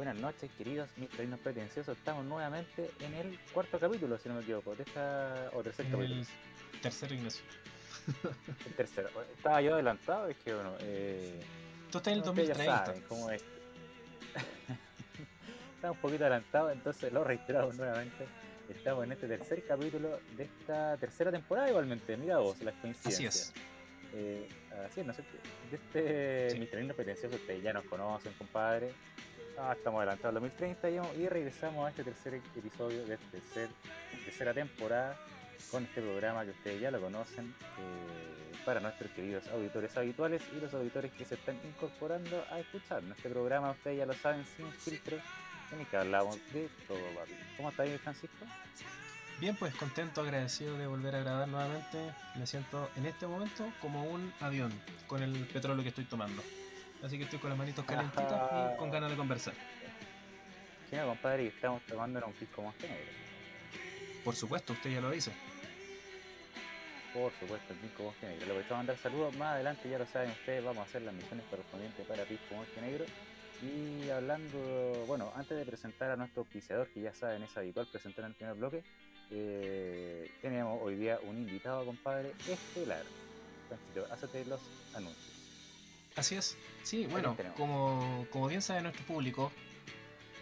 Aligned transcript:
Buenas 0.00 0.16
noches, 0.16 0.50
queridos 0.56 0.88
mistralinos 0.96 1.38
pretenciosos. 1.40 1.94
Estamos 1.98 2.24
nuevamente 2.24 2.90
en 3.00 3.12
el 3.12 3.38
cuarto 3.52 3.78
capítulo, 3.78 4.16
si 4.16 4.30
no 4.30 4.36
me 4.36 4.40
equivoco, 4.40 4.74
de 4.74 4.84
esta. 4.84 5.50
o 5.52 5.62
tercer 5.62 5.84
En 5.84 5.92
capítulo. 5.92 6.20
el 6.72 6.80
tercero, 6.80 7.14
Ignacio. 7.14 7.44
El 8.66 8.74
tercero. 8.76 9.10
Estaba 9.36 9.60
yo 9.60 9.74
adelantado, 9.74 10.28
es 10.28 10.38
que 10.38 10.54
bueno. 10.54 10.74
Eh, 10.80 11.38
Tú 11.92 11.98
estás 11.98 12.14
en 12.14 12.22
el 12.22 12.28
ustedes 12.30 12.48
ya 12.48 12.54
2030. 12.54 12.86
saben 12.86 13.02
cómo 13.08 13.30
es. 13.30 13.44
Estaba 15.74 15.92
un 15.92 16.00
poquito 16.00 16.24
adelantado, 16.24 16.70
entonces 16.70 17.12
lo 17.12 17.22
reiteramos 17.22 17.76
nuevamente. 17.76 18.26
Estamos 18.70 19.04
en 19.04 19.12
este 19.12 19.28
tercer 19.28 19.62
capítulo 19.66 20.18
de 20.34 20.44
esta 20.44 20.96
tercera 20.96 21.30
temporada, 21.30 21.68
igualmente. 21.68 22.16
Mira 22.16 22.38
vos, 22.38 22.58
las 22.62 22.72
Así 22.76 22.80
coincidencias. 22.80 23.36
es. 23.36 23.52
Eh, 24.14 24.48
así 24.86 25.00
es, 25.00 25.06
¿no 25.06 25.12
cierto? 25.12 25.32
De 25.70 25.76
este 25.76 26.50
Sí. 26.54 26.58
misterino 26.58 26.94
pretencioso, 26.94 27.36
ustedes 27.36 27.62
ya 27.62 27.74
nos 27.74 27.84
conocen, 27.84 28.32
compadre. 28.38 28.92
Ah, 29.58 29.74
estamos 29.76 29.98
adelantados 29.98 30.36
al 30.36 30.42
2030 30.42 30.90
y, 31.18 31.28
regresamos 31.28 31.86
a 31.86 31.90
este 31.90 32.04
tercer 32.04 32.34
episodio 32.34 33.04
de 33.04 33.14
esta 33.14 33.30
tercer, 33.30 33.68
tercera 34.24 34.54
temporada 34.54 35.16
con 35.70 35.84
este 35.84 36.00
programa 36.00 36.44
que 36.44 36.50
ustedes 36.50 36.80
ya 36.80 36.90
lo 36.90 37.00
conocen 37.00 37.54
eh, 37.78 38.52
para 38.64 38.80
nuestros 38.80 39.10
queridos 39.12 39.46
auditores 39.48 39.96
habituales 39.96 40.42
y 40.56 40.60
los 40.60 40.72
auditores 40.72 41.12
que 41.12 41.24
se 41.24 41.34
están 41.34 41.58
incorporando 41.64 42.44
a 42.50 42.58
escuchar. 42.58 43.02
Este 43.16 43.28
programa, 43.28 43.72
ustedes 43.72 43.98
ya 43.98 44.06
lo 44.06 44.14
saben, 44.14 44.44
sin 44.56 44.70
filtro, 44.72 45.18
en 45.72 45.80
el 45.80 45.86
que 45.86 45.96
hablamos 45.96 46.36
de 46.52 46.68
todo, 46.88 46.98
papi. 47.14 47.32
¿Cómo 47.56 47.70
está 47.70 47.82
ahí, 47.82 47.98
Francisco? 47.98 48.46
Bien, 49.38 49.56
pues 49.56 49.74
contento, 49.74 50.20
agradecido 50.20 50.76
de 50.76 50.86
volver 50.86 51.14
a 51.14 51.20
grabar 51.20 51.48
nuevamente. 51.48 51.98
Me 52.36 52.46
siento 52.46 52.90
en 52.96 53.06
este 53.06 53.26
momento 53.26 53.70
como 53.80 54.04
un 54.04 54.32
avión 54.40 54.72
con 55.06 55.22
el 55.22 55.32
petróleo 55.46 55.82
que 55.82 55.90
estoy 55.90 56.04
tomando. 56.04 56.42
Así 57.02 57.16
que 57.16 57.24
estoy 57.24 57.38
con 57.38 57.50
las 57.50 57.58
manitos 57.58 57.84
calentitas 57.84 58.50
y 58.52 58.76
con 58.76 58.90
ganas 58.90 59.10
de 59.10 59.16
conversar. 59.16 59.54
Sí, 60.90 60.96
no, 60.96 61.06
compadre, 61.06 61.44
y 61.44 61.46
estamos 61.48 61.82
tomando 61.86 62.24
un 62.26 62.32
pisco 62.32 62.62
más 62.62 62.74
negro. 62.80 63.12
Por 64.24 64.34
supuesto, 64.36 64.72
usted 64.72 64.90
ya 64.90 65.00
lo 65.00 65.10
dice. 65.10 65.32
Por 67.12 67.32
supuesto, 67.40 67.72
el 67.72 67.78
Pisco 67.80 68.04
Bosque 68.04 68.26
Negro. 68.26 68.46
Le 68.46 68.52
voy 68.52 68.64
a 68.68 68.74
mandar 68.74 68.96
saludos 68.98 69.36
más 69.36 69.54
adelante, 69.54 69.88
ya 69.88 69.98
lo 69.98 70.06
saben 70.06 70.30
ustedes, 70.30 70.62
vamos 70.62 70.82
a 70.82 70.88
hacer 70.88 71.02
las 71.02 71.14
misiones 71.14 71.44
correspondientes 71.50 72.06
para 72.06 72.24
Pisco 72.24 72.54
Bosque 72.54 72.80
Negro. 72.80 73.04
Y 73.62 74.08
hablando, 74.10 75.04
bueno, 75.06 75.32
antes 75.34 75.58
de 75.58 75.64
presentar 75.64 76.10
a 76.10 76.16
nuestro 76.16 76.42
auspiciador, 76.42 76.88
que 76.88 77.00
ya 77.00 77.12
saben, 77.12 77.42
es 77.42 77.56
habitual 77.56 77.86
presentar 77.90 78.24
en 78.24 78.30
el 78.30 78.36
primer 78.36 78.54
bloque, 78.54 78.82
eh, 79.32 80.30
tenemos 80.40 80.80
hoy 80.82 80.96
día 80.96 81.18
un 81.22 81.36
invitado, 81.36 81.84
compadre, 81.84 82.32
estelar. 82.48 83.02
Francisco, 83.68 84.06
hazte 84.12 84.44
los 84.44 84.60
anuncios. 84.94 85.29
Así 86.20 86.34
es. 86.36 86.56
Sí, 86.82 87.06
bueno, 87.06 87.34
como, 87.56 88.26
como 88.30 88.46
bien 88.46 88.60
sabe 88.60 88.82
nuestro 88.82 89.04
público, 89.06 89.50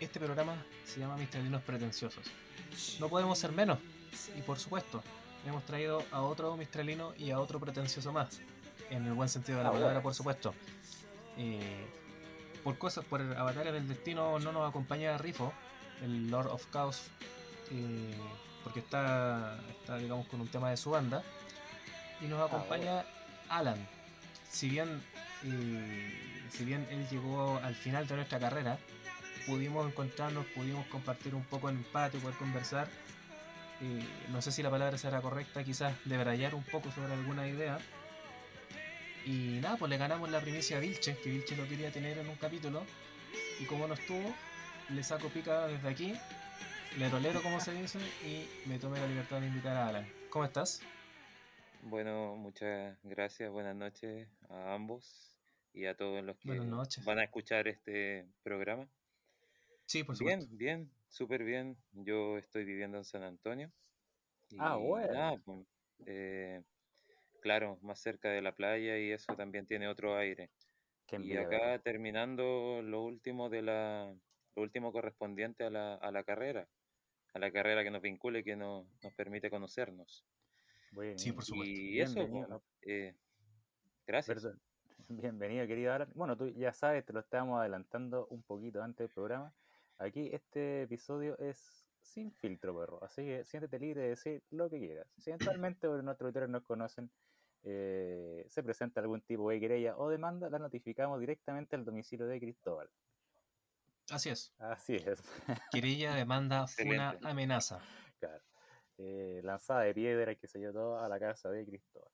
este 0.00 0.18
programa 0.18 0.56
se 0.84 0.98
llama 0.98 1.16
Mistralinos 1.16 1.62
Pretenciosos. 1.62 2.26
No 2.98 3.08
podemos 3.08 3.38
ser 3.38 3.52
menos. 3.52 3.78
Y 4.36 4.42
por 4.42 4.58
supuesto, 4.58 5.04
hemos 5.46 5.64
traído 5.64 6.04
a 6.10 6.22
otro 6.22 6.56
mistralino 6.56 7.14
y 7.16 7.30
a 7.30 7.38
otro 7.38 7.60
pretencioso 7.60 8.12
más. 8.12 8.40
En 8.90 9.06
el 9.06 9.12
buen 9.12 9.28
sentido 9.28 9.58
de 9.58 9.64
la 9.64 9.70
Ah, 9.70 9.72
palabra, 9.72 10.02
por 10.02 10.14
supuesto. 10.14 10.52
Eh, 11.36 11.86
por 12.64 12.76
cosas, 12.76 13.04
por 13.04 13.20
avatares 13.20 13.72
del 13.72 13.86
destino, 13.86 14.40
no 14.40 14.50
nos 14.50 14.68
acompaña 14.68 15.16
Rifo, 15.16 15.52
el 16.02 16.28
Lord 16.28 16.48
of 16.48 16.66
Chaos, 16.72 17.02
eh, 17.70 18.16
porque 18.64 18.80
está, 18.80 19.60
está, 19.70 19.96
digamos, 19.98 20.26
con 20.26 20.40
un 20.40 20.48
tema 20.48 20.70
de 20.70 20.76
su 20.76 20.90
banda. 20.90 21.22
Y 22.20 22.24
nos 22.24 22.44
acompaña 22.44 23.04
Alan. 23.48 23.78
Si 24.50 24.68
bien, 24.68 25.02
eh, 25.44 26.48
si 26.50 26.64
bien 26.64 26.86
él 26.90 27.06
llegó 27.08 27.58
al 27.58 27.74
final 27.74 28.06
de 28.06 28.16
nuestra 28.16 28.38
carrera, 28.38 28.78
pudimos 29.46 29.86
encontrarnos, 29.86 30.44
pudimos 30.46 30.86
compartir 30.86 31.34
un 31.34 31.44
poco 31.44 31.68
en 31.68 31.76
empate, 31.76 32.18
poder 32.18 32.36
conversar. 32.36 32.88
No 34.30 34.42
sé 34.42 34.50
si 34.50 34.62
la 34.62 34.70
palabra 34.70 34.98
será 34.98 35.20
correcta, 35.20 35.62
quizás 35.62 35.94
debrayar 36.04 36.54
un 36.54 36.64
poco 36.64 36.90
sobre 36.90 37.12
alguna 37.12 37.46
idea. 37.46 37.78
Y 39.24 39.58
nada, 39.60 39.76
pues 39.76 39.90
le 39.90 39.98
ganamos 39.98 40.30
la 40.30 40.40
primicia 40.40 40.78
a 40.78 40.80
Vilches, 40.80 41.16
que 41.18 41.30
Vilches 41.30 41.56
lo 41.56 41.68
quería 41.68 41.92
tener 41.92 42.18
en 42.18 42.28
un 42.28 42.36
capítulo. 42.36 42.84
Y 43.60 43.64
como 43.66 43.86
no 43.86 43.94
estuvo, 43.94 44.34
le 44.88 45.02
saco 45.04 45.28
pica 45.28 45.66
desde 45.66 45.88
aquí, 45.88 46.14
le 46.98 47.08
tolero 47.10 47.42
como 47.42 47.60
se 47.60 47.72
dice, 47.72 47.98
y 48.24 48.48
me 48.68 48.78
tomé 48.78 48.98
la 48.98 49.06
libertad 49.06 49.40
de 49.40 49.46
invitar 49.46 49.76
a 49.76 49.88
Alan. 49.88 50.08
¿Cómo 50.30 50.44
estás? 50.44 50.80
Bueno, 51.80 52.36
muchas 52.36 52.98
gracias, 53.02 53.50
buenas 53.50 53.74
noches 53.74 54.28
a 54.48 54.74
ambos 54.74 55.40
y 55.72 55.86
a 55.86 55.96
todos 55.96 56.22
los 56.22 56.36
que 56.38 56.72
van 57.04 57.18
a 57.18 57.24
escuchar 57.24 57.66
este 57.68 58.28
programa. 58.42 58.88
Sí, 59.86 60.04
por 60.04 60.16
Bien, 60.16 60.46
supuesto. 60.46 60.48
bien, 60.50 60.90
súper 61.08 61.44
bien. 61.44 61.76
Yo 61.92 62.38
estoy 62.38 62.64
viviendo 62.64 62.98
en 62.98 63.04
San 63.04 63.22
Antonio. 63.22 63.72
Y 64.50 64.58
Ah, 64.58 64.76
bueno. 64.76 65.08
nada, 65.08 65.38
pues, 65.44 65.66
eh, 66.06 66.62
claro, 67.40 67.78
más 67.82 68.00
cerca 68.00 68.30
de 68.30 68.42
la 68.42 68.54
playa 68.54 68.98
y 68.98 69.12
eso 69.12 69.36
también 69.36 69.66
tiene 69.66 69.88
otro 69.88 70.16
aire. 70.16 70.52
Qué 71.06 71.18
Y 71.18 71.36
acá 71.36 71.80
terminando 71.82 72.82
lo 72.82 73.02
último 73.04 73.50
de 73.50 73.62
la, 73.62 74.16
lo 74.56 74.62
último 74.62 74.92
correspondiente 74.92 75.64
a 75.64 75.70
la, 75.70 75.94
a 75.96 76.12
la 76.12 76.24
carrera, 76.24 76.68
a 77.34 77.38
la 77.40 77.52
carrera 77.52 77.84
que 77.84 77.90
nos 77.92 78.02
vincula 78.02 78.40
y 78.40 78.44
que 78.44 78.56
nos, 78.56 78.86
nos 79.02 79.14
permite 79.14 79.50
conocernos. 79.50 80.26
Bueno, 80.92 81.18
Sí, 81.18 81.32
por 81.32 81.44
supuesto. 81.44 81.72
Y 81.74 82.00
eso, 82.00 82.14
Bienvenido, 82.14 82.48
¿no? 82.48 82.62
eh, 82.82 83.14
gracias. 84.06 84.42
Perdón. 84.42 84.60
Bienvenido, 85.08 85.66
querido 85.66 85.92
Alan. 85.92 86.10
Bueno, 86.14 86.36
tú 86.36 86.48
ya 86.48 86.72
sabes, 86.72 87.04
te 87.04 87.12
lo 87.12 87.20
estábamos 87.20 87.60
adelantando 87.60 88.26
un 88.28 88.42
poquito 88.42 88.82
antes 88.82 89.06
del 89.06 89.14
programa. 89.14 89.52
Aquí 89.98 90.30
este 90.32 90.82
episodio 90.82 91.36
es 91.38 91.86
sin 92.00 92.32
filtro, 92.32 92.78
perro. 92.78 93.02
Así 93.04 93.22
que 93.22 93.44
siéntete 93.44 93.78
libre 93.78 94.02
de 94.02 94.08
decir 94.10 94.42
lo 94.50 94.70
que 94.70 94.78
quieras. 94.78 95.06
Si 95.18 95.30
eventualmente 95.30 95.86
nuestros 95.88 96.26
auditores 96.28 96.48
nos 96.48 96.62
conocen, 96.62 97.10
eh, 97.64 98.44
se 98.48 98.62
presenta 98.62 99.00
algún 99.00 99.20
tipo 99.22 99.50
de 99.50 99.58
querella 99.60 99.96
o 99.96 100.08
demanda, 100.08 100.48
la 100.48 100.58
notificamos 100.58 101.18
directamente 101.20 101.74
al 101.76 101.84
domicilio 101.84 102.26
de 102.26 102.38
Cristóbal. 102.40 102.88
Así 104.10 104.30
es. 104.30 104.54
Así 104.58 104.94
es. 104.94 105.22
Querella, 105.70 106.14
demanda, 106.14 106.66
funa, 106.66 107.10
Excelente. 107.10 107.28
amenaza. 107.28 107.80
Claro. 108.20 108.42
Eh, 108.98 109.40
lanzada 109.44 109.82
de 109.82 109.94
piedra, 109.94 110.34
qué 110.36 110.46
sé 110.48 110.60
yo, 110.60 110.72
todo 110.72 110.98
a 110.98 111.08
la 111.08 111.18
casa 111.20 111.50
de 111.50 111.64
Cristóbal. 111.66 112.12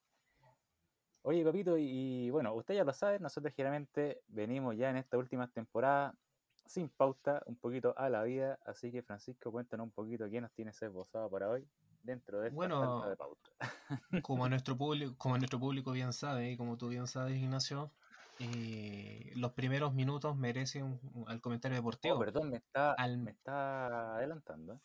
Oye, 1.22 1.42
papito, 1.44 1.78
y, 1.78 2.26
y 2.26 2.30
bueno, 2.30 2.54
usted 2.54 2.74
ya 2.74 2.84
lo 2.84 2.92
sabe, 2.92 3.18
nosotros 3.18 3.54
generalmente 3.54 4.22
venimos 4.26 4.76
ya 4.76 4.90
en 4.90 4.96
esta 4.98 5.16
última 5.16 5.50
temporada 5.50 6.18
sin 6.66 6.90
pauta, 6.90 7.42
un 7.46 7.56
poquito 7.58 7.94
a 7.96 8.10
la 8.10 8.22
vida, 8.24 8.58
así 8.64 8.92
que 8.92 9.02
Francisco, 9.02 9.50
cuéntanos 9.50 9.84
un 9.86 9.92
poquito 9.92 10.28
quién 10.28 10.42
nos 10.42 10.52
tienes 10.52 10.80
esbozado 10.82 11.30
para 11.30 11.48
hoy 11.50 11.70
dentro 12.02 12.40
de 12.40 12.50
esta 12.50 12.68
Bueno, 12.68 13.08
de 13.08 13.16
pauta. 13.16 13.50
Como 14.22 14.48
nuestro 14.48 14.76
público, 14.78 15.16
como 15.18 15.38
nuestro 15.38 15.60
público 15.60 15.92
bien 15.92 16.12
sabe, 16.12 16.52
y 16.52 16.56
como 16.56 16.76
tú 16.78 16.88
bien 16.88 17.06
sabes, 17.06 17.36
Ignacio, 17.38 17.94
eh, 18.38 19.32
los 19.36 19.52
primeros 19.52 19.94
minutos 19.94 20.36
merecen 20.36 21.00
al 21.26 21.40
comentario 21.40 21.76
Oh, 22.02 22.16
deportivo. 22.16 22.18
perdón, 22.18 22.50
me 22.50 22.58
está, 22.58 22.96
Al- 22.96 23.18
me 23.20 23.32
está 23.32 24.16
adelantando. 24.16 24.74
¿eh? 24.74 24.80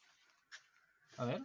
A 1.17 1.25
ver, 1.25 1.41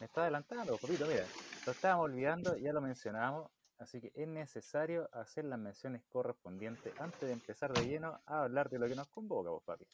Me 0.00 0.06
está 0.06 0.22
adelantando, 0.22 0.78
papito, 0.78 1.06
mira. 1.06 1.28
Lo 1.66 1.72
estábamos 1.72 2.04
olvidando, 2.06 2.56
ya 2.56 2.72
lo 2.72 2.80
mencionábamos, 2.80 3.50
así 3.78 4.00
que 4.00 4.12
es 4.14 4.28
necesario 4.28 5.08
hacer 5.12 5.44
las 5.44 5.58
menciones 5.58 6.02
correspondientes 6.08 6.94
antes 6.98 7.20
de 7.20 7.32
empezar 7.32 7.72
de 7.72 7.84
lleno 7.86 8.20
a 8.26 8.42
hablar 8.44 8.70
de 8.70 8.78
lo 8.78 8.88
que 8.88 8.94
nos 8.94 9.08
convoca, 9.08 9.50
pues, 9.50 9.62
papi. 9.64 9.84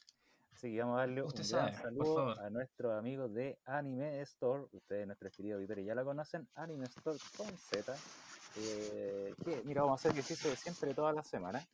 Así 0.53 0.73
que 0.73 0.81
vamos 0.81 0.97
a 0.97 1.01
darle 1.01 1.23
Usted 1.23 1.43
un 1.43 1.49
gran 1.49 1.73
sabe, 1.73 1.83
saludo 1.83 2.39
a 2.39 2.51
nuestros 2.51 2.93
amigos 2.93 3.35
de 3.35 3.59
Anime 3.65 4.21
Store. 4.21 4.67
Ustedes, 4.73 5.07
nuestros 5.07 5.35
queridos 5.37 5.57
auditores, 5.57 5.85
ya 5.85 5.95
la 5.97 6.05
conocen. 6.05 6.47
Anime 6.55 6.85
Store 6.87 7.19
con 7.37 7.59
Z. 7.59 7.97
eh, 8.57 9.35
que, 9.45 9.63
mira, 9.65 9.83
vamos 9.83 9.99
a 9.99 10.09
hacer 10.09 10.13
ejercicio 10.13 10.49
de 10.51 10.57
siempre 10.57 10.95
todas 10.95 11.13
las 11.15 11.27
semanas. 11.27 11.67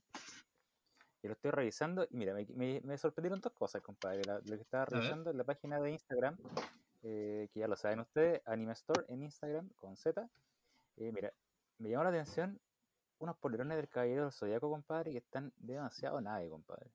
Y 1.22 1.26
lo 1.28 1.34
estoy 1.34 1.50
revisando 1.50 2.06
y 2.08 2.16
mira, 2.16 2.32
me, 2.32 2.46
me- 2.54 2.80
me 2.82 2.96
sorprendieron 2.96 3.38
dos 3.42 3.52
cosas, 3.52 3.82
compadre. 3.82 4.24
La- 4.24 4.38
lo 4.38 4.56
que 4.56 4.62
estaba 4.62 4.86
revisando 4.86 5.30
en 5.30 5.36
la 5.36 5.44
página 5.44 5.78
de 5.78 5.90
Instagram, 5.90 6.38
eh, 7.02 7.48
que 7.52 7.60
ya 7.60 7.68
lo 7.68 7.76
saben 7.76 8.00
ustedes, 8.00 8.42
Anime 8.46 8.72
Store 8.72 9.04
en 9.08 9.22
Instagram 9.22 9.68
con 9.80 9.96
Z. 9.96 10.28
Eh, 10.96 11.12
mira, 11.12 11.32
me 11.78 11.88
llamó 11.90 12.04
la 12.04 12.10
atención 12.10 12.60
unos 13.18 13.36
polerones 13.36 13.76
del 13.76 13.88
Caballero 13.88 14.22
del 14.24 14.32
Zodiaco, 14.32 14.70
compadre, 14.70 15.12
que 15.12 15.18
están 15.18 15.52
demasiado 15.58 16.20
nave, 16.20 16.48
compadre. 16.48 16.90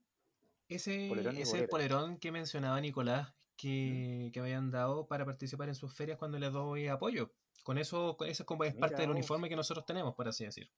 ese 0.67 1.07
Polerón 1.09 1.37
ese 1.37 1.67
polerón 1.67 2.17
que 2.17 2.31
mencionaba 2.31 2.81
Nicolás 2.81 3.33
que, 3.57 4.31
que 4.33 4.39
habían 4.39 4.71
dado 4.71 5.07
para 5.07 5.25
participar 5.25 5.69
en 5.69 5.75
sus 5.75 5.93
ferias 5.93 6.17
cuando 6.17 6.39
les 6.39 6.51
doy 6.51 6.87
apoyo. 6.87 7.31
Con 7.63 7.77
eso, 7.77 8.15
con 8.17 8.27
eso 8.27 8.43
es 8.43 8.47
como 8.47 8.63
es 8.63 8.73
Mira 8.73 8.81
parte 8.81 9.01
del 9.03 9.11
uniforme 9.11 9.49
que 9.49 9.55
nosotros 9.55 9.85
tenemos, 9.85 10.13
por 10.15 10.27
así 10.27 10.45
decir. 10.45 10.69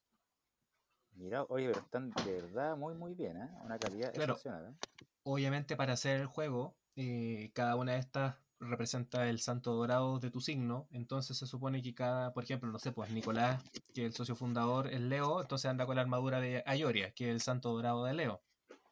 Mira, 1.15 1.43
oye, 1.49 1.67
pero 1.67 1.79
están 1.81 2.11
de 2.11 2.41
verdad 2.41 2.77
muy, 2.77 2.93
muy 2.93 3.13
bien, 3.13 3.37
¿eh? 3.37 3.49
Una 3.63 3.77
calidad 3.79 4.13
Claro. 4.13 4.33
excepcional, 4.33 4.73
¿eh? 4.73 4.75
Obviamente 5.23 5.75
para 5.75 5.93
hacer 5.93 6.19
el 6.21 6.27
juego, 6.27 6.73
eh, 6.95 7.51
cada 7.53 7.75
una 7.75 7.93
de 7.93 7.99
estas 7.99 8.35
representa 8.59 9.29
el 9.29 9.39
santo 9.39 9.73
dorado 9.73 10.19
de 10.19 10.31
tu 10.31 10.39
signo, 10.41 10.87
entonces 10.91 11.37
se 11.37 11.45
supone 11.45 11.81
que 11.81 11.93
cada, 11.93 12.33
por 12.33 12.43
ejemplo, 12.43 12.71
no 12.71 12.79
sé, 12.79 12.91
pues 12.91 13.09
Nicolás, 13.11 13.63
que 13.93 14.01
es 14.01 14.07
el 14.07 14.13
socio 14.13 14.35
fundador, 14.35 14.87
es 14.87 14.99
Leo, 14.99 15.41
entonces 15.41 15.69
anda 15.69 15.85
con 15.85 15.95
la 15.95 16.01
armadura 16.01 16.39
de 16.39 16.63
Ayoria, 16.65 17.11
que 17.11 17.25
es 17.25 17.31
el 17.31 17.41
santo 17.41 17.71
dorado 17.73 18.03
de 18.05 18.13
Leo, 18.13 18.41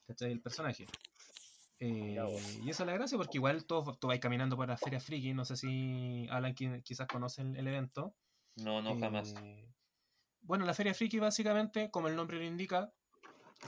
¿cachai? 0.08 0.32
El 0.32 0.42
personaje. 0.42 0.86
Eh, 1.80 2.16
y 2.64 2.70
esa 2.70 2.84
es 2.84 2.88
la 2.88 2.94
gracia, 2.94 3.18
porque 3.18 3.38
igual 3.38 3.66
tú, 3.66 3.84
tú 4.00 4.08
vas 4.08 4.20
caminando 4.20 4.56
por 4.56 4.68
la 4.68 4.78
Feria 4.78 5.00
Friki, 5.00 5.34
no 5.34 5.46
sé 5.46 5.58
si 5.58 6.28
Alan 6.30 6.54
qui- 6.54 6.82
quizás 6.84 7.08
conocen 7.08 7.56
el 7.56 7.68
evento. 7.68 8.16
No, 8.58 8.82
no, 8.82 8.98
jamás. 9.00 9.36
Eh, 9.44 9.68
bueno, 10.42 10.66
la 10.66 10.74
Feria 10.74 10.94
Friki 10.94 11.20
básicamente, 11.20 11.90
como 11.92 12.08
el 12.08 12.16
nombre 12.16 12.38
lo 12.38 12.46
indica, 12.46 12.94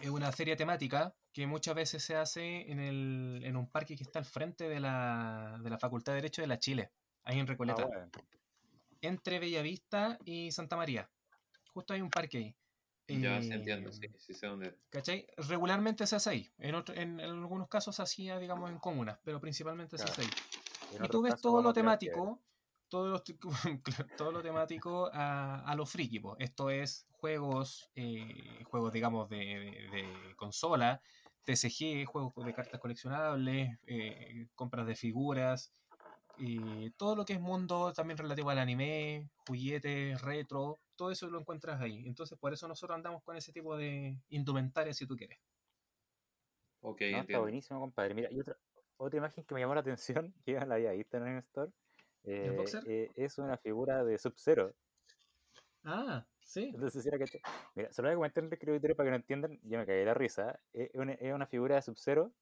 es 0.02 0.10
una 0.10 0.32
feria 0.32 0.56
temática 0.56 1.16
que 1.38 1.46
muchas 1.46 1.76
veces 1.76 2.02
se 2.04 2.16
hace 2.16 2.72
en, 2.72 2.80
el, 2.80 3.42
en 3.44 3.56
un 3.58 3.68
parque 3.70 3.96
que 3.96 4.02
está 4.02 4.18
al 4.18 4.26
frente 4.26 4.68
de 4.68 4.80
la, 4.80 5.60
de 5.64 5.70
la 5.70 5.78
Facultad 5.78 6.14
de 6.14 6.16
Derecho 6.16 6.42
de 6.42 6.48
la 6.48 6.58
Chile, 6.58 6.90
ahí 7.26 7.38
en 7.38 7.46
Ah, 7.46 7.50
Recoleta, 7.50 7.86
bueno. 7.86 8.10
entre 9.02 9.38
Bellavista 9.38 10.18
y 10.26 10.52
Santa 10.52 10.76
María. 10.78 11.08
Justo 11.76 11.94
hay 11.94 12.02
un 12.02 12.10
parque 12.10 12.40
ahí. 12.40 12.56
Ya, 13.22 13.38
Eh, 13.38 13.50
entiendo, 13.52 13.92
sí, 13.92 14.08
sí 14.18 14.34
sé 14.34 14.48
dónde. 14.48 14.74
¿Cachai? 14.90 15.28
Regularmente 15.48 16.08
se 16.08 16.16
hace 16.16 16.30
ahí. 16.32 16.50
En, 16.58 16.74
otro- 16.74 16.96
en, 16.96 17.20
en 17.20 17.30
algunos 17.30 17.68
casos 17.70 17.96
se 17.96 18.02
hacía, 18.02 18.40
digamos, 18.40 18.72
en 18.72 18.80
comunas, 18.80 19.20
pero 19.24 19.40
principalmente 19.40 20.00
se 20.00 20.06
hace 20.06 20.24
ahí. 20.24 20.30
Y 21.06 21.08
tú 21.10 21.22
ves 21.22 21.40
todo 21.40 21.62
lo 21.62 21.72
temático, 21.72 22.40
todo 22.90 23.10
lo, 23.10 23.22
todo 24.18 24.32
lo 24.32 24.42
temático 24.42 25.12
a, 25.14 25.60
a 25.70 25.76
lo 25.76 25.86
friki. 25.86 26.20
Esto 26.40 26.72
es 26.72 27.06
juegos, 27.20 27.92
eh, 27.96 28.64
juegos 28.64 28.92
digamos 28.92 29.30
de, 29.30 29.38
de- 29.38 29.90
de 29.92 30.36
consola, 30.36 31.00
TCG, 31.48 32.06
juegos 32.06 32.46
de 32.46 32.54
cartas 32.54 32.80
coleccionables, 32.82 33.80
eh, 33.88 34.48
compras 34.56 34.88
de 34.88 34.96
figuras, 34.96 35.74
eh, 36.38 36.92
todo 36.98 37.16
lo 37.16 37.26
que 37.26 37.34
es 37.34 37.42
mundo 37.42 37.94
también 37.94 38.18
relativo 38.20 38.50
al 38.52 38.60
anime, 38.60 39.30
juguetes, 39.38 40.22
retro, 40.22 40.82
todo 40.96 41.12
eso 41.12 41.30
lo 41.30 41.40
encuentras 41.42 41.82
ahí. 41.82 42.08
Entonces 42.08 42.38
por 42.40 42.54
eso 42.54 42.68
nosotros 42.68 42.96
andamos 42.98 43.24
con 43.24 43.38
ese 43.38 43.54
tipo 43.54 43.78
de 43.78 44.22
indumentaria 44.30 44.94
si 44.94 45.08
tú 45.08 45.16
quieres. 45.18 45.40
Ok, 46.82 47.02
No, 47.10 47.22
está 47.22 47.40
buenísimo, 47.40 47.80
compadre. 47.80 48.14
Mira, 48.14 48.30
y 48.32 48.40
otra, 48.40 48.58
otra 48.98 49.18
imagen 49.18 49.46
que 49.46 49.54
me 49.56 49.62
llamó 49.62 49.74
la 49.76 49.82
atención, 49.82 50.34
que 50.46 50.54
no 50.54 50.66
la 50.66 50.76
había 50.76 50.92
visto 50.92 51.18
en 51.18 51.28
el 51.28 51.38
store, 51.40 51.72
¿El 52.42 52.54
eh, 52.54 52.54
boxer? 52.54 52.84
eh, 52.86 53.12
es 53.16 53.38
una 53.38 53.58
figura 53.58 54.04
de 54.04 54.18
Sub-Zero. 54.18 54.76
Ah, 55.84 56.28
sí. 56.48 56.72
Entonces, 56.74 57.04
si 57.04 57.10
era 57.10 57.18
que 57.18 57.26
Mira, 57.76 57.92
se 57.92 58.02
lo 58.02 58.08
voy 58.08 58.14
a 58.14 58.16
comentar 58.16 58.44
en 58.44 58.48
el 58.48 58.54
escritorio 58.54 58.96
para 58.96 59.08
que 59.08 59.12
no 59.12 59.18
entiendan, 59.18 59.60
yo 59.64 59.78
me 59.78 59.86
caí 59.86 59.98
de 59.98 60.06
la 60.06 60.14
risa. 60.14 60.60
Es 60.74 60.90
una, 60.96 61.14
es 61.14 61.34
una 61.34 61.46
figura 61.46 61.76
de 61.76 61.82
Sub-Zero 61.84 62.34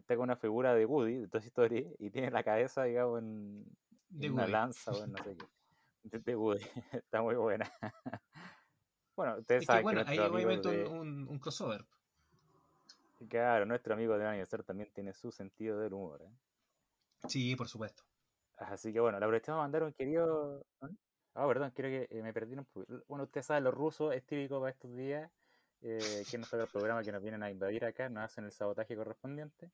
está 0.00 0.14
con 0.14 0.24
una 0.24 0.36
figura 0.36 0.74
de 0.74 0.84
Woody, 0.84 1.16
de 1.16 1.28
Toy 1.28 1.40
Story, 1.40 1.94
y 1.98 2.10
tiene 2.10 2.30
la 2.30 2.42
cabeza, 2.42 2.84
digamos, 2.84 3.20
en, 3.20 3.64
De 4.08 4.26
en 4.26 4.32
una 4.32 4.46
lanza 4.46 4.92
o 4.92 5.04
en 5.04 5.12
no 5.12 5.22
sé 5.22 5.36
qué. 5.36 5.46
De, 6.04 6.18
de 6.20 6.36
Woody. 6.36 6.64
está 6.92 7.22
muy 7.22 7.34
buena. 7.34 7.70
bueno, 9.16 9.38
ustedes 9.38 9.62
Es 9.62 9.66
que 9.66 9.72
saben 9.72 9.82
bueno, 9.82 10.04
que 10.04 10.10
ahí 10.10 10.18
obviamente 10.18 10.70
de... 10.70 10.84
un, 10.84 11.38
crossover. 11.38 11.84
Claro, 13.28 13.64
nuestro 13.64 13.94
amigo 13.94 14.16
de 14.18 14.26
Aniversario 14.26 14.64
también 14.64 14.90
tiene 14.92 15.14
su 15.14 15.32
sentido 15.32 15.80
del 15.80 15.94
humor. 15.94 16.22
¿eh? 16.22 16.30
Sí, 17.28 17.56
por 17.56 17.66
supuesto. 17.66 18.04
Así 18.58 18.92
que 18.92 19.00
bueno, 19.00 19.18
le 19.18 19.24
aprovechamos 19.24 19.60
a 19.60 19.62
mandar 19.62 19.82
un 19.82 19.92
querido. 19.92 20.66
¿eh? 20.82 20.94
Ah, 21.38 21.46
perdón, 21.46 21.70
quiero 21.74 21.90
que 21.90 22.18
eh, 22.18 22.22
me 22.22 22.32
perdí 22.32 22.54
un 22.56 22.64
poco. 22.64 22.86
Bueno, 23.08 23.24
usted 23.24 23.42
sabe, 23.42 23.60
los 23.60 23.74
rusos 23.74 24.14
es 24.14 24.24
típico 24.24 24.58
para 24.58 24.70
estos 24.72 24.96
días 24.96 25.30
eh, 25.82 26.24
que 26.30 26.38
nos 26.38 26.48
toca 26.48 26.62
el 26.62 26.70
programa 26.70 27.02
que 27.02 27.12
nos 27.12 27.20
vienen 27.20 27.42
a 27.42 27.50
invadir 27.50 27.84
acá, 27.84 28.08
nos 28.08 28.24
hacen 28.24 28.46
el 28.46 28.52
sabotaje 28.52 28.96
correspondiente. 28.96 29.70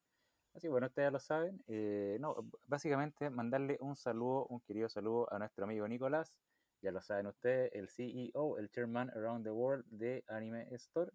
Así 0.54 0.66
que 0.66 0.70
bueno, 0.70 0.88
ustedes 0.88 1.06
ya 1.06 1.10
lo 1.12 1.20
saben. 1.20 1.62
eh, 1.68 2.16
no, 2.20 2.34
básicamente 2.66 3.30
mandarle 3.30 3.78
un 3.80 3.94
saludo, 3.94 4.46
un 4.46 4.60
querido 4.62 4.88
saludo 4.88 5.32
a 5.32 5.38
nuestro 5.38 5.64
amigo 5.64 5.86
Nicolás. 5.86 6.36
Ya 6.80 6.90
lo 6.90 7.00
saben 7.00 7.28
ustedes, 7.28 7.70
el 7.74 7.88
CEO, 7.88 8.58
el 8.58 8.68
Chairman 8.70 9.10
Around 9.10 9.44
the 9.44 9.52
World 9.52 9.84
de 9.86 10.24
Anime 10.26 10.66
Store. 10.72 11.12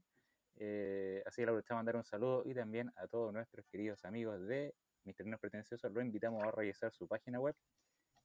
Así 0.56 1.42
que 1.42 1.46
le 1.46 1.52
aprovechamos 1.52 1.72
a 1.72 1.76
mandar 1.76 1.98
un 1.98 2.06
saludo 2.06 2.44
y 2.46 2.54
también 2.54 2.90
a 2.96 3.08
todos 3.08 3.34
nuestros 3.34 3.66
queridos 3.68 4.06
amigos 4.06 4.40
de 4.48 4.74
Mr. 5.04 5.26
No 5.26 5.38
Pretencioso. 5.38 5.90
Lo 5.90 6.02
invitamos 6.02 6.42
a 6.46 6.52
revisar 6.52 6.94
su 6.94 7.06
página 7.06 7.38
web 7.42 7.56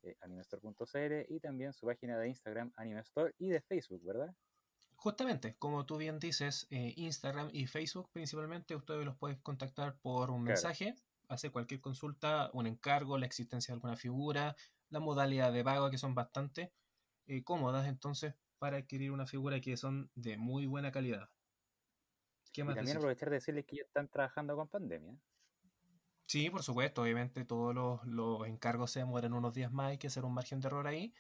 eh, 0.03 0.17
animestore.cl 0.21 1.27
y 1.29 1.41
también 1.41 1.73
su 1.73 1.87
página 1.87 2.19
de 2.19 2.29
Instagram 2.29 2.73
Animestore 2.77 3.35
y 3.39 3.51
de 3.51 3.61
Facebook, 3.63 4.03
¿verdad? 4.05 4.35
Justamente, 4.95 5.57
como 5.59 5.85
tú 5.85 5.99
bien 5.99 6.19
dices, 6.19 6.67
eh, 6.71 6.95
Instagram 6.97 7.51
y 7.53 7.67
Facebook 7.67 8.11
principalmente, 8.11 8.75
ustedes 8.75 9.05
los 9.05 9.19
pueden 9.19 9.39
contactar 9.43 9.99
por 10.01 10.31
un 10.31 10.43
Claro. 10.45 10.73
mensaje, 10.73 10.95
hacer 11.29 11.51
cualquier 11.53 11.81
consulta, 11.83 12.49
un 12.55 12.67
encargo, 12.67 13.19
la 13.19 13.27
existencia 13.27 13.73
de 13.73 13.77
alguna 13.77 13.97
figura, 13.97 14.57
la 14.89 15.01
modalidad 15.01 15.53
de 15.53 15.63
pago, 15.65 15.91
que 15.91 15.99
son 15.99 16.15
bastante 16.15 16.73
eh, 17.27 17.45
cómodas 17.45 17.87
entonces 17.89 18.37
para 18.59 18.79
adquirir 18.79 19.13
una 19.13 19.27
figura 19.27 19.61
que 19.61 19.77
son 19.77 20.11
de 20.15 20.39
muy 20.39 20.67
buena 20.67 20.93
calidad. 20.93 21.31
¿Qué 22.53 22.63
Y 22.65 22.73
también 22.73 22.97
decir? 22.97 22.99
aprovechar 22.99 23.31
de 23.31 23.37
decirles 23.37 23.65
que 23.67 23.77
ellos 23.77 23.87
están 23.87 24.09
trabajando 24.09 24.57
con 24.57 24.67
pandemia. 24.69 25.17
Sí, 26.33 26.49
por 26.49 26.63
supuesto, 26.63 27.03
obviamente 27.03 27.45
todos 27.45 27.75
los, 27.75 28.07
los 28.07 28.47
encargos 28.47 28.91
se 28.91 29.01
demoran 29.01 29.35
unos 29.35 29.53
días 29.53 29.71
más, 29.71 29.91
hay 29.91 29.99
que 29.99 30.07
hacer 30.07 30.25
un 30.25 30.33
margen 30.33 30.61
de 30.61 30.69
error 30.69 30.87
ahí, 30.87 31.13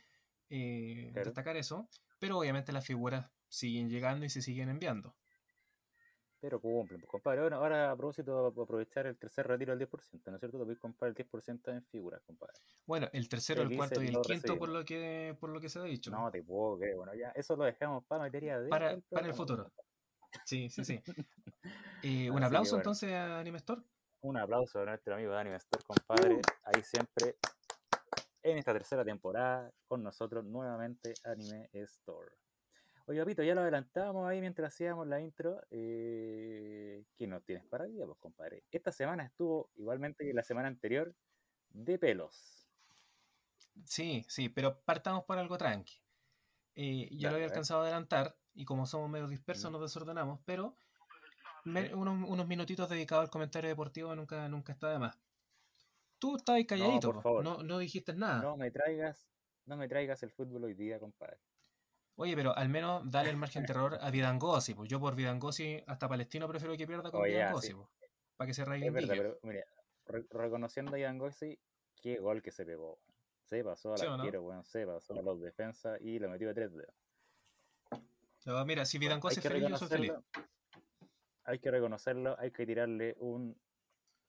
eh, 0.48 1.10
Claro. 1.12 1.26
destacar 1.26 1.54
eso, 1.58 1.86
pero 2.18 2.38
obviamente 2.38 2.72
las 2.72 2.86
figuras 2.86 3.30
siguen 3.46 3.90
llegando 3.90 4.24
y 4.24 4.30
se 4.30 4.40
siguen 4.40 4.70
enviando. 4.70 5.14
Pero 6.40 6.58
cumplen, 6.62 6.98
pues 6.98 7.10
compadre. 7.10 7.42
Bueno, 7.42 7.56
ahora 7.56 7.90
a 7.90 7.94
propósito, 7.94 8.46
aprovechar 8.46 9.06
el 9.06 9.18
tercer 9.18 9.46
retiro 9.46 9.72
del 9.72 9.80
10%, 9.80 10.30
¿no 10.30 10.38
es 10.38 10.40
cierto? 10.40 10.56
Podéis 10.56 10.78
comprar 10.78 11.10
el 11.10 11.14
10% 11.14 11.70
en 11.70 11.84
figuras, 11.84 12.22
compadre. 12.26 12.54
Bueno, 12.86 13.10
el 13.12 13.28
tercero, 13.28 13.60
el 13.60 13.76
cuarto 13.76 14.02
y 14.02 14.06
el 14.08 14.18
quinto 14.22 14.58
por 14.58 14.70
lo 14.70 14.82
que 14.82 15.36
por 15.38 15.50
lo 15.50 15.60
que 15.60 15.68
se 15.68 15.78
ha 15.78 15.82
dicho. 15.82 16.10
No 16.10 16.30
te 16.30 16.42
puedo 16.42 16.78
creer. 16.78 16.96
Bueno, 16.96 17.14
ya, 17.14 17.32
eso 17.32 17.54
lo 17.54 17.64
dejamos 17.64 18.02
para 18.06 18.22
materia 18.22 18.58
de 18.58 18.70
para, 18.70 18.98
para 19.10 19.26
el 19.26 19.34
futuro. 19.34 19.70
Sí, 20.46 20.70
sí, 20.70 20.86
sí. 20.86 20.98
Eh, 22.04 22.28
un 22.32 22.42
aplauso 22.42 22.70
bueno. 22.70 22.78
entonces 22.78 23.12
a 23.12 23.38
Animestor. 23.38 23.84
Un 24.22 24.36
aplauso 24.36 24.80
a 24.80 24.84
nuestro 24.84 25.14
amigo 25.14 25.32
Dani 25.32 25.50
Mestor, 25.50 25.84
compadre. 25.84 26.40
Ahí 26.62 26.80
siempre, 26.84 27.34
en 28.44 28.56
esta 28.56 28.72
tercera 28.72 29.04
temporada, 29.04 29.72
con 29.88 30.00
nosotros 30.04 30.44
nuevamente 30.44 31.12
Anime 31.24 31.68
Store. 31.72 32.30
Oye, 33.06 33.18
papito, 33.18 33.42
ya 33.42 33.56
lo 33.56 33.62
adelantábamos 33.62 34.28
ahí 34.28 34.40
mientras 34.40 34.72
hacíamos 34.72 35.08
la 35.08 35.20
intro. 35.20 35.60
Eh, 35.70 37.04
¿Qué 37.18 37.26
nos 37.26 37.44
tienes 37.44 37.66
para 37.66 37.86
día, 37.86 38.06
pues, 38.06 38.16
compadre? 38.20 38.62
Esta 38.70 38.92
semana 38.92 39.24
estuvo, 39.24 39.70
igualmente 39.74 40.24
que 40.24 40.32
la 40.32 40.44
semana 40.44 40.68
anterior, 40.68 41.12
de 41.70 41.98
pelos. 41.98 42.68
Sí, 43.84 44.24
sí, 44.28 44.48
pero 44.48 44.84
partamos 44.84 45.24
por 45.24 45.36
algo 45.36 45.58
tranqui. 45.58 45.94
Eh, 46.76 47.08
yo 47.10 47.22
Dale, 47.22 47.30
lo 47.30 47.34
había 47.34 47.46
alcanzado 47.46 47.80
a 47.80 47.84
adelantar 47.86 48.36
y 48.54 48.64
como 48.64 48.86
somos 48.86 49.10
medio 49.10 49.26
dispersos 49.26 49.72
nos 49.72 49.80
desordenamos, 49.80 50.38
pero 50.44 50.76
unos, 51.64 52.28
unos 52.28 52.46
minutitos 52.46 52.88
dedicados 52.88 53.24
al 53.24 53.30
comentario 53.30 53.68
deportivo 53.70 54.14
nunca, 54.14 54.48
nunca 54.48 54.72
está 54.72 54.90
de 54.90 54.98
más. 54.98 55.18
Tú 56.18 56.36
estabas 56.36 56.64
calladito, 56.66 57.08
por 57.08 57.16
po, 57.16 57.22
favor. 57.22 57.44
no, 57.44 57.62
no 57.62 57.78
dijiste 57.78 58.14
nada. 58.14 58.42
No 58.42 58.56
me 58.56 58.70
traigas, 58.70 59.26
no 59.66 59.76
me 59.76 59.88
traigas 59.88 60.22
el 60.22 60.30
fútbol 60.30 60.64
hoy 60.64 60.74
día, 60.74 61.00
compadre. 61.00 61.38
Oye, 62.16 62.36
pero 62.36 62.56
al 62.56 62.68
menos 62.68 63.10
dale 63.10 63.30
el 63.30 63.36
margen 63.36 63.64
de 63.64 63.72
error 63.72 63.98
a 64.00 64.10
Vidangosi. 64.10 64.74
Pues 64.74 64.88
yo 64.88 65.00
por 65.00 65.16
Vidangosi 65.16 65.82
hasta 65.86 66.08
Palestino 66.08 66.46
prefiero 66.46 66.76
que 66.76 66.86
pierda 66.86 67.10
con 67.10 67.22
ya, 67.22 67.26
Vidangosi, 67.26 67.68
sí. 67.68 67.76
para 68.36 68.46
que 68.46 68.54
se 68.54 68.62
Es 68.62 68.68
verdad, 68.68 68.80
reivindique. 68.80 69.16
pero 69.16 69.38
mira, 69.42 69.64
re- 70.06 70.26
reconociendo 70.30 70.94
a 70.94 70.98
Ian 70.98 71.18
Goxi, 71.18 71.58
qué 72.00 72.18
gol 72.18 72.42
que 72.42 72.52
se 72.52 72.64
pegó. 72.64 72.98
Se 73.48 73.64
pasó 73.64 73.92
al 73.92 73.98
¿Sí 73.98 74.06
o 74.06 74.16
no? 74.16 74.22
arquero, 74.22 74.42
bueno, 74.42 74.64
se 74.64 74.86
pasó 74.86 75.14
a 75.18 75.22
los 75.22 75.40
defensas 75.40 76.00
y 76.00 76.18
lo 76.18 76.28
metió 76.28 76.48
de 76.48 76.54
tres 76.54 76.72
dedos. 76.74 76.94
Pero 78.44 78.64
mira, 78.64 78.84
si 78.84 78.98
Vidangosi 78.98 79.40
es 79.40 79.46
feliz, 79.46 79.68
yo 79.68 79.76
soy 79.76 79.88
feliz. 79.88 80.12
Hay 81.44 81.58
que 81.58 81.70
reconocerlo, 81.70 82.36
hay 82.38 82.50
que 82.50 82.66
tirarle 82.66 83.16
un, 83.18 83.56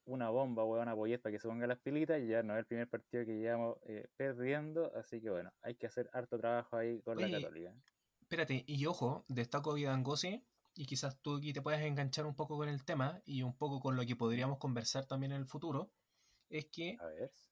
una 0.06 0.30
bomba, 0.30 0.64
weón, 0.64 0.88
a 0.88 0.94
Poyet 0.94 1.20
para 1.20 1.32
que 1.32 1.38
se 1.38 1.48
ponga 1.48 1.66
las 1.66 1.78
pilitas. 1.78 2.20
y 2.20 2.28
Ya 2.28 2.42
no 2.42 2.54
es 2.54 2.60
el 2.60 2.66
primer 2.66 2.88
partido 2.88 3.24
que 3.24 3.38
llevamos 3.38 3.78
eh, 3.86 4.08
perdiendo, 4.16 4.92
así 4.96 5.20
que 5.20 5.30
bueno, 5.30 5.52
hay 5.62 5.74
que 5.76 5.86
hacer 5.86 6.10
harto 6.12 6.38
trabajo 6.38 6.76
ahí 6.76 7.00
con 7.02 7.18
Oye, 7.18 7.28
la 7.28 7.40
Católica. 7.40 7.74
Espérate, 8.20 8.64
y 8.66 8.86
ojo, 8.86 9.24
destaco 9.28 9.72
a 9.72 9.74
Vidangosi, 9.74 10.44
y 10.74 10.86
quizás 10.86 11.20
tú 11.20 11.36
aquí 11.36 11.52
te 11.52 11.62
puedas 11.62 11.82
enganchar 11.82 12.26
un 12.26 12.34
poco 12.34 12.56
con 12.56 12.68
el 12.68 12.84
tema 12.84 13.22
y 13.24 13.42
un 13.42 13.56
poco 13.56 13.80
con 13.80 13.96
lo 13.96 14.04
que 14.04 14.16
podríamos 14.16 14.58
conversar 14.58 15.06
también 15.06 15.32
en 15.32 15.38
el 15.38 15.46
futuro, 15.46 15.90
es 16.48 16.66
que. 16.66 16.98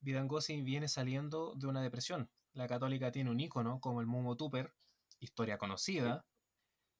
Vidangosi 0.00 0.62
viene 0.62 0.88
saliendo 0.88 1.54
de 1.54 1.66
una 1.66 1.82
depresión. 1.82 2.30
La 2.52 2.66
Católica 2.66 3.12
tiene 3.12 3.30
un 3.30 3.40
ícono 3.40 3.80
como 3.80 4.00
el 4.00 4.06
Mumo 4.06 4.36
Tupper, 4.36 4.74
historia 5.20 5.56
conocida. 5.58 6.16
Por 6.22 6.31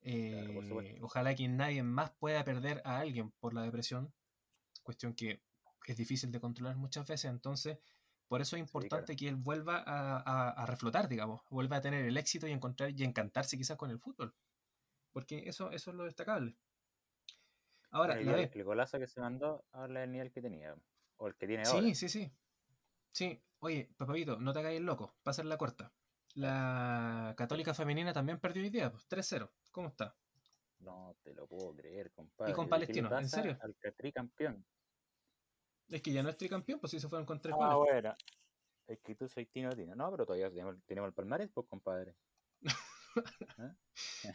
Eh, 0.02 0.98
ojalá 1.00 1.34
que 1.34 1.48
nadie 1.48 1.82
más 1.82 2.12
pueda 2.12 2.44
perder 2.44 2.82
a 2.84 2.98
alguien 3.00 3.32
por 3.32 3.54
la 3.54 3.62
depresión, 3.62 4.14
cuestión 4.82 5.14
que 5.14 5.42
es 5.86 5.96
difícil 5.96 6.32
de 6.32 6.40
controlar 6.40 6.76
muchas 6.76 7.06
veces, 7.08 7.30
entonces 7.30 7.78
por 8.28 8.40
eso 8.42 8.56
es 8.56 8.60
Sí, 8.78 8.90
claro. 8.90 9.08
importante 9.08 9.16
que 9.16 9.28
él 9.28 9.36
vuelva 9.36 9.78
a, 9.86 10.16
a- 10.18 10.50
a 10.50 10.66
reflotar, 10.66 11.08
digamos, 11.08 11.42
vuelva 11.50 11.76
a 11.78 11.80
tener 11.82 12.04
el 12.06 12.16
éxito 12.16 12.46
y 12.48 12.52
encontrar 12.52 12.92
y 12.96 13.04
encantarse 13.04 13.56
quizás 13.58 13.76
con 13.76 13.90
el 13.90 14.00
fútbol, 14.00 14.34
porque 15.12 15.44
eso, 15.48 15.70
eso 15.72 15.90
es 15.90 15.96
lo 15.96 16.04
destacable. 16.04 16.58
Ahora, 17.90 18.20
y 18.20 18.24
la 18.24 18.32
el, 18.32 18.50
el 18.54 18.64
golazo 18.64 18.98
que 18.98 19.06
se 19.06 19.20
mandó 19.20 19.66
habla 19.72 20.00
del 20.00 20.12
nivel 20.12 20.32
que 20.32 20.40
tenía, 20.40 20.76
o 21.18 21.26
el 21.26 21.36
que 21.36 21.46
tiene 21.46 21.64
Sí, 21.64 21.94
ahora. 21.94 21.94
sí, 21.94 22.08
sí. 22.08 22.32
Sí, 23.12 23.42
oye, 23.60 23.90
papabito, 23.96 24.38
no 24.40 24.52
te 24.52 24.76
el 24.76 24.84
loco, 24.84 25.16
pasa 25.24 25.44
la 25.44 25.58
corta. 25.58 25.94
La 26.34 27.34
Católica 27.36 27.74
Femenina 27.74 28.12
también 28.12 28.40
perdió 28.40 28.62
hoy 28.62 28.70
día, 28.70 28.90
pues, 28.90 29.06
3-0. 29.08 29.50
¿Cómo 29.70 29.88
está? 29.88 30.16
No 30.78 31.16
te 31.22 31.34
lo 31.34 31.46
puedo 31.46 31.74
creer, 31.76 32.10
compadre. 32.12 32.52
con 32.54 32.64
¿Qué 32.64 32.68
le 32.68 32.70
Palestino, 32.70 33.18
¿en 33.18 33.28
serio? 33.28 33.58
Al 33.60 33.76
Catrí 33.76 34.12
campeón. 34.12 34.66
Es 35.88 36.00
que 36.00 36.12
ya 36.12 36.22
no 36.22 36.30
es 36.30 36.36
tricampeón, 36.36 36.80
pues 36.80 36.90
si 36.90 36.98
se 37.00 37.08
fueron 37.08 37.26
con 37.26 37.40
tres 37.40 37.54
Ah, 37.60 37.74
goles. 37.74 37.92
bueno. 37.92 38.14
Es 38.86 38.98
que 39.00 39.14
tú 39.14 39.28
soy 39.28 39.46
Tino 39.46 39.70
Tino. 39.70 39.94
No, 39.94 40.10
pero 40.10 40.24
todavía 40.26 40.48
tenemos, 40.50 40.76
tenemos 40.86 41.08
el 41.08 41.14
palmarés, 41.14 41.50
pues, 41.52 41.66
compadre. 41.68 42.16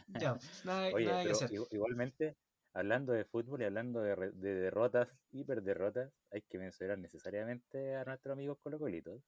Ya, 0.06 0.38
nada, 0.64 0.90
Oye, 0.94 1.06
nada 1.06 1.24
que 1.24 1.30
hacer. 1.32 1.50
igualmente, 1.72 2.36
hablando 2.72 3.12
de 3.12 3.24
fútbol 3.24 3.60
y 3.60 3.64
hablando 3.64 4.00
de, 4.02 4.14
de 4.32 4.54
derrotas, 4.54 5.08
hiper 5.32 5.62
derrotas, 5.62 6.12
hay 6.30 6.42
que 6.42 6.58
mencionar 6.58 6.96
necesariamente 6.98 7.96
a 7.96 8.04
nuestros 8.04 8.32
amigos 8.34 8.58
colocolitos. 8.62 9.20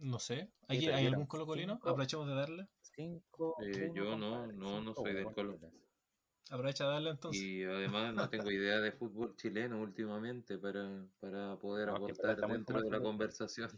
No 0.00 0.18
sé. 0.18 0.48
¿Hay, 0.68 0.78
¿hay 0.78 0.86
perdieron 0.86 1.14
algún 1.14 1.26
colocolino? 1.26 1.74
cinco- 1.74 1.88
Aprovechemos 1.90 2.28
de 2.28 2.34
darle. 2.34 2.68
5 2.82 3.56
Eh, 3.62 3.90
yo 3.94 4.16
no, 4.16 4.46
no, 4.46 4.80
no 4.80 4.94
soy 4.94 5.14
del 5.14 5.32
Colo. 5.34 5.58
Aprovecha 6.50 6.84
de 6.84 6.90
darle 6.90 7.10
entonces. 7.10 7.42
Y 7.42 7.62
además 7.64 8.14
no 8.14 8.28
tengo 8.30 8.50
idea 8.50 8.78
de 8.80 8.92
fútbol 8.92 9.36
chileno 9.36 9.80
últimamente 9.80 10.58
para, 10.58 11.06
para 11.20 11.58
poder 11.58 11.88
No, 11.88 11.96
aportar 11.96 12.36
dentro 12.40 12.80
de 12.82 12.90
la 12.90 13.00
conversación. 13.02 13.70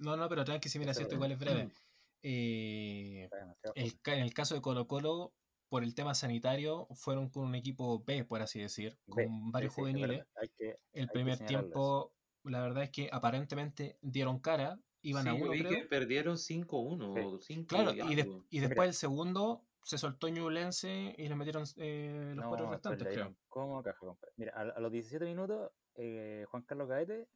No, 0.00 0.16
no, 0.16 0.28
pero 0.28 0.44
tranqui, 0.44 0.68
si 0.68 0.78
mira, 0.78 0.92
si 0.92 1.02
esto 1.02 1.14
es 1.14 1.18
igual 1.18 1.32
es 1.32 1.38
breve. 1.38 1.68
Eh, 2.26 3.28
el, 3.74 4.00
ca- 4.00 4.14
en 4.14 4.22
el 4.22 4.32
caso 4.32 4.54
de 4.54 4.62
Colo 4.62 4.88
Colo, 4.88 5.34
por 5.68 5.84
el 5.84 5.94
tema 5.94 6.14
sanitario, 6.14 6.86
fueron 6.94 7.28
con 7.28 7.44
un 7.44 7.54
equipo 7.54 8.02
B, 8.02 8.24
por 8.24 8.40
así 8.40 8.60
decir, 8.60 8.98
con 9.10 9.52
varios 9.52 9.74
sí, 9.74 9.80
juveniles. 9.80 10.24
que, 10.58 10.76
El 10.94 11.10
primer 11.10 11.36
tiempo, 11.44 12.14
la 12.44 12.62
verdad 12.62 12.84
es 12.84 12.90
que 12.90 13.10
aparentemente 13.12 13.98
dieron 14.00 14.38
cara, 14.40 14.80
iban 15.04 15.22
Sí, 15.24 15.28
a 15.28 15.32
yo 15.38 15.42
uno, 15.44 15.52
vi 15.52 15.60
creo. 15.64 15.70
que 15.70 15.86
perdieron 15.86 16.36
5-1 16.36 17.14
Sí. 17.14 17.20
o 17.24 17.38
5 17.40 17.66
Claro, 17.68 17.92
y 17.92 18.12
y, 18.12 18.14
de- 18.16 18.22
algo. 18.22 18.44
y 18.50 18.56
Mira. 18.56 18.68
después 18.68 18.88
el 18.88 18.94
segundo 18.94 19.64
se 19.82 19.98
soltó 19.98 20.28
Ñublense 20.28 21.14
y 21.16 21.28
le 21.28 21.34
metieron 21.36 21.64
eh, 21.76 22.32
los 22.34 22.44
No, 22.44 22.48
cuatro 22.48 22.70
restantes, 22.70 23.06
creo. 23.08 23.34
como 23.48 23.82
caja, 23.82 23.98
compadre. 23.98 24.32
Mira, 24.36 24.52
a, 24.56 24.60
a 24.62 24.80
los 24.80 24.90
17 24.90 25.24
minutos, 25.26 25.70
eh, 25.96 26.44
Juan 26.50 26.62
Carlos 26.62 26.88
Gaete 26.88 27.28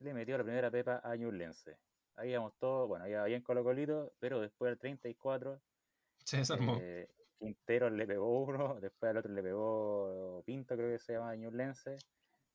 le 0.00 0.14
metió 0.14 0.36
la 0.38 0.44
primera 0.44 0.70
pepa 0.70 1.00
a 1.02 1.16
Ñublense. 1.16 1.78
Ahí 2.16 2.30
íbamos 2.30 2.54
todos, 2.58 2.86
bueno, 2.88 3.04
ahí 3.04 3.14
había 3.14 3.36
en 3.36 3.42
Colo 3.42 3.62
Colito, 3.64 4.12
pero 4.18 4.40
después 4.40 4.70
al 4.70 4.78
34, 4.78 5.60
Se 6.24 6.38
desarmó. 6.38 6.76
eh, 6.80 7.08
Quintero 7.38 7.88
le 7.88 8.06
pegó 8.06 8.42
uno, 8.42 8.78
después 8.80 9.10
al 9.10 9.18
otro 9.18 9.32
le 9.32 9.42
pegó 9.42 10.42
Pinto, 10.44 10.76
creo 10.76 10.90
que 10.90 10.98
se 10.98 11.12
llama 11.14 11.34
Ñublense, 11.36 11.96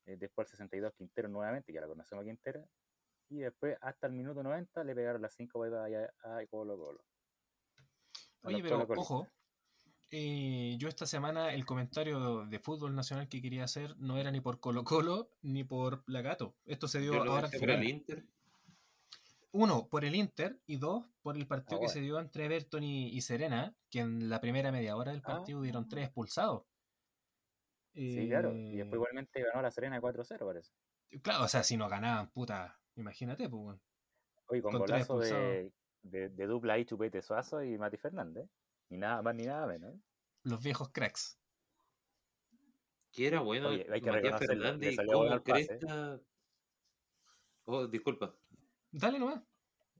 eh, 0.06 0.16
después 0.18 0.46
al 0.46 0.50
62 0.50 0.92
Quintero 0.94 1.28
nuevamente, 1.28 1.72
ya 1.72 1.80
la 1.80 1.86
conocemos 1.88 2.22
a 2.22 2.26
Quintero, 2.26 2.68
y 3.28 3.38
después 3.40 3.76
hasta 3.80 4.06
el 4.06 4.12
minuto 4.12 4.42
90 4.42 4.84
le 4.84 4.94
pegaron 4.94 5.22
las 5.22 5.34
5 5.34 5.60
pepas 5.60 5.90
a 6.24 6.46
Colo 6.50 6.76
Colo. 6.78 7.04
A 8.42 8.48
Oye, 8.48 8.62
pero 8.62 8.86
ojo, 8.96 9.26
eh, 10.10 10.76
yo 10.78 10.88
esta 10.88 11.06
semana 11.06 11.52
el 11.54 11.64
comentario 11.64 12.44
de 12.46 12.58
fútbol 12.58 12.94
nacional 12.94 13.28
que 13.28 13.40
quería 13.40 13.64
hacer 13.64 13.96
no 13.98 14.18
era 14.18 14.30
ni 14.30 14.40
por 14.40 14.60
Colo 14.60 14.84
Colo 14.84 15.30
ni 15.42 15.64
por 15.64 16.04
Plagato. 16.04 16.54
Esto 16.64 16.86
se 16.88 17.00
dio 17.00 17.14
ahora 17.22 17.46
al 17.46 17.52
final. 17.52 17.82
Inter. 17.84 18.24
Uno, 19.52 19.88
por 19.88 20.04
el 20.04 20.16
Inter 20.16 20.60
y 20.66 20.76
dos, 20.78 21.06
por 21.22 21.36
el 21.36 21.46
partido 21.46 21.76
Ah, 21.76 21.80
que 21.80 21.86
bueno. 21.86 21.92
se 21.92 22.00
dio 22.00 22.18
entre 22.18 22.44
Everton 22.46 22.82
y, 22.82 23.08
y 23.10 23.20
Serena, 23.20 23.74
que 23.88 24.00
en 24.00 24.28
la 24.28 24.40
primera 24.40 24.72
media 24.72 24.96
hora 24.96 25.12
del 25.12 25.20
Ah. 25.24 25.28
partido 25.38 25.60
hubieron 25.60 25.88
tres 25.88 26.06
expulsados. 26.06 26.64
Sí, 27.94 28.26
claro, 28.28 28.50
y 28.52 28.76
después 28.76 28.94
Eh, 28.94 28.96
igualmente 28.96 29.42
ganó 29.42 29.62
la 29.62 29.70
Serena 29.70 30.00
4-0, 30.00 30.44
parece. 30.44 30.72
Claro, 31.22 31.44
o 31.44 31.48
sea, 31.48 31.62
si 31.62 31.76
no 31.76 31.88
ganaban, 31.88 32.30
puta, 32.32 32.80
imagínate, 32.96 33.48
pues, 33.48 33.62
weón. 33.62 33.80
Oye, 34.46 34.62
con, 34.62 34.78
golazo 34.78 35.18
de, 35.18 35.72
de, 36.02 36.28
de 36.28 36.46
dupla 36.46 36.74
ahí 36.74 36.84
Chupete 36.84 37.22
Suazo 37.22 37.62
y 37.62 37.78
Mati 37.78 37.96
Fernández. 37.96 38.48
Ni 38.90 38.98
nada 38.98 39.22
más 39.22 39.34
ni 39.34 39.44
nada 39.44 39.66
menos. 39.66 39.94
Los 40.42 40.62
viejos 40.62 40.90
cracks. 40.90 41.38
Que 43.12 43.26
era 43.28 43.40
bueno 43.40 43.68
Oye, 43.68 43.86
hay 43.90 44.00
que 44.00 44.10
Matías 44.10 44.38
Fernández 44.38 44.96
bueno 45.06 45.34
el 45.34 45.42
pase. 45.42 45.66
cresta. 45.66 46.20
Oh, 47.64 47.86
disculpa. 47.86 48.36
Dale 48.90 49.18
nomás. 49.18 49.40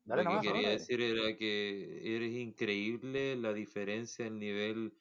Dale 0.05 0.25
Lo 0.25 0.41
que 0.41 0.49
quería 0.49 0.69
decir 0.71 1.01
era 1.01 1.37
que 1.37 2.17
eres 2.17 2.33
increíble 2.35 3.37
la 3.37 3.55
diferencia 3.55 4.27
en 4.27 4.39
nivel. 4.39 4.93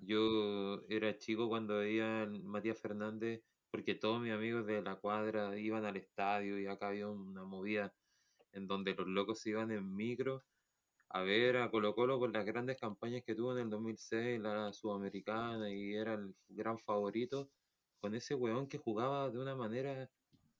Yo 0.00 0.82
era 0.88 1.16
chico 1.16 1.48
cuando 1.48 1.78
veía 1.78 2.22
a 2.22 2.26
Matías 2.26 2.78
Fernández, 2.78 3.42
porque 3.72 3.94
todos 3.94 4.20
mis 4.20 4.32
amigos 4.32 4.66
de 4.66 4.82
la 4.82 4.96
cuadra 4.96 5.58
iban 5.58 5.86
al 5.86 5.96
estadio 5.96 6.60
y 6.60 6.66
acá 6.66 6.88
había 6.88 7.08
una 7.08 7.44
movida 7.44 7.94
en 8.52 8.66
donde 8.66 8.94
los 8.94 9.08
locos 9.08 9.40
se 9.40 9.50
iban 9.50 9.72
en 9.72 9.96
micro 9.96 10.44
a 11.08 11.22
ver 11.22 11.56
a 11.56 11.70
Colo 11.70 11.94
Colo 11.94 12.18
por 12.18 12.32
las 12.32 12.44
grandes 12.44 12.78
campañas 12.78 13.22
que 13.24 13.34
tuvo 13.34 13.52
en 13.52 13.64
el 13.64 13.70
2006, 13.70 14.40
la 14.40 14.72
Sudamericana, 14.72 15.70
y 15.70 15.94
era 15.94 16.14
el 16.14 16.34
gran 16.48 16.78
favorito, 16.78 17.50
con 18.00 18.14
ese 18.14 18.34
weón 18.34 18.66
que 18.66 18.78
jugaba 18.78 19.30
de 19.30 19.38
una 19.38 19.54
manera 19.54 20.10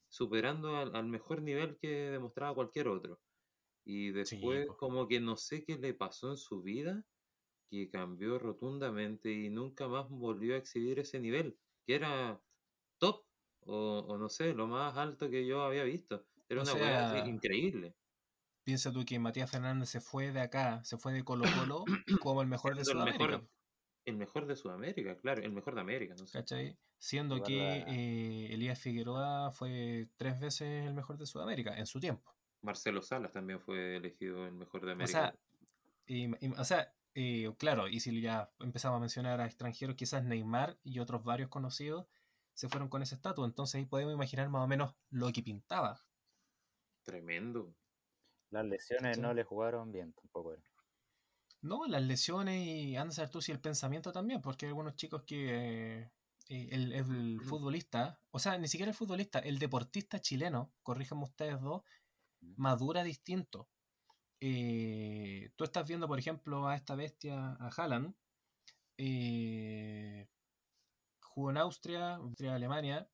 superando 0.08 0.76
al, 0.76 0.94
al 0.94 1.06
mejor 1.06 1.42
nivel 1.42 1.76
que 1.78 1.88
demostraba 2.10 2.54
cualquier 2.54 2.88
otro. 2.88 3.18
Y 3.84 4.10
después, 4.12 4.66
como 4.78 5.08
que 5.08 5.20
no 5.20 5.36
sé 5.36 5.64
qué 5.64 5.76
le 5.76 5.94
pasó 5.94 6.30
en 6.30 6.36
su 6.36 6.62
vida, 6.62 7.02
que 7.70 7.90
cambió 7.90 8.38
rotundamente 8.38 9.32
y 9.32 9.50
nunca 9.50 9.88
más 9.88 10.08
volvió 10.08 10.54
a 10.54 10.58
exhibir 10.58 10.98
ese 10.98 11.18
nivel, 11.18 11.58
que 11.86 11.94
era 11.94 12.40
o, 13.66 13.98
o 14.08 14.18
no 14.18 14.28
sé, 14.28 14.54
lo 14.54 14.66
más 14.66 14.96
alto 14.96 15.30
que 15.30 15.46
yo 15.46 15.62
había 15.62 15.84
visto. 15.84 16.26
Era 16.48 16.62
O 16.62 16.64
una 16.64 16.72
sea, 16.72 17.28
increíble. 17.28 17.96
Piensa 18.64 18.92
tú 18.92 19.04
que 19.04 19.18
Matías 19.18 19.50
Fernández 19.50 19.88
se 19.88 20.00
fue 20.00 20.32
de 20.32 20.40
acá, 20.40 20.82
se 20.84 20.96
fue 20.96 21.12
de 21.12 21.24
Colo 21.24 21.44
Colo 21.44 21.84
como 22.22 22.42
el 22.42 22.48
mejor 22.48 22.76
de 22.76 22.84
Siendo 22.84 22.92
el 22.92 22.98
Sudamérica. 22.98 23.24
mejor, 23.24 23.50
el 24.04 24.16
mejor 24.16 24.46
de 24.46 24.56
Sudamérica, 24.56 25.16
claro, 25.18 25.42
el 25.42 25.52
mejor 25.52 25.74
de 25.74 25.80
América, 25.80 26.14
no 26.14 26.26
sé. 26.26 26.38
¿Cachai? 26.40 26.78
Siendo 26.98 27.42
que 27.42 27.78
eh, 27.86 28.54
Elías 28.54 28.78
Figueroa 28.80 29.50
fue 29.50 30.08
tres 30.16 30.40
veces 30.40 30.86
el 30.86 30.94
mejor 30.94 31.18
de 31.18 31.26
Sudamérica 31.26 31.76
en 31.76 31.86
su 31.86 31.98
tiempo. 32.00 32.36
Marcelo 32.62 33.02
Salas 33.02 33.32
también 33.32 33.60
fue 33.60 33.96
elegido 33.96 34.46
el 34.46 34.54
mejor 34.54 34.86
de 34.86 34.92
O 34.92 34.94
América. 34.94 35.08
sea, 35.08 35.34
y- 36.06 36.26
y- 36.46 36.52
o 36.58 36.64
sea 36.64 36.94
eh, 37.14 37.52
claro, 37.58 37.88
y 37.88 38.00
si 38.00 38.20
ya 38.22 38.54
empezamos 38.60 38.98
a 38.98 39.00
mencionar 39.00 39.40
a 39.40 39.46
extranjeros, 39.46 39.96
quizás 39.96 40.24
Neymar 40.24 40.78
y 40.84 40.98
otros 41.00 41.24
varios 41.24 41.50
conocidos 41.50 42.06
se 42.54 42.68
fueron 42.68 42.88
con 42.88 43.02
ese 43.02 43.14
estatus. 43.16 43.44
Entonces 43.44 43.76
ahí 43.76 43.86
podemos 43.86 44.14
imaginar 44.14 44.48
más 44.48 44.64
o 44.64 44.68
menos 44.68 44.94
lo 45.10 45.32
que 45.32 45.42
pintaba. 45.42 46.00
Tremendo. 47.04 47.76
Las 48.50 48.66
lesiones 48.66 49.16
¿Cachai? 49.16 49.22
no 49.22 49.34
le 49.34 49.44
jugaron 49.44 49.92
bien 49.92 50.12
tampoco. 50.12 50.52
era. 50.52 50.62
No, 51.62 51.86
las 51.86 52.02
lesiones 52.02 52.66
y 52.66 52.96
anda 52.96 53.12
a 53.12 53.14
saber 53.14 53.30
tú 53.30 53.40
si 53.40 53.52
el 53.52 53.60
pensamiento 53.60 54.12
también, 54.12 54.40
porque 54.42 54.66
hay 54.66 54.70
algunos 54.70 54.96
chicos 54.96 55.22
que 55.24 56.00
eh, 56.00 56.10
eh, 56.48 56.68
el, 56.72 56.92
el 56.92 57.40
futbolista, 57.40 58.20
o 58.30 58.38
sea, 58.38 58.58
ni 58.58 58.68
siquiera 58.68 58.90
el 58.90 58.96
futbolista, 58.96 59.38
el 59.38 59.58
deportista 59.58 60.20
chileno, 60.20 60.72
corríjanme 60.82 61.24
ustedes 61.24 61.60
dos, 61.60 61.82
madura 62.56 63.04
distinto. 63.04 63.68
Eh, 64.40 65.52
tú 65.56 65.64
estás 65.64 65.86
viendo, 65.86 66.08
por 66.08 66.18
ejemplo, 66.18 66.66
a 66.66 66.74
esta 66.74 66.96
bestia, 66.96 67.52
a 67.60 67.68
Haaland, 67.68 68.14
eh, 68.98 70.28
jugó 71.32 71.50
en 71.50 71.56
Austria, 71.56 72.16
Austria, 72.16 72.54
Alemania, 72.54 73.08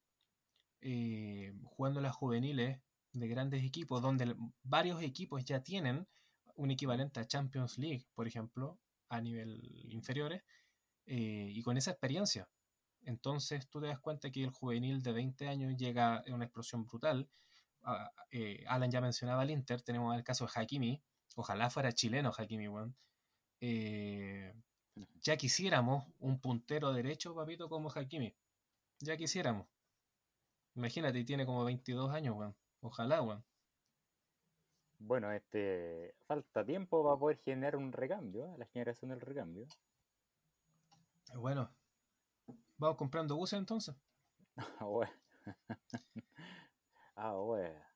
eh, 0.81 1.53
jugando 1.65 2.01
en 2.01 2.05
las 2.05 2.17
juveniles 2.17 2.81
de 3.13 3.29
grandes 3.29 3.65
equipos, 3.65 4.03
donde 4.03 4.35
varios 4.63 5.03
equipos 5.03 5.45
ya 5.45 5.63
tienen 5.63 6.07
un 6.57 6.71
equivalente 6.71 7.21
a 7.21 7.27
Champions 7.27 7.79
League, 7.79 8.07
por 8.15 8.27
ejemplo, 8.27 8.79
a 9.09 9.21
nivel 9.21 9.61
inferiores, 9.91 10.43
eh, 11.07 11.49
y 11.51 11.63
con 11.63 11.77
esa 11.77 11.93
experiencia. 11.93 12.49
Entonces 13.03 13.69
tú 13.71 13.81
te 13.81 13.87
das 13.87 14.01
cuenta 14.01 14.31
que 14.31 14.43
el 14.45 14.51
juvenil 14.51 15.03
de 15.03 15.13
20 15.13 15.49
años 15.49 15.77
llega 15.77 16.17
a 16.17 16.35
una 16.35 16.45
explosión 16.45 16.85
brutal. 16.85 17.29
Ah, 17.83 18.11
eh, 18.31 18.65
Alan 18.69 18.91
ya 18.91 19.01
mencionaba 19.01 19.45
el 19.45 19.51
Inter, 19.51 19.83
tenemos 19.83 20.17
el 20.17 20.25
caso 20.25 20.47
de 20.47 20.53
Hakimi, 20.55 21.03
ojalá 21.37 21.71
fuera 21.71 21.93
chileno 21.93 22.33
Hakimi. 22.37 22.67
Eh, 23.61 24.53
ya 25.23 25.37
quisiéramos 25.37 26.05
un 26.21 26.40
puntero 26.40 26.93
derecho, 26.93 27.35
papito, 27.35 27.69
como 27.69 27.90
Hakimi. 27.90 28.35
Ya 29.00 29.17
quisiéramos. 29.17 29.67
Imagínate, 30.75 31.19
y 31.19 31.25
tiene 31.25 31.47
como 31.47 31.64
22 31.64 32.11
años, 32.12 32.37
weón. 32.37 32.55
Ojalá, 32.81 33.23
weón. 33.23 33.45
Bueno, 34.99 35.31
este 35.33 36.14
falta 36.26 36.64
tiempo 36.64 37.05
para 37.05 37.17
poder 37.17 37.38
generar 37.38 37.76
un 37.76 37.93
recambio, 37.93 38.47
¿eh? 38.47 38.55
la 38.59 38.67
generación 38.67 39.11
del 39.11 39.21
recambio. 39.21 39.67
Bueno, 41.35 41.71
vamos 42.78 42.97
comprando 42.97 43.37
buses 43.37 43.59
entonces. 43.59 43.95
Ah, 44.81 44.85
bueno. 44.85 45.12
Ah, 47.21 47.33
bueno. 47.33 47.88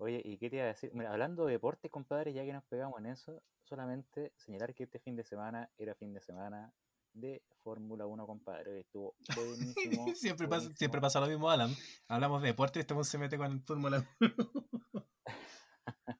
Oye, 0.00 0.22
¿y 0.24 0.38
qué 0.38 0.48
te 0.48 0.56
iba 0.56 0.64
a 0.64 0.68
decir? 0.68 0.90
Mira, 0.94 1.12
hablando 1.12 1.44
de 1.44 1.52
deportes, 1.52 1.90
compadre, 1.90 2.32
ya 2.32 2.42
que 2.42 2.54
nos 2.54 2.64
pegamos 2.64 2.98
en 3.00 3.06
eso, 3.06 3.42
solamente 3.64 4.32
señalar 4.34 4.74
que 4.74 4.84
este 4.84 4.98
fin 4.98 5.14
de 5.14 5.24
semana 5.24 5.70
era 5.76 5.94
fin 5.94 6.14
de 6.14 6.22
semana 6.22 6.72
de 7.12 7.42
Fórmula 7.62 8.06
1, 8.06 8.26
compadre. 8.26 8.72
que 8.72 8.80
Estuvo 8.80 9.14
buenísimo. 9.36 10.06
siempre, 10.14 10.48
pasa, 10.48 10.70
siempre 10.74 11.02
pasa 11.02 11.20
lo 11.20 11.26
mismo, 11.26 11.50
Alan. 11.50 11.70
Hablamos 12.08 12.40
de 12.40 12.48
deporte 12.48 12.78
y 12.78 12.80
este 12.80 13.04
se 13.04 13.18
mete 13.18 13.36
con 13.36 13.62
Fórmula 13.62 14.02
1. 14.20 14.30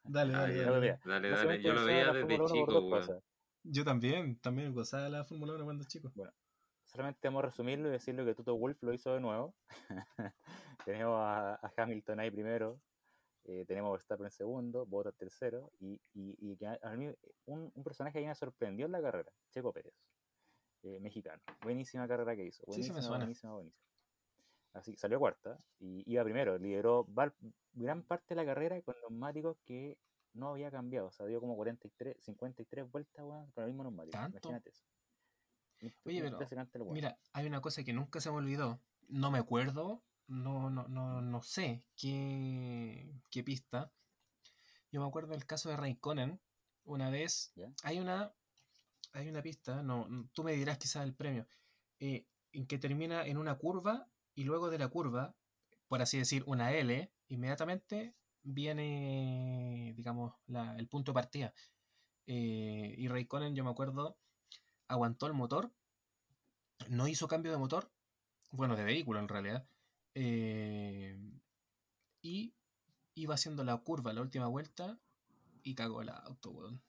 dale, 0.04 0.34
Ah, 0.34 0.40
dale, 0.40 0.62
dale. 0.62 1.00
Dale, 1.02 1.62
Yo 1.62 1.72
lo 1.72 1.84
veía 1.87 2.12
desde 2.12 2.20
Fórmula 2.20 2.52
1 2.52 2.88
por 2.90 3.02
chico. 3.06 3.22
Yo 3.62 3.84
también, 3.84 4.38
también 4.40 4.75
gozaba 4.75 5.04
de 5.04 5.10
la 5.10 5.25
Fórmula 5.25 5.54
1 5.54 5.64
cuando 5.64 5.84
chico. 5.84 6.12
solamente 6.84 7.28
vamos 7.28 7.44
a 7.44 7.46
resumirlo 7.46 7.88
y 7.88 7.92
decirlo 7.92 8.26
que 8.26 8.34
Toto 8.34 8.56
Wolf 8.56 8.82
lo 8.82 8.92
hizo 8.92 9.14
de 9.14 9.20
nuevo. 9.20 9.54
tenemos 10.84 11.18
a, 11.18 11.54
a, 11.54 11.72
Hamilton 11.78 12.20
ahí 12.20 12.30
primero, 12.30 12.78
eh, 13.44 13.64
tenemos 13.66 13.92
Verstappen 13.92 14.26
en 14.26 14.30
segundo, 14.30 14.87
Bottas 14.87 15.14
tercero, 15.16 15.73
y, 15.78 16.00
y, 16.14 16.37
y 16.38 16.56
que 16.56 16.66
a, 16.66 16.97
mí 16.97 17.09
un, 17.47 17.73
un, 17.75 17.85
personaje 17.85 18.20
que 18.20 18.26
me 18.26 18.35
sorprendió 18.35 18.87
en 18.87 18.92
la 18.92 19.00
carrera, 19.00 19.32
Checo 19.50 19.73
Pérez, 19.73 19.94
eh, 20.82 20.99
mexicano. 21.00 21.42
Buenísima 21.62 22.06
carrera 22.06 22.37
que 22.37 22.47
hizo. 22.47 22.64
Buenísima, 22.66 23.00
sí, 23.00 23.02
sí 23.02 23.09
buenísima, 23.09 23.54
buenísima. 23.54 23.85
Así 24.73 24.97
salió 24.97 25.18
cuarta 25.18 25.59
y 25.80 26.04
iba 26.11 26.23
primero, 26.23 26.56
lideró 26.56 27.06
gran 27.73 28.02
parte 28.04 28.35
de 28.35 28.37
la 28.37 28.44
carrera 28.44 28.80
con 28.82 28.94
neumáticos 29.00 29.56
que 29.64 29.99
no 30.32 30.50
había 30.50 30.70
cambiado, 30.70 31.09
o 31.09 31.11
sea, 31.11 31.26
dio 31.26 31.40
como 31.40 31.56
43, 31.56 32.16
53 32.20 32.90
vueltas 32.90 33.25
bueno, 33.25 33.50
con 33.52 33.64
el 33.64 33.70
mismo 33.70 33.82
neumático. 33.82 34.12
¿Tanto? 34.16 34.38
Imagínate 34.38 34.70
eso. 34.70 34.85
Oye, 36.04 36.23
pero 36.70 36.85
mira, 36.87 37.18
hay 37.32 37.47
una 37.47 37.61
cosa 37.61 37.82
que 37.82 37.92
nunca 37.92 38.20
se 38.20 38.30
me 38.30 38.37
olvidó, 38.37 38.80
no 39.09 39.30
me 39.30 39.38
acuerdo, 39.38 40.02
no, 40.30 40.70
no, 40.70 40.87
no, 40.88 41.20
no 41.20 41.42
sé 41.42 41.84
qué, 41.96 43.12
qué 43.30 43.42
pista. 43.42 43.92
Yo 44.92 45.00
me 45.00 45.06
acuerdo 45.06 45.32
del 45.32 45.46
caso 45.46 45.68
de 45.68 45.76
Raikkonen, 45.76 46.40
una 46.84 47.10
vez, 47.10 47.52
hay 47.82 47.99
una 47.99 48.32
hay 49.12 49.28
una 49.28 49.42
pista, 49.42 49.82
no, 49.82 50.06
tú 50.32 50.44
me 50.44 50.52
dirás 50.52 50.78
quizás 50.78 51.04
el 51.04 51.14
premio, 51.14 51.46
eh, 51.99 52.26
en 52.52 52.66
que 52.66 52.78
termina 52.78 53.26
en 53.26 53.38
una 53.38 53.56
curva 53.56 54.06
y 54.34 54.44
luego 54.44 54.70
de 54.70 54.78
la 54.78 54.88
curva, 54.88 55.34
por 55.88 56.00
así 56.00 56.18
decir, 56.18 56.44
una 56.46 56.72
L, 56.72 57.10
inmediatamente 57.28 58.14
viene, 58.42 59.92
digamos, 59.96 60.34
la, 60.46 60.76
el 60.76 60.87
punto 60.87 61.10
de 61.10 61.14
partida. 61.14 61.54
Eh, 62.26 62.94
y 62.96 63.08
Raikkonen, 63.08 63.56
yo 63.56 63.64
me 63.64 63.70
acuerdo, 63.70 64.16
aguantó 64.87 65.26
el 65.26 65.34
motor, 65.34 65.72
no 66.88 67.08
hizo 67.08 67.26
cambio 67.26 67.50
de 67.50 67.58
motor, 67.58 67.90
bueno, 68.52 68.76
de 68.76 68.84
vehículo 68.84 69.18
en 69.18 69.28
realidad, 69.28 69.66
eh, 70.14 71.17
y 72.23 72.52
iba 73.14 73.35
haciendo 73.35 73.64
la 73.64 73.76
curva 73.79 74.12
la 74.12 74.23
última 74.23 74.47
vuelta 74.47 74.99
y 75.62 75.75
cagó 75.75 76.02
el 76.02 76.11
auto, 76.11 76.50
weón. 76.50 76.81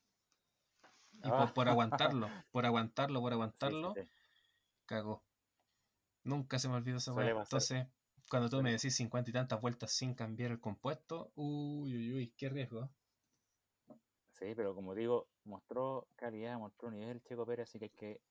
Y 1.24 1.30
Ah. 1.30 1.46
por, 1.46 1.54
por 1.54 1.70
aguantarlo, 1.70 2.28
por 2.52 2.66
aguantarlo, 2.66 3.22
por 3.22 3.34
aguantarlo, 3.34 3.94
Sí, 3.96 4.02
sí, 4.02 4.08
sí. 4.34 4.42
cagó. 4.86 5.22
Nunca 6.24 6.60
se 6.60 6.68
me 6.70 6.76
olvidó 6.76 6.98
esa 6.98 7.14
pasar. 7.14 7.38
Entonces, 7.38 7.88
cuando 8.30 8.50
tú 8.50 8.62
me 8.62 8.72
decís 8.72 8.96
cincuenta 8.96 9.30
y 9.30 9.34
tantas 9.34 9.62
vueltas 9.62 9.92
sin 9.92 10.14
cambiar 10.14 10.52
el 10.52 10.60
compuesto, 10.60 11.32
uy, 11.36 11.96
uy, 11.96 12.14
uy, 12.14 12.34
qué 12.38 12.50
riesgo. 12.50 12.90
Sí, 14.32 14.54
pero 14.56 14.74
como 14.74 14.96
digo, 14.96 15.28
mostró 15.46 16.08
calidad, 16.16 16.58
mostró 16.58 16.90
nivel 16.90 17.22
Checo 17.22 17.46
Pérez, 17.46 17.70
así 17.70 17.78
que 17.80 17.86
hay 17.86 17.92
que 17.92 18.22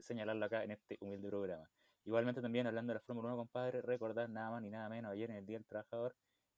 señalarlo 0.00 0.44
acá 0.46 0.62
en 0.64 0.72
este 0.72 0.96
humilde 1.00 1.28
programa. 1.28 1.68
Igualmente 2.04 2.42
también 2.42 2.66
hablando 2.66 2.92
de 2.92 2.94
la 2.98 3.00
Fórmula 3.00 3.28
1, 3.28 3.36
compadre, 3.36 3.80
recordar 3.82 4.28
nada 4.28 4.50
más 4.50 4.62
ni 4.62 4.70
nada 4.70 4.88
menos 4.88 5.12
ayer 5.12 5.30
en 5.30 5.36
el 5.36 5.46
Día 5.46 5.58
del 5.58 5.66
Trabajador, 5.66 6.14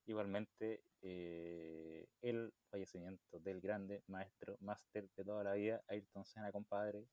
igualmente 0.07 0.83
eh, 1.03 2.07
el 2.23 2.53
fallecimiento 2.71 3.39
del 3.41 3.61
grande 3.61 4.03
maestro, 4.07 4.57
máster 4.61 5.09
de 5.17 5.25
toda 5.25 5.45
la 5.45 5.55
vida, 5.55 5.83
Ayrton 5.89 6.25
Senna, 6.25 6.51
compadre, 6.51 7.07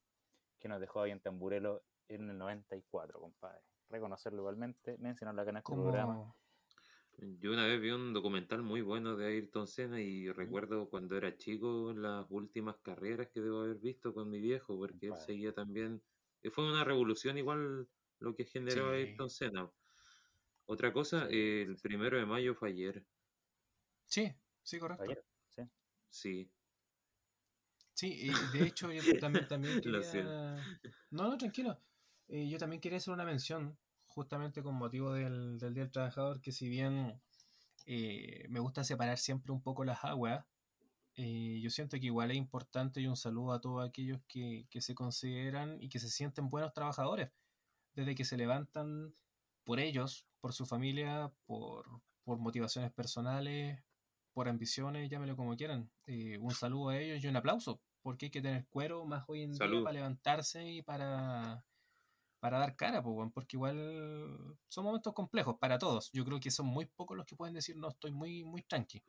que 0.60 0.70
nos 0.70 0.80
dejó 0.80 1.02
ahí 1.02 1.12
en 1.12 1.20
Tamburelo 1.20 1.84
en 2.08 2.30
el 2.30 2.38
94, 2.38 3.20
compadre. 3.20 3.62
Reconocerlo 3.90 4.40
igualmente, 4.40 4.98
mencionarlo 5.00 5.42
acá 5.42 5.52
en 5.52 5.58
este 5.58 5.74
programa. 5.74 6.34
Yo 7.18 7.52
una 7.52 7.68
vez 7.68 7.82
vi 7.82 7.92
un 7.92 8.14
documental 8.14 8.64
muy 8.64 8.82
bueno 8.82 9.18
de 9.18 9.28
Ayrton 9.28 9.68
Senna 9.68 10.02
y 10.02 10.32
recuerdo 10.32 10.90
cuando 10.90 11.18
era 11.18 11.36
chico 11.36 11.94
las 11.94 12.26
últimas 12.30 12.78
carreras 12.78 13.28
que 13.28 13.42
debo 13.42 13.62
haber 13.62 13.78
visto 13.78 14.14
con 14.14 14.30
mi 14.30 14.40
viejo, 14.40 14.78
porque 14.78 15.08
él 15.08 15.18
seguía 15.18 15.54
también. 15.54 16.02
y 16.42 16.50
Fue 16.50 16.68
una 16.68 16.86
revolución 16.86 17.38
igual 17.38 17.88
lo 18.22 18.34
que 18.36 18.46
generó 18.46 18.92
Sí. 18.92 18.96
Ayrton 18.96 19.30
Senna. 19.30 19.72
Otra 20.66 20.94
cosa, 20.94 21.28
el 21.30 21.78
sí. 21.78 21.82
primero 21.84 22.18
de 22.18 22.26
mayo 22.26 22.56
fue 22.56 22.70
ayer, 22.70 23.06
sí, 24.06 24.34
sí, 24.64 24.80
correcto. 24.80 25.04
Ayer, 25.04 25.26
sí. 25.50 25.64
sí. 26.10 26.52
Sí, 27.94 28.08
y 28.22 28.30
de 28.58 28.68
hecho 28.68 28.92
yo 28.92 29.20
también, 29.20 29.48
también 29.48 29.82
quería... 29.82 30.56
No, 31.12 31.30
no, 31.30 31.38
tranquilo. 31.38 31.80
Eh, 32.28 32.48
yo 32.50 32.58
también 32.58 32.82
quería 32.82 32.98
hacer 32.98 33.14
una 33.14 33.26
mención, 33.26 33.78
justamente 34.08 34.64
con 34.64 34.76
motivo 34.76 35.14
del, 35.14 35.60
del 35.60 35.74
Día 35.74 35.84
del 35.84 35.92
Trabajador, 35.92 36.42
que 36.42 36.52
si 36.52 36.70
bien 36.70 37.22
eh, 37.86 38.46
me 38.50 38.60
gusta 38.60 38.84
separar 38.84 39.18
siempre 39.18 39.52
un 39.52 39.62
poco 39.62 39.84
las 39.84 40.04
aguas, 40.06 40.46
eh, 41.16 41.60
yo 41.62 41.70
siento 41.70 42.00
que 42.00 42.06
igual 42.08 42.32
es 42.32 42.38
importante 42.38 43.02
y 43.02 43.08
un 43.08 43.18
saludo 43.18 43.54
a 43.54 43.62
todos 43.62 43.88
aquellos 43.88 44.22
que, 44.28 44.68
que 44.70 44.82
se 44.82 44.96
consideran 44.96 45.82
y 45.82 45.90
que 45.90 46.00
se 46.00 46.10
sienten 46.10 46.50
buenos 46.50 46.74
trabajadores, 46.74 47.32
desde 47.94 48.16
que 48.16 48.26
se 48.26 48.38
levantan 48.38 49.14
por 49.64 49.80
ellos, 49.80 50.28
por 50.40 50.54
su 50.54 50.66
familia, 50.66 51.32
por, 51.46 51.86
por 52.24 52.40
motivaciones 52.40 52.92
personales, 52.92 53.84
por 54.34 54.48
ambiciones, 54.48 55.10
llámelo 55.10 55.36
como 55.36 55.56
quieran. 55.56 55.92
Eh, 56.08 56.38
un 56.40 56.52
saludo 56.52 56.90
a 56.90 56.98
ellos 56.98 57.24
y 57.24 57.28
un 57.28 57.36
aplauso, 57.36 57.82
porque 58.02 58.28
hay 58.28 58.32
que 58.32 58.42
tener 58.42 58.66
cuero 58.68 59.06
más 59.06 59.26
hoy 59.28 59.44
en 59.44 59.54
día 59.54 59.84
para 59.84 59.94
levantarse 59.94 60.68
y 60.70 60.82
para, 60.82 61.66
para 62.40 62.60
dar 62.60 62.76
cara, 62.76 63.04
porque 63.04 63.58
igual 63.58 64.58
son 64.68 64.86
momentos 64.86 65.14
complejos 65.14 65.58
para 65.60 65.78
todos. 65.78 66.10
Yo 66.14 66.26
creo 66.26 66.40
que 66.40 66.52
son 66.52 66.68
muy 66.68 66.86
pocos 66.86 67.18
los 67.18 67.26
que 67.26 67.36
pueden 67.36 67.54
decir, 67.54 67.78
no, 67.78 67.90
estoy 67.90 68.12
muy, 68.12 68.44
muy 68.44 68.64
tranqui. 68.64 69.04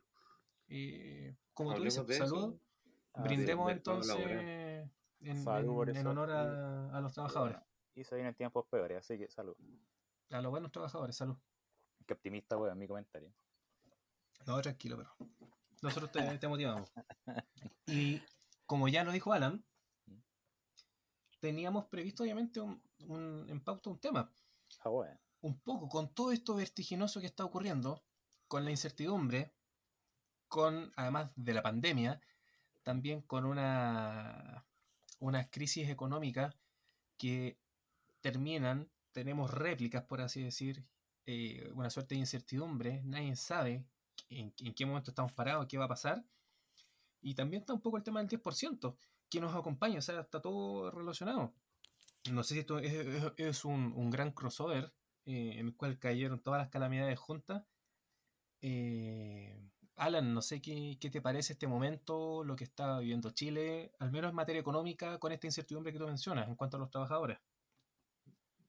Eh, 0.67 1.35
como 1.53 1.73
tú 1.73 1.83
dices, 1.83 2.05
de 2.05 2.15
eso, 2.15 2.27
salud, 2.27 2.59
Ah, 3.13 3.21
brindemos 3.21 3.71
entonces 3.71 4.15
en, 5.19 5.47
honor 6.07 6.31
a, 6.31 6.97
a 6.97 7.01
los 7.01 7.13
trabajadores, 7.13 7.57
Y 7.95 8.03
se 8.03 8.15
vienen 8.15 8.33
tiempos 8.35 8.65
peores, 8.67 8.97
así 8.97 9.17
que 9.17 9.29
salud. 9.29 9.55
a 10.31 10.41
los 10.41 10.51
buenos 10.51 10.71
trabajadores, 10.71 11.15
salud. 11.15 11.37
Qué 12.05 12.13
optimista, 12.13 12.57
weón, 12.57 12.77
mi 12.77 12.87
comentario. 12.87 13.31
No, 14.45 14.61
tranquilo, 14.61 14.97
pero 14.97 15.15
nosotros 15.81 16.11
te, 16.11 16.37
te 16.37 16.47
motivamos. 16.47 16.91
Y 17.87 18.21
como 18.65 18.87
ya 18.87 19.03
lo 19.03 19.11
dijo 19.11 19.31
Alan, 19.31 19.63
teníamos 21.39 21.85
previsto 21.85 22.23
obviamente 22.23 22.59
un, 22.59 22.81
un- 23.07 23.45
en 23.49 23.61
pauta 23.63 23.89
un 23.89 23.99
tema. 23.99 24.31
Ah, 24.79 24.89
weón. 24.89 25.19
Un 25.41 25.59
poco 25.59 25.87
con 25.89 26.13
todo 26.13 26.31
esto 26.31 26.55
vertiginoso 26.55 27.19
que 27.19 27.27
está 27.27 27.43
ocurriendo, 27.45 28.01
con 28.47 28.63
la 28.65 28.71
incertidumbre, 28.71 29.53
con, 30.47 30.91
además 30.95 31.31
de 31.35 31.53
la 31.53 31.61
pandemia, 31.61 32.21
también 32.83 33.21
con 33.21 33.45
una, 33.45 34.65
una 35.19 35.49
crisis 35.49 35.89
económica 35.89 36.55
que 37.17 37.57
terminan, 38.23 38.89
tenemos 39.11 39.51
réplicas, 39.51 40.03
por 40.05 40.21
así 40.21 40.41
decir, 40.41 40.83
eh, 41.27 41.69
una 41.75 41.89
suerte 41.89 42.15
de 42.15 42.19
incertidumbre, 42.19 43.01
nadie 43.03 43.35
sabe 43.35 43.85
en, 44.29 44.53
en 44.59 44.73
qué 44.73 44.85
momento 44.85 45.11
estamos 45.11 45.33
parados, 45.33 45.67
qué 45.67 45.77
va 45.77 45.85
a 45.85 45.89
pasar. 45.89 46.25
Y 47.21 47.35
también 47.35 47.61
está 47.61 47.73
un 47.73 47.81
poco 47.81 47.97
el 47.97 48.03
tema 48.03 48.23
del 48.23 48.29
10%, 48.29 48.95
que 49.29 49.39
nos 49.41 49.55
acompaña, 49.55 49.99
o 49.99 50.01
sea, 50.01 50.21
está 50.21 50.41
todo 50.41 50.89
relacionado. 50.91 51.53
No 52.31 52.43
sé 52.43 52.55
si 52.55 52.59
esto 52.61 52.79
es, 52.79 53.65
un 53.65 54.09
gran 54.09 54.31
crossover 54.31 54.93
eh, 55.25 55.53
en 55.59 55.67
el 55.67 55.75
cual 55.75 55.99
cayeron 55.99 56.41
todas 56.41 56.59
las 56.59 56.69
calamidades 56.69 57.19
juntas. 57.19 57.63
Eh, 58.61 59.69
Alan, 59.95 60.33
no 60.33 60.41
sé 60.41 60.61
qué, 60.61 60.97
qué 60.99 61.09
te 61.09 61.21
parece 61.21 61.53
este 61.53 61.67
momento, 61.67 62.43
lo 62.43 62.55
que 62.55 62.63
está 62.63 62.99
viviendo 62.99 63.31
Chile, 63.31 63.93
al 63.99 64.11
menos 64.11 64.29
en 64.29 64.35
materia 64.35 64.59
económica, 64.59 65.19
con 65.19 65.31
esta 65.31 65.47
incertidumbre 65.47 65.93
que 65.93 65.99
tú 65.99 66.07
mencionas 66.07 66.47
en 66.47 66.55
cuanto 66.55 66.77
a 66.77 66.79
los 66.79 66.89
trabajadores. 66.89 67.37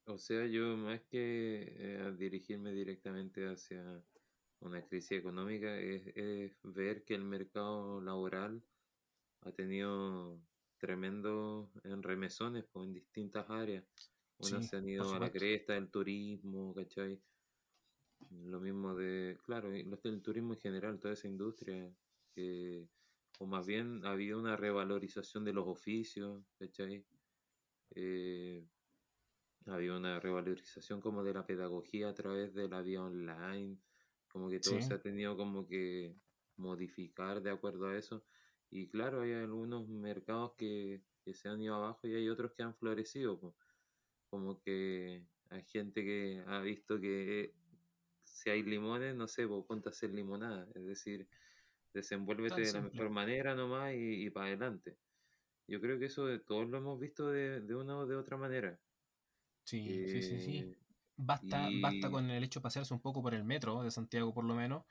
O 0.07 0.19
sea, 0.19 0.47
yo 0.47 0.77
más 0.77 1.01
que 1.03 1.75
eh, 1.79 2.15
dirigirme 2.19 2.73
directamente 2.73 3.47
hacia 3.47 4.05
una 4.61 4.83
crisis 4.83 5.13
económica, 5.13 5.79
es, 5.79 6.07
es 6.15 6.61
ver 6.63 7.05
que 7.05 7.15
el 7.15 7.25
mercado 7.25 8.01
laboral 8.01 8.63
ha 9.41 9.53
tenido 9.53 10.39
tremendos 10.79 11.71
enremesones 11.85 12.65
pues, 12.71 12.87
en 12.87 12.95
distintas 12.95 13.49
áreas. 13.49 13.85
Unos 14.39 14.65
Sí, 14.65 14.69
se 14.69 14.77
han 14.77 14.89
ido 14.89 15.15
a 15.15 15.19
la 15.19 15.31
cresta 15.31 15.75
del 15.75 15.91
turismo, 15.91 16.75
¿cachai? 16.75 17.23
Lo 18.31 18.61
mismo 18.61 18.95
de, 18.95 19.39
claro, 19.45 19.71
del 19.71 20.23
turismo 20.23 20.55
en 20.55 20.61
general, 20.61 20.99
toda 20.99 21.15
esa 21.15 21.29
industria, 21.29 21.95
que, 22.35 22.89
o 23.39 23.47
más 23.47 23.67
bien 23.67 24.05
ha 24.05 24.11
habido 24.11 24.39
una 24.39 24.57
revalorización 24.57 25.45
de 25.45 25.53
los 25.53 25.67
oficios, 25.67 26.43
¿cachai? 26.59 27.07
Eh, 27.95 28.67
ha 29.67 29.75
habido 29.75 29.97
una 29.97 30.21
revalorización 30.21 31.01
como 31.01 31.25
de 31.25 31.35
la 31.35 31.47
pedagogía 31.47 32.09
a 32.11 32.15
través 32.15 32.55
de 32.55 32.69
la 32.69 32.83
vía 32.83 33.03
online, 33.03 33.81
como 34.29 34.51
que 34.51 34.61
todo 34.61 34.81
Sí. 34.81 34.81
se 34.81 34.95
ha 34.95 35.01
tenido 35.01 35.37
como 35.37 35.67
que 35.67 36.21
modificar 36.57 37.43
de 37.43 37.51
acuerdo 37.51 37.89
a 37.89 37.97
eso. 37.99 38.27
Y 38.71 38.89
claro, 38.91 39.23
hay 39.23 39.33
algunos 39.33 39.89
mercados 39.89 40.55
que, 40.59 41.05
que 41.25 41.35
se 41.35 41.49
han 41.49 41.61
ido 41.63 41.75
abajo 41.77 42.07
y 42.09 42.15
hay 42.15 42.29
otros 42.29 42.53
que 42.55 42.63
han 42.63 42.75
florecido, 42.77 43.57
como 44.27 44.61
que 44.61 45.29
hay 45.51 45.65
gente 45.65 46.05
que 46.05 46.43
ha 46.47 46.61
visto 46.61 47.01
que 47.01 47.55
si 48.25 48.51
hay 48.51 48.63
limones, 48.63 49.15
no 49.17 49.29
sé, 49.29 49.47
pues 49.49 49.65
ponte 49.67 49.89
a 49.89 49.93
hacer 49.93 50.11
limonada, 50.13 50.71
es 50.75 50.85
decir, 50.85 51.29
desenvuélvete 51.95 52.61
Tan 52.61 52.63
de 52.63 52.73
la 52.73 52.83
mejor 52.83 53.11
manera 53.11 53.55
nomás 53.55 53.95
y, 53.95 54.27
y 54.27 54.31
para 54.31 54.49
adelante. 54.49 54.99
Yo 55.69 55.81
creo 55.81 55.99
que 55.99 56.07
eso 56.07 56.27
de- 56.27 56.41
todos 56.41 56.69
lo 56.69 56.79
hemos 56.79 57.01
visto 57.01 57.31
de, 57.31 57.61
de 57.63 57.75
una 57.77 57.99
o 57.99 58.07
de 58.07 58.17
otra 58.17 58.37
manera. 58.37 58.83
Sí, 59.65 60.03
sí, 60.07 60.23
sí, 60.23 60.41
sí. 60.41 60.69
Eh, 60.69 60.77
Basta, 61.17 61.71
basta 61.73 62.11
con 62.11 62.31
el 62.31 62.43
hecho 62.45 62.61
de 62.61 62.63
pasearse 62.65 62.93
un 62.95 63.01
poco 63.01 63.23
por 63.23 63.35
el 63.35 63.45
metro 63.45 63.83
de 63.83 63.91
Santiago, 63.91 64.35
por 64.35 64.45
lo 64.45 64.55
menos. 64.55 64.85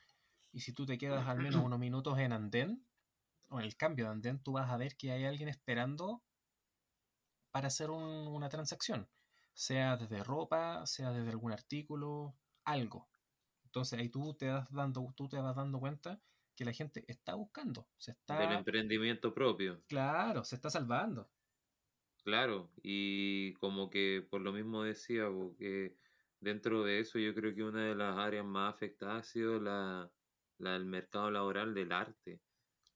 Y 0.51 0.61
si 0.61 0.73
tú 0.73 0.85
te 0.85 0.97
quedas 0.97 1.27
al 1.27 1.39
menos 1.39 1.63
unos 1.65 1.79
minutos 1.79 2.17
en 2.19 2.33
andén, 2.33 2.87
o 3.49 3.59
en 3.59 3.65
el 3.65 3.77
cambio 3.77 4.05
de 4.07 4.11
andén, 4.13 4.43
tú 4.43 4.53
vas 4.53 4.69
a 4.71 4.77
ver 4.77 4.97
que 4.97 5.11
hay 5.11 5.25
alguien 5.25 5.49
esperando 5.49 6.25
para 7.51 7.67
hacer 7.67 7.89
un- 7.89 8.27
una 8.27 8.49
transacción. 8.49 9.09
Sea 9.53 9.97
desde 9.97 10.23
ropa, 10.23 10.85
sea 10.87 11.11
desde 11.11 11.29
algún 11.29 11.51
artículo, 11.51 12.39
algo. 12.65 13.09
Entonces 13.65 13.99
ahí 13.99 14.09
tú 14.09 14.35
te 14.35 14.47
das 14.47 14.71
dando, 14.71 15.13
tú 15.15 15.29
te 15.29 15.39
vas 15.39 15.55
dando 15.55 15.79
cuenta 15.79 16.23
que 16.55 16.65
la 16.65 16.73
gente 16.73 17.05
está 17.07 17.35
buscando, 17.35 17.89
se 17.97 18.11
del 18.27 18.51
está, 18.51 18.51
emprendimiento 18.51 19.33
propio. 19.33 19.81
claro, 19.87 20.43
se 20.43 20.55
está 20.55 20.69
salvando. 20.69 21.32
Claro, 22.23 22.71
y 22.81 23.53
como 23.55 23.89
que 23.89 24.25
por 24.29 24.39
lo 24.41 24.53
mismo 24.53 24.83
decía, 24.83 25.29
porque 25.29 25.97
dentro 26.39 26.83
de 26.83 26.99
eso 26.99 27.19
yo 27.19 27.33
creo 27.35 27.53
que 27.53 27.63
una 27.63 27.85
de 27.87 27.95
las 27.95 28.17
áreas 28.17 28.45
más 28.45 28.73
afectadas 28.73 29.19
ha 29.27 29.29
sido 29.29 29.59
la, 29.59 30.13
la 30.57 30.73
del 30.73 30.85
mercado 30.85 31.29
laboral 31.31 31.73
del 31.73 31.91
arte. 31.91 32.41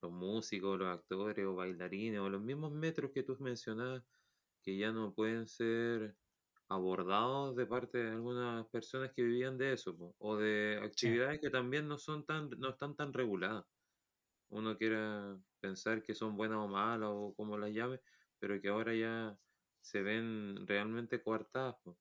Los 0.01 0.11
músicos, 0.13 0.79
los 0.79 0.87
actores 0.89 1.45
o 1.45 1.55
bailarines 1.55 2.21
o 2.21 2.29
los 2.29 2.41
mismos 2.41 2.71
metros 2.71 3.11
que 3.13 3.23
tú 3.23 3.35
mencionabas 3.39 4.03
que 4.61 4.77
ya 4.77 4.91
no 4.93 5.13
pueden 5.15 5.47
ser 5.47 6.17
abordados 6.69 7.55
de 7.57 7.65
parte 7.67 7.99
de 7.99 8.11
algunas 8.11 8.67
personas 8.69 9.11
que 9.13 9.23
vivían 9.23 9.57
de 9.57 9.73
eso, 9.73 9.97
po, 9.97 10.15
o 10.19 10.37
de 10.37 10.79
Sí, 10.95 11.17
actividades 11.17 11.41
que 11.41 11.49
también 11.51 11.87
no 11.87 11.97
son 11.97 12.25
tan, 12.25 12.49
no 12.59 12.69
están 12.71 12.95
tan 12.95 13.13
reguladas. 13.13 13.65
Uno 14.49 14.77
quiera 14.77 15.41
pensar 15.59 16.01
que 16.03 16.15
son 16.15 16.37
buenas 16.37 16.59
o 16.59 16.67
malas 16.67 17.09
o 17.13 17.33
como 17.35 17.57
las 17.57 17.71
llame, 17.73 18.01
pero 18.39 18.59
que 18.61 18.69
ahora 18.69 18.93
ya 18.95 19.37
se 19.81 20.01
ven 20.01 20.67
realmente 20.67 21.21
coartadas, 21.21 21.75
po. 21.83 21.97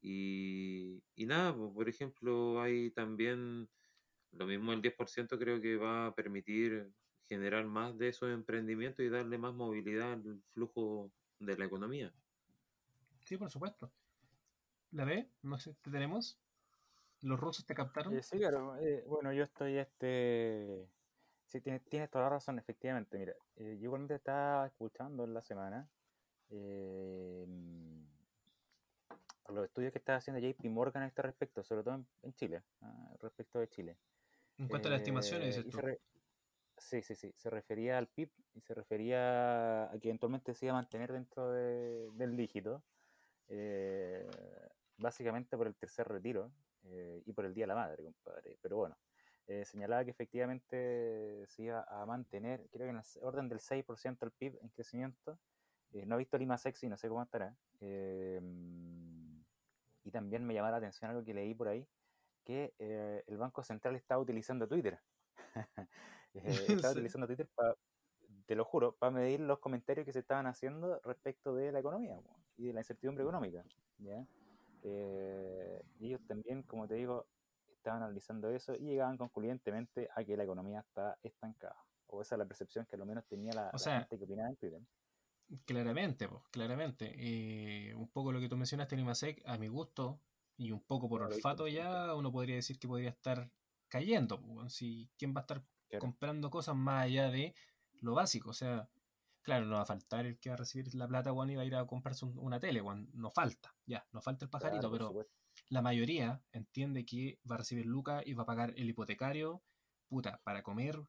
Y, 0.00 1.02
y 1.16 1.26
nada, 1.26 1.54
po, 1.56 1.72
por 1.72 1.88
ejemplo, 1.88 2.60
hay 2.60 2.90
también 2.90 3.68
lo 4.32 4.46
mismo 4.46 4.72
el 4.72 4.82
10% 4.82 5.38
creo 5.38 5.60
que 5.60 5.76
va 5.76 6.06
a 6.06 6.14
permitir 6.14 6.92
generar 7.28 7.66
más 7.66 7.96
de 7.98 8.08
esos 8.08 8.30
emprendimientos 8.30 9.04
y 9.04 9.08
darle 9.08 9.38
más 9.38 9.54
movilidad 9.54 10.12
al 10.12 10.42
flujo 10.52 11.12
de 11.38 11.56
la 11.56 11.64
economía. 11.64 12.12
sí, 13.24 13.36
por 13.36 13.50
supuesto. 13.50 13.92
¿La 14.92 15.04
ve? 15.04 15.30
No 15.42 15.58
sé, 15.58 15.74
¿te 15.82 15.90
tenemos? 15.90 16.38
¿Los 17.22 17.40
rusos 17.40 17.64
te 17.66 17.74
captaron? 17.74 18.14
Eh, 18.14 18.22
sí, 18.22 18.38
claro. 18.38 18.76
eh, 18.76 19.04
bueno, 19.06 19.32
yo 19.32 19.44
estoy 19.44 19.78
este. 19.78 20.88
Sí, 21.46 21.60
tienes, 21.60 21.84
tienes 21.84 22.10
toda 22.10 22.24
la 22.24 22.30
razón, 22.30 22.58
efectivamente. 22.58 23.18
Mira, 23.18 23.32
eh, 23.56 23.76
yo 23.78 23.84
igualmente 23.84 24.14
estaba 24.16 24.66
escuchando 24.66 25.24
en 25.24 25.34
la 25.34 25.42
semana 25.42 25.88
eh, 26.50 27.46
los 29.48 29.64
estudios 29.64 29.92
que 29.92 29.98
está 29.98 30.16
haciendo 30.16 30.40
JP 30.40 30.68
Morgan 30.70 31.02
a 31.04 31.06
este 31.06 31.22
respecto, 31.22 31.62
sobre 31.62 31.82
todo 31.84 31.94
en, 31.96 32.06
en 32.22 32.34
Chile, 32.34 32.62
ah, 32.80 33.14
respecto 33.20 33.58
de 33.60 33.68
Chile. 33.68 33.96
En 34.58 34.68
cuanto 34.68 34.88
a 34.88 34.92
las 34.92 35.00
estimaciones, 35.00 35.54
Eh, 35.54 35.62
dices 35.62 35.70
tú. 35.70 35.78
re- 35.78 36.00
sí, 36.78 37.02
sí, 37.02 37.14
sí, 37.14 37.32
se 37.36 37.50
refería 37.50 37.98
al 37.98 38.08
PIB 38.08 38.30
y 38.54 38.60
se 38.60 38.74
refería 38.74 39.84
a 39.90 39.98
que 40.00 40.08
eventualmente 40.08 40.54
se 40.54 40.66
iba 40.66 40.72
a 40.76 40.80
mantener 40.80 41.12
dentro 41.12 41.52
de- 41.52 42.10
del 42.14 42.36
dígito, 42.36 42.82
eh, 43.48 44.26
básicamente 44.96 45.56
por 45.56 45.66
el 45.66 45.76
tercer 45.76 46.08
retiro 46.08 46.50
y 47.24 47.32
por 47.32 47.46
el 47.46 47.54
Día 47.54 47.64
de 47.64 47.68
la 47.68 47.74
Madre, 47.76 48.04
compadre. 48.04 48.58
Pero 48.60 48.76
bueno, 48.76 48.96
eh, 49.46 49.64
señalaba 49.64 50.04
que 50.04 50.10
efectivamente 50.10 51.44
se 51.48 51.62
iba 51.64 51.82
a 51.88 52.06
mantener, 52.06 52.68
creo 52.70 52.86
que 52.86 52.90
en 52.90 52.96
el 52.98 53.04
orden 53.22 53.48
del 53.48 53.60
6% 53.60 54.24
el 54.26 54.32
PIB 54.32 54.58
en 54.62 54.68
crecimiento. 54.70 55.38
Eh, 55.92 56.06
no 56.06 56.16
he 56.16 56.18
visto 56.18 56.38
Lima 56.38 56.58
Sexy, 56.58 56.88
no 56.88 56.96
sé 56.96 57.08
cómo 57.08 57.22
estará. 57.22 57.56
Eh, 57.80 58.40
y 60.04 60.10
también 60.10 60.44
me 60.46 60.54
llamó 60.54 60.70
la 60.70 60.76
atención 60.78 61.10
algo 61.10 61.24
que 61.24 61.34
leí 61.34 61.54
por 61.54 61.68
ahí, 61.68 61.86
que 62.44 62.74
eh, 62.78 63.22
el 63.26 63.36
Banco 63.38 63.62
Central 63.62 63.96
estaba 63.96 64.20
utilizando 64.20 64.68
Twitter. 64.68 65.00
Eh, 66.34 66.40
estaba 66.68 66.92
Sí. 66.94 66.98
utilizando 66.98 67.26
Twitter, 67.28 67.48
pa- 67.54 67.76
te 68.46 68.56
lo 68.56 68.64
juro, 68.64 68.96
para 68.96 69.12
medir 69.12 69.38
los 69.38 69.60
comentarios 69.60 70.04
que 70.04 70.12
se 70.12 70.18
estaban 70.18 70.48
haciendo 70.48 71.00
respecto 71.04 71.54
de 71.54 71.70
la 71.70 71.78
economía 71.78 72.20
y 72.56 72.66
de 72.66 72.72
la 72.72 72.80
incertidumbre 72.80 73.22
económica. 73.22 73.64
¿ya? 73.98 74.26
Eh, 74.82 75.80
ellos 76.00 76.20
también, 76.26 76.64
como 76.64 76.88
te 76.88 76.94
digo, 76.94 77.26
estaban 77.84 78.02
analizando 78.02 78.48
eso 78.50 78.74
y 78.74 78.86
llegaban 78.86 79.18
concluyentemente 79.18 80.08
a 80.14 80.24
que 80.24 80.36
la 80.36 80.44
economía 80.44 80.80
está 80.80 81.18
estancada. 81.22 81.76
O 82.06 82.22
esa 82.22 82.34
es 82.34 82.38
la 82.38 82.46
percepción 82.46 82.86
que 82.86 82.96
al 82.96 83.04
menos 83.06 83.26
tenía 83.26 83.52
la, 83.52 83.66
O 83.66 83.78
la 83.78 83.78
sea, 83.78 83.98
gente 84.00 84.18
que 84.18 84.24
opinaba 84.24 84.48
en 84.50 84.56
Twitter. 84.56 84.80
claramente, 85.64 86.28
pues, 86.28 86.42
claramente. 86.50 87.14
Eh, 87.90 87.94
un 87.94 88.10
poco 88.10 88.32
lo 88.32 88.40
que 88.40 88.48
tú 88.48 88.56
mencionaste, 88.56 88.96
Limasec, 88.96 89.42
a 89.46 89.58
mi 89.58 89.68
gusto, 89.68 90.22
y 90.56 90.70
un 90.72 90.82
poco 90.84 91.08
por 91.08 91.22
olfato 91.22 91.66
ya, 91.68 92.14
uno 92.14 92.32
podría 92.32 92.56
decir 92.56 92.78
que 92.78 92.88
podría 92.88 93.10
estar 93.10 93.52
cayendo. 93.88 94.40
pues, 94.40 94.72
si, 94.74 95.10
¿Quién 95.18 95.34
va 95.34 95.40
a 95.40 95.42
estar 95.42 95.64
Claro. 95.88 96.00
comprando 96.06 96.50
cosas 96.50 96.74
más 96.76 97.04
allá 97.04 97.30
de 97.30 97.54
lo 98.00 98.14
básico? 98.14 98.50
O 98.50 98.54
sea, 98.54 98.90
claro, 99.42 99.66
no 99.66 99.76
va 99.76 99.82
a 99.82 99.86
faltar 99.86 100.26
el 100.26 100.38
que 100.40 100.50
va 100.50 100.54
a 100.54 100.58
recibir 100.58 100.94
la 100.94 101.06
plata, 101.08 101.32
weón, 101.32 101.50
y 101.50 101.56
va 101.56 101.62
a 101.62 101.66
ir 101.66 101.74
a 101.76 101.86
comprarse 101.86 102.24
un- 102.24 102.38
una 102.38 102.58
tele, 102.60 102.80
weón. 102.80 103.10
No 103.14 103.30
falta, 103.30 103.76
ya, 103.86 104.06
no 104.12 104.20
falta 104.22 104.44
el 104.46 104.50
pajarito, 104.50 104.88
Claro, 104.88 104.90
pero 104.90 105.08
supuesto. 105.08 105.43
La 105.68 105.82
mayoría 105.82 106.42
entiende 106.52 107.04
que 107.04 107.38
va 107.50 107.56
a 107.56 107.58
recibir 107.58 107.86
lucas 107.86 108.22
y 108.26 108.34
va 108.34 108.44
a 108.44 108.46
pagar 108.46 108.72
el 108.76 108.88
hipotecario, 108.88 109.62
puta, 110.08 110.40
para 110.44 110.62
comer, 110.62 111.00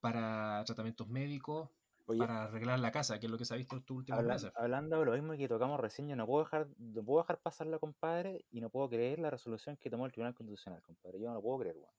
para 0.00 0.62
tratamientos 0.64 1.08
médicos, 1.08 1.70
Oye, 2.06 2.18
para 2.18 2.44
arreglar 2.44 2.78
la 2.78 2.90
casa, 2.90 3.18
que 3.18 3.26
es 3.26 3.32
lo 3.32 3.36
que 3.36 3.44
se 3.44 3.54
ha 3.54 3.56
visto 3.56 3.76
estos 3.76 3.96
últimos 3.96 4.24
meses. 4.24 4.50
hablando 4.54 4.98
de 4.98 5.04
lo 5.04 5.12
mismo 5.12 5.36
que 5.36 5.48
tocamos 5.48 5.78
recién, 5.78 6.08
yo 6.08 6.16
no 6.16 6.26
puedo 6.26 6.44
dejar, 6.44 6.68
no 6.78 7.04
puedo 7.04 7.22
dejar 7.22 7.38
pasarla, 7.40 7.78
compadre, 7.78 8.44
y 8.50 8.60
no 8.60 8.70
puedo 8.70 8.88
creer 8.88 9.18
la 9.18 9.30
resolución 9.30 9.76
que 9.76 9.90
tomó 9.90 10.06
el 10.06 10.12
Tribunal 10.12 10.34
Constitucional, 10.34 10.82
compadre. 10.82 11.20
Yo 11.20 11.28
no 11.28 11.34
lo 11.34 11.42
puedo 11.42 11.58
creer, 11.58 11.76
weón. 11.76 11.92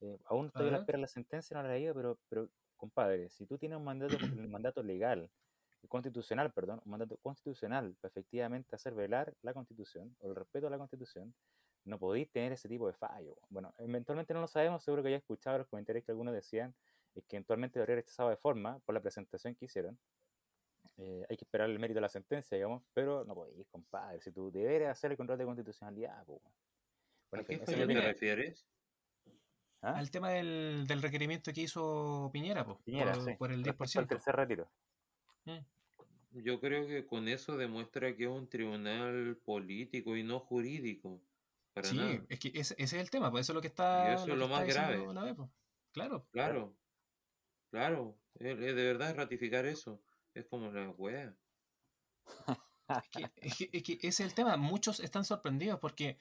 Eh, 0.00 0.18
aún 0.24 0.46
estoy 0.46 0.62
a 0.62 0.66
la 0.66 0.70
ver, 0.72 0.80
espera 0.80 0.96
de 0.96 1.02
la 1.02 1.08
sentencia, 1.08 1.56
no 1.56 1.62
la 1.62 1.68
he 1.68 1.78
leído, 1.78 1.94
pero, 1.94 2.18
pero, 2.28 2.48
compadre, 2.76 3.28
si 3.28 3.46
tú 3.46 3.58
tienes 3.58 3.78
un 3.78 3.84
mandato, 3.84 4.08
el 4.46 4.48
mandato 4.48 4.82
legal, 4.82 5.30
constitucional, 5.88 6.52
perdón, 6.52 6.80
un 6.84 6.90
mandato 6.90 7.16
constitucional 7.18 7.94
para 8.00 8.10
efectivamente 8.10 8.74
hacer 8.74 8.94
velar 8.94 9.34
la 9.42 9.54
constitución 9.54 10.14
o 10.20 10.28
el 10.28 10.36
respeto 10.36 10.66
a 10.66 10.70
la 10.70 10.78
constitución, 10.78 11.34
no 11.84 11.98
podéis 11.98 12.30
tener 12.30 12.52
ese 12.52 12.68
tipo 12.68 12.86
de 12.86 12.92
fallo. 12.94 13.36
Bueno, 13.48 13.74
eventualmente 13.78 14.34
no 14.34 14.40
lo 14.40 14.48
sabemos, 14.48 14.84
seguro 14.84 15.02
que 15.02 15.10
ya 15.10 15.16
he 15.16 15.18
escuchado 15.18 15.58
los 15.58 15.68
comentarios 15.68 16.04
que 16.04 16.12
algunos 16.12 16.34
decían, 16.34 16.74
es 17.14 17.24
que 17.26 17.36
eventualmente 17.36 17.78
lo 17.78 17.82
habría 17.82 17.96
rechazado 17.96 18.30
de 18.30 18.36
forma 18.36 18.78
por 18.80 18.94
la 18.94 19.00
presentación 19.00 19.54
que 19.54 19.64
hicieron. 19.64 19.98
Eh, 20.98 21.24
hay 21.28 21.36
que 21.36 21.44
esperar 21.44 21.70
el 21.70 21.78
mérito 21.78 21.96
de 21.96 22.02
la 22.02 22.08
sentencia, 22.08 22.56
digamos, 22.56 22.82
pero 22.92 23.24
no 23.24 23.34
podéis, 23.34 23.66
compadre. 23.68 24.20
Si 24.20 24.32
tú 24.32 24.50
deberes 24.50 24.88
hacer 24.88 25.10
el 25.10 25.16
control 25.16 25.38
de 25.38 25.44
constitucionalidad, 25.44 26.24
pues. 26.26 26.40
Bueno, 27.30 27.42
¿A 27.42 27.46
qué 27.46 27.58
fallo 27.58 27.86
te 27.86 28.00
refieres? 28.00 28.66
¿Ah? 29.82 29.96
al 29.96 30.10
tema 30.10 30.30
del, 30.30 30.84
del 30.86 31.00
requerimiento 31.00 31.52
que 31.54 31.62
hizo 31.62 32.28
Piñera, 32.32 32.66
po, 32.66 32.78
Piñera, 32.84 33.14
por, 33.14 33.24
sí, 33.24 33.34
por 33.38 33.50
el 33.50 33.64
respecto 33.64 34.00
al 34.00 34.06
10%. 34.06 34.08
tercer 34.08 34.36
retiro. 34.36 34.70
Yo 36.32 36.60
creo 36.60 36.86
que 36.86 37.06
con 37.06 37.28
eso 37.28 37.56
demuestra 37.56 38.16
que 38.16 38.24
es 38.24 38.30
un 38.30 38.48
tribunal 38.48 39.38
político 39.44 40.16
y 40.16 40.22
no 40.22 40.40
jurídico, 40.40 41.24
para 41.72 41.88
Sí, 41.88 41.96
nada. 41.96 42.26
es 42.28 42.38
que 42.38 42.48
ese, 42.48 42.74
ese 42.78 42.84
es 42.84 42.92
el 42.94 43.10
tema, 43.10 43.30
pues 43.30 43.42
eso 43.46 43.52
es 43.52 43.54
lo 43.56 43.60
que 43.62 43.68
Y 43.94 44.06
está, 44.06 44.14
eso 44.14 44.26
lo 44.26 44.34
es 44.34 44.38
lo 44.38 44.48
más 44.48 44.66
grave. 44.66 45.08
la 45.12 45.24
Bepo. 45.24 45.52
Claro, 45.92 46.30
Claro. 46.30 46.76
Claro, 47.70 48.22
de 48.34 48.54
verdad 48.74 49.14
ratificar 49.16 49.66
eso. 49.66 50.02
Es 50.34 50.46
como 50.46 50.70
la 50.72 50.90
wea. 50.90 51.38
es 53.02 53.08
que, 53.08 53.32
es 53.36 53.56
que, 53.56 53.70
es 53.72 53.82
que 53.82 53.92
ese 53.94 54.08
es 54.08 54.20
el 54.20 54.34
tema. 54.34 54.56
Muchos 54.56 55.00
están 55.00 55.24
sorprendidos 55.24 55.78
porque, 55.80 56.18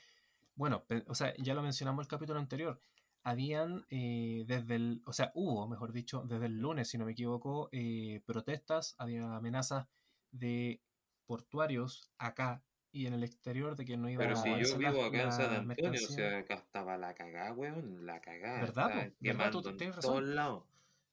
bueno, 0.56 0.86
o 1.08 1.16
sea, 1.16 1.36
ya 1.38 1.54
lo 1.56 1.62
mencionamos 1.64 2.04
el 2.06 2.10
capítulo 2.10 2.40
anterior. 2.40 2.82
Habían 3.30 3.86
eh, 3.92 4.44
desde 4.48 4.74
el, 4.74 5.04
o 5.06 5.14
sea, 5.14 5.32
hubo, 5.36 5.68
mejor 5.68 5.94
dicho, 5.94 6.24
desde 6.28 6.48
el 6.48 6.58
lunes, 6.58 6.90
si 6.90 6.98
no 6.98 7.06
me 7.06 7.12
equivoco, 7.12 7.70
eh, 7.72 8.24
protestas, 8.26 8.96
había 8.98 9.36
amenazas 9.36 9.88
de 10.32 10.82
portuarios 11.28 12.12
acá 12.18 12.64
y 12.92 13.06
en 13.06 13.14
el 13.14 13.24
exterior 13.24 13.76
de 13.76 13.86
que 13.86 13.98
no 13.98 14.10
iban 14.10 14.30
Pero 14.30 14.40
a 14.40 14.42
si 14.42 14.50
yo 14.50 14.80
vivo 14.80 15.04
acá 15.04 15.22
en 15.22 15.32
San 15.32 15.70
Antonio, 15.70 16.02
o 16.04 16.12
sea, 16.12 16.40
acá 16.40 16.56
estaba 16.56 16.98
la 16.98 17.14
cagada, 17.14 17.54
weón, 17.54 18.04
la 18.08 18.20
cagada, 18.20 18.62
¿Verdad, 18.62 18.88
¿Verdad? 18.88 19.12
Tú 19.12 19.24
quemando 19.24 19.70
en 19.70 19.92
todos 20.02 20.24
lados. 20.24 20.64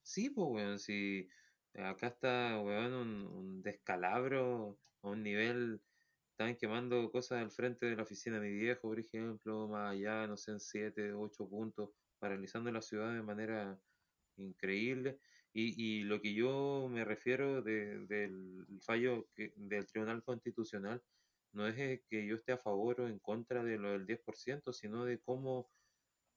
Sí, 0.02 0.30
pues, 0.30 0.48
weón, 0.48 0.78
si 0.78 1.28
acá 1.74 2.06
está, 2.06 2.58
weón, 2.62 2.94
un, 2.94 3.26
un 3.26 3.62
descalabro 3.62 4.78
a 5.02 5.08
un 5.08 5.22
nivel, 5.22 5.82
están 6.30 6.56
quemando 6.56 7.10
cosas 7.10 7.42
al 7.42 7.50
frente 7.50 7.84
de 7.84 7.96
la 7.96 8.04
oficina 8.04 8.40
de 8.40 8.48
mi 8.48 8.56
viejo, 8.56 8.88
por 8.88 8.98
ejemplo, 8.98 9.68
más 9.68 9.92
allá, 9.92 10.26
no 10.26 10.38
sé, 10.38 10.52
en 10.52 10.60
7, 10.60 11.12
8 11.12 11.46
puntos, 11.46 11.90
paralizando 12.18 12.70
la 12.72 12.82
ciudad 12.82 13.14
de 13.14 13.22
manera 13.22 13.80
increíble. 14.36 15.20
Y, 15.52 16.00
y 16.00 16.04
lo 16.04 16.20
que 16.20 16.34
yo 16.34 16.88
me 16.90 17.04
refiero 17.04 17.62
de- 17.62 18.06
del 18.06 18.66
fallo 18.84 19.28
que, 19.34 19.52
del 19.56 19.86
Tribunal 19.86 20.22
Constitucional 20.22 21.02
no 21.52 21.66
es 21.66 21.78
eh, 21.78 22.04
que 22.10 22.26
yo 22.26 22.36
esté 22.36 22.52
a 22.52 22.58
favor 22.58 23.00
o 23.00 23.08
en 23.08 23.18
contra 23.18 23.64
de 23.64 23.78
lo 23.78 23.90
del 23.92 24.06
10%, 24.06 24.72
sino 24.72 25.04
de 25.04 25.18
cómo 25.20 25.70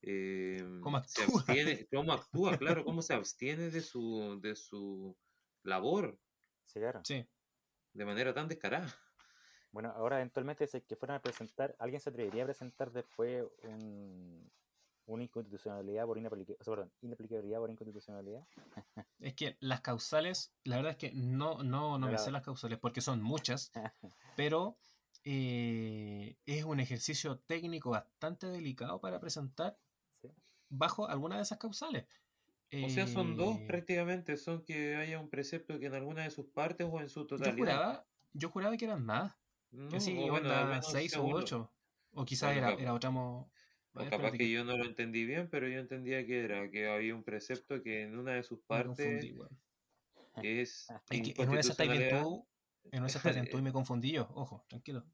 eh, 0.01 0.63
¿Cómo 0.81 1.03
se 1.03 1.23
actúa? 1.23 1.43
abstiene, 1.43 1.87
cómo 1.93 2.13
actúa, 2.13 2.57
claro, 2.57 2.85
cómo 2.85 3.01
se 3.01 3.13
abstiene 3.15 3.69
de 3.69 3.81
su, 3.81 4.39
de 4.41 4.55
su 4.55 5.17
labor 5.63 6.17
Sí, 6.65 6.79
claro. 6.79 7.01
Sí. 7.03 7.25
de 7.93 8.05
manera 8.05 8.33
tan 8.33 8.47
descarada. 8.47 8.95
Bueno, 9.71 9.89
ahora 9.91 10.17
eventualmente 10.17 10.65
si 10.67 10.77
es 10.77 10.83
que 10.83 10.95
fueran 10.95 11.17
a 11.17 11.21
presentar, 11.21 11.75
¿alguien 11.79 12.01
se 12.01 12.09
atrevería 12.09 12.43
a 12.43 12.47
presentar 12.47 12.91
después 12.91 13.45
un, 13.63 14.51
una 15.09 15.23
inconstitucionalidad 15.23 16.05
por 16.05 16.17
inaplica- 16.17 16.55
o 16.59 16.63
sea, 16.63 16.73
perdón, 16.73 16.91
inaplicabilidad 17.01 17.59
por 17.59 17.69
inconstitucionalidad? 17.71 18.43
Es 19.19 19.33
que 19.33 19.57
las 19.59 19.81
causales, 19.81 20.53
la 20.63 20.77
verdad 20.77 20.91
es 20.91 20.97
que 20.97 21.11
no, 21.13 21.61
no, 21.63 21.97
no 21.99 22.07
me 22.07 22.17
sé 22.17 22.31
las 22.31 22.43
causales 22.43 22.79
porque 22.79 23.01
son 23.01 23.21
muchas, 23.21 23.71
pero 24.35 24.77
eh, 25.25 26.37
es 26.45 26.63
un 26.63 26.79
ejercicio 26.79 27.39
técnico 27.39 27.89
bastante 27.89 28.47
delicado 28.47 29.01
para 29.01 29.19
presentar 29.19 29.77
¿Sí? 30.21 30.29
bajo 30.69 31.09
alguna 31.09 31.35
de 31.37 31.41
esas 31.41 31.57
causales. 31.57 32.05
O 32.83 32.89
sea, 32.89 33.07
son 33.07 33.35
dos 33.35 33.57
Eh, 33.57 33.65
prácticamente, 33.67 34.37
son 34.37 34.63
que 34.63 34.95
haya 34.95 35.19
un 35.19 35.29
precepto 35.29 35.79
que 35.79 35.87
en 35.87 35.95
alguna 35.95 36.23
de 36.23 36.29
sus 36.31 36.45
partes 36.47 36.87
o 36.89 36.99
en 37.01 37.09
su 37.09 37.21
Yo 37.21 37.27
totalidad. 37.27 37.57
juraba, 37.57 38.05
yo 38.33 38.49
juraba 38.49 38.77
que 38.77 38.85
eran 38.85 39.05
más, 39.05 39.33
No, 39.71 39.89
que 39.89 39.99
sí, 39.99 40.13
o 40.17 40.31
bueno, 40.31 40.49
al 40.49 40.65
onda 40.65 40.69
menos 40.69 40.85
6 40.85 41.11
sea 41.11 41.19
u 41.19 41.25
uno. 41.25 41.35
8. 41.35 41.73
O 42.13 42.25
quizás 42.25 42.53
Bueno, 42.53 42.67
era, 42.69 42.81
era 42.81 42.93
otra. 42.93 43.09
O 43.93 44.05
capaz 44.07 44.33
que 44.35 44.49
yo 44.51 44.63
no 44.63 44.77
lo 44.77 44.85
entendí 44.85 45.25
bien, 45.25 45.49
pero 45.49 45.67
yo 45.67 45.79
entendía 45.79 46.25
que 46.25 46.43
era 46.43 46.69
que 46.71 46.87
había 46.87 47.15
un 47.15 47.23
precepto 47.23 47.81
que 47.83 48.03
en 48.03 48.17
una 48.17 48.33
de 48.33 48.43
sus 48.43 48.61
me 48.71 48.83
partes 48.83 48.83
confundí, 48.83 49.31
weón. 49.33 49.59
es 50.41 50.95
Es 51.09 51.21
que 51.21 51.35
en 51.39 51.49
una 51.49 51.57
de 51.57 51.61
esas 51.61 51.77
bien 51.87 52.07
tú, 52.07 52.49
tú 53.49 53.57
y 53.59 53.61
me 53.61 53.73
confundí 53.73 54.11
yo. 54.13 54.27
Ojo, 54.35 54.65
tranquilo. 54.69 55.11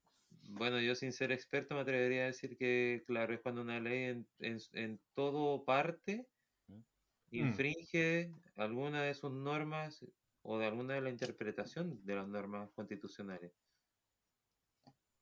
Bueno, 0.47 0.79
yo 0.79 0.95
sin 0.95 1.11
ser 1.11 1.31
experto 1.31 1.75
me 1.75 1.81
atrevería 1.81 2.23
a 2.23 2.25
decir 2.27 2.57
que, 2.57 3.03
claro, 3.07 3.33
es 3.33 3.41
cuando 3.41 3.61
una 3.61 3.79
ley 3.79 4.03
en, 4.03 4.29
en, 4.39 4.57
en 4.73 5.01
todo 5.13 5.65
parte 5.65 6.27
Mm. 6.69 6.83
infringe 7.29 8.33
alguna 8.55 9.03
de 9.03 9.13
sus 9.13 9.31
normas 9.31 10.03
o 10.41 10.57
de 10.57 10.65
alguna 10.65 10.95
de 10.95 11.01
la 11.01 11.11
interpretación 11.11 12.03
de 12.03 12.15
las 12.15 12.27
normas 12.27 12.71
constitucionales. 12.73 13.53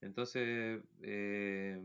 Entonces, 0.01 0.83
eh, 1.01 1.81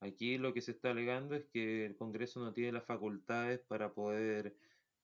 aquí 0.00 0.38
lo 0.38 0.52
que 0.54 0.60
se 0.60 0.72
está 0.72 0.90
alegando 0.90 1.34
es 1.34 1.44
que 1.52 1.86
el 1.86 1.96
Congreso 1.96 2.40
no 2.40 2.52
tiene 2.52 2.72
las 2.72 2.84
facultades 2.84 3.60
para 3.60 3.92
poder 3.92 4.54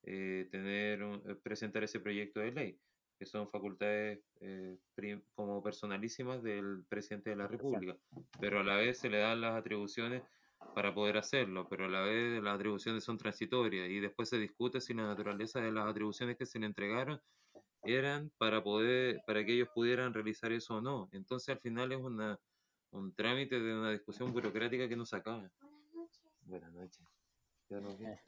eh, 0.03 0.49
tener 0.51 1.03
un- 1.03 1.23
eh, 1.29 1.35
presentar 1.35 1.83
ese 1.85 1.99
proyecto 2.01 2.41
de 2.41 2.53
ley, 2.53 2.79
que 3.19 3.27
son 3.27 3.49
facultades 3.51 4.21
eh, 4.41 4.79
como 5.35 5.63
personalísimas 5.63 6.43
del 6.43 6.85
presidente 6.89 7.31
de 7.31 7.37
la. 7.37 7.49
República, 7.49 7.97
pero 8.41 8.61
a 8.61 8.65
la 8.65 8.77
vez 8.77 8.99
se 8.99 9.09
le 9.11 9.19
dan 9.19 9.41
las 9.41 9.57
atribuciones 9.57 10.23
para 10.75 10.95
poder 10.95 11.17
hacerlo, 11.17 11.67
pero 11.69 11.87
a 11.87 11.89
la 11.89 12.03
vez 12.03 12.43
las 12.43 12.55
atribuciones 12.55 13.03
son 13.05 13.19
transitorias 13.19 13.89
y 13.91 14.01
después 14.01 14.29
se 14.29 14.39
discute 14.39 14.81
si 14.81 14.95
la 14.95 15.07
naturaleza 15.07 15.61
de 15.61 15.73
las 15.73 15.87
atribuciones 15.87 16.37
que 16.37 16.47
se 16.47 16.59
le 16.59 16.67
entregaron 16.67 17.21
eran 17.83 18.31
para 18.39 18.63
poder, 18.63 19.21
para 19.27 19.45
que 19.45 19.55
ellos 19.55 19.69
pudieran 19.75 20.13
realizar 20.15 20.53
eso 20.53 20.77
o 20.77 20.81
no. 20.81 21.09
Entonces 21.13 21.49
al 21.55 21.61
final 21.61 21.93
es 21.93 21.99
una, 21.99 22.39
un 22.97 23.15
trámite 23.15 23.61
de 23.61 23.75
una 23.75 23.91
discusión 23.91 24.33
burocrática 24.33 24.89
que 24.89 24.97
no 24.97 25.05
se 25.07 25.17
acaba. 25.17 25.51
Buenas 26.43 26.73
noches. 26.73 27.05
Ya 27.69 27.81
nos 27.81 27.99
vemos. 27.99 28.19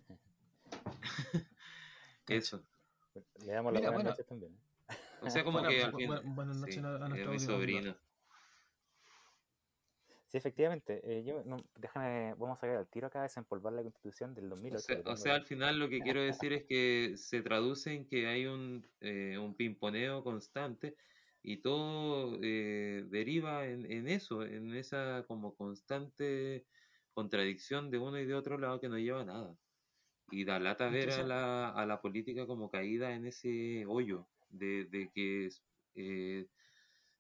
Eso. 2.29 2.63
Le 3.45 3.53
damos 3.53 3.73
las 3.73 3.81
Mira, 3.81 3.91
buenas 3.91 3.95
bueno. 3.95 4.11
noches 4.11 4.27
también. 4.27 4.53
¿eh? 4.53 4.95
O 5.23 5.31
sea, 5.31 5.43
como 5.45 5.59
Bueno, 5.59 5.71
que 5.71 5.83
al 5.83 5.93
bu- 5.93 5.97
fin. 5.97 6.11
bu- 6.11 6.35
buenas 6.35 6.57
noches 6.57 6.75
sí, 6.75 6.81
a- 6.81 6.89
a 6.89 6.95
es 7.05 7.09
nuestro 7.09 7.33
mi 7.33 7.39
sobrino. 7.39 7.97
Sí, 10.27 10.37
efectivamente. 10.37 11.01
eh, 11.05 11.25
yo, 11.25 11.43
no, 11.45 11.57
déjame, 11.77 12.35
vamos 12.35 12.63
a 12.63 12.67
ver 12.67 12.77
al 12.77 12.87
tiro 12.89 13.07
acá, 13.07 13.23
desempolvar 13.23 13.73
la 13.73 13.83
constitución 13.83 14.35
del 14.35 14.51
2008. 14.51 14.77
O 14.77 14.81
sea, 14.81 15.13
o 15.13 15.17
sea, 15.17 15.35
al 15.37 15.47
final 15.47 15.79
lo 15.79 15.89
que 15.89 16.01
quiero 16.03 16.21
decir 16.21 16.53
es 16.53 16.65
que 16.65 17.15
se 17.17 17.41
traduce 17.41 17.95
en 17.95 18.07
que 18.07 18.27
hay 18.27 18.45
un, 18.45 18.87
eh, 19.01 19.39
un 19.39 19.55
pimponeo 19.55 20.23
constante 20.23 20.97
y 21.43 21.59
todo 21.59 22.39
eh, 22.43 23.05
deriva 23.09 23.67
en, 23.67 23.91
en 23.91 24.09
eso, 24.09 24.45
en 24.45 24.75
esa 24.75 25.25
como 25.27 25.55
constante 25.57 26.67
contradicción 27.13 27.91
de 27.91 27.99
uno 27.99 28.19
y 28.19 28.27
de 28.27 28.35
otro 28.35 28.59
lado 28.59 28.81
que 28.81 28.89
no 28.89 28.99
lleva 28.99 29.23
a 29.23 29.25
nada. 29.25 29.59
Y 30.31 30.45
da 30.45 30.59
lata 30.61 30.91
ver 30.91 31.11
a 31.11 31.23
la, 31.23 31.71
a 31.71 31.87
la 31.87 32.01
política 32.01 32.47
como 32.47 32.71
caída 32.71 33.15
en 33.15 33.27
ese 33.27 33.87
hoyo 33.87 34.29
de, 34.51 34.85
de 34.85 35.11
que 35.15 35.49
eh, 35.95 36.47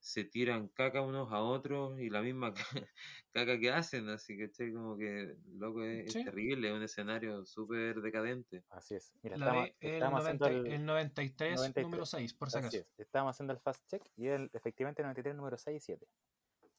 se 0.08 0.24
tiran 0.24 0.68
caca 0.68 1.02
unos 1.02 1.30
a 1.32 1.40
otros 1.42 2.00
y 2.00 2.08
la 2.08 2.22
misma 2.22 2.54
ca- 2.54 2.88
caca 3.32 3.58
que 3.58 3.70
hacen, 3.70 4.08
así 4.08 4.38
que 4.38 4.50
che, 4.50 4.72
como 4.72 4.96
que 4.96 5.36
loco 5.52 5.84
es, 5.84 6.06
es 6.06 6.12
Sí. 6.14 6.24
terrible, 6.24 6.68
es 6.68 6.74
un 6.74 6.82
escenario 6.82 7.44
súper 7.44 8.00
decadente. 8.00 8.64
Así 8.70 8.94
es. 8.94 9.12
Mira, 9.22 9.36
La 9.36 9.46
estamos, 9.46 9.64
ley 9.64 9.74
el, 9.80 9.92
estamos 9.92 10.20
haciendo 10.22 10.46
90 10.46 10.68
el, 10.70 10.74
el 10.74 10.86
93, 10.86 11.56
93, 11.56 11.84
número 11.84 12.06
6, 12.06 12.32
por 12.32 12.50
si 12.50 12.58
así 12.58 12.76
acaso. 12.78 12.90
es, 12.94 13.00
Estábamos 13.06 13.36
haciendo 13.36 13.52
el 13.52 13.58
fast 13.60 13.86
check 13.86 14.02
y 14.16 14.28
el, 14.28 14.50
efectivamente 14.54 15.02
el 15.02 15.06
93 15.08 15.36
número 15.36 15.58
6 15.58 15.76
y 15.82 15.84
7. 15.84 16.06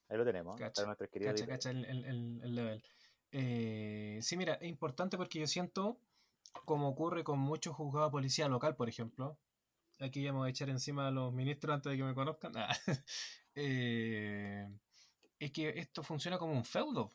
Ahí 0.09 0.17
lo 0.17 0.25
tenemos, 0.25 0.59
¿eh? 0.59 0.63
Cacha, 0.63 0.73
para 0.75 0.85
nuestros 0.87 1.09
queridos 1.11 1.33
Cacha, 1.35 1.45
cacha 1.47 1.69
el, 1.69 1.85
el- 1.85 2.05
el- 2.05 2.41
el 2.43 2.55
level. 2.55 2.83
Eh, 3.31 4.17
sí, 4.23 4.37
mira, 4.37 4.55
es 4.55 4.67
importante 4.67 5.17
porque 5.17 5.39
yo 5.39 5.45
siento, 5.45 5.99
como 6.65 6.89
ocurre 6.89 7.23
con 7.23 7.37
muchos 7.37 7.75
juzgados 7.75 8.09
de 8.09 8.11
policía 8.11 8.47
local, 8.49 8.75
por 8.75 8.89
ejemplo, 8.89 9.37
aquí 9.99 10.23
ya 10.23 10.31
me 10.33 10.39
voy 10.39 10.47
a 10.47 10.51
echar 10.51 10.69
encima 10.69 11.07
a 11.07 11.11
los 11.11 11.33
ministros 11.33 11.73
antes 11.73 11.91
de 11.91 11.97
que 11.97 12.03
me 12.03 12.15
conozcan, 12.15 12.53
ah, 12.57 12.69
eh, 13.55 14.67
es 15.39 15.51
que 15.51 15.69
esto 15.79 16.03
funciona 16.03 16.37
como 16.37 16.53
un 16.53 16.65
feudo. 16.65 17.11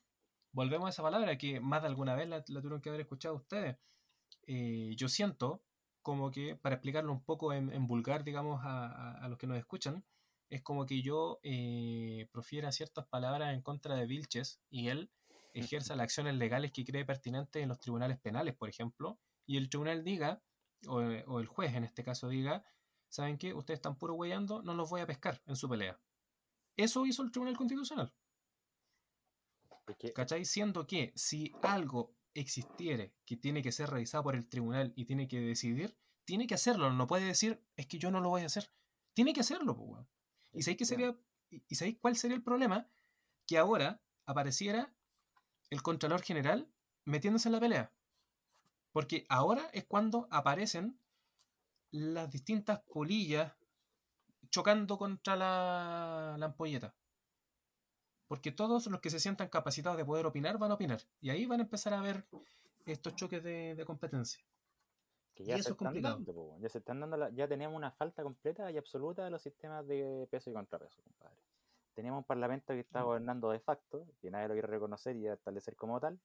Volvemos 0.52 0.86
a 0.86 0.90
esa 0.90 1.02
palabra 1.02 1.36
que 1.38 1.60
más 1.60 1.82
de 1.82 1.88
alguna 1.88 2.14
vez 2.14 2.28
la, 2.28 2.38
la 2.38 2.60
tuvieron 2.60 2.80
que 2.80 2.88
haber 2.90 3.02
escuchado 3.02 3.34
ustedes. 3.36 3.78
Eh, 4.46 4.94
yo 4.96 5.08
siento 5.08 5.62
como 6.02 6.30
que, 6.30 6.56
para 6.56 6.76
explicarlo 6.76 7.12
un 7.12 7.24
poco 7.24 7.52
en, 7.52 7.72
en 7.72 7.86
vulgar, 7.86 8.24
digamos, 8.24 8.60
a, 8.64 8.86
a- 8.86 9.24
a 9.24 9.28
los 9.28 9.38
que 9.38 9.46
nos 9.46 9.58
escuchan, 9.58 10.04
es 10.50 10.62
como 10.62 10.86
que 10.86 11.02
yo 11.02 11.40
eh, 11.42 12.28
profiera 12.32 12.70
ciertas 12.72 13.06
palabras 13.08 13.54
en 13.54 13.62
contra 13.62 13.96
de 13.96 14.06
Vilches 14.06 14.60
y 14.70 14.88
él 14.88 15.10
ejerza 15.54 15.96
las 15.96 16.04
acciones 16.04 16.34
legales 16.36 16.72
que 16.72 16.84
cree 16.84 17.04
pertinentes 17.04 17.62
en 17.62 17.68
los 17.70 17.80
tribunales 17.80 18.18
penales, 18.20 18.54
por 18.54 18.68
ejemplo, 18.68 19.18
y 19.46 19.56
el 19.56 19.68
tribunal 19.70 20.04
diga, 20.04 20.42
o, 20.86 20.96
o 20.98 21.40
el 21.40 21.46
juez 21.46 21.74
en 21.74 21.84
este 21.84 22.04
caso 22.04 22.28
diga, 22.28 22.64
¿saben 23.14 23.38
qué? 23.38 23.54
Ustedes 23.54 23.78
están 23.78 23.96
puro 23.96 24.14
huellando, 24.14 24.60
no 24.62 24.74
los 24.74 24.90
voy 24.90 25.00
a 25.00 25.06
pescar 25.06 25.40
en 25.46 25.54
su 25.54 25.68
pelea. 25.68 26.00
Eso 26.76 27.06
hizo 27.06 27.22
el 27.22 27.30
Tribunal 27.30 27.56
Constitucional. 27.56 28.12
Que- 29.98 30.12
¿Cachai? 30.12 30.44
Siendo 30.44 30.84
que 30.86 31.12
si 31.14 31.52
algo 31.62 32.16
existiere 32.34 33.14
que 33.24 33.36
tiene 33.36 33.62
que 33.62 33.70
ser 33.70 33.88
revisado 33.90 34.24
por 34.24 34.34
el 34.34 34.48
tribunal 34.48 34.92
y 34.96 35.04
tiene 35.04 35.28
que 35.28 35.38
decidir, 35.40 35.96
tiene 36.24 36.48
que 36.48 36.54
hacerlo. 36.54 36.92
No 36.92 37.06
puede 37.06 37.24
decir, 37.26 37.62
es 37.76 37.86
que 37.86 37.98
yo 37.98 38.10
no 38.10 38.20
lo 38.20 38.30
voy 38.30 38.42
a 38.42 38.46
hacer. 38.46 38.72
Tiene 39.12 39.32
que 39.32 39.40
hacerlo, 39.42 39.76
pues, 39.76 39.88
weón. 39.90 40.08
¿Y 40.52 40.62
sabéis 40.62 40.78
qué 40.78 40.84
sería, 40.84 41.16
y 41.50 41.62
y 41.68 41.74
sabéis 41.76 41.98
cuál 42.00 42.16
sería 42.16 42.36
el 42.36 42.42
problema? 42.42 42.88
Que 43.46 43.58
ahora 43.58 44.02
apareciera 44.26 44.92
el 45.70 45.82
Contralor 45.82 46.22
General 46.22 46.68
metiéndose 47.04 47.48
en 47.48 47.52
la 47.52 47.60
pelea. 47.60 47.92
Porque 48.90 49.24
ahora 49.28 49.70
es 49.72 49.84
cuando 49.84 50.26
aparecen 50.32 50.98
las 51.94 52.30
distintas 52.30 52.80
polillas 52.80 53.52
chocando 54.50 54.98
contra 54.98 55.36
la, 55.36 56.36
la 56.38 56.46
ampolleta. 56.46 56.94
Porque 58.26 58.50
todos 58.52 58.86
los 58.86 59.00
que 59.00 59.10
se 59.10 59.20
sientan 59.20 59.48
capacitados 59.48 59.96
de 59.98 60.04
poder 60.04 60.26
opinar 60.26 60.58
van 60.58 60.70
a 60.70 60.74
opinar. 60.74 61.00
Y 61.20 61.30
ahí 61.30 61.46
van 61.46 61.60
a 61.60 61.64
empezar 61.64 61.92
a 61.94 62.00
ver 62.00 62.24
estos 62.86 63.14
choques 63.14 63.42
de, 63.44 63.74
de 63.74 63.84
competencia. 63.84 64.42
que 65.34 65.42
y 65.44 65.46
ya 65.46 65.54
eso 65.56 65.64
se 65.64 65.70
es 65.70 65.76
complicado. 65.76 66.16
dando, 66.16 66.32
po, 66.34 66.56
ya 66.60 66.68
se 66.68 66.78
están 66.78 67.00
dando, 67.00 67.16
la- 67.16 67.30
ya 67.30 67.46
teníamos 67.46 67.76
una 67.76 67.90
falta 67.92 68.22
completa 68.22 68.70
y 68.70 68.76
absoluta 68.76 69.24
de 69.24 69.30
los 69.30 69.42
sistemas 69.42 69.86
de 69.86 70.26
peso 70.30 70.50
y 70.50 70.52
contrapeso, 70.54 71.02
compadre. 71.02 71.36
Teníamos 71.94 72.18
un 72.18 72.24
parlamento 72.24 72.72
que 72.72 72.80
estaba 72.80 73.04
Mm. 73.04 73.08
gobernando 73.08 73.50
de 73.50 73.60
facto, 73.60 74.06
que 74.20 74.30
nadie 74.30 74.48
lo 74.48 74.54
quiere 74.54 74.68
reconocer 74.68 75.14
y 75.16 75.28
establecer 75.28 75.76
como 75.76 76.00
tal. 76.00 76.18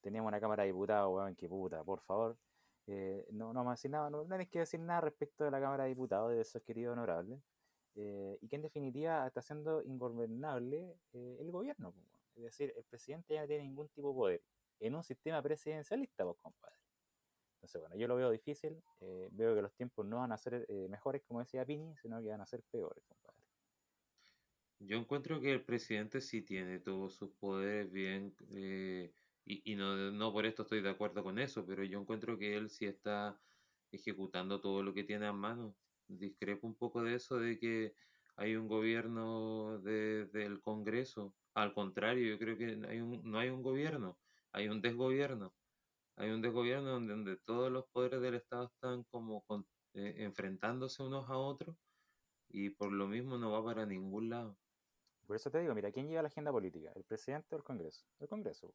Teníamos 0.00 0.28
una 0.28 0.40
Cámara 0.40 0.62
de 0.64 0.68
Diputados, 0.72 1.12
weón, 1.14 1.36
que 1.36 1.48
puta, 1.48 1.84
por 1.84 2.00
favor. 2.00 2.36
Eh, 2.86 3.26
no, 3.32 3.48
no 3.52 3.60
vamos 3.60 3.72
a 3.72 3.74
decir 3.74 3.90
nada, 3.90 4.10
no, 4.10 4.26
tienes 4.26 4.48
que 4.48 4.60
decir 4.60 4.80
nada 4.80 5.02
respecto 5.02 5.44
de 5.44 5.50
la 5.50 5.60
Cámara 5.60 5.84
de 5.84 5.90
Diputados, 5.90 6.32
de 6.32 6.40
esos 6.40 6.62
queridos 6.62 6.92
honorables. 6.94 7.40
eh, 7.96 8.38
y 8.40 8.48
que 8.48 8.56
en 8.56 8.62
definitiva 8.62 9.26
está 9.26 9.42
siendo 9.42 9.82
ingobernable 9.82 10.96
eh, 11.12 11.36
el 11.40 11.50
gobierno. 11.50 11.94
Es 12.36 12.42
decir, 12.44 12.72
el 12.76 12.84
presidente 12.84 13.34
ya 13.34 13.42
no 13.42 13.48
tiene 13.48 13.64
ningún 13.64 13.88
tipo 13.90 14.08
de 14.10 14.14
poder 14.14 14.42
en 14.80 14.94
un 14.96 15.04
sistema 15.04 15.42
presidencialista, 15.42 16.24
pues, 16.24 16.38
compadre. 16.40 16.76
Entonces, 17.56 17.80
bueno, 17.80 17.96
yo 17.96 18.08
lo 18.08 18.16
veo 18.16 18.30
difícil. 18.30 18.82
veo 19.32 19.54
que 19.54 19.62
los 19.62 19.74
tiempos 19.74 20.06
no 20.06 20.18
van 20.18 20.32
a 20.32 20.38
ser 20.38 20.66
mejores, 20.88 21.22
como 21.24 21.40
decía 21.40 21.64
Pini, 21.66 21.96
sino 21.96 22.20
que 22.22 22.28
van 22.28 22.40
a 22.40 22.46
ser 22.46 22.62
peores, 22.70 23.04
compadre. 23.08 23.38
Yo 24.80 24.96
encuentro 24.98 25.40
que 25.40 25.52
el 25.52 25.64
presidente 25.64 26.20
sí 26.20 26.42
tiene 26.42 26.80
todos 26.80 27.14
sus 27.14 27.30
poderes 27.32 27.90
bien, 27.92 28.34
y, 29.44 29.72
y 29.72 29.76
no, 29.76 30.10
no 30.12 30.32
por 30.32 30.46
esto 30.46 30.62
estoy 30.62 30.82
de 30.82 30.90
acuerdo 30.90 31.22
con 31.24 31.38
eso, 31.38 31.66
pero 31.66 31.84
yo 31.84 32.00
encuentro 32.00 32.38
que 32.38 32.56
él 32.56 32.70
sí 32.70 32.86
está 32.86 33.40
ejecutando 33.90 34.60
todo 34.60 34.82
lo 34.82 34.94
que 34.94 35.04
tiene 35.04 35.26
a 35.26 35.32
mano. 35.32 35.76
Discrepo 36.06 36.66
un 36.66 36.76
poco 36.76 37.02
de 37.02 37.14
eso 37.14 37.38
de 37.38 37.58
que 37.58 37.94
hay 38.36 38.56
un 38.56 38.68
gobierno 38.68 39.78
de- 39.80 40.26
del 40.26 40.60
Congreso. 40.62 41.36
Al 41.54 41.74
contrario, 41.74 42.26
yo 42.30 42.38
creo 42.38 42.56
que 42.58 42.66
hay 42.88 43.00
un, 43.00 43.22
no 43.30 43.38
hay 43.38 43.50
un 43.50 43.62
gobierno, 43.62 44.18
hay 44.52 44.68
un 44.68 44.80
desgobierno. 44.82 45.54
Hay 46.16 46.30
un 46.30 46.42
desgobierno 46.42 46.90
donde, 47.00 47.36
todos 47.38 47.70
los 47.72 47.86
poderes 47.88 48.20
del 48.22 48.34
Estado 48.34 48.66
están 48.66 49.04
como 49.04 49.42
con- 49.44 49.68
eh, 49.94 50.14
enfrentándose 50.18 51.02
unos 51.02 51.28
a 51.28 51.36
otros 51.38 51.76
y 52.48 52.70
por 52.70 52.92
lo 52.92 53.08
mismo 53.08 53.38
no 53.38 53.50
va 53.52 53.64
para 53.64 53.86
ningún 53.86 54.30
lado. 54.30 54.58
Por 55.26 55.34
eso 55.36 55.50
te 55.50 55.58
digo, 55.58 55.74
mira, 55.74 55.90
¿quién 55.90 56.08
lleva 56.08 56.22
la 56.22 56.28
agenda 56.28 56.52
política? 56.52 56.92
¿El 56.94 57.04
presidente 57.04 57.54
o 57.54 57.58
el 57.58 57.64
Congreso? 57.64 58.06
El 58.20 58.28
Congreso. 58.28 58.74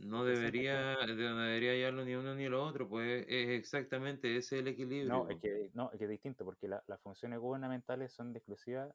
No 0.00 0.24
debería, 0.24 0.94
no 1.06 1.40
debería 1.42 1.74
llevarlo 1.74 2.04
ni 2.04 2.14
uno 2.14 2.34
ni 2.34 2.48
lo 2.48 2.64
otro, 2.64 2.88
pues 2.88 3.24
es 3.28 3.48
exactamente 3.50 4.36
ese 4.36 4.56
es 4.56 4.62
el 4.62 4.68
equilibrio. 4.68 5.08
No, 5.08 5.28
es 5.28 5.40
que, 5.40 5.70
no, 5.74 5.90
es 5.92 5.98
que 5.98 6.04
es 6.04 6.10
distinto, 6.10 6.44
porque 6.44 6.68
la- 6.68 6.82
las 6.86 7.00
funciones 7.02 7.38
gubernamentales 7.38 8.12
son 8.12 8.32
de 8.32 8.38
exclusiva 8.38 8.94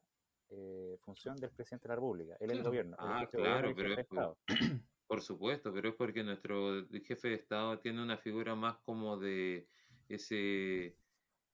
eh, 0.50 0.96
función 1.00 1.36
del 1.36 1.50
presidente 1.50 1.84
de 1.84 1.88
la 1.90 1.94
República. 1.96 2.36
Él 2.38 2.50
es 2.50 2.56
el 2.56 2.62
Claro. 2.62 2.68
gobierno. 2.70 2.96
Ah, 2.98 3.28
de 3.30 3.38
gobierno 3.38 3.42
claro, 3.42 3.70
y 3.70 3.74
pero 3.74 3.94
es 3.94 4.06
por- 5.06 5.22
supuesto, 5.22 5.72
pero 5.72 5.88
es 5.90 5.94
porque 5.96 6.22
nuestro 6.24 6.86
jefe 7.04 7.28
de 7.28 7.34
Estado 7.34 7.78
tiene 7.80 8.02
una 8.02 8.18
figura 8.18 8.54
más 8.54 8.78
como 8.84 9.16
de 9.18 9.68
ese... 10.08 10.98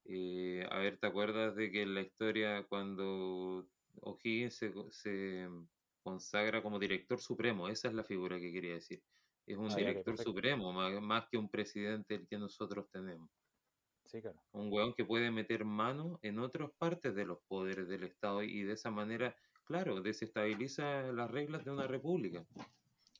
eh, 0.05 0.67
a 0.71 0.79
ver, 0.79 0.99
¿te 0.99 1.07
acuerdas 1.07 1.57
de 1.57 1.71
que 1.71 1.83
en 1.83 1.95
la 1.95 2.03
historia 2.03 2.67
cuando 2.69 3.69
O'Higgins 4.03 4.55
se, 4.57 4.73
se 4.91 5.49
consagra 6.03 6.63
como 6.63 6.79
director 6.79 7.21
supremo? 7.21 7.69
Esa 7.69 7.89
es 7.89 7.95
la 7.95 8.05
figura 8.05 8.39
que 8.41 8.53
quería 8.53 8.75
decir. 8.75 9.05
Es 9.53 9.59
un 9.59 9.71
Ah, 9.71 9.77
director 9.77 10.17
supremo, 10.17 10.73
más, 10.73 11.01
más 11.03 11.27
que 11.31 11.37
un 11.37 11.49
presidente 11.51 12.15
el 12.15 12.27
que 12.27 12.39
nosotros 12.39 12.87
tenemos. 12.91 13.29
Sí, 14.07 14.21
claro. 14.23 14.43
Un 14.53 14.73
weón 14.73 14.95
que 14.95 15.05
puede 15.05 15.31
meter 15.31 15.65
mano 15.65 16.19
en 16.23 16.39
otras 16.39 16.71
partes 16.79 17.15
de 17.15 17.27
los 17.27 17.39
poderes 17.47 17.87
del 17.89 18.05
Estado 18.05 18.43
y 18.43 18.63
de 18.63 18.73
esa 18.73 18.91
manera, 18.91 19.37
claro, 19.67 20.01
desestabiliza 20.01 21.03
las 21.13 21.31
reglas 21.31 21.65
de 21.65 21.71
una 21.71 21.87
república. 21.87 22.47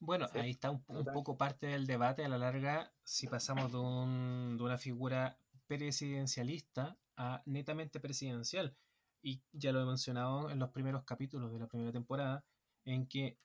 Bueno, 0.01 0.27
Sí, 0.27 0.39
ahí 0.39 0.51
está 0.51 0.71
un, 0.71 0.83
un 0.89 1.05
poco 1.05 1.37
parte 1.37 1.67
del 1.67 1.87
debate 1.87 2.25
a 2.25 2.29
la 2.29 2.39
larga 2.39 2.93
si 3.05 3.27
pasamos 3.29 3.71
de, 3.73 3.79
un- 3.79 4.57
de 4.57 4.65
una 4.65 4.79
figura 4.79 5.39
presidencialista 5.67 6.99
a 7.17 7.43
netamente 7.47 8.01
presidencial. 8.01 8.77
Y 9.23 9.43
ya 9.53 9.71
lo 9.73 9.83
he 9.83 9.87
mencionado 9.87 10.51
en 10.51 10.59
los 10.59 10.71
primeros 10.71 11.05
capítulos 11.05 11.53
de 11.53 11.61
la 11.61 11.69
primera 11.69 11.93
temporada, 11.93 12.45
en 12.85 13.07
que 13.07 13.39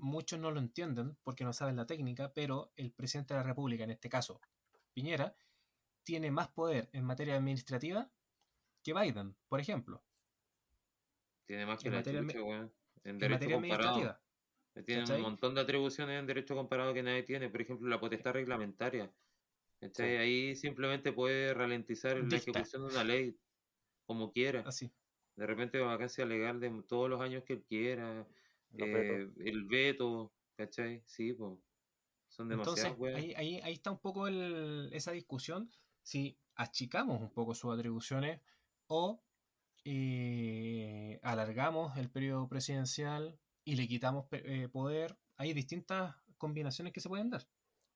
muchos 0.00 0.38
no 0.38 0.50
lo 0.50 0.60
entienden 0.60 1.16
porque 1.22 1.44
no 1.44 1.52
saben 1.52 1.76
la 1.76 1.86
técnica, 1.86 2.32
pero 2.32 2.72
el 2.76 2.92
presidente 2.92 3.34
de 3.34 3.40
la 3.40 3.46
República, 3.46 3.84
en 3.84 3.90
este 3.90 4.08
caso 4.08 4.40
Piñera, 4.92 5.34
tiene 6.02 6.30
más 6.30 6.48
poder 6.48 6.88
en 6.92 7.04
materia 7.04 7.36
administrativa 7.36 8.10
que 8.82 8.94
Biden, 8.94 9.36
por 9.48 9.60
ejemplo, 9.60 10.02
Tiene 11.46 11.66
más 11.66 11.80
que 11.82 11.88
En 11.88 11.94
la 11.94 12.00
materia 12.00 12.20
chucha, 12.22 12.42
weón. 12.42 12.72
En 13.04 13.10
en 13.12 13.18
derecho 13.18 13.34
materia 13.34 13.56
comparado. 13.56 13.90
administrativa. 13.90 14.30
Tiene 14.84 15.02
¿cachai? 15.02 15.16
un 15.16 15.22
montón 15.22 15.54
de 15.54 15.60
atribuciones 15.60 16.18
en 16.18 16.26
derecho 16.26 16.54
comparado 16.54 16.94
que 16.94 17.02
nadie 17.02 17.22
tiene. 17.22 17.48
Por 17.48 17.60
ejemplo, 17.60 17.88
la 17.88 18.00
potestad 18.00 18.32
reglamentaria. 18.32 19.12
Sí. 19.92 20.02
Ahí 20.02 20.56
simplemente 20.56 21.12
puede 21.12 21.54
ralentizar 21.54 22.16
la 22.18 22.36
ejecución 22.36 22.86
de 22.86 22.88
una 22.88 23.04
ley 23.04 23.38
como 24.06 24.30
quiera. 24.30 24.62
Así. 24.66 24.92
De 25.36 25.46
repente 25.46 25.78
vacancia 25.80 26.26
legal 26.26 26.60
de 26.60 26.70
todos 26.82 27.08
los 27.08 27.20
años 27.20 27.44
que 27.44 27.54
él 27.54 27.64
quiera. 27.64 28.26
Eh, 28.78 29.28
el 29.44 29.64
veto, 29.64 30.32
¿cachai? 30.56 31.02
Sí, 31.06 31.32
pues. 31.32 31.58
Son 32.28 32.48
Entonces, 32.48 32.84
demasiadas 32.84 32.98
weas. 32.98 33.16
ahí, 33.18 33.34
ahí, 33.36 33.60
ahí 33.62 33.72
está 33.72 33.90
un 33.90 33.98
poco 33.98 34.28
el- 34.28 34.90
esa 34.92 35.12
discusión 35.12 35.70
si 36.02 36.38
achicamos 36.54 37.20
un 37.20 37.30
poco 37.30 37.54
sus 37.54 37.74
atribuciones 37.74 38.40
o 38.86 39.20
eh, 39.84 41.18
alargamos 41.22 41.96
el 41.96 42.10
periodo 42.10 42.48
presidencial 42.48 43.38
y 43.64 43.76
le 43.76 43.88
quitamos 43.88 44.26
eh, 44.32 44.68
poder. 44.68 45.18
Hay 45.36 45.52
distintas 45.54 46.16
combinaciones 46.38 46.92
que 46.92 47.00
se 47.00 47.08
pueden 47.08 47.30
dar. 47.30 47.42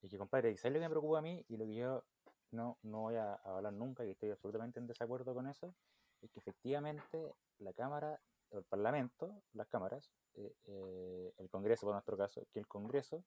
Y 0.02 0.08
que, 0.08 0.18
compadre, 0.18 0.56
¿sabes 0.56 0.74
lo 0.74 0.80
que 0.80 0.86
me 0.86 0.90
preocupa 0.90 1.18
a 1.18 1.22
mí? 1.22 1.44
Y 1.48 1.56
lo 1.56 1.64
que 1.66 1.74
yo 1.74 2.04
no, 2.52 2.78
no 2.82 3.00
voy 3.02 3.16
a 3.16 3.34
hablar 3.34 3.72
nunca, 3.72 4.04
y 4.04 4.10
estoy 4.10 4.30
absolutamente 4.30 4.80
en 4.80 4.86
desacuerdo 4.86 5.34
con 5.34 5.46
eso, 5.46 5.74
es 6.22 6.30
que 6.30 6.40
efectivamente 6.40 7.32
la 7.58 7.72
Cámara, 7.72 8.20
el 8.50 8.64
Parlamento, 8.64 9.42
las 9.52 9.68
cámaras, 9.68 10.10
eh, 10.34 10.54
eh, 10.66 11.32
el 11.38 11.48
Congreso, 11.48 11.86
por 11.86 11.94
nuestro 11.94 12.16
caso, 12.16 12.46
que 12.52 12.58
el 12.58 12.66
Congreso 12.66 13.24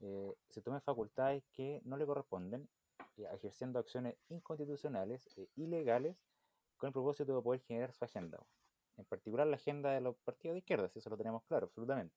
eh, 0.00 0.34
se 0.50 0.60
tome 0.60 0.80
facultades 0.80 1.42
que 1.52 1.80
no 1.84 1.96
le 1.96 2.06
corresponden, 2.06 2.68
eh, 3.16 3.26
ejerciendo 3.32 3.78
acciones 3.78 4.16
inconstitucionales 4.28 5.26
e 5.36 5.48
ilegales 5.56 6.16
con 6.76 6.88
el 6.88 6.92
propósito 6.92 7.36
de 7.36 7.42
poder 7.42 7.60
generar 7.62 7.92
su 7.92 8.04
agenda. 8.04 8.38
En 8.96 9.04
particular 9.04 9.46
la 9.46 9.56
agenda 9.56 9.92
de 9.92 10.00
los 10.00 10.16
partidos 10.16 10.54
de 10.54 10.58
izquierda, 10.58 10.88
si 10.88 10.98
eso 10.98 11.10
lo 11.10 11.16
tenemos 11.16 11.42
claro, 11.44 11.66
absolutamente. 11.66 12.14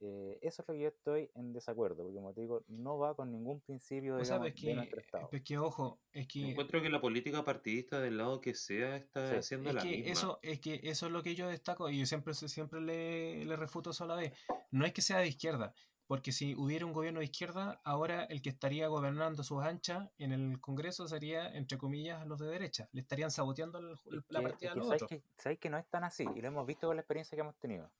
Eh, 0.00 0.38
eso 0.42 0.62
es 0.62 0.68
lo 0.68 0.74
que 0.74 0.80
yo 0.80 0.88
estoy 0.88 1.30
en 1.34 1.52
desacuerdo, 1.52 2.04
porque 2.04 2.14
como 2.14 2.32
te 2.32 2.40
digo, 2.42 2.62
no 2.68 2.98
va 2.98 3.16
con 3.16 3.32
ningún 3.32 3.60
principio 3.60 4.14
O 4.16 4.24
sea, 4.24 4.36
digamos, 4.38 4.48
es 4.48 4.54
de 4.54 4.60
que, 4.68 4.74
nuestro 4.74 5.00
Estado. 5.00 5.28
es 5.32 5.42
que, 5.42 5.58
ojo, 5.58 5.98
es 6.12 6.28
que, 6.28 6.50
Encuentro 6.50 6.80
que 6.80 6.88
la 6.88 7.00
política 7.00 7.44
partidista 7.44 8.00
del 8.00 8.16
lado 8.16 8.40
que 8.40 8.54
sea 8.54 8.96
está 8.96 9.28
Sí. 9.30 9.36
haciendo 9.36 9.70
es 9.70 9.74
la 9.74 9.82
que 9.82 9.88
misma. 9.90 10.12
eso, 10.12 10.38
es 10.42 10.60
que 10.60 10.80
eso 10.84 11.06
es 11.06 11.12
lo 11.12 11.22
que 11.22 11.34
yo 11.34 11.48
destaco 11.48 11.90
y 11.90 11.98
yo 11.98 12.06
siempre, 12.06 12.32
siempre 12.34 12.80
le, 12.80 13.44
le 13.44 13.56
refuto 13.56 13.90
eso 13.90 14.04
a 14.04 14.06
la 14.06 14.14
vez. 14.14 14.32
No 14.70 14.86
es 14.86 14.92
que 14.92 15.02
sea 15.02 15.18
de 15.18 15.26
izquierda, 15.28 15.74
porque 16.06 16.30
si 16.30 16.54
hubiera 16.54 16.86
un 16.86 16.92
gobierno 16.92 17.18
de 17.18 17.24
izquierda, 17.26 17.80
ahora 17.84 18.22
el 18.24 18.40
que 18.40 18.50
estaría 18.50 18.86
gobernando 18.86 19.42
sus 19.42 19.62
anchas 19.64 20.08
en 20.18 20.30
el 20.32 20.60
Congreso 20.60 21.08
sería, 21.08 21.52
entre 21.56 21.76
comillas, 21.76 22.24
los 22.26 22.38
de 22.38 22.46
derecha. 22.46 22.88
Le 22.92 23.00
estarían 23.00 23.30
saboteando 23.32 23.78
el- 23.78 23.96
la 24.28 24.40
que, 24.40 24.42
partida 24.48 24.68
es 24.68 24.70
a 24.70 24.74
que 24.74 24.78
los 24.78 24.86
sabes 24.88 25.02
otros. 25.02 25.20
que, 25.20 25.42
sabes 25.42 25.58
que 25.58 25.70
no 25.70 25.76
es 25.76 25.86
tan 25.88 26.04
así, 26.04 26.24
y 26.36 26.40
lo 26.40 26.46
hemos 26.48 26.66
visto 26.66 26.86
con 26.86 26.94
la 26.96 27.02
experiencia 27.02 27.34
que 27.34 27.40
hemos 27.40 27.56
tenido. 27.58 27.90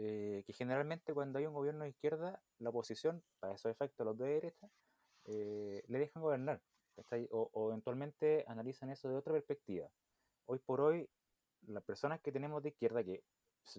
Eh, 0.00 0.44
que 0.46 0.52
generalmente 0.52 1.12
cuando 1.12 1.40
hay 1.40 1.46
un 1.46 1.54
gobierno 1.54 1.82
de 1.82 1.90
izquierda, 1.90 2.40
la 2.60 2.70
oposición, 2.70 3.20
para 3.40 3.54
esos 3.54 3.72
efectos, 3.72 4.06
los 4.06 4.16
de 4.16 4.26
derecha, 4.26 4.70
eh, 5.24 5.82
le 5.88 5.98
dejan 5.98 6.22
gobernar. 6.22 6.62
O, 7.30 7.50
o 7.52 7.68
eventualmente 7.68 8.44
analizan 8.46 8.90
eso 8.90 9.08
de 9.08 9.16
otra 9.16 9.32
perspectiva. 9.32 9.88
Hoy 10.46 10.60
por 10.60 10.80
hoy, 10.80 11.08
las 11.66 11.82
personas 11.82 12.20
que 12.20 12.30
tenemos 12.30 12.62
de 12.62 12.68
izquierda, 12.70 13.02
que 13.02 13.24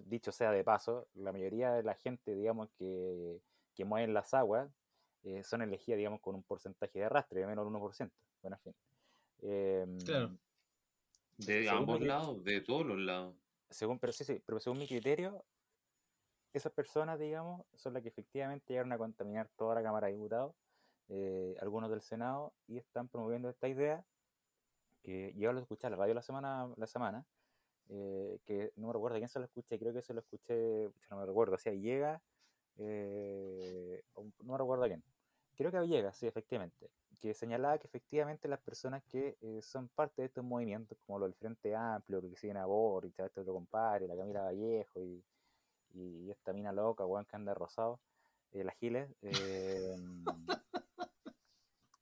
dicho 0.04 0.30
sea 0.30 0.52
de 0.52 0.62
paso, 0.62 1.08
la 1.14 1.32
mayoría 1.32 1.72
de 1.72 1.82
la 1.82 1.94
gente, 1.94 2.34
digamos, 2.34 2.68
que, 2.78 3.40
que 3.74 3.84
mueven 3.86 4.12
las 4.12 4.34
aguas, 4.34 4.70
eh, 5.22 5.42
son 5.42 5.62
elegidas, 5.62 5.98
digamos, 5.98 6.20
con 6.20 6.34
un 6.34 6.42
porcentaje 6.42 6.98
de 6.98 7.06
arrastre 7.06 7.40
de 7.40 7.46
menos 7.46 7.64
del 7.64 7.74
1%. 7.74 8.10
Bueno, 8.42 8.56
en 8.56 8.62
fin. 8.62 8.74
Em, 9.42 9.98
Claro. 10.00 10.36
De 11.38 11.64
según 11.64 11.78
ambos 11.78 12.00
mi 12.00 12.06
lados, 12.06 12.44
de 12.44 12.60
todos 12.60 12.84
los 12.84 12.98
lados. 12.98 13.34
según, 13.70 13.98
pero 13.98 14.12
sí, 14.12 14.24
sí, 14.24 14.42
pero 14.44 14.60
según 14.60 14.78
mi 14.78 14.86
criterio, 14.86 15.42
esas 16.52 16.72
personas, 16.72 17.18
digamos, 17.18 17.64
son 17.74 17.94
las 17.94 18.02
que 18.02 18.08
efectivamente 18.08 18.72
llegaron 18.72 18.92
a 18.92 18.98
contaminar 18.98 19.48
toda 19.56 19.74
la 19.74 19.82
Cámara 19.82 20.08
de 20.08 20.14
Diputados, 20.14 20.54
eh, 21.08 21.56
algunos 21.60 21.90
del 21.90 22.02
Senado, 22.02 22.52
y 22.66 22.78
están 22.78 23.08
promoviendo 23.08 23.48
esta 23.48 23.68
idea 23.68 24.04
que 25.02 25.32
yo 25.36 25.52
lo 25.52 25.60
escuché 25.60 25.86
en 25.86 25.92
la 25.92 25.98
radio 25.98 26.14
la 26.14 26.22
semana, 26.22 26.68
la 26.76 26.86
semana 26.86 27.24
eh, 27.88 28.38
que 28.46 28.72
no 28.76 28.86
me 28.86 28.92
recuerdo 28.92 29.16
quién 29.16 29.28
se 29.28 29.40
lo 29.40 29.46
escuché, 29.46 29.78
creo 29.78 29.92
que 29.92 30.02
se 30.02 30.14
lo 30.14 30.20
escuché, 30.20 30.90
no 31.10 31.16
me 31.16 31.26
recuerdo, 31.26 31.56
o 31.56 31.58
sea, 31.58 31.72
llega, 31.72 32.22
eh, 32.76 34.02
no 34.16 34.52
me 34.52 34.58
recuerdo 34.58 34.84
a 34.84 34.86
quién, 34.88 35.02
creo 35.56 35.72
que 35.72 35.76
a 35.76 35.80
Villegas, 35.80 36.16
sí, 36.16 36.28
efectivamente, 36.28 36.88
que 37.18 37.34
señalaba 37.34 37.78
que 37.78 37.88
efectivamente 37.88 38.46
las 38.46 38.60
personas 38.60 39.02
que 39.04 39.36
eh, 39.40 39.60
son 39.60 39.88
parte 39.88 40.22
de 40.22 40.26
estos 40.26 40.44
movimientos, 40.44 40.98
como 41.04 41.18
los 41.18 41.30
del 41.30 41.34
Frente 41.34 41.74
Amplio, 41.74 42.20
que 42.22 42.36
siguen 42.36 42.58
a 42.58 42.66
Boric, 42.66 43.18
a 43.18 43.26
este 43.26 43.40
otro 43.40 43.54
compadre, 43.54 44.06
la 44.06 44.16
Camila 44.16 44.42
Vallejo 44.42 45.02
y, 45.02 45.22
y 45.94 46.30
esta 46.30 46.52
mina 46.52 46.72
loca, 46.72 47.06
weón, 47.06 47.24
que 47.26 47.36
anda 47.36 47.54
rosado, 47.54 48.00
eh, 48.52 48.64
la 48.64 48.72
Giles, 48.72 49.10
eh, 49.22 49.96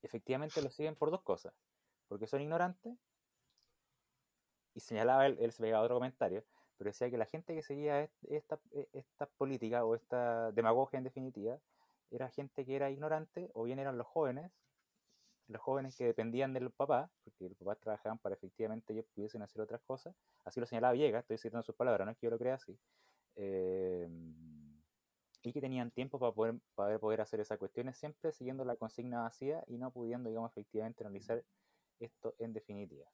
efectivamente 0.03 0.62
lo 0.62 0.70
siguen 0.70 0.96
por 0.96 1.11
dos 1.11 1.22
cosas, 1.22 1.55
porque 2.09 2.27
son 2.27 2.40
ignorantes, 2.40 2.96
y 4.74 4.81
señalaba 4.81 5.27
él, 5.27 5.37
él 5.40 5.53
se 5.53 5.62
pegaba 5.62 5.85
otro 5.85 5.96
comentario, 5.96 6.44
pero 6.77 6.88
decía 6.90 7.11
que 7.11 7.18
la 7.18 7.27
gente 7.27 7.55
que 7.55 7.62
seguía 7.62 8.03
est- 8.03 8.24
esta, 8.31 8.61
e- 8.72 8.88
esta 8.92 9.27
política 9.27 9.85
o 9.85 9.94
esta 9.94 10.53
demagogia 10.53 10.98
en 10.98 11.05
definitiva, 11.05 11.58
era 12.10 12.29
gente 12.31 12.65
que 12.65 12.77
era 12.77 12.90
ignorante, 12.90 13.50
o 13.54 13.65
bien 13.65 13.79
eran 13.79 13.98
los 13.98 14.06
jóvenes, 14.06 14.52
los 15.48 15.60
jóvenes 15.63 15.96
que 15.96 16.04
dependían 16.04 16.52
del 16.52 16.71
papá, 16.71 17.10
porque 17.25 17.48
los 17.48 17.58
papás 17.58 17.81
trabajaban 17.81 18.19
para 18.19 18.35
efectivamente 18.35 18.92
ellos 18.92 19.06
pudiesen 19.15 19.42
hacer 19.42 19.60
otras 19.63 19.81
cosas, 19.83 20.15
así 20.44 20.60
lo 20.60 20.67
señalaba 20.67 20.92
Villegas, 20.92 21.23
estoy 21.23 21.38
citando 21.38 21.63
sus 21.63 21.75
palabras, 21.75 22.06
no 22.06 22.13
es 22.13 22.19
que 22.19 22.27
yo 22.27 22.31
lo 22.31 22.38
crea 22.38 22.54
así, 22.54 22.79
eh, 23.39 24.09
y 25.43 25.53
que 25.53 25.61
tenían 25.61 25.91
tiempo 25.93 26.19
para 26.19 26.33
poder, 26.33 26.61
para 26.75 26.99
poder 26.99 27.21
hacer 27.21 27.41
esas 27.41 27.59
cuestiones, 27.59 27.97
siempre 27.99 28.33
siguiendo 28.33 28.65
la 28.65 28.77
consigna 28.77 29.23
vacía 29.23 29.65
y 29.67 29.79
no 29.79 29.93
pudiendo, 29.93 30.29
digamos, 30.29 30.51
efectivamente 30.51 31.05
analizar 31.05 31.45
esto 31.99 32.35
en 32.39 32.53
definitiva. 32.53 33.13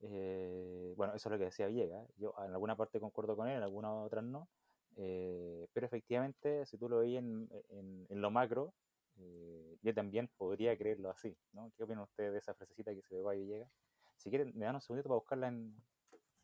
Eh, 0.00 0.94
bueno, 0.96 1.14
eso 1.14 1.28
es 1.28 1.32
lo 1.32 1.38
que 1.38 1.46
decía 1.46 1.66
Villegas. 1.68 2.08
Yo 2.16 2.34
en 2.38 2.52
alguna 2.52 2.76
parte 2.76 3.00
concuerdo 3.00 3.36
con 3.36 3.48
él, 3.48 3.58
en 3.58 3.62
algunas 3.64 3.92
otras 4.06 4.24
no. 4.24 4.50
eh, 4.96 5.68
pero 5.72 5.86
efectivamente, 5.86 6.66
si 6.66 6.78
tú 6.78 6.88
lo 6.88 7.02
en, 7.04 7.48
en- 7.70 8.06
en 8.10 8.22
lo 8.22 8.30
macro, 8.30 8.74
eh, 9.16 9.78
yo 9.82 9.94
también 9.94 10.28
podría 10.36 10.76
creerlo 10.78 11.10
así. 11.10 11.38
¿no? 11.52 11.72
¿Qué 11.76 11.84
opinan 11.84 12.04
ustedes 12.04 12.32
de 12.32 12.38
esa 12.38 12.54
frasecita 12.54 12.94
que 12.94 13.02
se 13.02 13.16
ve 13.16 13.22
a 13.28 13.32
Villegas? 13.34 13.72
Si 14.16 14.30
quieren, 14.30 14.52
me 14.56 14.66
dan 14.66 14.76
un 14.76 14.80
segundito 14.82 15.08
para 15.10 15.18
buscarla 15.20 15.48
en, 15.48 15.84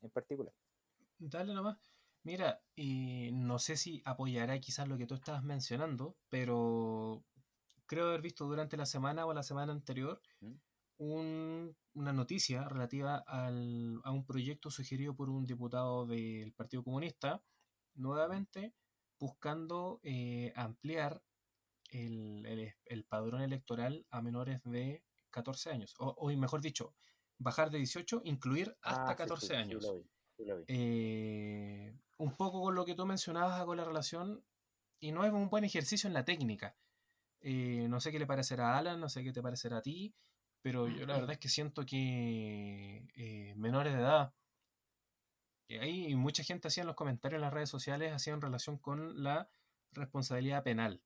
en 0.02 0.10
particular. 0.10 0.54
Dale 1.18 1.52
nomás. 1.54 1.95
Mira, 2.26 2.58
y 2.74 3.30
no 3.30 3.60
sé 3.60 3.76
si 3.76 4.02
apoyará 4.04 4.58
quizás 4.58 4.88
lo 4.88 4.98
que 4.98 5.06
tú 5.06 5.14
estabas 5.14 5.44
mencionando, 5.44 6.16
pero 6.28 7.24
creo 7.86 8.08
haber 8.08 8.20
visto 8.20 8.46
durante 8.46 8.76
la 8.76 8.84
semana 8.84 9.26
o 9.26 9.32
la 9.32 9.44
semana 9.44 9.72
anterior 9.72 10.20
¿Mm? 10.40 10.54
un- 10.98 11.76
una 11.94 12.12
noticia 12.12 12.68
relativa 12.68 13.22
al- 13.28 14.00
a 14.02 14.10
un 14.10 14.26
proyecto 14.26 14.72
sugerido 14.72 15.14
por 15.14 15.30
un 15.30 15.46
diputado 15.46 16.04
del 16.04 16.52
Partido 16.52 16.82
Comunista 16.82 17.44
nuevamente 17.94 18.74
buscando 19.20 20.00
eh, 20.02 20.52
ampliar 20.56 21.22
el, 21.92 22.44
el- 22.44 22.74
el 22.86 23.04
padrón 23.04 23.42
electoral 23.42 24.04
a 24.10 24.20
menores 24.20 24.60
de 24.64 25.04
14 25.30 25.70
años. 25.70 25.94
O, 26.00 26.08
o 26.08 26.36
mejor 26.36 26.60
dicho, 26.60 26.96
bajar 27.38 27.70
de 27.70 27.78
18, 27.78 28.20
incluir 28.24 28.76
hasta 28.82 29.12
Ah, 29.12 29.16
sí, 29.16 29.16
14 29.28 29.52
sí, 29.52 29.58
sí, 29.62 29.62
años. 29.62 29.86
lo 29.86 29.94
vi, 29.94 30.02
sí 30.36 30.44
lo 30.44 30.56
vi. 30.56 30.64
Eh, 30.66 31.94
un 32.18 32.36
poco 32.36 32.60
con 32.62 32.74
lo 32.74 32.84
que 32.84 32.94
tú 32.94 33.06
mencionabas 33.06 33.64
con 33.64 33.76
la 33.76 33.84
relación, 33.84 34.44
y 35.00 35.12
no 35.12 35.24
es 35.24 35.32
un 35.32 35.48
buen 35.50 35.64
ejercicio 35.64 36.08
en 36.08 36.14
la 36.14 36.24
técnica. 36.24 36.76
Eh, 37.40 37.86
no 37.88 38.00
sé 38.00 38.12
qué 38.12 38.18
le 38.18 38.26
parecerá 38.26 38.74
a 38.74 38.78
Alan, 38.78 39.00
no 39.00 39.08
sé 39.08 39.22
qué 39.22 39.32
te 39.32 39.42
parecerá 39.42 39.78
a 39.78 39.82
ti, 39.82 40.14
pero 40.62 40.88
yo 40.88 41.06
la 41.06 41.14
verdad 41.14 41.32
es 41.32 41.38
que 41.38 41.48
siento 41.48 41.84
que 41.84 43.06
eh, 43.14 43.54
menores 43.56 43.94
de 43.94 44.00
edad, 44.00 44.34
que 45.68 45.80
hay 45.80 46.14
mucha 46.14 46.42
gente 46.42 46.68
hacía 46.68 46.82
en 46.82 46.88
los 46.88 46.96
comentarios 46.96 47.38
en 47.38 47.42
las 47.42 47.52
redes 47.52 47.68
sociales, 47.68 48.12
hacía 48.12 48.32
en 48.32 48.40
relación 48.40 48.78
con 48.78 49.22
la 49.22 49.48
responsabilidad 49.92 50.64
penal. 50.64 51.02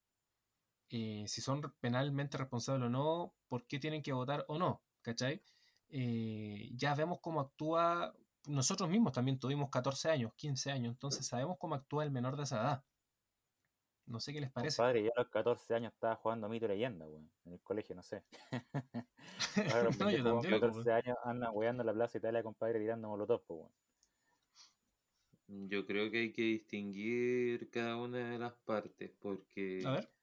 Eh, 0.90 1.24
si 1.28 1.40
son 1.40 1.62
penalmente 1.80 2.36
responsables 2.38 2.86
o 2.86 2.90
no, 2.90 3.34
por 3.48 3.66
qué 3.66 3.78
tienen 3.78 4.02
que 4.02 4.12
votar 4.12 4.44
o 4.48 4.58
no, 4.58 4.82
¿cachai? 5.02 5.42
Eh, 5.88 6.70
ya 6.74 6.94
vemos 6.94 7.18
cómo 7.20 7.40
actúa, 7.40 8.14
nosotros 8.46 8.88
mismos 8.88 9.12
también 9.12 9.38
tuvimos 9.38 9.70
14 9.70 10.10
años, 10.10 10.32
15 10.36 10.70
años, 10.72 10.92
entonces 10.92 11.26
sabemos 11.26 11.56
cómo 11.58 11.74
actúa 11.74 12.04
el 12.04 12.10
menor 12.10 12.36
de 12.36 12.44
esa 12.44 12.60
edad. 12.60 12.84
No 14.06 14.20
sé 14.20 14.32
qué 14.32 14.40
les 14.40 14.50
parece. 14.50 14.76
Compadre, 14.76 15.04
yo 15.04 15.10
a 15.16 15.20
los 15.22 15.30
14 15.30 15.74
años 15.74 15.92
estaba 15.92 16.16
jugando 16.16 16.48
Mito 16.48 16.66
y 16.66 16.68
Leyenda, 16.68 17.06
weón, 17.06 17.32
en 17.44 17.52
el 17.54 17.62
colegio, 17.62 17.94
no 17.94 18.02
sé. 18.02 18.24
Ahora 19.64 19.84
los 19.84 19.96
No, 19.98 20.10
yo 20.10 20.22
pendejos 20.22 20.32
con 20.32 20.50
también, 20.50 20.60
14 20.60 20.92
años 20.92 21.16
andan 21.24 21.50
weando 21.54 21.82
en 21.82 21.86
la 21.86 21.94
plaza 21.94 22.18
Italia, 22.18 22.42
compadre, 22.42 22.80
tirando 22.80 23.08
molotov, 23.08 23.44
weón. 23.48 23.72
Yo 25.48 25.84
creo 25.86 26.10
que 26.10 26.18
hay 26.18 26.32
que 26.32 26.42
distinguir 26.42 27.70
cada 27.70 27.96
una 27.96 28.30
de 28.30 28.38
las 28.38 28.54
partes, 28.64 29.10
porque 29.20 29.82
A 29.84 29.92
ver, 29.92 30.14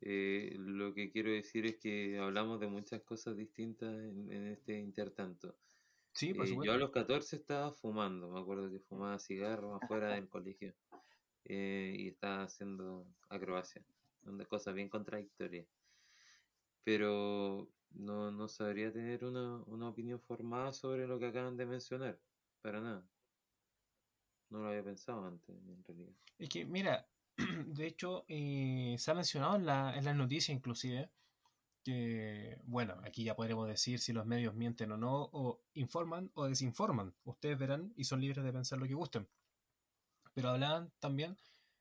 eh, 0.00 0.54
lo 0.58 0.94
que 0.94 1.10
quiero 1.10 1.30
decir 1.30 1.66
es 1.66 1.78
que 1.78 2.18
hablamos 2.18 2.60
de 2.60 2.68
muchas 2.68 3.02
cosas 3.02 3.36
distintas 3.36 3.92
en, 3.94 4.30
en 4.30 4.46
este 4.48 4.78
intertanto. 4.78 5.58
Sí, 6.14 6.34
por 6.34 6.46
Eh, 6.46 6.58
yo 6.62 6.72
a 6.72 6.76
los 6.76 6.90
14 6.90 7.36
estaba 7.36 7.72
fumando, 7.72 8.30
me 8.30 8.40
acuerdo 8.40 8.70
que 8.70 8.78
fumaba 8.80 9.18
cigarros 9.18 9.82
afuera 9.82 10.08
del 10.14 10.28
colegio 10.28 10.72
eh, 11.44 11.94
y 11.98 12.08
estaba 12.08 12.44
haciendo 12.44 13.06
acrobacia, 13.28 13.82
una 14.24 14.44
cosa 14.46 14.72
bien 14.72 14.88
contradictoria. 14.88 15.64
Pero 16.84 17.68
no, 17.92 18.30
no 18.30 18.48
sabría 18.48 18.92
tener 18.92 19.24
una, 19.24 19.62
una 19.66 19.88
opinión 19.88 20.20
formada 20.20 20.72
sobre 20.72 21.06
lo 21.06 21.18
que 21.18 21.26
acaban 21.26 21.56
de 21.56 21.66
mencionar, 21.66 22.18
para 22.62 22.80
nada. 22.80 23.02
No 24.50 24.60
lo 24.60 24.68
había 24.68 24.84
pensado 24.84 25.26
antes, 25.26 25.48
en 25.48 25.84
realidad. 25.84 26.12
Es 26.38 26.48
que, 26.48 26.64
mira, 26.64 27.06
de 27.66 27.86
hecho, 27.86 28.24
eh, 28.28 28.96
se 28.98 29.10
ha 29.10 29.14
mencionado 29.14 29.56
en, 29.56 29.66
la, 29.66 29.96
en 29.96 30.04
las 30.04 30.14
noticias 30.14 30.56
inclusive 30.56 31.10
que, 31.84 32.58
bueno, 32.64 33.00
aquí 33.04 33.24
ya 33.24 33.36
podremos 33.36 33.68
decir 33.68 34.00
si 34.00 34.12
los 34.12 34.26
medios 34.26 34.54
mienten 34.54 34.90
o 34.92 34.96
no, 34.96 35.28
o 35.32 35.60
informan 35.74 36.30
o 36.34 36.46
desinforman. 36.46 37.14
Ustedes 37.24 37.58
verán 37.58 37.92
y 37.96 38.04
son 38.04 38.20
libres 38.20 38.44
de 38.44 38.52
pensar 38.52 38.78
lo 38.78 38.86
que 38.86 38.94
gusten. 38.94 39.28
Pero 40.32 40.48
hablaban 40.48 40.92
también 40.98 41.36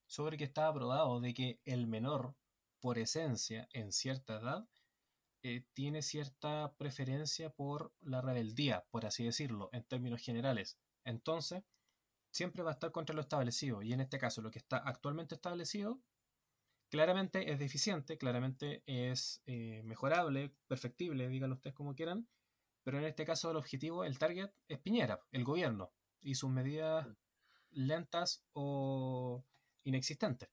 sobre 0.06 0.38
que 0.38 0.43
estaba 0.43 0.74
probado 0.74 1.20
de 1.22 1.34
que 1.34 1.60
el 1.66 1.88
menor, 1.88 2.36
por 2.82 2.99
esencia, 2.99 3.68
en 3.72 3.91
cierta 3.91 4.39
edad, 4.39 4.68
eh, 5.41 5.66
tiene 5.74 6.01
cierta 6.01 6.74
preferencia 6.78 7.49
por 7.49 7.93
la 8.01 8.22
rebeldía, 8.22 8.86
por 8.91 9.06
así 9.06 9.26
decirlo, 9.26 9.70
en 9.72 9.84
términos 9.84 10.22
generales. 10.22 10.78
Entonces, 11.06 11.64
siempre 12.32 12.64
va 12.64 12.72
a 12.72 12.74
estar 12.74 12.91
contra 12.91 13.16
lo 13.16 13.22
establecido. 13.22 13.82
Y 13.82 13.93
en 13.93 14.01
este 14.01 14.20
caso, 14.20 14.41
lo 14.41 14.51
que 14.51 14.60
está 14.60 14.78
actualmente 14.78 15.36
establecido, 15.36 15.99
claramente 16.94 17.52
es 17.52 17.58
deficiente, 17.58 18.20
claramente 18.20 18.84
es 18.86 19.41
eh, 19.48 19.82
mejorable, 19.84 20.52
perfectible, 20.68 21.28
díganlo 21.28 21.56
ustedes 21.56 21.76
como 21.76 21.96
quieran. 21.96 22.28
Pero 22.84 23.00
en 23.00 23.06
este 23.06 23.26
caso, 23.26 23.50
el 23.50 23.58
objetivo, 23.58 24.04
el 24.04 24.20
target, 24.20 24.52
es 24.68 24.78
Piñera, 24.78 25.20
el 25.32 25.44
gobierno, 25.44 25.91
y 26.22 26.36
sus 26.36 26.52
medidas 26.52 27.08
lentas 27.72 28.46
o 28.54 29.44
inexistentes. 29.84 30.50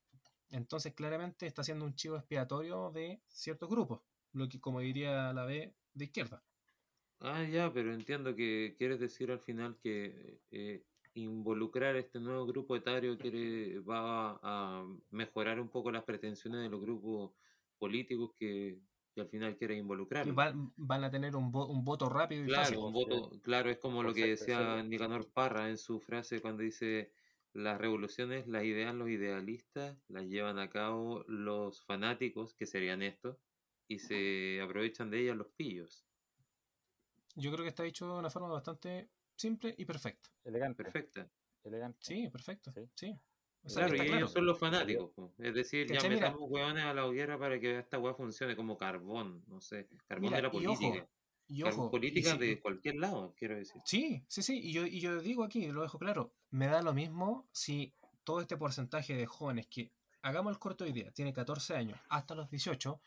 Entonces, 0.49 0.95
claramente 0.95 1.47
está 1.47 1.63
siendo 1.63 1.85
un 1.85 1.95
chivo 1.95 2.17
expiatorio 2.17 2.91
de 2.91 3.21
ciertos 3.27 3.69
grupos, 3.69 4.01
lo 4.33 4.49
que, 4.49 4.59
como 4.61 4.81
diría 4.81 5.35
la 5.35 5.45
B, 5.45 5.75
de 5.93 6.05
izquierda. 6.07 6.43
Ah, 7.21 7.45
ya, 7.45 7.71
pero 7.71 7.93
entiendo 7.93 8.35
que 8.35 8.77
quieres 8.79 8.99
decir 8.99 9.31
al 9.31 9.41
final 9.41 9.77
que 9.83 10.41
eh, 10.53 10.87
involucrar 11.15 11.97
este 11.97 12.21
nuevo 12.21 12.47
grupo 12.47 12.77
etario 12.77 13.17
quiere, 13.19 13.81
va 13.81 14.39
a 14.43 14.85
mejorar 15.11 15.61
un 15.61 15.69
poco 15.69 15.91
las 15.91 16.05
pretensiones 16.05 16.63
de 16.63 16.69
los 16.69 16.81
grupos 16.81 17.33
políticos 17.79 18.33
que, 18.39 18.79
que 19.15 19.21
al 19.21 19.29
final 19.29 19.57
quiere 19.57 19.75
Que 19.75 19.81
involucrar. 19.81 20.33
van, 20.35 20.73
van 20.77 21.05
a 21.05 21.11
tener 21.11 21.35
un, 21.37 21.53
vo- 21.53 21.69
un 21.69 21.85
voto 21.85 22.09
rápido 22.09 22.45
y 22.45 22.49
fácil. 22.49 22.77
Claro, 22.77 22.87
un 22.87 22.93
por 22.93 23.03
ser- 23.05 23.21
voto, 23.21 23.41
claro, 23.43 23.71
es 23.71 23.79
como 23.79 24.03
lo 24.03 24.15
que 24.15 24.27
decía. 24.27 24.83
Nicanor 24.83 25.33
Parra 25.33 25.69
en 25.69 25.79
su 25.79 26.01
frase 26.01 26.41
cuando 26.41 26.63
dice 26.63 27.13
las 27.53 27.79
revoluciones 27.81 28.47
las 28.47 28.65
idean 28.65 28.99
los 28.99 29.09
idealistas, 29.09 29.99
las 30.09 30.27
llevan 30.27 30.59
a 30.59 30.71
cabo 30.71 31.25
los 31.27 31.83
fanáticos, 31.85 32.55
que 32.55 32.67
serían 32.67 33.03
estos, 33.03 33.39
y 33.89 33.99
se 33.99 34.61
aprovechan 34.63 35.11
de 35.11 35.21
ellas 35.23 35.37
los 35.37 35.49
pillos. 35.49 36.07
Yo 37.37 37.51
creo 37.53 37.65
que 37.65 37.69
está 37.71 37.83
dicho 37.83 38.07
de 38.13 38.19
una 38.19 38.31
forma 38.31 38.49
bastante 38.49 39.09
simple 39.41 39.75
y 39.77 39.85
perfecta. 39.85 40.31
Elegante, 40.45 40.85
Perfecta. 40.85 41.29
elegante. 41.65 41.99
Sí, 42.01 42.29
perfecto. 42.29 42.71
Sí. 42.73 42.89
Sí. 42.95 43.19
O 43.63 43.69
sea, 43.69 43.87
Claro, 43.87 43.95
y 43.95 43.99
claro. 44.07 44.17
ellos 44.19 44.33
son 44.33 44.47
los 44.47 44.59
fanáticos. 44.59 45.11
po. 45.15 45.35
Es 45.39 45.55
decir, 45.55 45.87
ya 45.91 46.09
metamos 46.09 46.41
hueones 46.43 46.85
a 46.85 46.95
la 46.95 47.07
hoguera 47.07 47.39
para 47.39 47.59
que 47.61 47.79
esta 47.79 47.99
hueá 47.99 48.15
funcione 48.15 48.57
como 48.57 48.77
carbón, 48.79 49.45
no 49.49 49.61
sé, 49.61 49.89
carbón 50.07 50.23
Mira, 50.31 50.37
de 50.37 50.43
la 50.43 50.49
y 50.53 50.67
ojo, 50.67 50.77
política. 50.81 51.09
Y 51.49 51.63
Carbón 51.63 51.81
ojo, 51.81 51.89
y 51.89 51.91
política 51.91 52.33
si- 52.33 52.39
de 52.39 52.61
cualquier 52.61 52.95
lado, 52.97 53.35
quiero 53.37 53.57
decir. 53.57 53.83
Sí, 53.85 54.25
sí, 54.29 54.43
sí. 54.43 54.59
Y 54.63 54.73
yo, 54.73 54.87
y 54.87 55.01
yo 55.01 55.21
digo 55.21 55.43
aquí, 55.45 55.67
lo 55.73 55.83
dejo 55.83 55.99
claro, 55.99 56.33
me 56.51 56.69
da 56.69 56.81
lo 56.81 56.95
mismo 56.95 57.49
si 57.53 57.93
todo 58.25 58.41
este 58.41 58.57
porcentaje 58.57 59.15
de 59.15 59.27
jóvenes 59.27 59.67
que, 59.67 59.93
hagamos 60.23 60.53
el 60.53 60.59
corto 60.59 60.85
hoy 60.85 60.93
día, 60.93 61.11
tiene 61.13 61.33
14 61.33 61.75
años 61.75 61.99
hasta 62.09 62.35
los 62.35 62.49
18, 62.51 63.01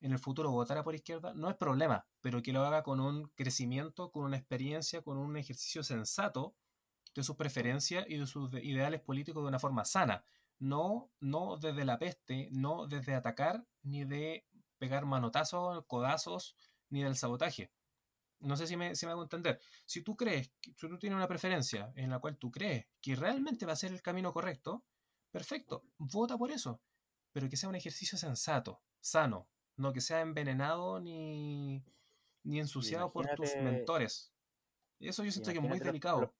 en 0.00 0.12
el 0.12 0.18
futuro 0.18 0.50
votara 0.50 0.84
por 0.84 0.94
izquierda, 0.94 1.34
no 1.34 1.48
es 1.50 1.56
problema, 1.56 2.06
pero 2.20 2.42
que 2.42 2.52
lo 2.52 2.64
haga 2.64 2.82
con 2.82 3.00
un 3.00 3.28
crecimiento, 3.34 4.10
con 4.12 4.24
una 4.24 4.36
experiencia, 4.36 5.02
con 5.02 5.18
un 5.18 5.36
ejercicio 5.36 5.82
sensato 5.82 6.56
de 7.14 7.22
sus 7.24 7.36
preferencias 7.36 8.04
y 8.08 8.18
de 8.18 8.26
sus 8.26 8.50
de- 8.50 8.64
ideales 8.64 9.00
políticos 9.00 9.42
de 9.42 9.48
una 9.48 9.58
forma 9.58 9.84
sana. 9.84 10.24
No, 10.58 11.10
no 11.20 11.56
desde 11.58 11.84
la 11.84 11.98
peste, 11.98 12.48
no 12.52 12.86
desde 12.86 13.14
atacar, 13.14 13.66
ni 13.82 14.04
de 14.04 14.46
pegar 14.78 15.06
manotazos, 15.06 15.84
codazos, 15.86 16.56
ni 16.90 17.02
del 17.02 17.16
sabotaje. 17.16 17.72
No 18.40 18.56
sé 18.56 18.66
si 18.66 18.76
me, 18.76 18.94
si 18.96 19.06
me 19.06 19.12
hago 19.12 19.22
entender. 19.22 19.60
Si 19.86 20.02
tú 20.02 20.16
crees, 20.16 20.52
si 20.62 20.88
tú 20.88 20.98
tienes 20.98 21.16
una 21.16 21.28
preferencia 21.28 21.92
en 21.96 22.10
la 22.10 22.18
cual 22.18 22.38
tú 22.38 22.50
crees 22.50 22.86
que 23.00 23.16
realmente 23.16 23.66
va 23.66 23.72
a 23.72 23.76
ser 23.76 23.92
el 23.92 24.02
camino 24.02 24.32
correcto, 24.32 24.84
perfecto, 25.30 25.84
vota 25.98 26.36
por 26.38 26.50
eso. 26.50 26.82
Pero 27.32 27.48
que 27.48 27.56
sea 27.56 27.68
un 27.68 27.74
ejercicio 27.76 28.18
sensato, 28.18 28.82
sano, 29.00 29.48
no 29.76 29.92
que 29.92 30.00
sea 30.00 30.20
envenenado 30.20 31.00
ni, 31.00 31.82
ni 32.42 32.60
ensuciado 32.60 33.12
por 33.12 33.26
tus 33.34 33.54
mentores. 33.56 34.32
Eso 34.98 35.24
yo 35.24 35.30
siento 35.30 35.50
que 35.52 35.58
es 35.58 35.62
muy 35.62 35.78
delicado. 35.78 36.32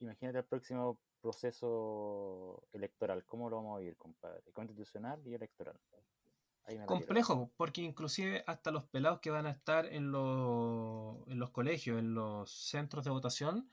Imagínate 0.00 0.38
el 0.38 0.44
próximo 0.44 0.98
proceso 1.20 2.62
electoral, 2.72 3.24
¿cómo 3.24 3.50
lo 3.50 3.56
vamos 3.56 3.76
a 3.76 3.80
vivir, 3.80 3.96
compadre? 3.96 4.52
Constitucional 4.52 5.20
y 5.26 5.34
electoral. 5.34 5.80
Ahí 6.64 6.78
me. 6.78 6.86
Complejo, 6.86 7.50
porque 7.56 7.80
inclusive 7.80 8.44
hasta 8.46 8.70
los 8.70 8.84
pelados 8.84 9.20
que 9.20 9.30
van 9.30 9.46
a 9.46 9.50
estar 9.50 9.86
en, 9.86 10.12
los- 10.12 11.26
en 11.28 11.38
los 11.38 11.50
colegios, 11.50 11.98
en 11.98 12.14
los 12.14 12.50
centros 12.50 13.04
de 13.04 13.10
votación, 13.10 13.70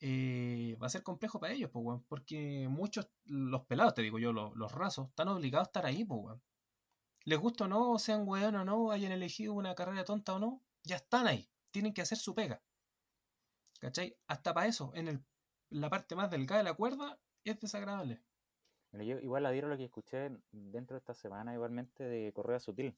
eh, 0.00 0.76
va 0.82 0.86
a 0.86 0.90
ser 0.90 1.02
complejo 1.02 1.38
para 1.40 1.52
ellos, 1.52 1.70
pues, 1.72 2.00
porque 2.08 2.66
muchos, 2.68 3.10
los 3.24 3.66
pelados, 3.66 3.94
te 3.94 4.02
digo 4.02 4.18
yo, 4.18 4.32
los, 4.32 4.54
los 4.56 4.72
rasos, 4.72 5.08
están 5.10 5.28
obligados 5.28 5.68
a 5.68 5.70
estar 5.70 5.86
ahí, 5.86 6.04
pues, 6.04 6.20
weón. 6.22 6.42
Les 7.24 7.38
gusta 7.38 7.64
o 7.64 7.68
no, 7.68 7.98
sean 7.98 8.26
weón 8.26 8.56
o 8.56 8.64
no, 8.64 8.90
hayan 8.90 9.12
elegido 9.12 9.54
una 9.54 9.74
carrera 9.74 10.04
tonta 10.04 10.34
o 10.34 10.38
no, 10.38 10.60
ya 10.82 10.96
están 10.96 11.26
ahí, 11.26 11.48
tienen 11.70 11.94
que 11.94 12.02
hacer 12.02 12.18
su 12.18 12.34
pega. 12.34 12.60
¿Cachai? 13.80 14.16
Hasta 14.26 14.54
para 14.54 14.66
eso, 14.66 14.92
en 14.94 15.08
el, 15.08 15.24
la 15.70 15.90
parte 15.90 16.14
más 16.14 16.30
delgada 16.30 16.58
de 16.58 16.68
la 16.68 16.74
cuerda, 16.74 17.18
es 17.44 17.58
desagradable. 17.60 18.20
Mira, 18.92 19.04
yo 19.04 19.18
igual 19.18 19.46
adhiero 19.46 19.68
lo 19.68 19.76
que 19.76 19.84
escuché 19.84 20.30
dentro 20.50 20.94
de 20.94 20.98
esta 20.98 21.14
semana 21.14 21.54
igualmente 21.54 22.04
de 22.04 22.32
Correa 22.32 22.60
Sutil, 22.60 22.96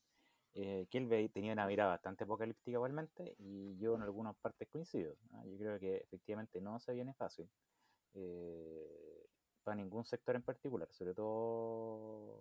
eh, 0.55 0.87
tenía 1.33 1.53
una 1.53 1.67
mirada 1.67 1.91
bastante 1.91 2.25
apocalíptica 2.25 2.73
igualmente 2.73 3.35
y 3.39 3.77
yo 3.79 3.95
en 3.97 4.03
algunas 4.03 4.37
partes 4.37 4.69
coincido. 4.69 5.15
Yo 5.45 5.59
creo 5.59 5.79
que 5.79 5.97
efectivamente 5.97 6.61
no 6.61 6.79
se 6.79 6.95
viene 6.95 7.13
fácil 7.15 7.49
eh, 8.15 9.27
para 9.65 9.77
ningún 9.77 10.05
sector 10.05 10.37
en 10.37 10.43
particular, 10.43 10.89
sobre 10.93 11.15
todo 11.15 12.41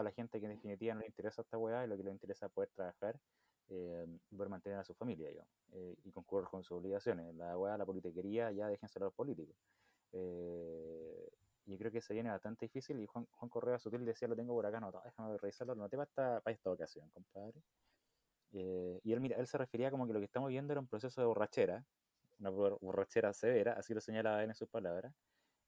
para 0.00 0.10
la 0.10 0.14
gente 0.14 0.40
que 0.40 0.46
en 0.46 0.52
definitiva 0.52 0.94
no 0.94 1.00
le 1.00 1.06
interesa 1.06 1.42
esta 1.42 1.58
weá 1.58 1.84
y 1.84 1.88
lo 1.88 1.96
que 1.96 2.02
le 2.02 2.10
interesa 2.10 2.46
es 2.46 2.52
poder 2.52 2.70
trabajar 2.70 3.20
eh, 3.68 4.06
y 4.30 4.34
poder 4.34 4.48
mantener 4.48 4.78
a 4.78 4.84
su 4.84 4.94
familia 4.94 5.28
digamos, 5.28 5.52
eh, 5.72 5.94
y 6.04 6.10
concurrir 6.10 6.48
con 6.48 6.64
sus 6.64 6.78
obligaciones. 6.78 7.34
La 7.34 7.58
weá, 7.58 7.76
la 7.76 7.84
politiquería, 7.84 8.50
ya 8.50 8.66
déjenselo 8.68 9.04
a 9.04 9.08
los 9.08 9.14
políticos. 9.14 9.54
Eh, 10.12 11.28
yo 11.66 11.76
creo 11.76 11.92
que 11.92 12.00
se 12.00 12.14
viene 12.14 12.30
bastante 12.30 12.64
difícil 12.64 12.98
y 12.98 13.06
Juan, 13.06 13.26
Correa 13.50 13.78
Sutil 13.78 14.04
decía, 14.06 14.26
lo 14.26 14.34
tengo 14.34 14.54
por 14.54 14.64
acá 14.64 14.78
anotado, 14.78 15.04
déjame 15.04 15.36
revisarlo, 15.36 15.74
lo 15.74 15.82
noté 15.82 15.96
para 15.96 16.08
esta, 16.08 16.40
para 16.40 16.54
esta 16.54 16.70
ocasión, 16.70 17.08
compadre. 17.10 17.62
Eh, 18.52 19.00
y 19.04 19.12
él, 19.12 19.20
mira, 19.20 19.36
él 19.36 19.46
se 19.46 19.58
refería 19.58 19.90
como 19.90 20.06
que 20.06 20.14
lo 20.14 20.18
que 20.18 20.24
estamos 20.24 20.48
viendo 20.48 20.72
era 20.72 20.80
un 20.80 20.88
proceso 20.88 21.20
de 21.20 21.26
borrachera, 21.26 21.84
una 22.40 22.50
borrachera 22.50 23.32
severa, 23.34 23.74
así 23.74 23.92
lo 23.92 24.00
señalaba 24.00 24.42
en 24.42 24.54
sus 24.54 24.68
palabras, 24.68 25.14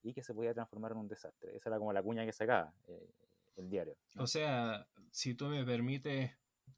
y 0.02 0.12
que 0.12 0.22
se 0.22 0.34
podía 0.34 0.54
transformar 0.54 0.92
en 0.92 0.98
un 0.98 1.08
desastre. 1.08 1.56
Esa 1.56 1.68
era 1.68 1.78
como 1.78 1.92
la 1.92 2.02
cuña 2.02 2.24
que 2.24 2.32
sacaba 2.32 2.72
eh, 2.88 3.08
el 3.56 3.70
diario. 3.70 3.96
O 4.16 4.26
sea, 4.26 4.86
si 5.10 5.34
tú 5.34 5.46
me 5.46 5.64
permites, 5.64 6.30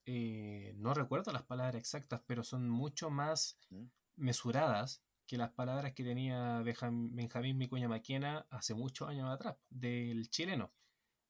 eh, 0.07 0.75
no 0.77 0.95
recuerdo 0.95 1.33
las 1.33 1.45
palabras 1.45 1.77
exactas, 1.77 2.23
pero 2.27 2.43
son 2.43 2.69
mucho 2.69 3.11
más 3.11 3.59
¿Mm? 3.71 3.85
mesuradas 4.17 5.03
que 5.27 5.39
las 5.39 5.51
palabras 5.51 5.95
que 5.95 6.05
tenía 6.05 6.61
Benjamín 6.61 7.57
Micuña 7.57 7.89
Maquena 7.89 8.47
hace 8.51 8.75
muchos 8.75 9.09
años 9.09 9.31
atrás, 9.31 9.57
del 9.71 10.29
chileno. 10.29 10.73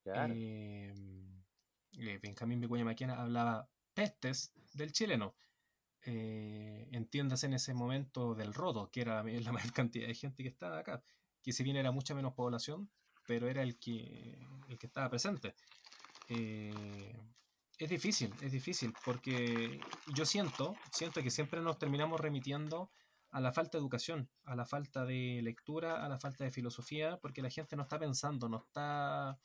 Em, 0.05 1.42
Benjamín 1.92 2.61
Micuña 2.61 2.84
Maquena 2.84 3.20
hablaba 3.20 3.68
pestes 3.95 4.53
del 4.72 4.92
chileno. 4.92 5.36
Eh, 6.07 6.88
entiéndase 6.92 7.47
en 7.47 7.55
ese 7.55 7.72
momento 7.72 8.34
del 8.34 8.53
rodo, 8.53 8.90
que 8.90 9.01
era 9.01 9.22
la 9.22 9.53
mayor 9.53 9.72
cantidad 9.72 10.07
de 10.07 10.14
gente 10.14 10.42
que 10.42 10.49
estaba 10.49 10.78
acá, 10.78 11.03
que 11.42 11.53
si 11.53 11.62
bien 11.62 11.76
era 11.76 11.92
mucha 11.92 12.14
menos 12.14 12.34
población, 12.34 12.90
pero 13.27 13.49
era 13.49 13.62
el 13.62 13.79
que, 13.79 14.39
el 14.68 14.79
que 14.79 14.87
estaba 14.87 15.09
presente. 15.11 15.55
Eh, 16.29 17.12
es 17.79 17.89
difícil, 17.89 18.33
es 18.41 18.53
difícil, 18.53 18.95
porque 19.05 19.81
yo 20.14 20.25
siento, 20.25 20.77
siento 20.93 21.22
que 21.22 21.31
siempre 21.31 21.61
nos 21.61 21.79
terminamos 21.79 22.20
remitiendo 22.20 22.91
a 23.33 23.41
la 23.41 23.53
falta 23.53 23.77
de 23.77 23.83
educación, 23.83 24.29
a 24.45 24.55
la 24.55 24.64
falta 24.64 25.05
de 25.05 25.41
lectura, 25.43 26.05
a 26.05 26.09
la 26.09 26.20
falta 26.20 26.45
de 26.45 26.53
filosofía, 26.53 27.18
porque 27.20 27.43
la 27.43 27.51
gente 27.51 27.75
no 27.75 27.83
está 27.83 27.99
pensando, 27.99 28.49
no 28.49 28.59
está, 28.59 29.37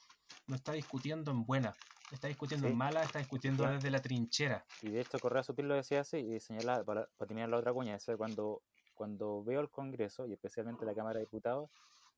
no 0.45 0.55
está 0.55 0.73
discutiendo 0.73 1.31
en 1.31 1.43
buena, 1.43 1.75
está 2.11 2.27
discutiendo 2.27 2.67
en 2.67 2.77
mala, 2.77 3.01
está 3.01 3.17
discutiendo 3.17 3.65
desde 3.65 3.89
la 3.89 3.99
trinchera. 3.99 4.63
Y 4.83 4.89
de 4.89 5.01
hecho 5.01 5.17
Correa 5.17 5.41
Sutil 5.41 5.67
lo 5.67 5.73
decía 5.73 6.01
así, 6.01 6.17
y 6.17 6.39
señala, 6.39 6.83
para, 6.83 7.07
terminar 7.17 7.49
la 7.49 7.57
otra 7.57 7.73
cuña, 7.73 7.95
es 7.95 8.05
cuando, 8.15 8.61
cuando 8.93 9.43
veo 9.43 9.59
el 9.59 9.71
Congreso, 9.71 10.27
y 10.27 10.33
especialmente 10.33 10.85
la 10.85 10.93
Cámara 10.93 11.17
de 11.17 11.25
Diputados, 11.25 11.71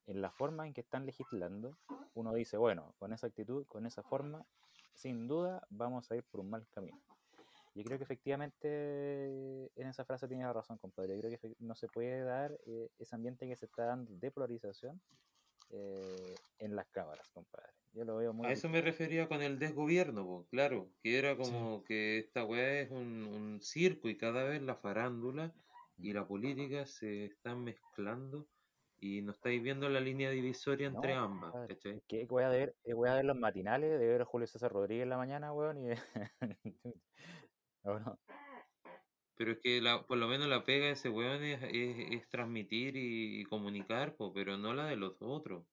en 0.07 0.21
la 0.21 0.31
forma 0.31 0.67
en 0.67 0.73
que 0.73 0.81
están 0.81 1.05
legislando, 1.05 1.77
uno 2.13 2.33
dice, 2.33 2.57
bueno, 2.57 2.93
con 2.97 3.13
esa 3.13 3.27
actitud, 3.27 3.65
con 3.67 3.85
esa 3.85 4.03
forma, 4.03 4.45
sin 4.93 5.27
duda 5.27 5.65
vamos 5.69 6.11
a 6.11 6.15
ir 6.15 6.23
por 6.23 6.41
un 6.41 6.49
mal 6.49 6.67
camino. 6.71 6.99
Yo 7.73 7.83
creo 7.83 7.97
que 7.97 8.03
efectivamente 8.03 9.71
en 9.75 9.87
esa 9.87 10.03
frase 10.03 10.27
tiene 10.27 10.51
razón, 10.51 10.77
compadre. 10.77 11.15
Yo 11.15 11.21
creo 11.21 11.39
que 11.39 11.55
no 11.59 11.73
se 11.75 11.87
puede 11.87 12.21
dar 12.21 12.51
eh, 12.65 12.89
ese 12.99 13.15
ambiente 13.15 13.47
que 13.47 13.55
se 13.55 13.65
está 13.65 13.85
dando 13.85 14.11
de 14.13 14.29
polarización 14.29 15.01
eh, 15.69 16.35
en 16.59 16.75
las 16.75 16.87
cámaras, 16.89 17.29
compadre. 17.29 17.71
Yo 17.93 18.03
lo 18.03 18.17
veo 18.17 18.33
muy. 18.33 18.45
A 18.45 18.51
eso 18.51 18.67
me 18.67 18.81
refería 18.81 19.29
con 19.29 19.41
el 19.41 19.57
desgobierno, 19.57 20.45
claro, 20.49 20.89
que 21.01 21.17
era 21.17 21.37
como 21.37 21.83
que 21.85 22.19
esta 22.19 22.43
weá 22.43 22.81
es 22.81 22.91
un, 22.91 23.23
un, 23.23 23.61
circo 23.61 24.09
y 24.09 24.17
cada 24.17 24.43
vez 24.43 24.61
la 24.61 24.75
farándula 24.75 25.53
y 25.97 26.11
la 26.11 26.27
política 26.27 26.85
se 26.85 27.25
están 27.25 27.63
mezclando 27.63 28.47
y 29.01 29.21
no 29.23 29.31
estáis 29.31 29.61
viendo 29.61 29.89
la 29.89 29.99
línea 29.99 30.29
divisoria 30.29 30.87
entre 30.87 31.13
ambas, 31.15 31.53
¿Qué 32.07 32.27
voy 32.29 32.43
a 32.43 32.49
ver? 32.49 32.75
Voy 32.85 33.09
a 33.09 33.15
ver 33.15 33.25
los 33.25 33.35
matinales 33.35 33.99
de 33.99 34.07
ver 34.07 34.21
a 34.21 34.25
Julio 34.25 34.45
César 34.45 34.71
Rodríguez 34.71 35.03
en 35.03 35.09
la 35.09 35.17
mañana, 35.17 35.51
weón, 35.51 35.79
y 35.79 35.89
Pero 39.35 39.53
es 39.53 39.59
que 39.59 39.81
la, 39.81 40.03
por 40.03 40.19
lo 40.19 40.27
menos 40.27 40.47
la 40.47 40.63
pega 40.63 40.85
de 40.85 40.91
ese 40.91 41.09
weón 41.09 41.41
es, 41.43 41.63
es, 41.63 42.29
transmitir 42.29 42.95
y, 42.95 43.43
comunicar, 43.45 44.15
pero 44.35 44.55
no 44.59 44.75
la 44.75 44.85
de 44.85 44.97
los 44.97 45.19
otros. 45.19 45.65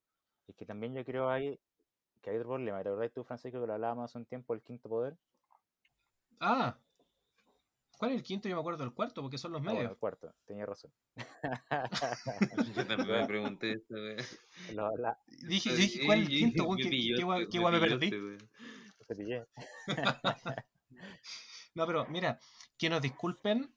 Es 0.47 0.57
que 0.57 0.65
también 0.65 0.95
yo 0.95 1.05
creo 1.05 1.29
hay, 1.29 1.61
que 2.23 2.31
hay 2.31 2.37
otro 2.37 2.49
problema. 2.49 2.83
¿Te 2.83 2.89
acordás 2.89 3.13
tú, 3.13 3.25
Francisco, 3.25 3.61
que 3.61 3.67
lo 3.67 3.75
hablábamos 3.75 4.07
hace 4.07 4.17
un 4.17 4.25
tiempo, 4.25 4.55
el 4.55 4.63
quinto 4.63 4.89
poder? 4.89 5.19
Ah, 6.41 6.79
¿cuál 7.99 8.13
es 8.13 8.17
el 8.17 8.23
quinto? 8.23 8.49
Yo 8.49 8.55
me 8.55 8.61
acuerdo 8.61 8.85
del 8.85 8.95
cuarto, 8.95 9.21
porque 9.21 9.37
son 9.37 9.53
los 9.53 9.61
ah, 9.61 9.65
medios. 9.65 9.91
el 9.91 9.97
cuarto, 9.97 10.33
tenía 10.47 10.65
razón. 10.65 10.91
yo 12.77 12.87
también 12.87 13.21
me 13.21 13.27
pregunté 13.27 13.73
eso, 13.73 13.95
Dije, 15.47 15.75
dije, 15.75 16.07
¿cuál 16.07 16.21
es 16.21 16.29
el 16.29 16.31
quinto? 16.31 16.69
¿Qué, 16.77 16.83
qué, 16.85 17.49
qué, 17.51 17.61
me 17.61 17.81
perdí? 17.81 18.11
Te 19.07 19.15
pillé. 19.15 19.45
No, 21.75 21.87
pero 21.87 22.07
mira, 22.07 22.41
que 22.77 22.91
nos 22.91 23.01
disculpen 23.01 23.73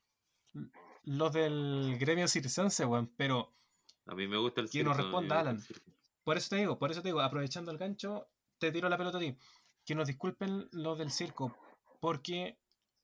los 1.03 1.32
del 1.34 1.97
gremio 1.99 2.28
circense, 2.28 2.84
weón, 2.84 3.13
pero. 3.15 3.53
A 4.07 4.15
mí 4.15 4.28
me 4.28 4.38
gusta 4.38 4.61
el 4.61 4.72
Que 4.72 4.84
nos 4.84 4.97
responda, 4.97 5.39
Alan. 5.39 5.61
Por 6.24 6.38
eso 6.38 6.49
te 6.49 6.55
digo, 6.55 6.80
por 6.80 6.89
eso 6.89 7.03
te 7.03 7.09
digo, 7.09 7.22
aprovechando 7.22 7.69
el 7.69 7.78
gancho, 7.78 8.28
te 8.57 8.72
tiro 8.72 8.89
la 8.89 8.97
pelota 8.97 9.17
a 9.17 9.22
ti. 9.22 9.38
Que 9.86 9.93
nos 9.93 10.07
disculpen 10.07 10.67
los 10.72 10.97
del 10.97 11.11
circo, 11.11 11.55
porque 11.99 12.57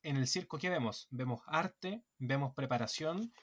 en 0.07 0.15
el 0.15 0.27
circo, 0.27 0.57
¿qué 0.57 0.69
vemos? 0.69 1.07
Vemos 1.11 1.41
arte, 1.47 2.01
vemos 2.17 2.53
preparación. 2.55 3.33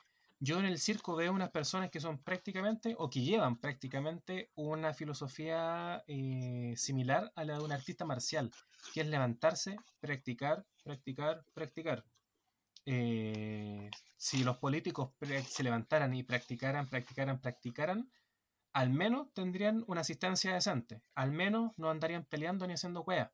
Yo 0.41 0.59
en 0.59 0.65
el 0.65 0.79
circo 0.79 1.15
veo 1.15 1.31
unas 1.33 1.51
personas 1.51 1.91
que 1.91 2.01
son 2.01 2.23
prácticamente, 2.23 2.95
o 2.99 3.11
que 3.11 3.21
llevan 3.21 3.59
prácticamente, 3.59 4.51
una 4.55 4.95
filosofía 4.95 6.03
eh, 6.07 6.73
similar 6.77 7.31
a 7.37 7.45
la 7.45 7.59
de 7.59 7.65
un 7.65 7.73
artista 7.73 8.07
marcial, 8.07 8.51
que 8.95 9.03
es 9.03 9.07
levantarse, 9.07 9.77
practicar, 10.01 10.65
practicar, 10.83 11.45
practicar. 11.53 12.03
Eh, 12.87 13.91
si 14.17 14.43
los 14.43 14.57
políticos 14.57 15.11
se 15.47 15.63
levantaran 15.65 16.15
y 16.15 16.23
practicaran, 16.23 16.89
practicaran, 16.89 17.43
practicaran, 17.43 18.11
al 18.73 18.89
menos 18.89 19.33
tendrían 19.35 19.85
una 19.87 20.01
asistencia 20.01 20.55
decente. 20.55 21.03
Al 21.15 21.31
menos 21.31 21.73
no 21.77 21.91
andarían 21.91 22.25
peleando 22.25 22.67
ni 22.67 22.73
haciendo 22.73 23.05
cuea. 23.05 23.33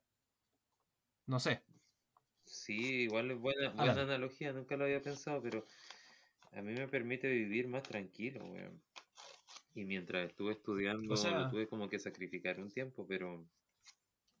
No 1.27 1.39
sé. 1.39 1.63
Sí, 2.51 3.03
igual 3.03 3.31
es 3.31 3.39
buena, 3.39 3.69
buena 3.69 4.01
analogía, 4.01 4.51
nunca 4.51 4.75
lo 4.75 4.83
había 4.83 5.01
pensado, 5.01 5.41
pero 5.41 5.65
a 6.51 6.61
mí 6.61 6.73
me 6.73 6.85
permite 6.89 7.29
vivir 7.29 7.69
más 7.69 7.83
tranquilo, 7.83 8.43
weón. 8.43 8.81
Y 9.73 9.85
mientras 9.85 10.29
estuve 10.29 10.51
estudiando, 10.51 11.15
tuve 11.49 11.69
como 11.69 11.87
que 11.87 11.97
sacrificar 11.97 12.59
un 12.59 12.69
tiempo, 12.69 13.07
pero 13.07 13.47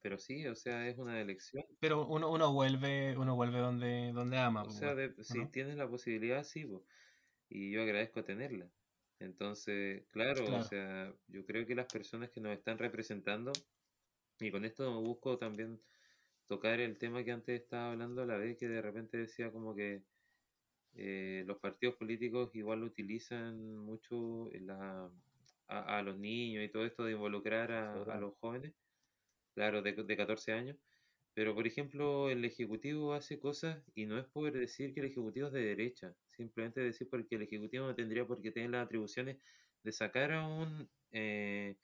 pero 0.01 0.17
sí, 0.17 0.45
o 0.45 0.55
sea, 0.55 0.89
es 0.89 0.97
una 0.97 1.21
elección. 1.21 1.63
Pero 1.79 2.05
uno, 2.05 2.29
uno 2.29 2.51
vuelve, 2.51 3.17
uno 3.17 3.35
vuelve 3.35 3.59
donde, 3.59 4.11
donde 4.11 4.37
ama. 4.37 4.63
O 4.63 4.71
sea, 4.71 4.93
si 5.21 5.45
tienes 5.45 5.77
la 5.77 5.87
posibilidad, 5.87 6.43
sí, 6.43 6.67
y 7.47 7.71
yo 7.71 7.81
agradezco 7.81 8.25
tenerla. 8.25 8.67
Entonces, 9.19 10.03
claro, 10.11 10.57
o 10.57 10.63
sea, 10.63 11.13
yo 11.27 11.45
creo 11.45 11.65
que 11.65 11.75
las 11.75 11.87
personas 11.87 12.29
que 12.29 12.41
nos 12.41 12.51
están 12.51 12.77
representando, 12.77 13.53
y 14.39 14.51
con 14.51 14.65
esto 14.65 14.99
busco 14.99 15.37
también 15.37 15.79
tocar 16.51 16.81
el 16.81 16.97
tema 16.97 17.23
que 17.23 17.31
antes 17.31 17.61
estaba 17.61 17.93
hablando 17.93 18.23
a 18.23 18.25
la 18.25 18.35
vez, 18.35 18.57
que 18.57 18.67
de 18.67 18.81
repente 18.81 19.17
decía 19.17 19.53
como 19.53 19.73
que 19.73 20.03
eh, 20.95 21.45
los 21.47 21.59
partidos 21.59 21.95
políticos 21.95 22.51
igual 22.55 22.83
utilizan 22.83 23.77
mucho 23.77 24.49
la, 24.59 25.09
a, 25.67 26.01
los 26.01 26.17
niños 26.17 26.65
y 26.65 26.67
todo 26.67 26.85
esto 26.85 27.05
de 27.05 27.13
involucrar 27.13 27.71
a 27.71 28.19
los 28.19 28.35
jóvenes 28.39 28.73
claro, 29.55 29.81
de, 29.81 29.93
de 29.93 30.17
14 30.17 30.51
años. 30.51 30.77
Pero, 31.33 31.55
por 31.55 31.65
ejemplo, 31.65 32.29
el 32.29 32.43
Ejecutivo 32.43 33.13
hace 33.13 33.39
cosas 33.39 33.81
y 33.95 34.05
no 34.05 34.19
es 34.19 34.25
por 34.25 34.51
decir 34.51 34.93
que 34.93 34.99
el 34.99 35.05
Ejecutivo 35.05 35.47
es 35.47 35.53
de 35.53 35.63
derecha, 35.63 36.13
simplemente 36.31 36.81
decir 36.81 37.07
porque 37.09 37.35
el 37.35 37.43
Ejecutivo 37.43 37.85
no 37.85 37.95
tendría 37.95 38.27
por 38.27 38.41
qué 38.41 38.51
tener 38.51 38.71
las 38.71 38.85
atribuciones 38.87 39.37
de 39.83 39.91
sacar 39.93 40.33
a 40.33 40.45
un, 40.45 40.89
eh, 41.11 41.77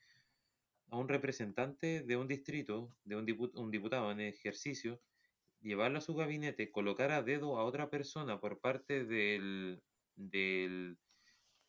a 0.90 0.98
un 0.98 1.08
representante 1.08 2.02
de 2.02 2.18
un 2.18 2.28
distrito, 2.28 2.90
de 3.04 3.16
un, 3.16 3.52
un 3.56 3.72
diputado 3.72 4.12
en 4.12 4.22
ejercicio, 4.22 5.02
llevarlo 5.62 5.98
a 5.98 6.02
su 6.02 6.16
gabinete, 6.16 6.72
colocar 6.72 7.12
a 7.12 7.24
dedo 7.24 7.58
a 7.58 7.66
otra 7.66 7.90
persona 7.90 8.40
por 8.40 8.60
parte 8.60 9.04
del, 9.06 9.82
del 10.16 10.98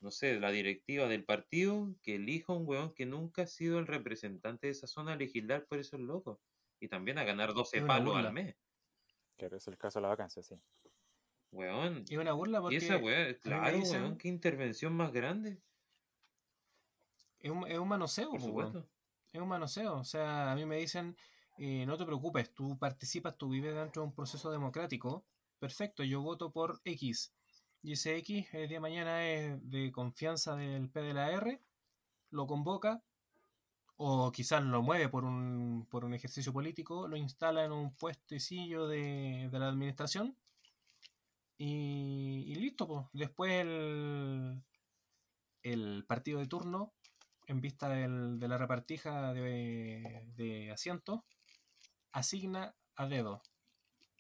no 0.01 0.11
sé, 0.11 0.39
la 0.39 0.51
directiva 0.51 1.09
del 1.09 1.25
partido 1.25 1.95
que 2.03 2.17
elija 2.17 2.53
un 2.53 2.69
weón 2.69 2.95
que 2.95 3.07
nunca 3.07 3.43
ha 3.43 3.47
sido 3.47 3.79
el 3.79 3.87
representante 3.87 4.69
de 4.69 4.73
esa 4.73 4.87
zona 4.87 5.15
a 5.15 5.17
legislar 5.17 5.67
por 5.67 5.79
esos 5.79 6.01
locos. 6.01 6.39
Y 6.81 6.89
también 6.89 7.19
a 7.19 7.25
ganar 7.25 7.55
12 7.55 7.83
palos 7.83 8.17
al 8.17 8.33
mes. 8.33 8.55
Que 9.37 9.47
es 9.47 9.67
el 9.67 9.77
caso 9.77 9.99
de 9.99 10.03
la 10.03 10.09
vacancia, 10.09 10.43
sí. 10.43 10.55
Weón. 11.51 12.05
Y 12.09 12.17
una 12.17 12.33
burla 12.33 12.61
porque. 12.61 12.77
Y 12.77 12.79
esa 12.79 12.99
weón, 12.99 13.35
claro, 13.43 13.79
weón, 13.79 14.19
qué 14.19 14.29
intervención 14.29 14.93
más 14.93 15.13
grande. 15.13 15.59
Es 17.41 17.51
un, 17.51 17.67
es 17.67 17.79
un 17.79 17.89
manoseo, 17.89 18.31
por 18.31 18.41
supuesto. 18.41 18.89
Es 19.33 19.41
un 19.41 19.49
manoseo. 19.49 19.99
O 19.99 20.05
sea, 20.05 20.51
a 20.53 20.55
mí 20.55 20.65
me 20.65 20.77
dicen, 20.77 21.17
eh, 21.59 21.85
no 21.87 21.97
te 21.97 22.05
preocupes, 22.07 22.53
tú 22.55 22.79
participas, 22.79 23.37
tú 23.37 23.49
vives 23.49 23.75
dentro 23.75 24.03
de 24.03 24.09
un 24.09 24.15
proceso 24.15 24.51
democrático. 24.51 25.25
Perfecto, 25.59 26.05
yo 26.05 26.23
voto 26.23 26.53
por 26.53 26.81
X 26.85 27.33
y 27.83 27.93
ese 27.93 28.17
X 28.19 28.47
el 28.53 28.69
día 28.69 28.77
de 28.77 28.81
mañana 28.81 29.27
es 29.29 29.71
de 29.71 29.93
confianza 29.93 30.57
del 30.57 30.91
PDLR, 30.91 31.61
lo 32.31 32.47
convoca 32.47 33.03
o 33.97 34.31
quizás 34.33 34.63
lo 34.63 34.83
mueve 34.83 35.09
por 35.09 35.25
un, 35.25 35.87
por 35.91 36.05
un 36.05 36.15
ejercicio 36.15 36.53
político, 36.53 37.09
lo 37.09 37.17
instala 37.17 37.65
en 37.65 37.73
un 37.73 37.95
puesto 37.95 38.35
y 38.35 38.41
sillo 38.41 38.87
de, 38.87 39.49
la 39.53 39.69
administración 39.69 40.37
y, 41.57 42.55
listo, 42.55 42.87
pues. 42.87 43.07
después 43.13 43.53
el, 43.53 44.63
el 45.63 46.05
partido 46.07 46.39
de 46.39 46.47
turno 46.47 46.93
en 47.49 47.61
vista 47.61 47.89
del- 47.89 48.39
de 48.39 48.47
la 48.49 48.57
repartija 48.59 49.33
de, 49.33 50.25
de 50.37 50.71
asientos, 50.71 51.21
asigna 52.13 52.75
a 52.95 53.07
dedo. 53.09 53.43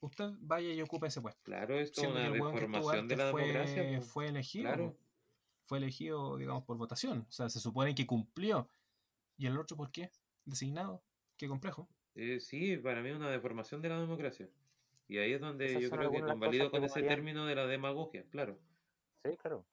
Usted 0.00 0.30
vaya 0.40 0.72
y 0.72 0.80
ocupe 0.82 1.08
ese 1.08 1.20
puesto. 1.20 1.40
Claro, 1.42 1.78
esto 1.78 2.00
es 2.00 2.06
Siendo 2.06 2.16
que 2.20 2.26
una 2.28 2.34
el 2.36 2.40
weón 2.40 2.54
que 2.54 2.64
estuvo 2.64 2.76
deformación 2.78 3.08
de 3.08 3.14
antes 3.14 3.18
la 3.26 3.30
fue, 3.30 3.42
democracia. 3.42 3.98
po. 3.98 4.02
fue 4.04 4.28
elegido. 4.28 4.64
Claro. 4.64 4.92
po. 4.92 4.98
Fue 5.66 5.78
elegido, 5.78 6.36
digamos, 6.36 6.64
por 6.64 6.76
votación. 6.78 7.26
O 7.28 7.32
sea, 7.32 7.48
se 7.50 7.60
supone 7.60 7.94
que 7.94 8.06
cumplió. 8.06 8.70
¿Y 9.36 9.46
el 9.46 9.58
otro 9.58 9.76
por 9.76 9.90
qué? 9.92 10.10
Designado. 10.44 11.02
Qué 11.36 11.46
complejo. 11.48 11.88
Eh, 12.14 12.40
sí, 12.40 12.76
para 12.78 13.02
mí 13.02 13.10
es 13.10 13.16
una 13.16 13.30
deformación 13.30 13.82
de 13.82 13.88
la 13.90 14.00
democracia. 14.00 14.48
Y 15.08 15.18
ahí 15.18 15.32
es 15.32 15.40
donde 15.40 15.66
Esas 15.66 15.82
yo 15.82 15.90
creo 15.90 16.10
que 16.10 16.20
convalido 16.20 16.70
con 16.70 16.84
ese 16.84 17.02
término 17.02 17.44
de 17.46 17.54
la 17.54 17.66
demagogia, 17.66 18.24
claro. 18.30 18.58
Sí, 19.24 19.36
claro. 19.36 19.66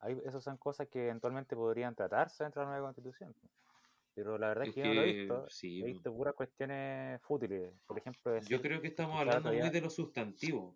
Ahí, 0.00 0.18
esas 0.24 0.42
son 0.42 0.56
cosas 0.56 0.88
que 0.88 1.04
eventualmente 1.04 1.54
podrían 1.56 1.94
tratarse 1.94 2.44
dentro 2.44 2.62
de 2.62 2.66
la 2.66 2.72
nueva 2.72 2.86
constitución. 2.88 3.34
Pero 4.14 4.38
la 4.38 4.48
verdad 4.48 4.64
es 4.68 4.74
que 4.74 4.80
yo 4.80 4.86
no 4.86 4.94
lo 4.94 5.02
he 5.02 5.12
visto. 5.12 5.48
sí, 5.48 5.80
He 5.80 5.86
visto 5.86 6.12
puras 6.14 6.34
cuestiones 6.34 7.20
fútiles. 7.22 7.72
Por 7.86 7.98
ejemplo, 7.98 8.38
yo 8.40 8.60
creo 8.60 8.80
que 8.80 8.88
estamos 8.88 9.18
hablando 9.18 9.52
muy 9.52 9.70
de 9.70 9.80
lo 9.80 9.90
sustantivo. 9.90 10.74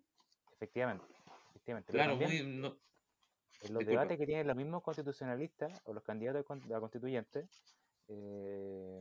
efectivamente, 0.55 1.05
efectivamente. 1.49 1.91
Claro, 1.93 2.15
muy, 2.15 2.43
no, 2.45 2.67
en 3.61 3.73
los 3.73 3.79
disculpa. 3.79 3.91
debates 3.91 4.17
que 4.17 4.25
tienen 4.25 4.47
los 4.47 4.55
mismos 4.55 4.83
constitucionalistas 4.83 5.81
o 5.85 5.93
los 5.93 6.03
candidatos 6.03 6.41
a 6.41 6.43
con- 6.43 6.73
a 6.73 6.79
constituyentes, 6.79 7.77
eh, 8.07 8.99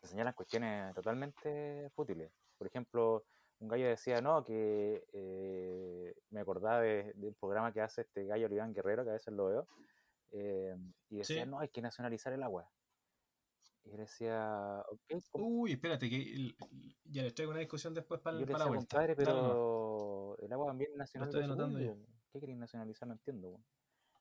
se 0.00 0.06
señalan 0.08 0.34
cuestiones 0.34 0.94
totalmente 0.94 1.90
fútiles. 1.94 2.30
Por 2.58 2.66
ejemplo, 2.66 3.24
un 3.62 3.68
gallo 3.68 3.86
decía, 3.86 4.20
no, 4.20 4.44
que 4.44 5.04
eh, 5.12 6.14
me 6.30 6.40
acordaba 6.40 6.80
de- 6.80 7.12
del 7.14 7.34
programa 7.36 7.72
que 7.72 7.80
hace 7.80 8.02
este 8.02 8.26
gallo 8.26 8.46
Oliván 8.46 8.74
Guerrero, 8.74 9.04
que 9.04 9.10
a 9.10 9.14
veces 9.14 9.32
lo 9.32 9.46
veo, 9.46 9.68
eh, 10.32 10.74
y 11.08 11.18
decía, 11.18 11.44
Sí. 11.44 11.50
no, 11.50 11.60
hay 11.60 11.68
que 11.68 11.80
nacionalizar 11.80 12.32
el 12.32 12.42
agua. 12.42 12.68
Y 13.84 13.96
decía, 13.96 14.82
Uy, 15.32 15.72
espérate, 15.72 16.08
que 16.10 16.54
ya 17.04 17.22
les 17.22 17.34
traigo 17.34 17.50
una 17.52 17.60
discusión 17.60 17.94
después 17.94 18.20
para, 18.20 18.38
yo 18.38 18.46
le 18.46 18.52
la 18.52 18.66
vuelta. 18.66 18.96
compadre, 18.96 19.16
pero 19.16 20.36
el 20.38 20.52
agua 20.52 20.66
también 20.66 20.96
nacional 20.96 21.28
estoy 21.28 21.42
de 21.42 21.52
uso 21.52 21.62
anotando 21.62 22.06
¿Qué 22.32 22.40
queréis 22.40 22.58
nacionalizar? 22.58 23.06
No 23.06 23.14
entiendo. 23.14 23.48
weón". 23.50 23.64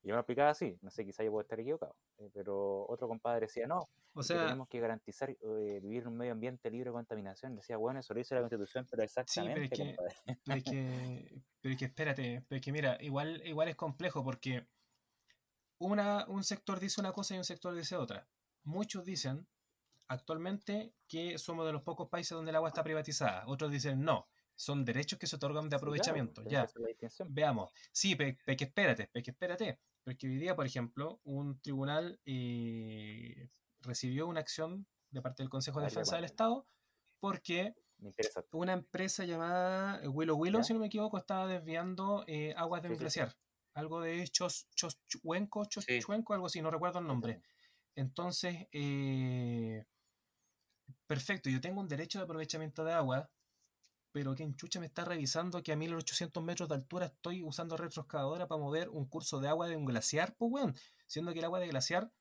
Y 0.03 0.07
yo 0.07 0.15
me 0.15 0.19
explicaba 0.21 0.49
así, 0.49 0.77
no 0.81 0.89
sé, 0.89 1.05
quizá 1.05 1.23
yo 1.23 1.29
puedo 1.31 1.41
estar 1.43 1.59
equivocado, 1.59 1.95
eh, 2.17 2.29
pero 2.33 2.87
otro 2.87 3.07
compadre 3.07 3.41
decía, 3.41 3.67
no, 3.67 3.89
O 4.13 4.23
que 4.23 4.23
sea, 4.23 4.43
tenemos 4.45 4.67
que 4.67 4.79
garantizar 4.79 5.29
eh, 5.29 5.79
vivir 5.81 6.01
en 6.01 6.07
un 6.07 6.17
medio 6.17 6.31
ambiente 6.31 6.71
libre 6.71 6.89
de 6.89 6.93
contaminación. 6.93 7.55
Decía, 7.55 7.77
bueno, 7.77 7.99
eso 7.99 8.13
lo 8.13 8.17
dice 8.17 8.33
la 8.33 8.41
Constitución, 8.41 8.87
pero 8.89 9.03
Sí, 9.25 9.43
pero 9.53 9.61
exactamente, 9.61 9.63
es 9.65 9.71
que, 9.71 9.95
compadre. 9.95 10.15
pero 10.43 10.57
es 10.57 10.63
que, 10.63 11.41
pero 11.61 11.73
es 11.73 11.79
que 11.79 11.85
espérate, 11.85 12.45
pero 12.47 12.57
es 12.57 12.65
que 12.65 12.71
mira, 12.71 12.97
igual, 13.01 13.41
igual 13.45 13.67
es 13.67 13.75
complejo 13.75 14.23
porque 14.23 14.67
una, 15.77 16.25
un 16.27 16.43
sector 16.43 16.79
dice 16.79 16.99
una 17.01 17.11
cosa 17.11 17.35
y 17.35 17.37
un 17.37 17.43
sector 17.43 17.73
dice 17.75 17.95
otra. 17.95 18.27
Muchos 18.63 19.05
dicen 19.05 19.47
actualmente 20.07 20.93
que 21.07 21.37
somos 21.37 21.65
de 21.65 21.73
los 21.73 21.83
pocos 21.83 22.09
países 22.09 22.35
donde 22.35 22.49
el 22.51 22.55
agua 22.55 22.69
está 22.69 22.83
privatizada. 22.83 23.43
Otros 23.47 23.71
dicen 23.71 24.01
no, 24.03 24.27
son 24.55 24.83
derechos 24.85 25.17
que 25.17 25.27
se 25.27 25.37
otorgan 25.37 25.69
de 25.69 25.77
Sí, 25.77 25.79
claro, 25.79 25.79
aprovechamiento. 25.79 26.43
ya, 26.47 26.67
veamos. 27.29 27.71
Sí, 27.91 28.15
pero 28.15 28.37
pe 28.45 28.55
que 28.55 28.65
espérate, 28.65 29.07
pe 29.07 29.23
que 29.23 29.31
espérate. 29.31 29.79
Porque 30.03 30.27
hoy 30.27 30.37
día, 30.37 30.55
por 30.55 30.65
ejemplo, 30.65 31.19
un 31.23 31.59
tribunal 31.61 32.19
eh, 32.25 33.49
recibió 33.81 34.27
una 34.27 34.39
acción 34.39 34.87
de 35.11 35.21
parte 35.21 35.43
del 35.43 35.49
Consejo 35.49 35.79
de 35.79 35.85
Defensa 35.85 36.15
del. 36.15 36.25
Estado 36.25 36.67
porque 37.19 37.75
una 38.51 38.73
empresa 38.73 39.25
llamada 39.25 40.01
Willow 40.09 40.35
Willow, 40.35 40.61
¿Ya? 40.61 40.63
si 40.63 40.73
no 40.73 40.79
me 40.79 40.87
equivoco, 40.87 41.17
estaba 41.17 41.47
desviando 41.47 42.23
eh, 42.27 42.53
aguas 42.57 42.81
de 42.81 42.89
Sí, 42.89 42.93
un 42.93 42.95
sí, 42.95 42.97
sí. 42.97 43.03
glaciar. 43.03 43.37
Algo 43.75 44.01
de 44.01 44.27
Chos, 44.27 44.67
Choschuenco, 44.75 45.65
Sí. 45.65 45.69
Choschuenco, 45.99 46.33
algo 46.33 46.47
así, 46.47 46.61
no 46.61 46.71
recuerdo 46.71 46.99
el 46.99 47.07
nombre. 47.07 47.41
Entonces, 47.95 48.67
eh, 48.71 49.85
perfecto, 51.07 51.49
yo 51.49 51.61
tengo 51.61 51.79
un 51.79 51.87
derecho 51.87 52.17
de 52.19 52.23
aprovechamiento 52.25 52.83
de 52.83 52.93
agua, 52.93 53.29
pero 54.11 54.35
¿quién 54.35 54.55
chucha 54.55 54.79
me 54.79 54.85
está 54.87 55.05
revisando 55.05 55.63
que 55.63 55.71
a 55.71 55.75
1800 55.77 56.43
metros 56.43 56.69
de 56.69 56.75
altura 56.75 57.07
estoy 57.07 57.43
usando 57.43 57.77
retroexcavadora 57.77 58.47
para 58.47 58.61
mover 58.61 58.89
un 58.89 59.07
curso 59.07 59.39
de 59.39 59.47
agua 59.49 59.67
de 59.67 59.75
un 59.77 59.85
glaciar? 59.85 60.35
Pues, 60.37 60.51
weón, 60.51 60.75
siendo 61.07 61.33
que 61.33 61.39
el 61.39 61.45
agua 61.45 61.59
de 61.59 61.67
glaciar 61.67 62.11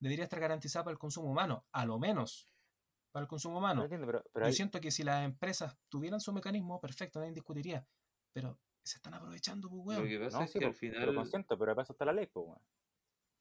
debería 0.00 0.24
estar 0.24 0.40
garantizada 0.40 0.84
para 0.84 0.92
el 0.92 0.98
consumo 0.98 1.30
humano, 1.30 1.66
a 1.72 1.86
lo 1.86 1.98
menos 1.98 2.52
para 3.12 3.22
el 3.24 3.28
consumo 3.28 3.56
No 3.56 3.60
humano. 3.60 3.82
entiendo, 3.82 4.06
pero, 4.06 4.24
pero 4.32 4.46
Yo 4.46 4.48
hay- 4.50 4.54
siento 4.54 4.80
que 4.80 4.90
si 4.90 5.02
las 5.02 5.24
empresas 5.24 5.76
tuvieran 5.88 6.20
su 6.20 6.32
mecanismo, 6.32 6.80
perfecto, 6.80 7.20
nadie 7.20 7.32
discutiría. 7.32 7.86
Pero 8.32 8.60
se 8.84 8.98
están 8.98 9.14
aprovechando, 9.14 9.68
pues, 9.68 9.82
Lo 9.82 9.86
weón. 9.88 10.08
que 10.08 10.18
pasa 10.18 10.38
no, 10.38 10.44
es 10.44 10.50
sí, 10.50 10.58
que 10.58 10.64
al 10.64 10.72
pero 10.72 10.80
final, 10.80 11.14
consciento, 11.14 11.58
pero 11.58 11.74
para 11.74 11.82
eso 11.84 11.92
está 11.92 12.04
la 12.06 12.12
ley, 12.12 12.26
pues, 12.26 12.46
weón. 12.46 12.62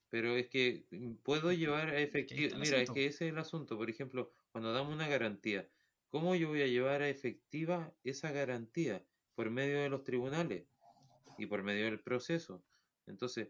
pero 0.10 0.36
es 0.36 0.49
que 0.49 0.86
puedo 1.24 1.52
llevar 1.54 1.89
a 1.89 1.99
efectivo, 1.99 2.58
mira, 2.60 2.82
es 2.82 2.91
que 2.91 3.06
ese 3.06 3.28
es 3.28 3.32
el 3.34 3.39
asunto, 3.39 3.78
por 3.78 3.89
ejemplo, 3.89 4.34
cuando 4.52 4.74
damos 4.74 4.93
una 4.93 5.08
garantía, 5.08 5.70
¿cómo 6.12 6.36
yo 6.36 6.49
voy 6.49 6.62
a 6.62 6.68
llevar 6.68 7.01
a 7.01 7.09
efectiva 7.09 7.93
esa 8.03 8.32
garantía? 8.32 9.03
Por 9.36 9.49
medio 9.49 9.80
de 9.82 9.89
los 9.89 10.03
tribunales 10.03 10.68
y 11.38 11.45
por 11.47 11.64
medio 11.64 11.86
del 11.86 12.01
proceso. 12.01 12.64
Entonces, 13.07 13.49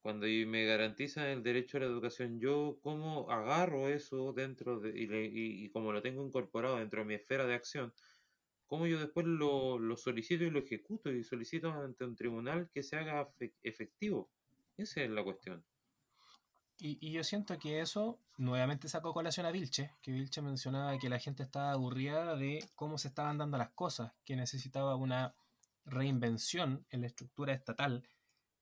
cuando 0.00 0.26
me 0.26 0.64
garantizan 0.64 1.26
el 1.26 1.42
derecho 1.42 1.76
a 1.76 1.80
la 1.80 1.86
educación, 1.86 2.40
yo 2.40 2.78
cómo 2.82 3.30
agarro 3.30 3.88
eso 3.88 4.32
dentro 4.32 4.80
de, 4.80 4.90
y, 4.98 5.06
le- 5.06 5.70
como 5.72 5.92
lo 5.92 6.00
tengo 6.00 6.24
incorporado 6.24 6.76
dentro 6.78 7.00
de 7.00 7.06
mi 7.06 7.14
esfera 7.14 7.46
de 7.46 7.54
acción, 7.54 7.92
cómo 8.66 8.86
yo 8.86 9.00
después 9.00 9.26
lo, 9.26 9.78
solicito 9.96 10.44
y 10.44 10.50
lo 10.50 10.60
ejecuto 10.60 11.10
y 11.12 11.24
solicito 11.24 11.70
ante 11.72 12.04
un 12.04 12.16
tribunal 12.16 12.70
que 12.72 12.82
se 12.82 12.96
haga 12.96 13.26
fe- 13.26 13.54
efectivo. 13.62 14.30
Esa 14.76 15.02
es 15.02 15.10
la 15.10 15.24
cuestión. 15.24 15.64
Y, 16.80 16.98
y 17.06 17.10
yo 17.12 17.24
siento 17.24 17.58
que 17.58 17.80
eso 17.80 18.20
nuevamente 18.36 18.88
sacó 18.88 19.12
colación 19.12 19.46
a 19.46 19.50
Vilche, 19.50 19.92
que 20.00 20.12
Vilche 20.12 20.40
mencionaba 20.42 20.96
que 20.98 21.08
la 21.08 21.18
gente 21.18 21.42
estaba 21.42 21.72
aburrida 21.72 22.36
de 22.36 22.64
cómo 22.76 22.98
se 22.98 23.08
estaban 23.08 23.36
dando 23.38 23.58
las 23.58 23.70
cosas, 23.70 24.12
que 24.24 24.36
necesitaba 24.36 24.94
una 24.94 25.34
reinvención 25.84 26.86
en 26.90 27.00
la 27.00 27.08
estructura 27.08 27.52
estatal, 27.52 28.06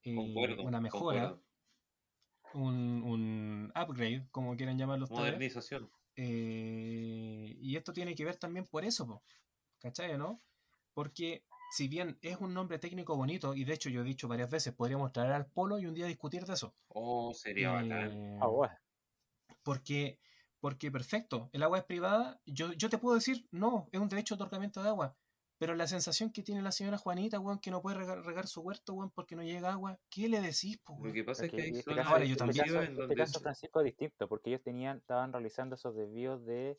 eh, 0.03 0.15
Concuerdo. 0.15 0.63
una 0.63 0.81
mejora, 0.81 1.37
un, 2.53 3.03
un 3.03 3.71
upgrade, 3.75 4.27
como 4.31 4.55
quieran 4.55 4.77
llamarlo 4.77 5.03
ustedes. 5.03 5.21
Modernización. 5.21 5.91
Eh, 6.15 7.55
y 7.59 7.75
esto 7.75 7.93
tiene 7.93 8.15
que 8.15 8.25
ver 8.25 8.37
también 8.37 8.65
por 8.65 8.83
eso, 8.83 9.05
po, 9.05 9.21
¿cachai, 9.79 10.13
o 10.13 10.17
no? 10.17 10.41
Porque 10.93 11.43
si 11.69 11.87
bien 11.87 12.17
es 12.21 12.37
un 12.37 12.53
nombre 12.53 12.79
técnico 12.79 13.15
bonito, 13.15 13.53
y 13.53 13.63
de 13.65 13.73
hecho 13.73 13.89
yo 13.89 14.01
he 14.01 14.03
dicho 14.05 14.27
varias 14.27 14.49
veces, 14.49 14.73
podríamos 14.73 15.11
traer 15.11 15.31
al 15.33 15.45
polo 15.47 15.77
y 15.79 15.85
un 15.85 15.93
día 15.93 16.05
discutir 16.05 16.45
de 16.45 16.53
eso. 16.53 16.73
Oh, 16.89 17.33
sería. 17.33 17.81
Eh, 17.83 18.37
weón. 18.41 18.69
porque, 19.63 20.19
porque 20.59 20.91
perfecto, 20.91 21.49
el 21.53 21.63
agua 21.63 21.79
es 21.79 21.83
privada, 21.85 22.39
yo, 22.45 22.71
yo 22.73 22.89
te 22.89 22.97
puedo 22.97 23.15
decir, 23.15 23.47
no, 23.51 23.87
es 23.91 23.99
un 23.99 24.09
derecho 24.09 24.35
de 24.35 24.43
otorgamiento 24.43 24.81
de 24.81 24.89
agua, 24.89 25.15
pero 25.57 25.75
la 25.75 25.87
sensación 25.87 26.31
que 26.31 26.43
tiene 26.43 26.61
la 26.61 26.71
señora 26.71 26.97
Juanita, 26.97 27.39
weón, 27.39 27.59
que 27.59 27.71
no 27.71 27.81
puede 27.81 27.97
regar, 27.97 28.23
regar 28.23 28.47
su 28.47 28.61
huerto, 28.61 28.93
weón, 28.93 29.11
porque 29.11 29.35
no 29.35 29.43
llega 29.43 29.71
agua, 29.73 29.99
¿qué 30.09 30.29
le 30.29 30.39
decís, 30.39 30.77
po, 30.83 30.97
Lo 31.03 31.11
que 31.11 31.23
pasa 31.23 31.45
es 31.45 31.53
Es 31.53 31.55
que 31.55 31.61
hay 31.63 31.69
este 31.79 31.95
caso, 31.95 32.09
Ahora, 32.09 32.25
yo 32.25 32.31
este 32.33 32.37
también- 32.37 32.65
caso- 32.65 32.77
en 32.77 32.83
este 32.89 33.01
donde 33.01 33.15
caso, 33.15 33.39
Francisco, 33.39 33.79
es 33.81 33.85
distinto, 33.85 34.27
porque 34.29 34.49
ellos 34.51 34.61
tenían, 34.63 34.97
estaban 34.97 35.33
realizando 35.33 35.75
esos 35.75 35.95
desvíos 35.95 36.45
de, 36.45 36.77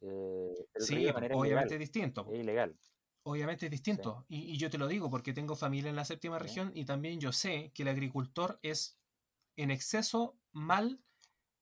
eh, 0.00 0.54
Sí, 0.78 0.94
río 0.96 1.06
de 1.08 1.12
manera 1.12 1.36
obviamente 1.36 1.74
es 1.74 1.80
distinto. 1.80 2.26
es 2.32 2.40
ilegal. 2.40 2.74
Obviamente 3.22 3.66
es 3.66 3.70
distinto. 3.70 4.24
Y, 4.28 4.52
y 4.52 4.56
yo 4.56 4.70
te 4.70 4.78
lo 4.78 4.88
digo 4.88 5.10
porque 5.10 5.32
tengo 5.32 5.54
familia 5.56 5.90
en 5.90 5.96
la 5.96 6.04
séptima 6.04 6.38
Sí. 6.38 6.44
región 6.44 6.72
y 6.74 6.84
también 6.84 7.20
yo 7.20 7.32
sé 7.32 7.72
que 7.74 7.82
el 7.82 7.88
agricultor 7.88 8.58
es 8.62 9.00
en 9.56 9.70
exceso 9.70 10.40
mal 10.52 11.04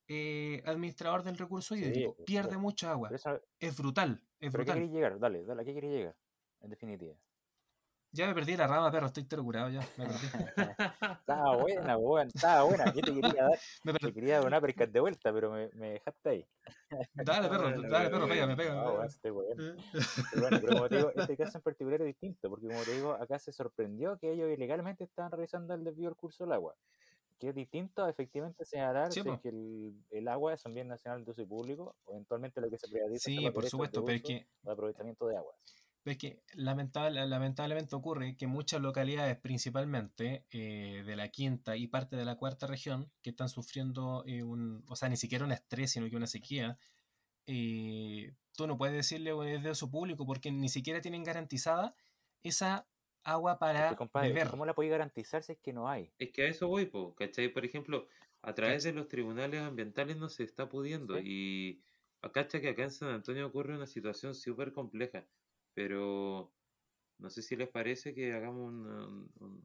eh, 0.08 0.62
administrador 0.66 1.22
del 1.22 1.36
recurso 1.36 1.74
hídrico. 1.74 2.16
Pierde 2.24 2.56
mucha 2.58 2.90
agua. 2.92 3.10
Es 3.60 3.76
brutal. 3.76 4.22
Es 4.40 4.52
¿pero 4.52 4.62
a 4.62 4.64
qué 4.64 4.72
brutal. 4.72 4.74
queréis 4.76 4.92
llegar? 4.92 5.18
Dale, 5.18 5.44
dale, 5.44 5.62
¿a 5.62 5.64
qué 5.64 5.74
queréis 5.74 5.94
llegar? 5.94 6.16
En 6.60 6.70
definitiva. 6.70 7.16
Ya 8.12 8.26
me 8.26 8.34
perdí 8.34 8.56
la 8.56 8.66
rama, 8.66 8.90
perro. 8.90 9.06
Estoy 9.06 9.26
curado 9.26 9.68
ya. 9.70 9.80
Me 9.96 10.06
perdí. 10.06 10.26
Estaba 11.20 11.56
buena, 11.56 11.96
weón, 11.98 12.28
estaba 12.28 12.64
buena. 12.64 12.94
Yo 12.94 13.02
te 13.02 13.14
quería 13.14 13.42
dar, 13.44 13.58
Me 13.84 13.92
te 13.94 14.12
quería 14.14 14.38
dar 14.38 14.46
una 14.46 14.60
percat 14.60 14.90
de 14.90 15.00
vuelta, 15.00 15.32
pero 15.32 15.50
me, 15.50 15.68
me 15.74 15.90
dejaste 15.92 16.28
ahí. 16.30 16.46
Dale, 17.14 17.48
perro. 17.48 17.64
Bueno, 17.64 17.82
Dale, 17.88 18.08
perro. 18.08 18.26
bueno, 18.26 18.34
Pégame, 18.34 18.52
No, 18.52 18.56
pégame. 18.56 18.80
pégame. 18.86 19.06
estoy 19.06 19.30
weón. 19.30 19.58
Pero 20.30 20.42
bueno, 20.42 20.58
pero 20.60 20.72
como 20.74 20.88
te 20.88 20.96
digo, 20.96 21.10
este 21.14 21.36
caso 21.36 21.58
en 21.58 21.62
particular 21.62 22.00
es 22.00 22.06
distinto, 22.06 22.48
porque 22.50 22.66
como 22.66 22.82
te 22.82 22.92
digo, 22.94 23.12
acá 23.12 23.38
se 23.38 23.52
sorprendió 23.52 24.18
que 24.18 24.32
ellos 24.32 24.50
ilegalmente 24.50 25.04
estaban 25.04 25.30
realizando 25.30 25.74
el 25.74 25.84
desvío 25.84 26.08
del 26.08 26.16
curso 26.16 26.44
del 26.44 26.52
agua. 26.52 26.74
Que 27.38 27.50
es 27.50 27.54
distinto 27.54 28.04
a 28.04 28.10
efectivamente 28.10 28.64
señalar 28.64 29.12
Sí, 29.12 29.20
es 29.24 29.40
que 29.40 29.48
el, 29.50 29.94
el 30.10 30.26
agua 30.28 30.54
es 30.54 30.64
un 30.64 30.74
bien 30.74 30.88
nacional 30.88 31.24
de 31.24 31.30
uso 31.30 31.42
y 31.42 31.46
público, 31.46 31.94
eventualmente 32.08 32.60
lo 32.60 32.68
que 32.68 32.78
se 32.78 32.88
privatiza 32.88 33.30
Sí, 33.30 33.36
los 33.36 33.54
por 33.54 33.64
supuesto, 33.66 34.00
de 34.00 34.06
pero 34.06 34.16
es 34.16 34.22
que 34.22 34.46
aprovechamiento 34.68 35.28
de 35.28 35.36
agua. 35.36 35.54
Es 36.10 36.18
que 36.18 36.42
lamentable, 36.54 37.26
lamentablemente 37.26 37.94
ocurre 37.96 38.36
que 38.36 38.46
muchas 38.46 38.80
localidades, 38.80 39.38
principalmente 39.38 40.46
eh, 40.50 41.02
de 41.04 41.16
la 41.16 41.28
quinta 41.30 41.76
y 41.76 41.86
parte 41.88 42.16
de 42.16 42.24
la 42.24 42.36
cuarta 42.36 42.66
región, 42.66 43.12
que 43.22 43.30
están 43.30 43.48
sufriendo 43.48 44.24
eh, 44.26 44.42
un, 44.42 44.84
o 44.88 44.96
sea, 44.96 45.08
ni 45.08 45.16
siquiera 45.16 45.44
un 45.44 45.52
estrés, 45.52 45.92
sino 45.92 46.08
que 46.08 46.16
una 46.16 46.26
sequía, 46.26 46.78
eh, 47.46 48.34
tú 48.56 48.66
no 48.68 48.78
puedes 48.78 48.94
decirle 48.96 49.32
"Bueno, 49.32 49.56
es 49.58 49.64
de 49.64 49.70
uso 49.72 49.90
público 49.90 50.26
porque 50.26 50.52
ni 50.52 50.68
siquiera 50.70 51.00
tienen 51.02 51.24
garantizada 51.24 51.94
esa 52.42 52.88
agua 53.24 53.58
Es 53.72 53.86
para 53.86 53.96
que, 53.96 53.96
compadre, 53.96 54.34
beber. 54.34 54.48
¿cómo 54.48 54.66
la 54.66 54.74
podéis 54.74 54.92
garantizar 54.92 55.42
si 55.42 55.52
es 55.52 55.58
que 55.58 55.72
no 55.72 55.88
hay? 55.88 56.12
Es 56.18 56.30
que 56.32 56.42
a 56.42 56.46
eso 56.48 56.68
voy, 56.68 56.86
po, 56.86 57.14
¿cachai? 57.14 57.48
Por 57.52 57.64
ejemplo, 57.64 58.08
a 58.42 58.54
través 58.54 58.82
¿Cach- 58.82 58.84
de 58.84 58.92
los 58.92 59.08
tribunales 59.08 59.60
ambientales 59.60 60.16
no 60.16 60.28
se 60.28 60.44
está 60.44 60.68
pudiendo 60.68 61.18
¿Sí? 61.18 61.20
y 61.20 61.82
cacha 62.32 62.60
que 62.60 62.68
acá 62.68 62.82
en 62.84 62.90
San 62.90 63.10
Antonio 63.10 63.46
ocurre 63.46 63.74
una 63.76 63.86
situación 63.86 64.34
súper 64.34 64.72
compleja, 64.72 65.28
pero 65.78 66.52
no 67.18 67.30
sé 67.30 67.40
si 67.40 67.54
les 67.54 67.68
parece 67.68 68.12
que 68.12 68.32
hagamos 68.32 68.66
un, 68.66 68.84
un- 68.88 69.64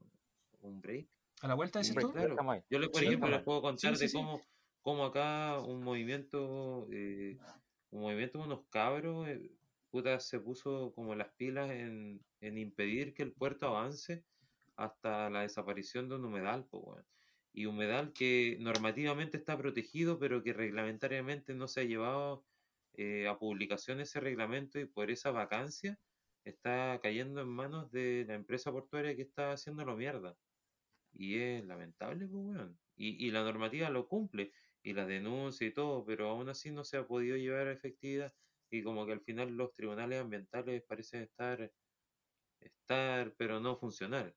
un- 0.62 0.82
break. 0.82 1.10
¿A 1.42 1.48
la 1.48 1.56
vuelta 1.56 1.80
decís 1.80 1.98
tú? 1.98 2.12
claro. 2.12 2.38
Yo, 2.70 2.78
le, 2.78 2.88
por 2.90 3.02
ejemplo, 3.02 3.30
les 3.32 3.42
puedo 3.42 3.64
contar 3.64 3.98
sí, 3.98 4.06
de 4.06 4.10
sí. 4.10 4.18
cómo, 4.18 4.40
cómo 4.84 5.06
acá 5.06 5.60
un 5.60 5.84
movimiento, 5.84 6.88
eh, 6.92 7.40
un 7.90 8.02
movimiento 8.02 8.38
de 8.38 8.44
unos 8.46 8.68
cabros, 8.70 9.28
eh, 9.28 9.50
puta, 9.90 10.20
se 10.20 10.40
puso 10.40 10.94
como 10.94 11.16
las 11.16 11.34
pilas 11.34 11.72
en, 11.72 12.22
en 12.42 12.58
impedir 12.60 13.16
que 13.16 13.24
el 13.24 13.34
puerto 13.34 13.66
avance 13.66 14.24
hasta 14.76 15.32
la 15.32 15.42
desaparición 15.42 16.10
de 16.10 16.16
un 16.18 16.26
humedal, 16.26 16.68
po, 16.68 16.78
weón. 16.80 17.08
Y 17.54 17.66
humedal 17.66 18.14
que 18.14 18.58
normativamente 18.60 19.38
está 19.38 19.58
protegido, 19.58 20.20
pero 20.20 20.44
que 20.44 20.54
reglamentariamente 20.54 21.56
no 21.56 21.68
se 21.68 21.82
ha 21.82 21.84
llevado 21.86 22.46
eh, 22.94 23.28
a 23.28 23.38
publicación 23.38 24.00
ese 24.00 24.20
reglamento 24.20 24.80
y 24.80 24.86
por 24.86 25.12
esa 25.12 25.32
vacancia 25.32 26.00
está 26.44 27.00
cayendo 27.02 27.42
en 27.42 27.48
manos 27.48 27.92
de 27.92 28.26
la 28.28 28.36
empresa 28.36 28.72
portuaria 28.72 29.16
que 29.16 29.22
está 29.24 29.52
haciéndolo 29.54 29.96
mierda. 29.96 30.38
Y 31.14 31.40
es 31.40 31.66
lamentable, 31.66 32.28
pues, 32.28 32.44
weón. 32.44 32.80
Y, 32.96 33.26
y 33.28 33.32
la 33.32 33.44
normativa 33.44 33.90
lo 33.90 34.08
cumple, 34.08 34.52
y 34.84 34.94
la 34.94 35.06
denuncia 35.06 35.66
y 35.66 35.74
todo, 35.74 36.06
pero 36.06 36.30
aún 36.30 36.50
así 36.50 36.72
no 36.72 36.84
se 36.84 36.98
ha 36.98 37.08
podido 37.08 37.38
llevar 37.38 37.68
a 37.68 37.72
efectividad. 37.72 38.34
Y 38.70 38.84
como 38.84 39.06
que 39.06 39.14
al 39.14 39.22
final 39.22 39.56
los 39.56 39.72
tribunales 39.74 40.20
ambientales 40.20 40.84
parecen 40.84 41.22
estar, 41.24 41.72
estar, 42.60 43.34
pero 43.38 43.60
no 43.60 43.78
funcionar. 43.78 44.36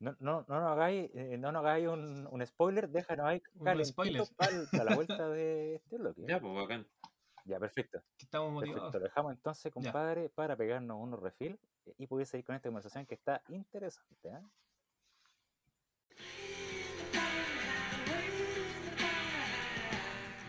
No, 0.00 0.16
no, 0.20 0.44
no 0.48 0.60
nos 0.60 0.72
hagáis, 0.72 1.10
eh, 1.14 1.36
no 1.38 1.50
nos 1.50 1.64
hagáis 1.64 1.88
un, 1.88 2.26
un 2.30 2.46
spoiler, 2.46 2.88
déjanos 2.88 3.26
ahí 3.26 3.42
Un 3.54 3.84
spoiler. 3.84 4.22
para 4.36 4.84
la 4.84 4.94
vuelta 4.94 5.28
de 5.30 5.76
este 5.76 5.96
bloque. 5.96 6.22
Ya, 6.28 6.40
pues 6.40 6.54
bacán. 6.54 6.86
Ya, 7.48 7.58
perfecto. 7.58 8.02
Estamos 8.18 8.50
Perfecto. 8.50 8.74
motivados. 8.76 8.94
Lo 8.94 9.00
dejamos 9.00 9.32
entonces, 9.32 9.64
Ya. 9.64 9.70
compadre, 9.70 10.28
para 10.28 10.54
pegarnos 10.54 10.98
unos 11.00 11.18
refil 11.18 11.58
y 11.96 12.06
poder 12.06 12.26
seguir 12.26 12.44
con 12.44 12.54
esta 12.54 12.68
conversación 12.68 13.06
que 13.06 13.14
está 13.14 13.40
interesante. 13.48 14.30
¿ah? 14.30 14.42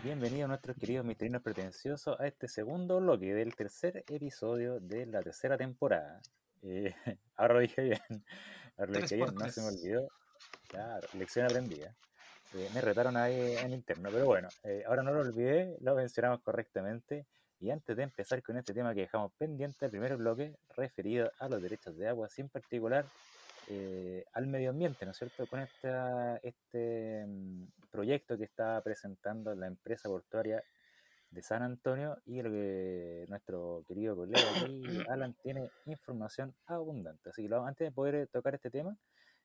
Bienvenidos 0.04 0.50
nuestros 0.50 0.76
queridos 0.76 1.06
mitrinos 1.06 1.42
pretenciosos 1.42 2.20
a 2.20 2.28
este 2.28 2.50
segundo 2.50 3.00
bloque 3.00 3.34
del 3.34 3.56
tercer 3.56 4.04
episodio 4.10 4.82
de 4.82 5.06
la 5.06 5.24
tercera 5.24 5.58
temporada. 5.58 6.22
Eh, 6.64 6.94
ahora 7.38 7.54
lo 7.54 7.60
dije 7.62 7.82
bien, 7.82 8.02
ahora 8.78 8.92
lo 8.92 9.00
dije 9.00 9.16
bien, 9.16 9.36
no 9.36 9.48
se 9.48 9.62
me 9.62 9.68
olvidó. 9.68 10.10
Claro, 10.68 11.08
lección 11.14 11.46
aprendida. 11.46 11.96
Eh, 12.56 12.70
me 12.74 12.82
retaron 12.82 13.16
ahí 13.18 13.56
en 13.58 13.72
interno, 13.74 14.10
pero 14.12 14.26
bueno, 14.26 14.50
eh, 14.64 14.84
ahora 14.88 15.04
no 15.04 15.12
lo 15.12 15.22
olvidé, 15.22 15.78
lo 15.82 15.96
mencionamos 15.96 16.42
correctamente. 16.42 17.26
Y 17.62 17.72
antes 17.72 17.96
de 17.96 18.04
empezar 18.04 18.42
con 18.42 18.58
este 18.58 18.74
tema 18.74 18.94
que 18.94 19.02
dejamos 19.02 19.34
pendiente, 19.38 19.86
el 19.86 19.92
primer 19.92 20.16
bloque 20.16 20.56
referido 20.78 21.30
a 21.40 21.50
los 21.50 21.62
derechos 21.62 21.98
de 21.98 22.08
agua, 22.08 22.30
sin 22.30 22.48
particular 22.48 23.06
eh, 23.68 24.26
al 24.34 24.48
medio 24.48 24.72
ambiente, 24.72 25.06
¿no 25.06 25.12
es 25.12 25.18
cierto? 25.18 25.46
Con 25.46 25.60
esta, 25.60 26.38
este 26.38 27.26
mm, 27.28 27.66
proyecto 27.92 28.38
que 28.38 28.46
está 28.46 28.82
presentando 28.82 29.54
la 29.54 29.68
empresa 29.68 30.10
portuaria 30.10 30.64
de 31.30 31.44
San 31.44 31.62
Antonio 31.62 32.18
y 32.26 32.42
lo 32.42 32.50
que 32.50 33.26
nuestro 33.28 33.84
querido 33.88 34.16
colega 34.16 34.42
aquí, 34.56 34.82
Alan, 35.10 35.36
tiene 35.44 35.70
información 35.86 36.56
abundante. 36.66 37.30
Así 37.30 37.48
que 37.48 37.54
antes 37.54 37.88
de 37.88 37.92
poder 37.92 38.16
eh, 38.16 38.28
tocar 38.28 38.56
este 38.56 38.72
tema, 38.72 38.98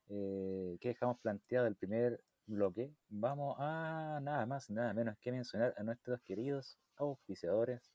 eh, 0.09 0.79
que 0.81 0.89
dejamos 0.89 1.19
planteado 1.21 1.67
el 1.67 1.77
primer 1.77 2.21
bloque, 2.47 2.93
vamos 3.09 3.57
a 3.59 4.21
nada 4.23 4.47
más, 4.47 4.71
nada 4.71 4.93
menos 4.93 5.17
que 5.19 5.33
mencionar 5.33 5.75
a 5.77 5.83
nuestros 5.83 6.21
queridos 6.23 6.79
auspiciadores. 6.97 7.91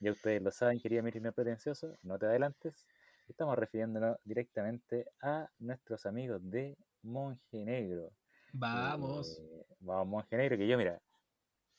Ya 0.00 0.12
ustedes 0.12 0.42
lo 0.42 0.50
saben, 0.50 0.80
querida 0.80 1.02
Miriam 1.02 1.32
Pretencioso, 1.32 1.96
no 2.02 2.18
te 2.18 2.26
adelantes. 2.26 2.86
Estamos 3.28 3.56
refiriéndonos 3.56 4.18
directamente 4.24 5.06
a 5.22 5.48
nuestros 5.58 6.04
amigos 6.04 6.40
de 6.42 6.76
Monje 7.02 7.64
Negro. 7.64 8.12
Vamos. 8.52 9.38
Eh, 9.40 9.66
vamos, 9.80 10.06
Monje 10.06 10.36
Negro, 10.36 10.58
que 10.58 10.68
yo, 10.68 10.76
mira, 10.76 11.00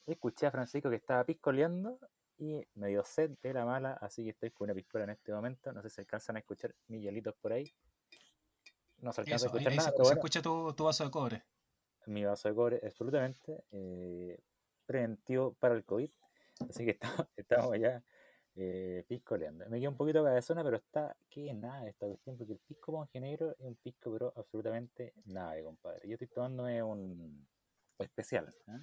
escuché 0.06 0.48
a 0.48 0.52
Francisco 0.52 0.90
que 0.90 0.96
estaba 0.96 1.24
piscoleando 1.24 2.00
y 2.38 2.66
me 2.74 2.88
dio 2.88 3.04
sed 3.06 3.32
de 3.42 3.54
la 3.54 3.66
mala, 3.66 3.94
así 4.02 4.24
que 4.24 4.32
estoy 4.32 4.52
con 4.52 4.66
una 4.66 4.74
piscola 4.74 5.04
en 5.04 5.12
este 5.12 5.32
momento. 5.32 5.72
No 5.72 5.82
sé 5.82 5.90
si 5.90 6.02
alcanzan 6.02 6.38
a 6.38 6.40
escuchar 6.40 6.74
mis 6.88 7.02
hielitos 7.04 7.36
por 7.36 7.54
ahí. 7.54 7.72
No 8.98 9.14
se 9.14 9.22
alcanza 9.22 9.46
Eso, 9.46 9.46
a 9.46 9.48
escuchar 9.50 9.72
ahí 9.72 9.78
nada, 9.78 9.92
se, 9.92 9.96
se 9.96 10.02
bueno, 10.02 10.16
escucha 10.16 10.42
tu, 10.42 10.74
tu 10.74 10.84
vaso 10.84 11.04
de 11.04 11.12
cobre. 11.12 11.44
Mi 12.08 12.24
vaso 12.24 12.50
de 12.50 12.56
cobre 12.56 12.82
absolutamente 12.84 13.64
eh, 13.72 14.40
preventivo 14.86 15.54
para 15.54 15.76
el 15.76 15.84
COVID. 15.84 16.10
Así 16.70 16.86
que 16.86 16.92
estamos, 16.92 17.28
estamos 17.36 17.80
ya 17.80 18.04
eh, 18.56 19.04
piscoleando. 19.08 19.70
Me 19.70 19.80
queda 19.80 19.90
un 19.90 19.98
poquito 19.98 20.24
cabezona, 20.24 20.64
pero 20.64 20.78
está 20.78 21.16
que 21.30 21.54
nada 21.54 21.88
esta 21.88 22.06
cuestión, 22.08 22.38
porque 22.38 22.54
el 22.54 22.60
pisco 22.60 22.94
monje 22.94 23.20
negro 23.20 23.52
es 23.52 23.66
un 23.66 23.76
pisco, 23.76 24.12
pero 24.14 24.34
absolutamente 24.36 25.14
nada, 25.26 25.62
compadre. 25.62 26.08
Yo 26.08 26.14
estoy 26.14 26.28
tomándome 26.28 26.82
un 26.82 27.46
especial. 28.00 28.54
¿ah? 28.68 28.80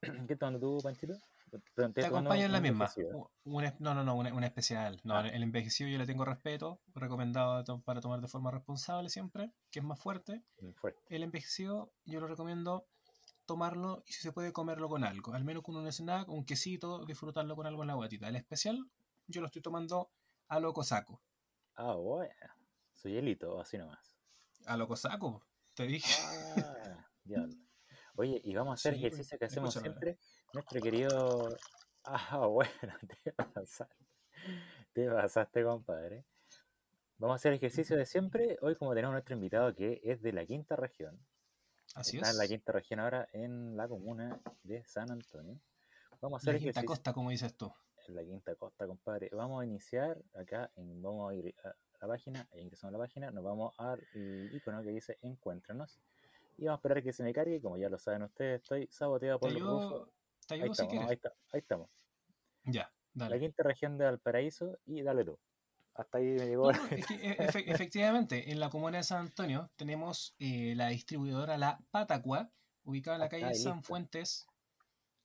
¿Qué 0.00 0.08
estás 0.08 0.38
tomando 0.38 0.60
tú, 0.60 0.78
Panchito? 0.82 1.14
Te 1.50 1.58
tomando 1.76 2.00
acompaña 2.06 2.44
en 2.44 2.52
la 2.52 2.60
misma. 2.60 2.90
no, 3.44 3.94
no, 3.94 4.04
no, 4.04 4.14
un, 4.16 4.26
un 4.32 4.44
especial. 4.44 5.00
No, 5.04 5.16
Ah. 5.18 5.28
el 5.28 5.42
envejecido 5.42 5.88
yo 5.90 5.98
le 5.98 6.06
tengo 6.06 6.24
respeto, 6.24 6.80
recomendado 6.94 7.64
to- 7.64 7.80
para 7.82 8.00
tomar 8.00 8.20
de 8.20 8.28
forma 8.28 8.50
responsable 8.50 9.08
siempre, 9.10 9.52
que 9.70 9.78
es 9.80 9.84
más 9.84 9.98
fuerte. 10.00 10.42
El 11.08 11.22
envejecido 11.22 11.92
yo 12.04 12.20
lo 12.20 12.26
recomiendo 12.26 12.86
tomarlo 13.46 14.02
y 14.06 14.12
si 14.12 14.20
se 14.20 14.32
puede 14.32 14.52
comerlo 14.52 14.88
con 14.88 15.04
algo, 15.04 15.32
al 15.34 15.44
menos 15.44 15.62
con 15.62 15.76
un 15.76 15.86
snack, 15.90 16.28
un 16.28 16.44
quesito, 16.44 17.04
disfrutarlo 17.06 17.56
con 17.56 17.66
algo 17.66 17.82
en 17.82 17.88
la 17.88 17.94
guatita. 17.94 18.28
El 18.28 18.36
especial 18.36 18.78
yo 19.26 19.40
lo 19.40 19.46
estoy 19.46 19.62
tomando 19.62 20.10
a 20.48 20.60
lo 20.60 20.72
cosaco. 20.72 21.22
Ah, 21.74 21.94
bueno. 21.94 22.32
Su 22.94 23.08
hielito, 23.08 23.60
así 23.60 23.78
nomás. 23.78 24.16
A 24.66 24.76
lo 24.76 24.86
cosaco, 24.88 25.42
te 25.74 25.84
dije. 25.86 26.12
Ah. 26.56 27.06
Oye, 28.16 28.40
y 28.42 28.54
vamos 28.54 28.72
a 28.72 28.74
hacer 28.74 28.94
Sí, 28.94 28.98
ejercicio 29.06 29.38
que 29.38 29.44
hacemos 29.44 29.76
escúchalo. 29.76 29.94
siempre. 30.00 30.18
Nuestro 30.52 30.80
querido. 30.80 31.56
Ah, 32.04 32.46
bueno, 32.46 32.94
te 33.22 33.32
pasaste. 33.32 34.06
Te 34.92 35.10
pasaste, 35.10 35.62
compadre. 35.62 36.24
Vamos 37.18 37.34
a 37.34 37.36
hacer 37.36 37.52
ejercicio 37.52 37.96
de 37.96 38.06
siempre. 38.06 38.56
Hoy, 38.62 38.74
como 38.76 38.94
tenemos 38.94 39.12
nuestro 39.12 39.34
invitado 39.34 39.74
que 39.74 40.00
es 40.04 40.22
de 40.22 40.32
la 40.32 40.46
quinta 40.46 40.76
región, 40.76 41.18
Así 41.94 42.16
está 42.16 42.28
es. 42.28 42.34
en 42.34 42.38
la 42.38 42.46
quinta 42.46 42.72
región 42.72 43.00
ahora 43.00 43.28
en 43.32 43.76
la 43.76 43.88
comuna 43.88 44.40
de 44.62 44.84
San 44.84 45.10
Antonio. 45.10 45.60
Vamos 46.20 46.40
a 46.40 46.42
hacer 46.42 46.54
La 46.54 46.58
quinta 46.60 46.80
ejercicio 46.80 46.86
costa, 46.86 47.12
como 47.12 47.30
dices 47.30 47.54
tú. 47.56 47.72
en 48.06 48.14
la 48.14 48.22
quinta 48.24 48.54
costa, 48.54 48.86
compadre. 48.86 49.28
Vamos 49.32 49.60
a 49.62 49.64
iniciar 49.66 50.16
acá, 50.34 50.70
en, 50.76 51.02
vamos 51.02 51.30
a 51.30 51.34
ir 51.34 51.54
a 51.64 51.74
la 52.00 52.08
página, 52.08 52.48
e 52.52 52.60
ingresamos 52.60 52.94
a 52.94 52.98
la 52.98 53.04
página, 53.04 53.30
nos 53.30 53.44
vamos 53.44 53.74
al 53.78 54.00
icono 54.52 54.82
que 54.82 54.90
dice 54.90 55.18
encuéntranos 55.22 56.00
y 56.56 56.64
vamos 56.64 56.78
a 56.78 56.80
esperar 56.80 57.02
que 57.02 57.12
se 57.12 57.22
me 57.22 57.32
cargue, 57.32 57.60
como 57.60 57.76
ya 57.76 57.88
lo 57.88 57.98
saben 57.98 58.22
ustedes, 58.22 58.62
estoy 58.62 58.88
saboteado 58.90 59.38
Te 59.38 59.40
por 59.40 59.52
los 59.52 60.08
ayudo, 60.54 60.66
Ahí 60.68 60.74
si 60.74 60.82
estamos, 60.82 61.06
ahí, 61.08 61.14
está- 61.14 61.32
ahí 61.52 61.60
estamos. 61.60 61.90
Ya, 62.64 62.92
La 63.14 63.24
dale. 63.28 63.40
quinta 63.40 63.62
región 63.62 63.98
de 63.98 64.04
Valparaíso 64.04 64.78
y 64.86 65.02
dale 65.02 65.24
tú. 65.24 65.38
Hasta 65.94 66.18
ahí 66.18 66.26
me 66.26 66.46
llegó. 66.46 66.70
No, 66.72 66.78
no, 66.78 66.88
es 66.90 67.06
que, 67.06 67.14
e- 67.14 67.36
efe- 67.62 67.64
efectivamente, 67.66 68.50
en 68.52 68.60
la 68.60 68.70
comuna 68.70 68.98
de 68.98 69.04
San 69.04 69.18
Antonio 69.20 69.70
tenemos 69.76 70.34
eh, 70.38 70.74
la 70.76 70.88
distribuidora 70.88 71.56
La 71.58 71.78
Patacua, 71.90 72.50
ubicada 72.84 73.16
en 73.16 73.20
la 73.22 73.28
calle 73.28 73.44
ahí, 73.46 73.54
San 73.54 73.76
listo. 73.78 73.88
Fuentes 73.88 74.46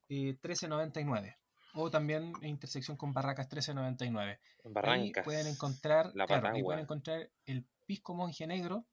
eh, 0.09 0.33
1399. 0.41 1.37
O 1.75 1.89
también 1.89 2.33
en 2.41 2.49
intersección 2.49 2.97
con 2.97 3.13
Barracas 3.13 3.45
1399. 3.47 4.39
Ahí 4.63 4.71
Barrancas. 4.71 5.23
pueden 5.25 5.47
encontrar, 5.47 6.11
La 6.15 6.25
claro, 6.27 6.49
ahí 6.49 6.61
pueden 6.63 6.81
encontrar 6.81 7.29
el 7.45 7.65
pisco 7.85 8.13
monje 8.13 8.45
negro. 8.47 8.85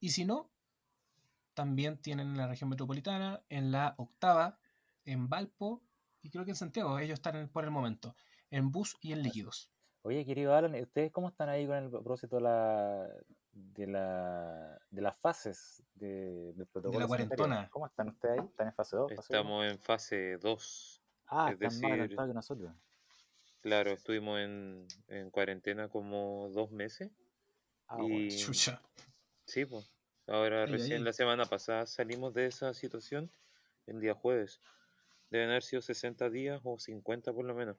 Y 0.00 0.10
si 0.10 0.24
no, 0.24 0.50
también 1.54 1.98
tienen 1.98 2.28
en 2.28 2.36
la 2.36 2.46
región 2.46 2.68
metropolitana, 2.70 3.42
en 3.48 3.70
la 3.72 3.94
octava, 3.98 4.58
en 5.06 5.28
Valpo 5.28 5.82
y 6.20 6.30
creo 6.30 6.44
que 6.44 6.50
en 6.50 6.56
Santiago. 6.56 6.98
Ellos 6.98 7.14
están 7.14 7.36
en- 7.36 7.48
por 7.48 7.64
el 7.64 7.70
momento, 7.70 8.14
en 8.50 8.70
bus 8.70 8.96
y 9.00 9.12
en 9.12 9.22
líquidos. 9.22 9.70
Oye, 10.02 10.24
querido 10.24 10.54
Alan, 10.54 10.74
¿ustedes 10.74 11.10
cómo 11.10 11.28
están 11.28 11.48
ahí 11.48 11.66
con 11.66 11.76
el 11.76 11.90
propósito 11.90 12.36
de 12.36 12.42
la, 12.42 13.08
de 13.52 13.86
la, 13.86 14.78
de 14.90 15.02
las 15.02 15.16
fases 15.18 15.82
de, 15.94 16.52
del 16.52 16.66
protocolo 16.66 17.08
sanitario? 17.08 17.36
cuarentona. 17.36 17.68
¿Cómo 17.70 17.86
están 17.86 18.08
ustedes 18.08 18.38
ahí? 18.38 18.46
¿Están 18.46 18.68
en 18.68 18.74
fase 18.74 18.96
2? 18.96 19.12
Fase 19.14 19.32
uno? 19.32 19.40
Estamos 19.40 19.72
en 19.72 19.78
fase 19.80 20.36
2. 20.38 21.02
Ah, 21.26 21.46
es 21.48 21.54
están 21.54 21.66
más 21.66 21.72
decir, 21.74 21.90
adelantados 21.90 22.28
que 22.30 22.34
nosotros. 22.34 22.72
Claro, 23.62 23.90
estuvimos 23.90 24.38
en, 24.38 24.86
en 25.08 25.30
cuarentena 25.30 25.88
como 25.88 26.50
dos 26.50 26.70
meses. 26.70 27.10
Ah, 27.88 27.96
bueno. 27.96 28.14
y 28.16 28.28
Chucha. 28.36 28.80
sí, 29.44 29.64
pues. 29.64 29.90
Ahora 30.28 30.66
recién 30.66 31.04
la 31.04 31.12
semana 31.12 31.46
pasada 31.46 31.86
salimos 31.86 32.34
de 32.34 32.46
esa 32.46 32.74
situación 32.74 33.30
el 33.86 34.00
día 34.00 34.14
jueves. 34.14 34.60
Deben 35.30 35.50
haber 35.50 35.62
sido 35.62 35.82
60 35.82 36.30
días 36.30 36.60
o 36.64 36.78
50 36.78 37.32
por 37.32 37.44
lo 37.46 37.54
menos. 37.54 37.78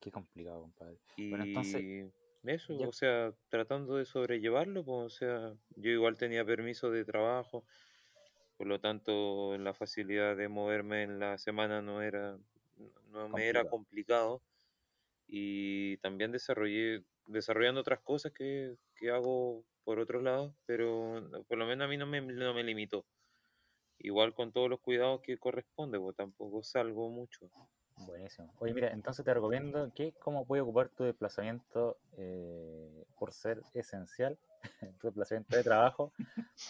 Qué 0.00 0.10
complicado, 0.10 0.60
compadre. 0.62 1.00
Y 1.16 1.30
Bueno, 1.30 1.44
entonces, 1.44 1.82
Eso, 2.44 2.78
Ya. 2.78 2.86
o 2.88 2.92
sea, 2.92 3.34
tratando 3.48 3.96
de 3.96 4.04
sobrellevarlo, 4.06 4.84
pues, 4.84 5.06
o 5.06 5.08
sea, 5.10 5.58
yo 5.70 5.90
igual 5.90 6.18
tenía 6.18 6.44
permiso 6.44 6.90
de 6.90 7.04
trabajo, 7.04 7.66
por 8.56 8.66
lo 8.68 8.80
tanto, 8.80 9.58
la 9.58 9.74
facilidad 9.74 10.36
de 10.36 10.48
moverme 10.48 11.02
en 11.04 11.18
la 11.20 11.38
semana 11.38 11.82
no 11.82 12.02
era, 12.02 12.38
no 13.08 13.28
me 13.30 13.48
era 13.48 13.64
Complicado. 13.64 13.70
complicado 13.70 14.42
y 15.28 15.98
también 15.98 16.32
desarrollé, 16.32 17.04
desarrollando 17.26 17.80
otras 17.82 18.00
cosas 18.02 18.32
que, 18.32 18.76
que 18.96 19.10
hago 19.10 19.66
por 19.84 19.98
otros 20.00 20.22
lados, 20.22 20.54
pero 20.66 21.30
por 21.48 21.58
lo 21.58 21.66
menos 21.66 21.86
a 21.86 21.88
mí 21.88 21.96
no 21.98 22.06
me, 22.06 22.20
no 22.22 22.54
me 22.54 22.64
limitó. 22.64 23.06
Igual 23.98 24.34
con 24.34 24.52
todos 24.52 24.68
los 24.68 24.80
cuidados 24.80 25.20
que 25.22 25.38
corresponde, 25.38 25.98
pues 25.98 26.16
tampoco 26.16 26.62
salgo 26.62 27.08
mucho. 27.10 27.48
Buenísimo. 28.06 28.52
Oye, 28.58 28.74
mira, 28.74 28.88
entonces 28.90 29.24
te 29.24 29.32
recomiendo 29.32 29.92
que 29.94 30.12
cómo 30.14 30.44
puedes 30.44 30.62
ocupar 30.64 30.88
tu 30.90 31.04
desplazamiento 31.04 31.96
eh, 32.18 33.04
por 33.18 33.32
ser 33.32 33.62
esencial, 33.72 34.36
tu 35.00 35.06
desplazamiento 35.06 35.56
de 35.56 35.62
trabajo, 35.62 36.12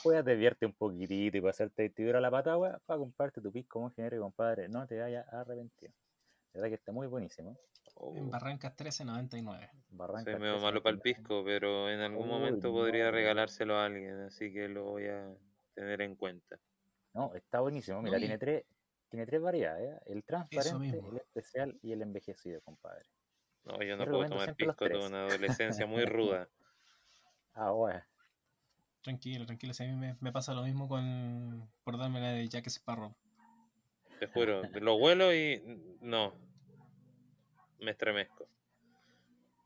puedas 0.02 0.24
desviarte 0.24 0.66
un 0.66 0.74
poquitito 0.74 1.38
y 1.38 1.40
para 1.40 1.50
hacerte 1.50 1.82
vestidura 1.84 2.18
a 2.18 2.20
la 2.20 2.30
patagua 2.30 2.78
para 2.84 2.98
comprarte 2.98 3.40
tu 3.40 3.50
pisco 3.50 3.80
monjenero 3.80 4.16
y 4.16 4.20
compadre, 4.20 4.68
no 4.68 4.86
te 4.86 5.00
vayas 5.00 5.26
a 5.32 5.40
arrepentir. 5.40 5.90
La 6.52 6.60
verdad 6.60 6.68
que 6.68 6.74
está 6.76 6.92
muy 6.92 7.06
buenísimo. 7.06 7.50
En 7.50 8.26
Oh, 8.26 8.30
Barrancas 8.30 8.72
1399. 8.72 9.70
Barranca 9.90 10.32
soy 10.32 10.40
medio 10.40 10.54
13, 10.54 10.64
malo 10.66 10.82
para 10.82 10.90
el 10.92 10.98
99. 10.98 11.02
pisco, 11.02 11.42
pero 11.44 11.88
en 11.90 12.00
algún 12.00 12.24
Uy, 12.24 12.28
momento 12.28 12.68
no, 12.68 12.74
podría 12.74 13.04
pero- 13.06 13.16
regalárselo 13.16 13.76
a 13.76 13.86
alguien, 13.86 14.20
así 14.22 14.52
que 14.52 14.68
lo 14.68 14.84
voy 14.84 15.06
a 15.06 15.32
tener 15.74 16.02
en 16.02 16.16
cuenta. 16.16 16.58
No, 17.14 17.32
está 17.34 17.60
buenísimo. 17.60 18.02
Mira, 18.02 18.18
tiene 18.18 18.38
tres, 18.38 18.64
tiene 19.08 19.24
tres 19.24 19.40
variedades, 19.40 19.94
¿eh? 19.94 20.00
el 20.06 20.24
transparente, 20.24 20.98
el 20.98 21.16
especial 21.16 21.78
y 21.80 21.92
el 21.92 22.02
envejecido, 22.02 22.60
compadre. 22.62 23.04
No, 23.64 23.82
yo 23.82 23.96
no 23.96 24.04
puedo 24.04 24.26
tomar 24.26 24.54
pisco, 24.54 24.74
tuve 24.74 25.06
una 25.06 25.26
adolescencia 25.26 25.86
muy 25.86 26.04
ruda. 26.06 26.48
Ah, 27.54 27.70
bueno. 27.70 28.02
Tranquilo, 29.02 29.46
tranquilo. 29.46 29.72
Si 29.72 29.84
a 29.84 29.86
mí 29.86 29.94
me, 29.94 30.16
me 30.20 30.32
pasa 30.32 30.54
lo 30.54 30.62
mismo 30.62 30.88
con 30.88 31.70
por 31.84 31.98
darme 31.98 32.20
la 32.20 32.30
de 32.30 32.48
Jack 32.48 32.66
Sparrow. 32.66 33.14
Te 34.18 34.26
juro, 34.26 34.62
lo 34.80 34.94
huelo 34.96 35.34
y 35.34 35.62
no, 36.00 36.34
me 37.78 37.90
estremezco. 37.90 38.48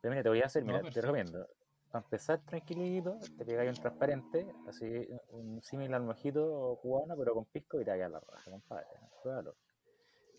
Pero 0.00 0.10
mira, 0.10 0.22
te 0.22 0.28
voy 0.28 0.42
a 0.42 0.46
hacer, 0.46 0.64
No, 0.64 0.72
mira, 0.72 0.80
te 0.80 1.00
perfecto. 1.00 1.06
recomiendo. 1.06 1.48
Para 1.90 2.04
empezar 2.04 2.38
tranquilito, 2.40 3.18
te 3.38 3.44
pegáis 3.46 3.70
un 3.76 3.82
transparente, 3.82 4.54
así 4.66 5.08
un 5.30 5.62
símil 5.62 5.94
al 5.94 6.02
mojito 6.02 6.78
cubano, 6.82 7.16
pero 7.16 7.32
con 7.34 7.46
pisco 7.46 7.80
y 7.80 7.84
te 7.84 7.90
va 7.90 7.94
a 7.94 7.96
quedar 7.98 8.10
la 8.10 8.20
raja, 8.20 8.50
compadre. 8.50 8.86
Pruébalo. 9.22 9.56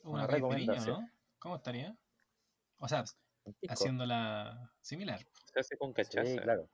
Una 0.04 0.14
Una 0.14 0.28
recomendación. 0.28 1.02
¿no? 1.02 1.10
¿Cómo 1.40 1.56
estaría? 1.56 1.96
O 2.80 2.88
sea, 2.88 3.04
Con 3.44 3.56
haciéndola 3.68 4.72
similar. 4.82 5.20
Se 5.52 5.60
hace 5.60 5.76
con 5.78 5.92
cachaza. 5.92 6.24
Sí, 6.26 6.38
claro. 6.38 6.70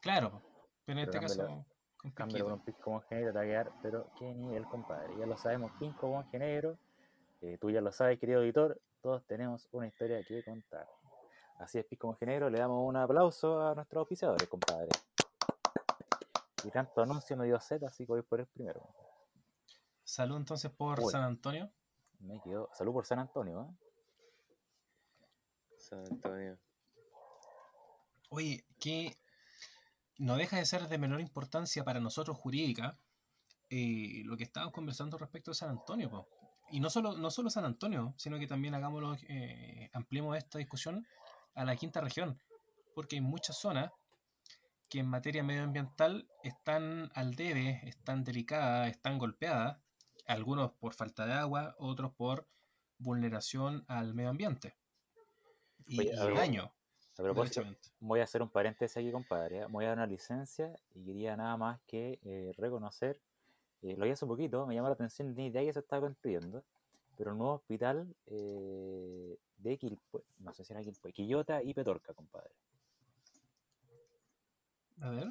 Claro, 0.00 0.42
pero 0.84 0.98
en 1.00 1.06
Pero 1.06 1.18
este 1.18 1.18
cámbialo- 1.18 1.46
caso 1.48 1.66
con 1.98 2.10
Cámbialo 2.12 2.44
por 2.46 2.54
piquito. 2.54 2.54
un 2.54 2.64
pisco 2.64 2.90
monjenegro, 2.90 3.32
te 3.32 3.38
va 3.38 3.44
a 3.44 3.46
quedar, 3.46 3.72
pero 3.82 4.10
qué 4.18 4.34
nivel, 4.34 4.64
compadre. 4.64 5.16
Ya 5.18 5.26
lo 5.26 5.36
sabemos, 5.36 5.70
pisco 5.78 6.08
monjenegro. 6.08 6.78
Eh, 7.42 7.58
tú 7.60 7.70
ya 7.70 7.80
lo 7.80 7.92
sabes, 7.92 8.18
querido 8.18 8.42
editor. 8.42 8.80
Todos 9.02 9.24
tenemos 9.26 9.68
una 9.72 9.86
historia 9.86 10.22
que 10.24 10.42
contar. 10.42 10.86
Así 11.60 11.78
es, 11.78 11.84
pisco 11.84 12.06
monjenegro. 12.06 12.48
Le 12.48 12.58
damos 12.58 12.88
un 12.88 12.96
aplauso 12.96 13.60
a 13.60 13.74
nuestros 13.74 14.00
auspiciadores, 14.00 14.48
compadre. 14.48 14.88
Y 16.64 16.70
tanto 16.70 17.02
anuncio 17.02 17.36
me 17.36 17.44
dio 17.44 17.60
sed, 17.60 17.82
así 17.84 18.04
que 18.06 18.12
voy 18.12 18.22
por 18.22 18.40
el 18.40 18.46
primero. 18.46 18.80
Salud 20.02 20.38
entonces 20.38 20.70
por 20.70 20.98
Uy. 21.00 21.12
San 21.12 21.22
Antonio. 21.22 21.70
Me 22.20 22.40
quedó. 22.42 22.70
Salud 22.72 22.92
por 22.92 23.06
San 23.06 23.18
Antonio, 23.18 23.62
¿eh? 23.62 23.76
San 25.78 26.00
Antonio. 26.00 26.58
Oye, 28.30 28.64
que 28.78 29.16
no 30.18 30.36
deja 30.36 30.56
de 30.56 30.64
ser 30.64 30.88
de 30.88 30.98
menor 30.98 31.20
importancia 31.20 31.84
para 31.84 32.00
nosotros 32.00 32.38
jurídica 32.38 32.98
eh, 33.68 34.22
lo 34.24 34.36
que 34.36 34.44
estábamos 34.44 34.72
conversando 34.72 35.18
respecto 35.18 35.50
de 35.50 35.56
San 35.56 35.70
Antonio. 35.70 36.10
po. 36.10 36.26
Y 36.70 36.80
no 36.80 36.88
solo, 36.88 37.16
no 37.16 37.30
solo 37.30 37.50
San 37.50 37.64
Antonio, 37.64 38.14
sino 38.16 38.38
que 38.38 38.46
también 38.46 38.74
hagámoslo, 38.74 39.16
eh, 39.28 39.90
ampliemos 39.92 40.36
esta 40.36 40.58
discusión 40.58 41.06
a 41.54 41.64
la 41.64 41.76
quinta 41.76 42.00
región, 42.00 42.40
porque 42.94 43.16
hay 43.16 43.22
muchas 43.22 43.56
zonas 43.56 43.90
que 44.88 45.00
en 45.00 45.06
materia 45.06 45.42
medioambiental 45.42 46.28
están 46.42 47.10
al 47.14 47.34
debe, 47.34 47.80
están 47.84 48.24
delicadas, 48.24 48.90
están 48.90 49.18
golpeadas, 49.18 49.78
algunos 50.26 50.72
por 50.72 50.94
falta 50.94 51.26
de 51.26 51.34
agua, 51.34 51.76
otros 51.78 52.12
por 52.14 52.48
vulneración 52.98 53.84
al 53.88 54.14
medio 54.14 54.30
ambiente 54.30 54.74
y, 55.90 56.00
Oye, 56.00 56.12
y 56.14 56.18
a 56.18 56.24
ver, 56.24 56.34
daño. 56.34 56.72
A 57.18 57.22
propósito, 57.22 57.60
derechamente. 57.60 57.88
voy 57.98 58.20
a 58.20 58.24
hacer 58.24 58.42
un 58.42 58.48
paréntesis 58.48 58.96
aquí, 58.96 59.10
compadre. 59.10 59.58
¿eh? 59.58 59.66
Voy 59.68 59.84
a 59.84 59.88
dar 59.88 59.98
una 59.98 60.06
licencia 60.06 60.72
y 60.94 61.04
quería 61.04 61.36
nada 61.36 61.56
más 61.56 61.80
que 61.86 62.18
eh, 62.22 62.52
reconocer, 62.56 63.20
eh, 63.82 63.94
lo 63.96 64.04
vi 64.04 64.12
hace 64.12 64.24
un 64.24 64.30
poquito, 64.30 64.66
me 64.66 64.74
llamó 64.74 64.88
la 64.88 64.94
atención, 64.94 65.34
ni 65.34 65.46
idea 65.46 65.62
que 65.62 65.72
se 65.72 65.80
estaba 65.80 66.02
construyendo, 66.02 66.64
pero 67.20 67.32
un 67.32 67.38
nuevo 67.38 67.52
hospital 67.52 68.16
eh, 68.28 69.36
de 69.58 69.76
Quilpue, 69.76 70.22
no 70.38 70.54
sé 70.54 70.64
si 70.64 70.72
era 70.72 70.82
Quilpue, 70.82 71.12
Quillota 71.12 71.62
y 71.62 71.74
Petorca, 71.74 72.14
compadre. 72.14 72.48
A 75.02 75.10
ver. 75.10 75.28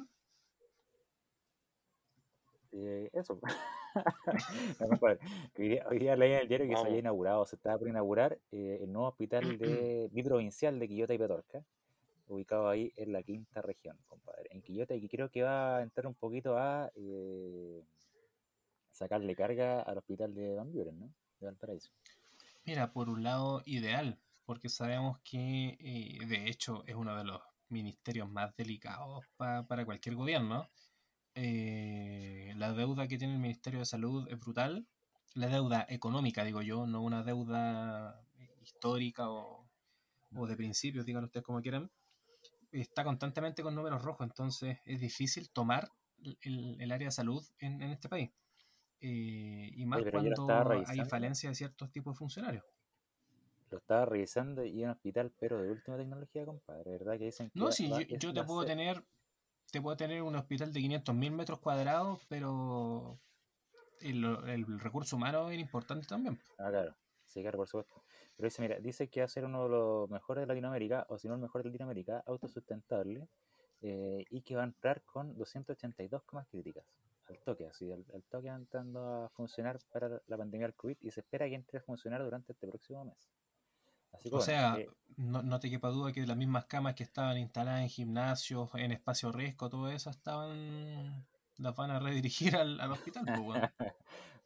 Eh, 2.70 3.10
eso. 3.12 3.40
No, 4.78 4.86
compadre, 4.86 5.18
hoy 5.58 5.68
día, 5.68 5.84
hoy 5.90 5.98
día 5.98 6.14
leí 6.14 6.30
en 6.30 6.38
el 6.42 6.48
diario 6.48 6.68
que 6.68 6.76
se 6.76 6.86
había 6.86 7.00
inaugurado, 7.00 7.44
se 7.44 7.56
estaba 7.56 7.76
por 7.76 7.88
inaugurar 7.88 8.38
eh, 8.52 8.78
el 8.82 8.92
nuevo 8.92 9.08
hospital 9.08 9.40
de 9.58 10.08
biprovincial 10.12 10.78
de 10.78 10.86
Quillota 10.86 11.12
y 11.12 11.18
Petorca, 11.18 11.64
ubicado 12.28 12.68
ahí 12.68 12.92
en 12.94 13.12
la 13.12 13.24
quinta 13.24 13.62
región, 13.62 13.98
compadre. 14.06 14.48
En 14.52 14.62
Quillota 14.62 14.94
y 14.94 15.00
que 15.00 15.08
creo 15.08 15.28
que 15.28 15.42
va 15.42 15.78
a 15.78 15.82
entrar 15.82 16.06
un 16.06 16.14
poquito 16.14 16.56
a 16.56 16.92
eh, 16.94 17.82
sacarle 18.92 19.34
carga 19.34 19.82
al 19.82 19.98
hospital 19.98 20.32
de 20.36 20.54
Van 20.54 20.72
Buren, 20.72 21.00
¿no? 21.00 21.10
De 21.40 21.46
Valparaíso. 21.46 21.90
Mira, 22.64 22.92
por 22.92 23.08
un 23.08 23.22
lado, 23.22 23.62
ideal, 23.66 24.18
porque 24.44 24.68
sabemos 24.68 25.18
que 25.24 25.76
eh, 25.80 26.18
de 26.26 26.48
hecho 26.48 26.84
es 26.86 26.94
uno 26.94 27.16
de 27.16 27.24
los 27.24 27.40
ministerios 27.68 28.28
más 28.30 28.54
delicados 28.56 29.24
pa- 29.36 29.66
para 29.66 29.84
cualquier 29.84 30.14
gobierno. 30.16 30.68
Eh, 31.34 32.52
la 32.56 32.72
deuda 32.72 33.08
que 33.08 33.18
tiene 33.18 33.34
el 33.34 33.40
Ministerio 33.40 33.80
de 33.80 33.86
Salud 33.86 34.28
es 34.30 34.38
brutal. 34.38 34.86
La 35.34 35.48
deuda 35.48 35.86
económica, 35.88 36.44
digo 36.44 36.62
yo, 36.62 36.86
no 36.86 37.02
una 37.02 37.22
deuda 37.22 38.22
histórica 38.62 39.30
o, 39.30 39.68
o 40.36 40.46
de 40.46 40.56
principios, 40.56 41.06
díganlo 41.06 41.26
ustedes 41.26 41.44
como 41.44 41.62
quieran. 41.62 41.90
Está 42.72 43.04
constantemente 43.04 43.62
con 43.62 43.74
números 43.74 44.02
rojos, 44.02 44.26
entonces 44.26 44.78
es 44.84 45.00
difícil 45.00 45.50
tomar 45.50 45.90
el, 46.42 46.76
el 46.80 46.92
área 46.92 47.08
de 47.08 47.12
salud 47.12 47.44
en, 47.60 47.82
en 47.82 47.90
este 47.90 48.08
país. 48.08 48.30
Eh, 49.00 49.70
y 49.74 49.86
más 49.86 50.00
Oye, 50.02 50.10
cuando 50.10 50.84
hay 50.86 51.04
falencia 51.04 51.48
de 51.48 51.54
ciertos 51.54 51.90
tipos 51.90 52.14
de 52.14 52.18
funcionarios. 52.18 52.64
Lo 53.70 53.78
estaba 53.78 54.04
revisando 54.04 54.64
y 54.64 54.84
un 54.84 54.90
hospital, 54.90 55.32
pero 55.38 55.62
de 55.62 55.70
última 55.70 55.96
tecnología, 55.96 56.44
compadre. 56.44 56.90
¿Verdad 56.92 57.18
que 57.18 57.24
dicen 57.26 57.50
que 57.50 57.60
No, 57.60 57.70
sí, 57.72 57.88
va- 57.90 58.00
yo, 58.02 58.16
yo 58.18 58.34
te 58.34 58.42
puedo 58.44 58.64
tener, 58.64 59.04
te 59.72 59.80
puedo 59.80 59.96
tener 59.96 60.22
un 60.22 60.36
hospital 60.36 60.72
de 60.72 60.80
500.000 60.80 61.32
metros 61.32 61.60
cuadrados, 61.60 62.26
pero 62.28 63.20
el, 64.00 64.24
el 64.24 64.80
recurso 64.80 65.16
humano 65.16 65.50
es 65.50 65.58
importante 65.60 66.06
también. 66.06 66.38
Ah, 66.58 66.70
claro. 66.70 66.96
Sí, 67.24 67.42
claro, 67.42 67.58
por 67.58 67.68
supuesto. 67.68 68.02
Pero 68.36 68.46
dice, 68.46 68.62
mira, 68.62 68.80
dice 68.80 69.08
que 69.08 69.20
va 69.20 69.26
a 69.26 69.28
ser 69.28 69.44
uno 69.44 69.64
de 69.64 69.68
los 69.70 70.10
mejores 70.10 70.42
de 70.42 70.46
Latinoamérica, 70.46 71.06
o 71.08 71.18
si 71.18 71.28
no 71.28 71.34
el 71.34 71.40
mejor 71.40 71.62
de 71.62 71.68
Latinoamérica, 71.68 72.22
autosustentable, 72.26 73.28
eh, 73.82 74.24
y 74.30 74.42
que 74.42 74.56
va 74.56 74.62
a 74.62 74.66
entrar 74.66 75.02
con 75.04 75.36
282 75.36 76.22
comas 76.24 76.48
críticas. 76.48 76.84
Al 77.30 77.38
toque, 77.38 77.66
así, 77.66 77.90
al, 77.92 78.04
al 78.12 78.22
toque 78.24 78.48
entrando 78.48 79.24
a 79.24 79.28
funcionar 79.30 79.78
para 79.92 80.20
la 80.26 80.36
pandemia 80.36 80.66
del 80.66 80.74
COVID 80.74 80.96
y 81.00 81.10
se 81.10 81.20
espera 81.20 81.46
que 81.48 81.54
entre 81.54 81.78
a 81.78 81.82
funcionar 81.82 82.22
durante 82.22 82.52
este 82.52 82.66
próximo 82.66 83.04
mes. 83.04 83.30
Así 84.12 84.28
O 84.28 84.32
bueno, 84.32 84.44
sea, 84.44 84.76
eh, 84.76 84.88
no, 85.16 85.42
no 85.42 85.60
te 85.60 85.70
quepa 85.70 85.88
duda 85.88 86.12
que 86.12 86.26
las 86.26 86.36
mismas 86.36 86.66
camas 86.66 86.94
que 86.96 87.04
estaban 87.04 87.38
instaladas 87.38 87.82
en 87.82 87.88
gimnasios, 87.88 88.68
en 88.74 88.90
espacio 88.90 89.30
riesgo, 89.30 89.70
todo 89.70 89.88
eso, 89.90 90.10
estaban 90.10 91.24
las 91.60 91.76
van 91.76 91.90
a 91.90 92.00
redirigir 92.00 92.56
al, 92.56 92.80
al 92.80 92.92
hospital. 92.92 93.24
pues, 93.44 93.62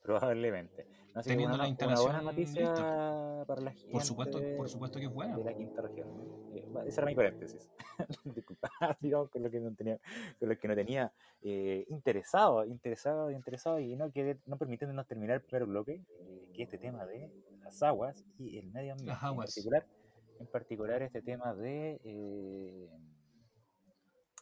probablemente. 0.02 0.86
Así 1.14 1.28
que 1.30 1.34
Teniendo 1.36 1.54
una, 1.54 1.64
la 1.64 1.70
una 1.70 1.76
buena 1.76 1.94
instalación 1.94 2.24
noticia 2.24 2.60
lista. 2.70 3.44
para 3.46 3.60
la 3.60 3.70
gente 3.72 3.92
Por 3.92 4.02
supuesto- 4.02 4.40
por 4.56 4.68
supuesto 4.68 4.98
que 4.98 5.04
es 5.06 5.12
buena. 5.12 5.36
de 5.38 5.44
la 5.44 5.54
quinta 5.54 5.80
región. 5.82 6.08
Eh, 6.54 6.64
ese 6.86 7.00
era 7.00 7.06
mi 7.06 7.14
paréntesis. 7.14 7.70
Disculpa, 8.24 8.68
digamos 9.00 9.30
con 9.30 9.42
lo 9.44 9.50
que 9.50 9.60
no 9.60 9.72
tenía, 9.74 10.00
con 10.40 10.48
lo 10.48 10.58
que 10.58 10.68
no 10.68 10.74
tenía 10.74 11.12
eh, 11.42 11.86
interesado, 11.88 12.64
interesado, 12.64 13.30
interesado 13.30 13.78
y 13.78 13.94
no 13.94 14.10
quedé, 14.10 14.40
no 14.46 14.58
permitiéndonos 14.58 15.06
terminar 15.06 15.36
el 15.36 15.42
primer 15.42 15.66
bloque, 15.66 16.02
eh, 16.20 16.48
que 16.52 16.62
es 16.64 16.68
este 16.72 16.78
tema 16.78 17.06
de 17.06 17.30
las 17.62 17.80
aguas 17.84 18.24
y 18.38 18.58
el 18.58 18.66
medio 18.72 18.92
ambiente. 18.92 19.12
Las 19.14 19.22
aguas. 19.22 19.56
En 19.56 19.62
particular, 19.64 19.86
en 20.40 20.46
particular 20.48 21.02
este 21.02 21.22
tema 21.22 21.54
de 21.54 22.00
eh, 22.02 22.90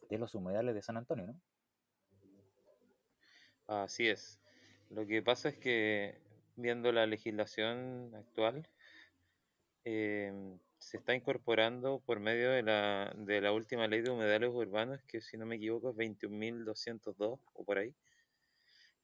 de 0.08 0.18
los 0.18 0.34
humedales 0.34 0.74
de 0.74 0.80
San 0.82 0.96
Antonio, 0.96 1.26
¿no? 1.26 1.40
Así 3.66 4.08
es. 4.08 4.40
Lo 4.90 5.06
que 5.06 5.22
pasa 5.22 5.48
es 5.50 5.56
que 5.58 6.20
viendo 6.56 6.92
la 6.92 7.06
legislación 7.06 8.14
actual, 8.14 8.68
eh, 9.84 10.58
se 10.78 10.96
está 10.96 11.14
incorporando 11.14 12.00
por 12.04 12.20
medio 12.20 12.50
de 12.50 12.62
la, 12.62 13.12
de 13.16 13.40
la 13.40 13.52
última 13.52 13.86
ley 13.88 14.02
de 14.02 14.10
humedales 14.10 14.50
urbanos, 14.50 15.00
que 15.08 15.20
si 15.20 15.36
no 15.36 15.46
me 15.46 15.56
equivoco 15.56 15.90
es 15.90 15.96
21.202 15.96 17.38
o 17.54 17.64
por 17.64 17.78
ahí, 17.78 17.94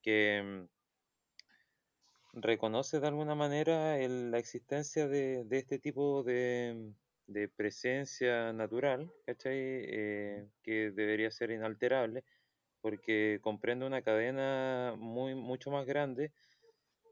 que 0.02 0.42
mm, 0.42 2.40
reconoce 2.40 3.00
de 3.00 3.06
alguna 3.06 3.34
manera 3.34 3.96
la 4.08 4.38
existencia 4.38 5.08
de, 5.08 5.44
de 5.44 5.58
este 5.58 5.78
tipo 5.78 6.22
de, 6.22 6.92
de 7.28 7.48
presencia 7.48 8.52
natural. 8.52 9.12
Eh, 9.26 10.48
que 10.62 10.90
debería 10.90 11.30
ser 11.30 11.50
inalterable, 11.50 12.24
porque 12.80 13.38
comprende 13.42 13.86
una 13.86 14.02
cadena 14.02 14.94
muy, 14.98 15.34
mucho 15.34 15.70
más 15.70 15.86
grande, 15.86 16.32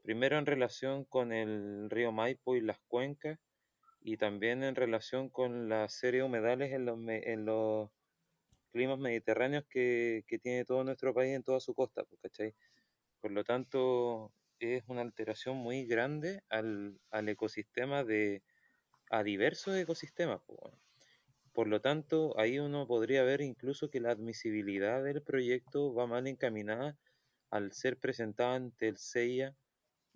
primero 0.07 0.37
en 0.37 0.45
relación 0.45 1.03
con 1.03 1.33
el 1.33 1.89
río 1.89 2.13
Maipo 2.13 2.55
y 2.55 2.61
las 2.61 2.79
cuencas, 2.87 3.37
y 3.99 4.15
también 4.15 4.63
en 4.63 4.73
relación 4.73 5.27
con 5.27 5.67
la 5.67 5.89
serie 5.89 6.21
de 6.21 6.25
humedales 6.25 6.71
en 6.71 7.45
los, 7.45 7.89
climas 8.71 8.99
mediterráneos 8.99 9.65
que, 9.69 10.23
tiene 10.41 10.63
todo 10.63 10.85
nuestro 10.85 11.13
país 11.13 11.35
en 11.35 11.43
toda 11.43 11.59
su 11.59 11.73
costa, 11.73 12.05
pues, 12.05 12.21
¿cachai? 12.21 12.55
Por 13.19 13.31
lo 13.31 13.43
tanto, 13.43 14.31
es 14.59 14.81
una 14.87 15.01
alteración 15.01 15.57
muy 15.57 15.85
grande 15.85 16.41
al, 16.47 16.97
ecosistema 17.27 18.05
de, 18.05 18.43
a 19.09 19.23
diversos 19.23 19.75
ecosistemas. 19.75 20.39
pues. 20.45 20.73
Por 21.51 21.67
lo 21.67 21.81
tanto, 21.81 22.39
ahí 22.39 22.59
uno 22.59 22.87
podría 22.87 23.23
ver 23.23 23.41
incluso 23.41 23.89
que 23.89 23.99
la 23.99 24.11
admisibilidad 24.11 25.03
del 25.03 25.21
proyecto 25.21 25.93
va 25.93 26.07
mal 26.07 26.27
encaminada 26.27 26.97
al 27.49 27.73
ser 27.73 27.97
presentada 27.97 28.55
ante 28.55 28.87
el 28.87 28.97
CEIA 28.97 29.53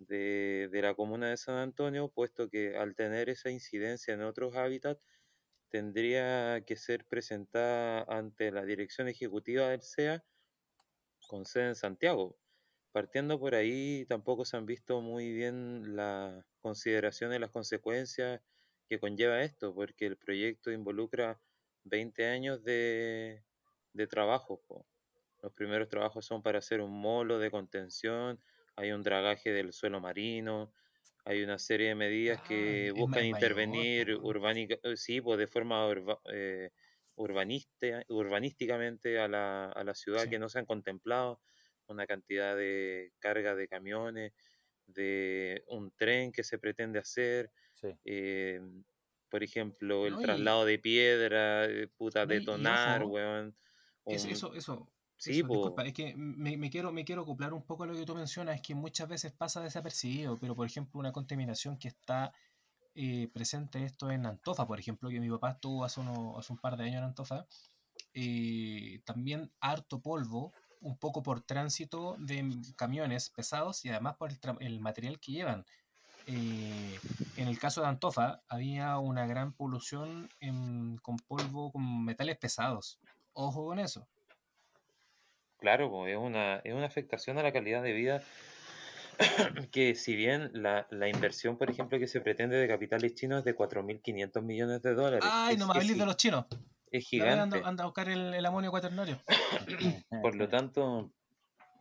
de, 0.06 0.68
de 0.70 0.82
la 0.82 0.94
comuna 0.94 1.30
de 1.30 1.36
San 1.36 1.56
Antonio, 1.56 2.08
puesto 2.08 2.48
que 2.48 2.76
al 2.76 2.94
tener 2.94 3.28
esa 3.28 3.50
incidencia 3.50 4.14
en 4.14 4.22
otros 4.22 4.54
hábitats, 4.56 5.00
tendría 5.68 6.62
que 6.66 6.76
ser 6.76 7.06
presentada 7.06 8.04
ante 8.08 8.50
la 8.52 8.64
dirección 8.64 9.08
ejecutiva 9.08 9.70
del 9.70 9.82
CEA 9.82 10.22
con 11.28 11.46
sede 11.46 11.68
en 11.68 11.74
Santiago. 11.74 12.36
Partiendo 12.92 13.40
por 13.40 13.54
ahí, 13.54 14.04
tampoco 14.06 14.44
se 14.44 14.58
han 14.58 14.66
visto 14.66 15.00
muy 15.00 15.32
bien 15.32 15.96
las 15.96 16.44
consideraciones, 16.60 17.40
las 17.40 17.50
consecuencias 17.50 18.42
que 18.86 19.00
conlleva 19.00 19.42
esto, 19.42 19.74
porque 19.74 20.04
el 20.04 20.18
proyecto 20.18 20.70
involucra 20.70 21.40
20 21.84 22.26
años 22.26 22.62
de, 22.62 23.42
de 23.94 24.06
trabajo. 24.06 24.62
Los 25.40 25.54
primeros 25.54 25.88
trabajos 25.88 26.26
son 26.26 26.42
para 26.42 26.58
hacer 26.58 26.82
un 26.82 26.92
molo 26.92 27.38
de 27.38 27.50
contención, 27.50 28.38
hay 28.76 28.92
un 28.92 29.02
dragaje 29.02 29.50
del 29.52 29.72
suelo 29.72 30.00
marino, 30.00 30.72
hay 31.24 31.42
una 31.42 31.58
serie 31.58 31.88
de 31.88 31.94
medidas 31.94 32.40
Ah, 32.40 32.42
que 32.42 32.92
buscan 32.94 33.24
intervenir 33.26 34.16
weón. 34.16 34.22
urbánica, 34.22 34.76
eh, 34.82 34.96
sí, 34.96 35.20
pues 35.20 35.38
de 35.38 35.46
forma 35.46 35.86
urba- 35.88 36.20
eh, 36.32 36.70
urbanista, 37.16 38.02
urbanísticamente 38.08 39.18
a 39.20 39.28
la, 39.28 39.66
a 39.70 39.84
la 39.84 39.94
ciudad 39.94 40.28
Sí. 40.28 40.30
que 40.30 40.38
no 40.38 40.48
se 40.48 40.58
han 40.60 40.66
contemplado, 40.66 41.42
una 41.86 42.06
cantidad 42.06 42.56
de 42.56 43.12
carga 43.20 43.54
de 43.54 43.68
camiones, 43.68 44.32
de 44.86 45.64
un 45.68 45.92
tren 45.96 46.32
que 46.32 46.44
se 46.44 46.58
pretende 46.58 46.98
hacer, 46.98 47.52
Sí. 47.74 47.98
eh, 48.04 48.60
por 49.30 49.42
ejemplo, 49.42 50.06
el 50.06 50.18
No, 50.18 50.22
y, 50.22 50.52
traslado 50.52 50.64
de 50.66 50.78
piedra, 50.78 51.68
puta, 51.96 52.26
no, 52.26 52.26
detonar, 52.26 53.04
ojo, 53.04 53.04
weón. 53.04 53.56
Un, 54.04 54.30
eso, 54.30 54.54
eso, 54.54 54.91
sí, 55.22 55.30
eso, 55.40 55.46
disculpa, 55.48 55.82
es 55.84 55.92
que 55.94 56.14
me, 56.16 56.56
me 56.56 56.70
quiero, 56.70 56.92
me 56.92 57.04
quiero 57.04 57.22
acoplar 57.22 57.52
un 57.54 57.62
poco 57.64 57.84
a 57.84 57.86
lo 57.86 57.94
que 57.94 58.04
tú 58.04 58.14
mencionas, 58.14 58.56
es 58.56 58.62
que 58.62 58.74
muchas 58.74 59.08
veces 59.08 59.32
pasa 59.32 59.60
desapercibido, 59.60 60.38
pero 60.38 60.54
por 60.56 60.66
ejemplo 60.66 60.98
una 61.00 61.12
contaminación 61.12 61.78
que 61.78 61.88
está 61.88 62.32
eh, 62.94 63.28
presente 63.32 63.84
esto 63.84 64.10
en 64.10 64.26
Antofa, 64.26 64.66
por 64.66 64.78
ejemplo, 64.80 65.08
que 65.10 65.20
mi 65.20 65.30
papá 65.30 65.52
estuvo 65.52 65.84
hace, 65.84 66.00
uno- 66.00 66.38
hace 66.38 66.52
un 66.52 66.58
par 66.58 66.76
de 66.76 66.84
años 66.84 66.98
en 66.98 67.04
Antofa, 67.04 67.46
eh, 68.14 69.00
también 69.04 69.50
harto 69.60 70.00
polvo, 70.00 70.54
un 70.80 70.98
poco 70.98 71.22
por 71.22 71.42
tránsito 71.42 72.16
de 72.18 72.44
camiones 72.76 73.30
pesados 73.30 73.84
y 73.84 73.90
además 73.90 74.16
por 74.16 74.30
el, 74.60 74.80
material 74.80 75.20
que 75.20 75.32
llevan. 75.32 75.64
Eh, 76.26 76.98
en 77.36 77.48
el 77.48 77.58
caso 77.58 77.80
de 77.82 77.88
Antofa 77.88 78.42
había 78.48 78.98
una 78.98 79.26
gran 79.26 79.52
polución 79.54 80.28
en- 80.40 80.96
con 80.98 81.16
polvo, 81.18 81.72
con 81.72 82.04
metales 82.04 82.36
pesados. 82.38 82.98
Ojo 83.32 83.64
con 83.66 83.78
eso. 83.78 84.08
Claro, 85.62 85.90
pues, 85.90 86.12
es 86.12 86.18
una, 86.18 86.56
es 86.64 86.74
una 86.74 86.86
afectación 86.86 87.38
a 87.38 87.42
la 87.42 87.52
calidad 87.52 87.82
de 87.82 87.94
vida 87.94 88.22
que 89.72 89.94
si 89.94 90.16
bien 90.16 90.50
la, 90.54 90.86
la 90.90 91.08
inversión, 91.08 91.58
por 91.58 91.70
ejemplo, 91.70 91.98
que 91.98 92.06
se 92.08 92.20
pretende 92.20 92.56
de 92.56 92.68
capitales 92.68 93.14
chinos 93.14 93.40
es 93.40 93.44
de 93.44 93.54
4.500 93.54 94.42
millones 94.42 94.82
de 94.82 94.94
dólares, 94.94 95.34
Ay, 95.44 95.56
no 95.56 95.66
me 95.66 95.74
es, 95.74 95.78
hables 95.78 95.96
de 95.98 96.06
los 96.06 96.16
chinos. 96.16 96.46
es 96.92 97.06
verdad, 97.16 97.42
anda, 97.44 97.60
gigante. 97.60 97.62
anda 97.64 97.84
a 97.84 97.86
buscar 97.86 98.08
el, 98.08 98.34
el 98.34 98.46
amonio 98.46 98.70
cuaternario. 98.70 99.18
Por 100.20 100.34
lo 100.36 100.48
tanto, 100.48 101.12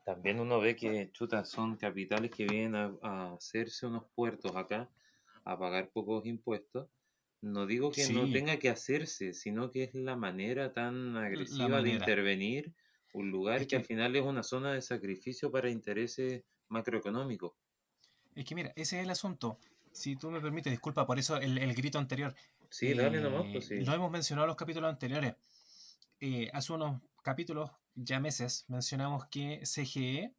también 0.06 0.40
uno 0.40 0.60
ve 0.60 0.76
que, 0.76 1.12
chuta, 1.14 1.46
son 1.46 1.78
capitales 1.78 2.32
que 2.32 2.46
vienen 2.46 2.76
a, 2.76 2.94
a 3.04 3.34
hacerse 3.36 3.88
unos 3.88 4.06
puertos 4.16 4.56
acá, 4.56 4.90
a 5.46 5.60
pagar 5.60 5.92
pocos 5.92 6.26
impuestos. 6.26 6.90
No 7.42 7.68
digo 7.68 7.92
que 7.94 8.08
no 8.08 8.30
Sí, 8.30 8.32
tenga 8.32 8.58
que 8.60 8.70
hacerse, 8.70 9.34
sino 9.34 9.72
que 9.72 9.84
es 9.86 9.96
la 9.96 10.16
manera 10.18 10.74
tan 10.74 11.18
agresiva 11.18 11.82
de 11.82 11.92
intervenir 11.92 12.74
un 13.14 13.30
lugar 13.32 13.62
Es 13.62 13.68
que 13.68 13.76
al 13.76 13.84
final 13.84 14.16
es 14.16 14.24
una 14.24 14.44
zona 14.44 14.74
de 14.74 14.82
sacrificio 14.82 15.52
para 15.52 15.70
intereses 15.70 16.44
macroeconómicos. 16.70 17.54
es 18.36 18.46
que 18.46 18.56
mira, 18.56 18.72
ese 18.76 18.98
es 19.00 19.04
el 19.04 19.10
asunto. 19.10 19.58
Si 19.92 20.16
tú 20.16 20.32
me 20.32 20.40
permites, 20.40 20.72
disculpa 20.72 21.06
por 21.06 21.20
eso 21.20 21.36
el, 21.38 21.58
el 21.58 21.74
grito 21.74 22.00
anterior. 22.00 22.34
Sí, 22.70 22.94
dale 22.94 23.20
nomás, 23.20 23.44
pues 23.52 23.66
Eh, 23.72 23.80
sí. 23.80 23.86
lo 23.86 23.94
hemos 23.94 24.10
mencionado 24.10 24.46
en 24.46 24.50
los 24.50 24.56
capítulos 24.56 24.90
anteriores. 24.90 25.36
Eh, 26.22 26.50
hace 26.54 26.72
unos 26.72 27.02
capítulos, 27.22 27.70
ya 27.96 28.20
meses, 28.22 28.64
mencionamos 28.70 29.26
que 29.28 29.62
CGE, 29.66 30.34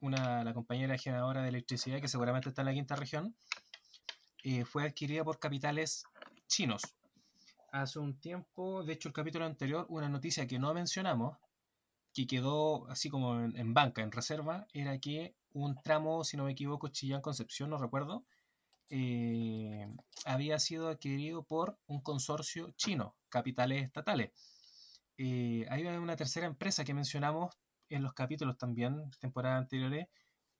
una, 0.00 0.44
la 0.44 0.52
compañera 0.52 0.98
generadora 0.98 1.42
de 1.42 1.48
electricidad 1.48 2.00
que 2.00 2.08
seguramente 2.08 2.50
está 2.50 2.60
en 2.62 2.66
la 2.66 2.74
quinta 2.74 2.96
región, 2.96 3.34
eh, 4.44 4.64
fue 4.66 4.84
adquirida 4.84 5.24
por 5.24 5.38
capitales 5.38 6.04
chinos. 6.46 6.82
Hace 7.72 7.98
un 7.98 8.20
tiempo, 8.20 8.82
de 8.84 8.92
hecho 8.92 9.08
el 9.08 9.14
capítulo 9.14 9.44
anterior, 9.46 9.86
una 9.88 10.08
noticia 10.08 10.46
que 10.46 10.58
no 10.58 10.72
mencionamos, 10.74 11.38
que 12.18 12.26
quedó 12.26 12.88
así 12.88 13.08
como 13.10 13.40
en, 13.40 13.74
banca, 13.74 14.02
en 14.02 14.10
reserva, 14.10 14.66
era 14.72 14.98
que 14.98 15.36
un 15.52 15.80
tramo, 15.82 16.24
si 16.24 16.36
no 16.36 16.44
me 16.44 16.52
equivoco, 16.52 16.88
Chillán 16.88 17.20
Concepción, 17.20 17.70
no 17.70 17.78
recuerdo, 17.78 18.24
eh, 18.90 19.86
había 20.24 20.58
sido 20.58 20.88
adquirido 20.88 21.44
por 21.44 21.78
un 21.86 22.00
consorcio 22.00 22.72
chino, 22.72 23.14
capitales 23.28 23.84
estatales. 23.84 24.32
Eh, 25.16 25.66
hay 25.70 25.84
una 25.86 26.16
tercera 26.16 26.46
empresa 26.46 26.84
que 26.84 26.94
mencionamos 26.94 27.54
en 27.88 28.02
los 28.02 28.14
capítulos 28.14 28.58
también, 28.58 29.10
temporadas 29.20 29.60
anteriores, 29.62 30.08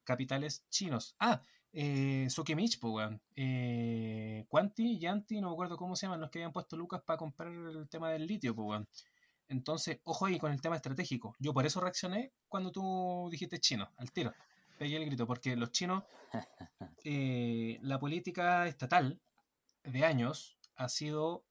capitales 0.05 0.65
chinos. 0.71 1.17
Ah, 1.19 1.43
eh, 1.73 2.27
Sokimich, 2.31 2.79
po, 2.79 2.91
weón. 2.91 3.21
Eh, 3.35 4.47
Quanti, 4.49 4.99
Yanti, 4.99 5.41
no 5.41 5.49
me 5.49 5.53
acuerdo 5.55 5.77
cómo 5.77 5.97
se 5.97 6.07
llaman, 6.07 6.21
los 6.21 6.31
que 6.31 6.39
habían 6.39 6.53
puesto 6.53 6.77
Lucas 6.77 7.03
para 7.05 7.19
comprar 7.19 7.53
el 7.53 7.89
tema 7.89 8.11
del 8.11 8.27
litio. 8.27 8.55
Entonces, 9.49 10.01
ojo 10.05 10.27
ahí 10.27 10.39
con 10.39 10.53
el 10.53 10.61
tema 10.61 10.77
estratégico. 10.77 11.35
Yo 11.39 11.55
por 11.55 11.65
eso 11.67 11.81
reaccioné 11.81 12.33
cuando 12.49 12.71
tú 12.71 13.29
dijiste 13.31 13.59
chino, 13.59 13.91
al 13.97 14.13
tiro. 14.13 14.33
Pegué 14.79 14.97
el 14.97 15.07
grito, 15.07 15.27
porque 15.27 15.57
los 15.57 15.73
chinos, 15.73 16.05
eh, 17.05 17.79
la 17.83 17.99
política 17.99 18.67
estatal 18.67 19.21
de 19.83 20.05
años 20.05 20.57
ha 20.77 20.89
sido 20.89 21.45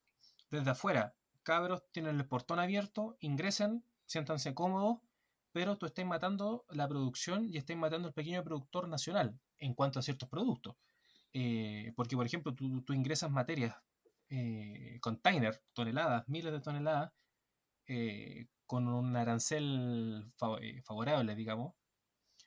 desde 0.51 0.71
afuera. 0.71 1.13
Cabros 1.43 1.83
tienen 1.91 2.17
el 2.19 2.27
portón 2.27 2.59
abierto, 2.59 3.17
ingresen, 3.19 3.83
siéntanse 4.05 4.53
cómodos, 4.53 4.99
pero 5.51 5.77
tú 5.77 5.85
estás 5.87 6.05
matando 6.05 6.65
la 6.69 6.87
producción 6.87 7.45
y 7.45 7.57
estás 7.57 7.75
matando 7.75 8.07
el 8.09 8.13
pequeño 8.13 8.43
productor 8.43 8.87
nacional 8.87 9.39
en 9.57 9.73
cuanto 9.73 9.99
a 9.99 10.03
ciertos 10.03 10.29
productos. 10.29 10.75
Eh, 11.33 11.93
porque, 11.95 12.15
por 12.15 12.25
ejemplo, 12.25 12.53
tú, 12.53 12.81
tú 12.81 12.93
ingresas 12.93 13.31
materias, 13.31 13.75
eh, 14.29 14.99
container, 15.01 15.61
toneladas, 15.73 16.27
miles 16.27 16.51
de 16.51 16.59
toneladas, 16.61 17.11
eh, 17.87 18.47
con 18.65 18.87
un 18.87 19.15
arancel 19.15 20.31
eh, 20.61 20.81
favorable, 20.83 21.35
digamos, 21.35 21.73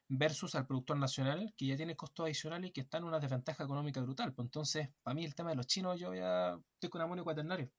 versus 0.08 0.54
al 0.54 0.66
productor 0.66 0.98
nacional 0.98 1.54
que 1.56 1.66
ya 1.66 1.76
tiene 1.76 1.96
costos 1.96 2.24
adicionales 2.26 2.70
y 2.70 2.72
que 2.72 2.82
está 2.82 2.98
en 2.98 3.04
una 3.04 3.20
desventaja 3.20 3.64
económica 3.64 4.00
brutal. 4.02 4.34
Pues 4.34 4.46
entonces, 4.46 4.90
para 5.02 5.14
mí 5.14 5.24
el 5.24 5.34
tema 5.34 5.50
de 5.50 5.56
los 5.56 5.66
chinos, 5.66 5.98
yo 6.00 6.14
ya 6.14 6.58
estoy 6.74 6.90
con 6.90 7.00
amonio 7.02 7.24
cuaternario. 7.24 7.70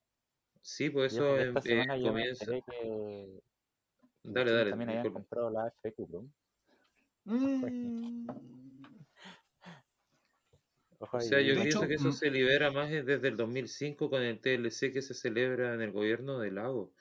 Sí, 0.61 0.89
pues 0.89 1.13
eso 1.13 1.37
esta 1.37 1.59
eh, 1.59 1.61
semana 1.61 1.97
yo 1.97 2.11
me 2.13 2.21
comienza. 2.21 2.45
enteré 2.45 2.63
que 2.63 3.41
los 4.23 4.33
Dale, 4.33 4.51
dale, 4.51 4.69
también 4.71 4.89
habían 4.89 5.09
comprado 5.11 5.49
la 5.51 5.63
AFP 5.65 5.91
Plum. 6.07 6.31
Mm, 7.25 8.27
Ojo 10.99 11.17
O 11.17 11.19
sea, 11.19 11.41
yo 11.41 11.55
De 11.55 11.61
pienso 11.61 11.79
hecho, 11.79 11.87
que 11.87 11.95
eso 11.95 12.09
mm, 12.09 12.13
se 12.13 12.29
libera 12.31 12.71
más 12.71 12.91
es 12.91 13.05
desde 13.05 13.27
el 13.27 13.37
2005 13.37 14.09
con 14.09 14.21
el 14.21 14.39
TLC 14.39 14.91
que 14.93 15.01
se 15.01 15.13
celebra 15.13 15.73
en 15.73 15.81
el 15.81 15.91
gobierno 15.91 16.39
de 16.39 16.51
Lago. 16.51 16.93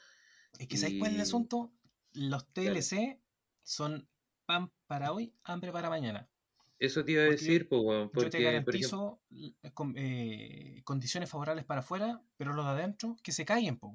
Es 0.59 0.69
que 0.69 0.79
¿sabes 0.79 0.97
cuál 0.97 1.13
es 1.13 1.17
el 1.17 1.23
Y 1.23 1.23
asunto? 1.23 1.73
Los. 2.13 2.53
TLC 2.53 3.23
son 3.63 4.09
pan 4.47 4.73
para 4.87 5.13
hoy, 5.13 5.35
hambre 5.45 5.73
para 5.73 5.91
mañana. 5.91 6.31
Eso 6.81 7.05
te 7.05 7.13
iba 7.13 7.23
a 7.23 7.25
Porque 7.25 7.37
decir, 7.37 7.69
pues, 7.69 7.81
weón, 7.83 8.11
Yo 8.13 8.31
te 8.31 8.41
porque, 8.41 8.61
por 8.65 8.75
ejemplo, 8.75 9.01
garantizo 9.01 9.23
con- 9.75 9.95
eh, 9.99 10.83
condiciones 10.85 11.31
favorables 11.31 11.65
para 11.67 11.81
afuera, 11.81 12.25
pero 12.37 12.53
los 12.55 12.65
de 12.67 12.73
adentro 12.73 13.17
que 13.25 13.33
se 13.33 13.45
callen, 13.45 13.79
pues, 13.79 13.95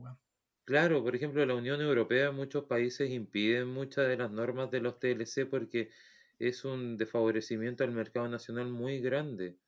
claro, 0.63 1.03
por 1.03 1.15
ejemplo, 1.15 1.45
la 1.45 1.55
Unión 1.55 1.81
Europea, 1.81 2.31
muchos 2.31 2.65
países 2.65 3.09
impiden 3.09 3.67
muchas 3.67 4.07
de 4.07 4.17
las 4.17 4.31
normas 4.31 4.71
de 4.71 4.81
los 4.81 4.99
TLC 4.99 5.45
porque 5.45 5.91
es 6.39 6.65
un 6.65 6.97
desfavorecimiento 6.97 7.83
al 7.83 7.91
mercado 7.91 8.27
nacional 8.29 8.69
muy 8.69 8.99
grande, 8.99 9.59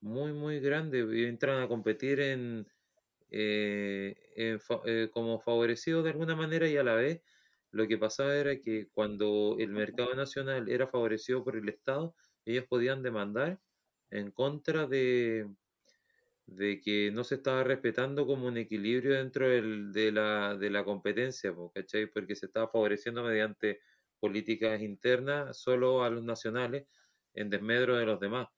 muy, 0.00 0.32
muy 0.32 0.60
grande. 0.60 1.06
y 1.18 1.24
entran 1.26 1.62
a 1.62 1.68
competir 1.68 2.20
en, 2.20 2.68
eh, 4.36 4.58
fa- 4.60 4.82
eh, 4.86 5.10
como 5.12 5.40
favorecidos 5.40 6.04
de 6.04 6.10
alguna 6.10 6.36
manera 6.36 6.68
y 6.68 6.76
a 6.76 6.82
la 6.84 6.94
vez 6.94 7.22
lo 7.70 7.88
que 7.88 7.98
pasaba 7.98 8.36
era 8.36 8.60
que 8.60 8.88
cuando 8.92 9.56
el 9.58 9.70
mercado 9.70 10.14
nacional 10.14 10.68
era 10.68 10.86
favorecido 10.88 11.44
por 11.44 11.56
el 11.56 11.68
Estado, 11.68 12.14
ellos 12.44 12.66
podían 12.68 13.02
demandar 13.02 13.60
en 14.10 14.30
contra 14.32 14.86
de, 14.86 15.48
de 16.46 16.80
que 16.80 17.10
no 17.12 17.24
se 17.24 17.36
estaba 17.36 17.64
respetando 17.64 18.26
como 18.26 18.46
un 18.48 18.56
equilibrio 18.58 19.14
dentro 19.14 19.48
del- 19.48 19.92
de 19.92 20.12
la, 20.12 20.56
de 20.56 20.70
la 20.70 20.84
competencia, 20.84 21.54
¿cachai? 21.74 22.06
Porque 22.06 22.36
se 22.36 22.46
estaba 22.46 22.68
favoreciendo 22.68 23.22
mediante 23.24 23.80
políticas 24.20 24.80
internas 24.82 25.58
solo 25.58 26.02
a 26.04 26.10
los 26.10 26.24
nacionales 26.24 26.86
en 27.34 27.50
desmedro 27.50 27.96
de 27.96 28.06
los 28.06 28.20
demás. 28.20 28.48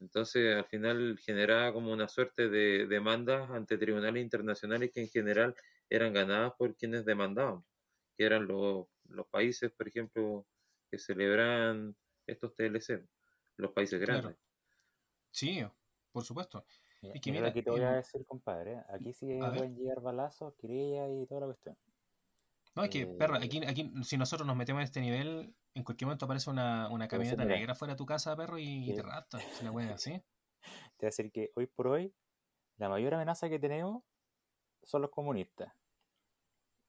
Entonces, 0.00 0.56
al 0.56 0.66
final 0.66 1.18
generaba 1.18 1.72
como 1.72 1.92
una 1.92 2.08
suerte 2.08 2.48
de 2.48 2.86
demandas 2.86 3.50
ante 3.50 3.78
tribunales 3.78 4.22
internacionales 4.22 4.90
que 4.92 5.00
en 5.02 5.08
general 5.08 5.54
eran 5.88 6.12
ganadas 6.12 6.52
por 6.58 6.76
quienes 6.76 7.04
demandaban, 7.04 7.64
que 8.16 8.24
eran 8.26 8.46
los, 8.46 8.86
los 9.04 9.26
países, 9.28 9.72
por 9.72 9.88
ejemplo, 9.88 10.46
que 10.90 10.98
celebraban 10.98 11.96
estos 12.26 12.54
TLC, 12.54 13.08
los 13.56 13.72
países 13.72 14.00
Claro. 14.04 14.30
grandes. 14.30 14.36
Sí, 15.30 15.60
por 16.12 16.24
supuesto. 16.24 16.66
Mira, 17.00 17.14
Es 17.14 17.20
que 17.20 17.32
mira 17.32 17.40
mira, 17.40 17.50
lo 17.50 17.52
que 17.54 17.62
te 17.62 17.70
voy 17.70 17.82
a 17.82 17.92
decir, 17.92 18.24
compadre. 18.26 18.82
Aquí 18.88 19.12
sí 19.14 19.50
pueden 19.54 19.76
llegar 19.76 20.00
balazos, 20.02 20.54
querellas 20.56 21.08
y 21.10 21.26
toda 21.26 21.40
la 21.42 21.46
cuestión. 21.46 21.78
No, 22.76 22.84
es 22.84 22.90
que, 22.90 23.06
perro, 23.06 23.36
Eh, 23.36 23.44
aquí, 23.44 23.64
aquí, 23.66 23.90
si 24.04 24.18
nosotros 24.18 24.46
nos 24.46 24.54
metemos 24.54 24.80
a 24.80 24.84
este 24.84 25.00
nivel, 25.00 25.56
en 25.74 25.82
cualquier 25.82 26.06
momento 26.06 26.26
aparece 26.26 26.50
una, 26.50 26.88
una 26.90 27.08
camioneta 27.08 27.44
negra 27.44 27.74
fuera 27.74 27.94
de 27.94 27.98
tu 27.98 28.04
casa, 28.06 28.36
perro, 28.36 28.58
y 28.58 28.86
que- 28.86 28.94
te 28.94 29.02
rapta. 29.02 29.38
Si 29.40 29.64
la 29.64 29.70
wea 29.72 29.86
es 29.88 29.92
así. 29.94 30.10
te 30.10 30.16
voy 30.18 31.02
a 31.02 31.06
decir 31.06 31.32
que 31.32 31.50
hoy 31.54 31.66
por 31.66 31.88
hoy 31.88 32.14
la 32.76 32.88
mayor 32.88 33.14
amenaza 33.14 33.48
que 33.48 33.58
tenemos 33.58 34.02
son 34.82 35.02
los 35.02 35.10
comunistas. 35.10 35.72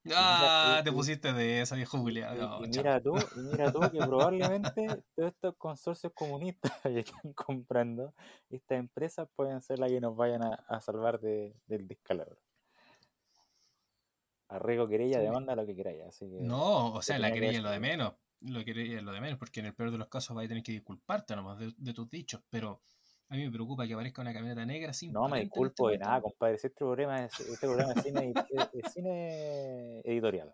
Y 0.04 0.10
mira, 0.10 0.18
Ah, 0.20 0.78
y, 0.80 0.84
te 0.84 0.90
y- 0.90 0.94
pusiste 0.94 1.34
de 1.34 1.62
esa 1.62 1.76
vieja 1.76 1.98
y- 1.98 2.02
Julia. 2.02 2.34
y- 2.36 2.38
No, 2.40 2.64
y 2.66 2.68
mira 2.70 3.02
tú, 3.02 3.16
y 3.36 3.40
mira 3.40 3.72
tú 3.72 3.80
que 3.92 3.98
probablemente 4.00 4.88
todos 5.16 5.32
estos 5.34 5.56
consorcios 5.58 6.14
comunistas 6.14 6.72
que 6.84 7.00
están 7.00 7.34
comprando 7.34 8.14
estas 8.50 8.78
empresas 8.80 9.28
pueden 9.36 9.62
ser 9.62 9.80
las 9.80 9.90
que 9.90 10.02
nos 10.02 10.16
vayan 10.16 10.44
a, 10.44 10.54
a 10.68 10.80
salvar 10.82 11.20
de, 11.20 11.56
del 11.66 11.88
descalabro. 11.88 12.38
Arrego, 14.50 14.88
querella, 14.88 15.18
Sí. 15.20 15.24
demanda, 15.26 15.56
lo 15.56 15.66
que 15.66 15.76
queráis. 15.76 16.02
Así 16.04 16.26
que 16.30 16.40
No, 16.42 16.94
o 16.94 17.02
sea, 17.02 17.20
la 17.20 17.32
querella 17.32 17.58
es 17.58 17.64
lo 17.64 17.70
de 17.70 17.80
menos. 17.80 18.14
Lo 18.42 18.64
querella 18.64 18.98
es 18.98 19.04
lo 19.04 19.12
de 19.12 19.20
menos, 19.22 19.40
porque 19.40 19.60
en 19.60 19.66
el 19.68 19.74
peor 19.76 19.92
de 19.92 19.98
los 19.98 20.08
casos 20.10 20.36
vas 20.36 20.46
a 20.46 20.48
tener 20.48 20.64
que 20.64 20.72
disculparte 20.72 21.36
nomás 21.36 21.58
de, 21.60 21.74
de 21.76 21.94
tus 21.94 22.10
dichos. 22.10 22.42
Pero 22.50 22.84
a 23.30 23.36
mí 23.36 23.44
me 23.44 23.52
preocupa 23.52 23.86
que 23.88 23.94
aparezca 23.94 24.22
una 24.22 24.34
camioneta 24.34 24.66
negra 24.66 24.94
sin 24.94 25.12
No 25.12 25.28
me 25.28 25.38
este 25.38 25.46
disculpo 25.46 25.90
de 25.90 25.98
nada, 25.98 26.22
compadre. 26.22 26.58
Si 26.60 26.68
este 26.68 26.78
programa 26.78 27.26
es, 27.26 27.40
este 27.40 27.68
programa 27.68 27.94
es 27.94 28.04
cine, 28.04 28.34
es- 28.74 28.94
cine 28.94 30.00
editorial. 30.02 30.54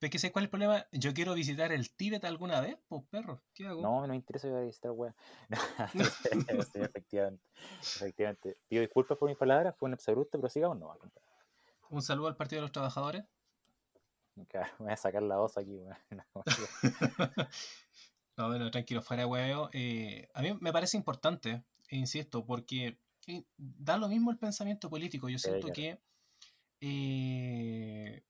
Pero 0.00 0.10
que 0.12 0.18
¿sabes 0.20 0.32
cuál 0.32 0.44
es 0.44 0.46
el 0.46 0.50
problema? 0.50 0.86
Yo 0.92 1.12
quiero 1.12 1.34
visitar 1.34 1.72
el 1.72 1.90
Tíbet 1.90 2.24
alguna 2.24 2.60
vez, 2.60 2.78
pues 2.88 3.02
perro. 3.10 3.42
¿Qué 3.52 3.66
hago? 3.66 3.82
No, 3.82 4.00
no 4.00 4.08
me 4.08 4.14
interesa 4.16 4.46
ir 4.48 4.54
a 4.54 4.60
visitar 4.60 4.92
wea. 4.92 5.14
sí, 6.72 6.78
efectivamente. 6.80 7.42
Efectivamente. 7.80 8.56
Pido 8.68 8.80
disculpas 8.80 9.18
por 9.18 9.28
mis 9.28 9.36
palabras, 9.36 9.76
fue 9.76 9.88
un 9.88 9.94
exabrupto, 9.94 10.38
pero 10.38 10.48
sigamos 10.48 10.78
no, 10.78 10.88
compadre. 10.98 11.27
Un 11.90 12.02
saludo 12.02 12.28
al 12.28 12.36
Partido 12.36 12.58
de 12.60 12.62
los 12.62 12.72
Trabajadores. 12.72 13.24
Me 14.34 14.84
voy 14.84 14.92
a 14.92 14.96
sacar 14.96 15.22
la 15.22 15.36
voz 15.36 15.56
aquí, 15.58 15.76
weón. 15.76 15.96
No, 16.10 16.42
No, 18.36 18.46
bueno, 18.48 18.70
tranquilo, 18.70 19.02
fuera 19.02 19.24
de 19.24 19.28
huevo. 19.28 19.68
Eh, 19.72 20.28
a 20.32 20.42
mí 20.42 20.56
me 20.60 20.72
parece 20.72 20.96
importante, 20.96 21.64
insisto, 21.90 22.44
porque 22.46 22.96
eh, 23.26 23.44
da 23.56 23.96
lo 23.96 24.08
mismo 24.08 24.30
el 24.30 24.38
pensamiento 24.38 24.88
político. 24.88 25.28
Yo 25.28 25.38
siento 25.38 25.66
que 25.72 26.00
eh, 26.80 28.22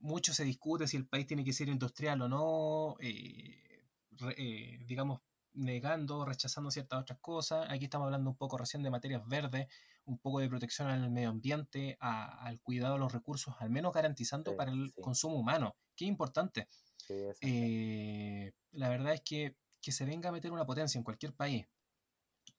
mucho 0.00 0.34
se 0.34 0.42
discute 0.44 0.88
si 0.88 0.96
el 0.96 1.06
país 1.06 1.26
tiene 1.28 1.44
que 1.44 1.52
ser 1.52 1.68
industrial 1.68 2.20
o 2.22 2.28
no, 2.28 2.96
eh, 2.98 3.84
re- 4.12 4.34
eh, 4.36 4.78
digamos, 4.86 5.20
negando, 5.52 6.24
rechazando 6.24 6.72
ciertas 6.72 7.02
otras 7.02 7.18
cosas. 7.20 7.70
Aquí 7.70 7.84
estamos 7.84 8.06
hablando 8.06 8.28
un 8.30 8.36
poco 8.36 8.58
recién 8.58 8.82
de 8.82 8.90
materias 8.90 9.22
verdes, 9.28 9.68
un 10.04 10.18
poco 10.18 10.40
de 10.40 10.48
protección 10.48 10.88
al 10.88 11.10
medio 11.10 11.30
ambiente, 11.30 11.96
a- 12.00 12.44
al 12.46 12.60
cuidado 12.60 12.94
de 12.94 13.00
los 13.00 13.12
recursos, 13.12 13.54
al 13.60 13.70
menos 13.70 13.92
garantizando 13.92 14.50
Sí, 14.52 14.56
para 14.56 14.72
el 14.72 14.90
sí. 14.92 15.00
consumo 15.02 15.36
humano, 15.36 15.76
que 15.96 16.04
es 16.06 16.08
importante. 16.10 16.68
Sí. 16.96 17.14
Eh, 17.40 18.52
la 18.72 18.88
verdad 18.88 19.14
es 19.14 19.22
que 19.22 19.56
que 19.84 19.90
se 19.90 20.04
venga 20.04 20.28
a 20.28 20.32
meter 20.32 20.52
una 20.52 20.64
potencia 20.64 20.96
en 20.98 21.02
cualquier 21.02 21.34
país 21.34 21.66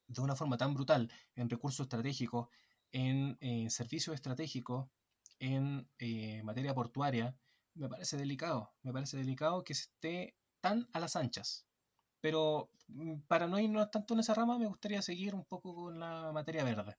de 0.07 0.21
una 0.21 0.35
forma 0.35 0.57
tan 0.57 0.73
brutal 0.73 1.11
en 1.35 1.49
recursos 1.49 1.85
estratégicos, 1.85 2.47
en 2.91 3.37
eh, 3.41 3.69
servicios 3.69 4.13
estratégicos, 4.15 4.89
en 5.39 5.89
eh, 5.99 6.43
materia 6.43 6.73
portuaria, 6.73 7.35
me 7.75 7.89
parece 7.89 8.17
delicado. 8.17 8.73
Me 8.83 8.93
parece 8.93 9.17
delicado 9.17 9.63
que 9.63 9.73
se 9.73 9.83
esté 9.83 10.35
tan 10.61 10.87
a 10.93 10.99
las 10.99 11.15
anchas. 11.15 11.65
Pero 12.21 12.71
mm, 12.87 13.21
para 13.27 13.47
no 13.47 13.59
irnos 13.59 13.91
tanto 13.91 14.13
en 14.13 14.21
esa 14.21 14.33
rama, 14.33 14.59
me 14.59 14.67
gustaría 14.67 15.01
seguir 15.01 15.35
un 15.35 15.45
poco 15.45 15.73
con 15.75 15.99
la 15.99 16.31
materia 16.33 16.63
verde. 16.63 16.97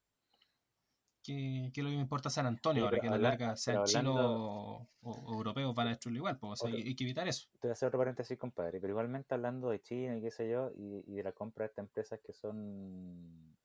Que, 1.25 1.71
que 1.73 1.83
lo 1.83 1.89
que 1.89 1.95
me 1.97 2.03
importa 2.03 2.29
San 2.29 2.45
Antonio, 2.45 2.83
Sí, 2.83 2.85
ahora 2.85 3.01
que 3.01 3.09
a 3.09 3.11
la 3.13 3.19
larga 3.19 3.57
sean 3.57 3.79
hablando- 3.79 4.13
chinos 4.13 4.89
o, 5.01 5.11
o 5.11 5.33
europeos 5.33 5.75
van 5.75 5.87
a 5.87 5.91
destruirlo 5.91 6.19
igual, 6.19 6.39
pues, 6.39 6.53
o 6.53 6.57
sea, 6.57 6.69
Otro- 6.69 6.85
hay, 6.85 6.95
que 6.95 7.05
evitar 7.05 7.27
eso. 7.27 7.49
Te 7.53 7.61
voy 7.63 7.71
a 7.71 7.73
hacer 7.73 7.87
otro 7.89 7.99
paréntesis, 7.99 8.37
compadre, 8.39 8.79
pero 8.79 8.91
igualmente 8.91 9.33
hablando 9.33 9.71
de 9.71 9.81
China 9.81 10.19
y 10.19 10.21
qué 10.21 10.31
sé 10.31 10.51
yo, 10.51 10.71
y, 10.77 11.03
y 11.07 11.15
de 11.17 11.23
la 11.23 11.33
compra 11.33 11.63
de 11.63 11.69
estas 11.71 11.85
empresas 11.85 12.21
que 12.23 12.35
son 12.35 13.57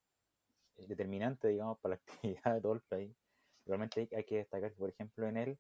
eh, 0.78 0.88
determinantes, 0.88 1.52
digamos, 1.52 1.78
para 1.80 1.96
la 1.96 2.02
actividad 2.46 2.54
de 2.56 2.62
todo 2.62 2.74
el 2.74 2.82
país, 2.82 3.14
igualmente 3.66 4.00
hay, 4.00 4.10
hay 4.16 4.24
que 4.24 4.38
destacar 4.38 4.72
que, 4.72 4.78
por 4.80 4.90
ejemplo, 4.90 5.28
en 5.28 5.36
él 5.36 5.58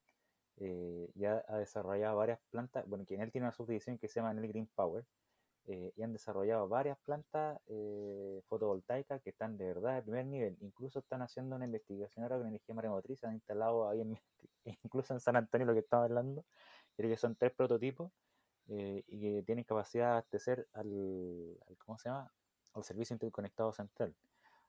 eh, 0.61 1.11
ya 1.15 1.43
ha 1.49 1.57
desarrollado 1.57 2.15
varias 2.15 2.39
plantas, 2.49 2.87
bueno, 2.87 3.05
que 3.05 3.15
en 3.15 3.21
él 3.23 3.31
tiene 3.31 3.47
una 3.47 3.53
subdivisión 3.53 3.97
que 3.97 4.07
se 4.07 4.21
llama 4.21 4.31
Enel 4.31 4.47
Green 4.47 4.67
Power, 4.73 5.03
eh, 5.69 5.93
y 5.95 6.03
han 6.03 6.13
desarrollado 6.13 6.67
varias 6.69 6.99
plantas 7.05 7.61
eh, 7.67 8.41
fotovoltaicas 8.47 9.21
que 9.23 9.31
están 9.31 9.57
de 9.57 9.67
verdad 9.67 9.95
de 9.97 10.03
primer 10.03 10.25
nivel. 10.27 10.57
Incluso 10.61 10.99
están 10.99 11.21
haciendo 11.23 11.55
una 11.57 11.65
investigación 11.65 12.23
ahora 12.25 12.39
con 12.39 12.47
energía 12.49 12.75
maremotriz, 12.75 13.23
han 13.25 13.35
instalado 13.35 13.89
ahí, 13.89 14.01
en, 14.01 14.19
incluso 14.83 15.13
en 15.13 15.21
San 15.21 15.37
Antonio, 15.37 15.67
lo 15.67 15.73
que 15.75 15.81
estaba 15.81 16.05
hablando, 16.05 16.45
creo 16.97 17.09
que 17.11 17.17
son 17.17 17.35
tres 17.37 17.53
prototipos 17.55 18.11
eh, 18.67 19.03
y 19.07 19.21
que 19.21 19.43
tienen 19.43 19.65
capacidad 19.65 20.05
de 20.05 20.11
abastecer 20.11 20.69
al, 20.73 20.87
al- 21.67 21.77
¿cómo 21.79 21.97
se 21.99 22.09
llama? 22.09 22.33
al 22.73 22.83
servicio 22.83 23.15
interconectado 23.15 23.73
central. 23.73 24.15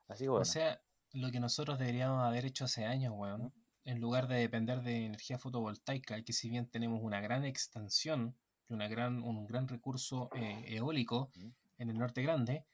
Así 0.08 0.24
que 0.24 0.30
bueno, 0.30 0.42
O 0.42 0.44
sea, 0.44 0.82
lo 1.12 1.30
que 1.30 1.38
nosotros 1.40 1.78
deberíamos 1.78 2.22
haber 2.24 2.44
hecho 2.44 2.64
hace 2.64 2.84
años, 2.84 3.12
weón, 3.16 3.54
en 3.84 4.00
lugar 4.00 4.26
de 4.28 4.36
depender 4.36 4.82
de 4.82 5.06
energía 5.06 5.38
fotovoltaica, 5.38 6.22
que 6.24 6.32
si 6.32 6.50
bien 6.50 6.68
tenemos 6.70 7.00
una 7.02 7.20
gran 7.20 7.44
extensión 7.44 8.36
una 8.70 8.88
gran, 8.88 9.22
un 9.22 9.46
gran 9.46 9.68
recurso 9.68 10.30
eh, 10.34 10.64
eólico 10.68 11.30
en 11.78 11.90
el 11.90 11.98
norte 11.98 12.22
grande, 12.22 12.66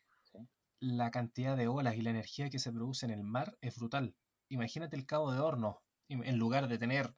la 0.81 1.10
cantidad 1.10 1.56
de 1.56 1.68
olas 1.68 1.97
y 1.97 2.02
la 2.02 2.10
energía 2.10 2.51
que 2.51 2.59
se 2.59 2.73
produce 2.73 3.06
en 3.06 3.12
el 3.12 3.23
mar 3.23 3.56
es 3.60 3.77
brutal. 3.77 4.14
Imagínate 4.48 4.97
el 4.97 5.06
cabo 5.06 5.32
de 5.32 5.40
Hornos, 5.40 5.77
en 6.09 6.39
lugar 6.39 6.68
de 6.68 6.78
tener, 6.78 7.14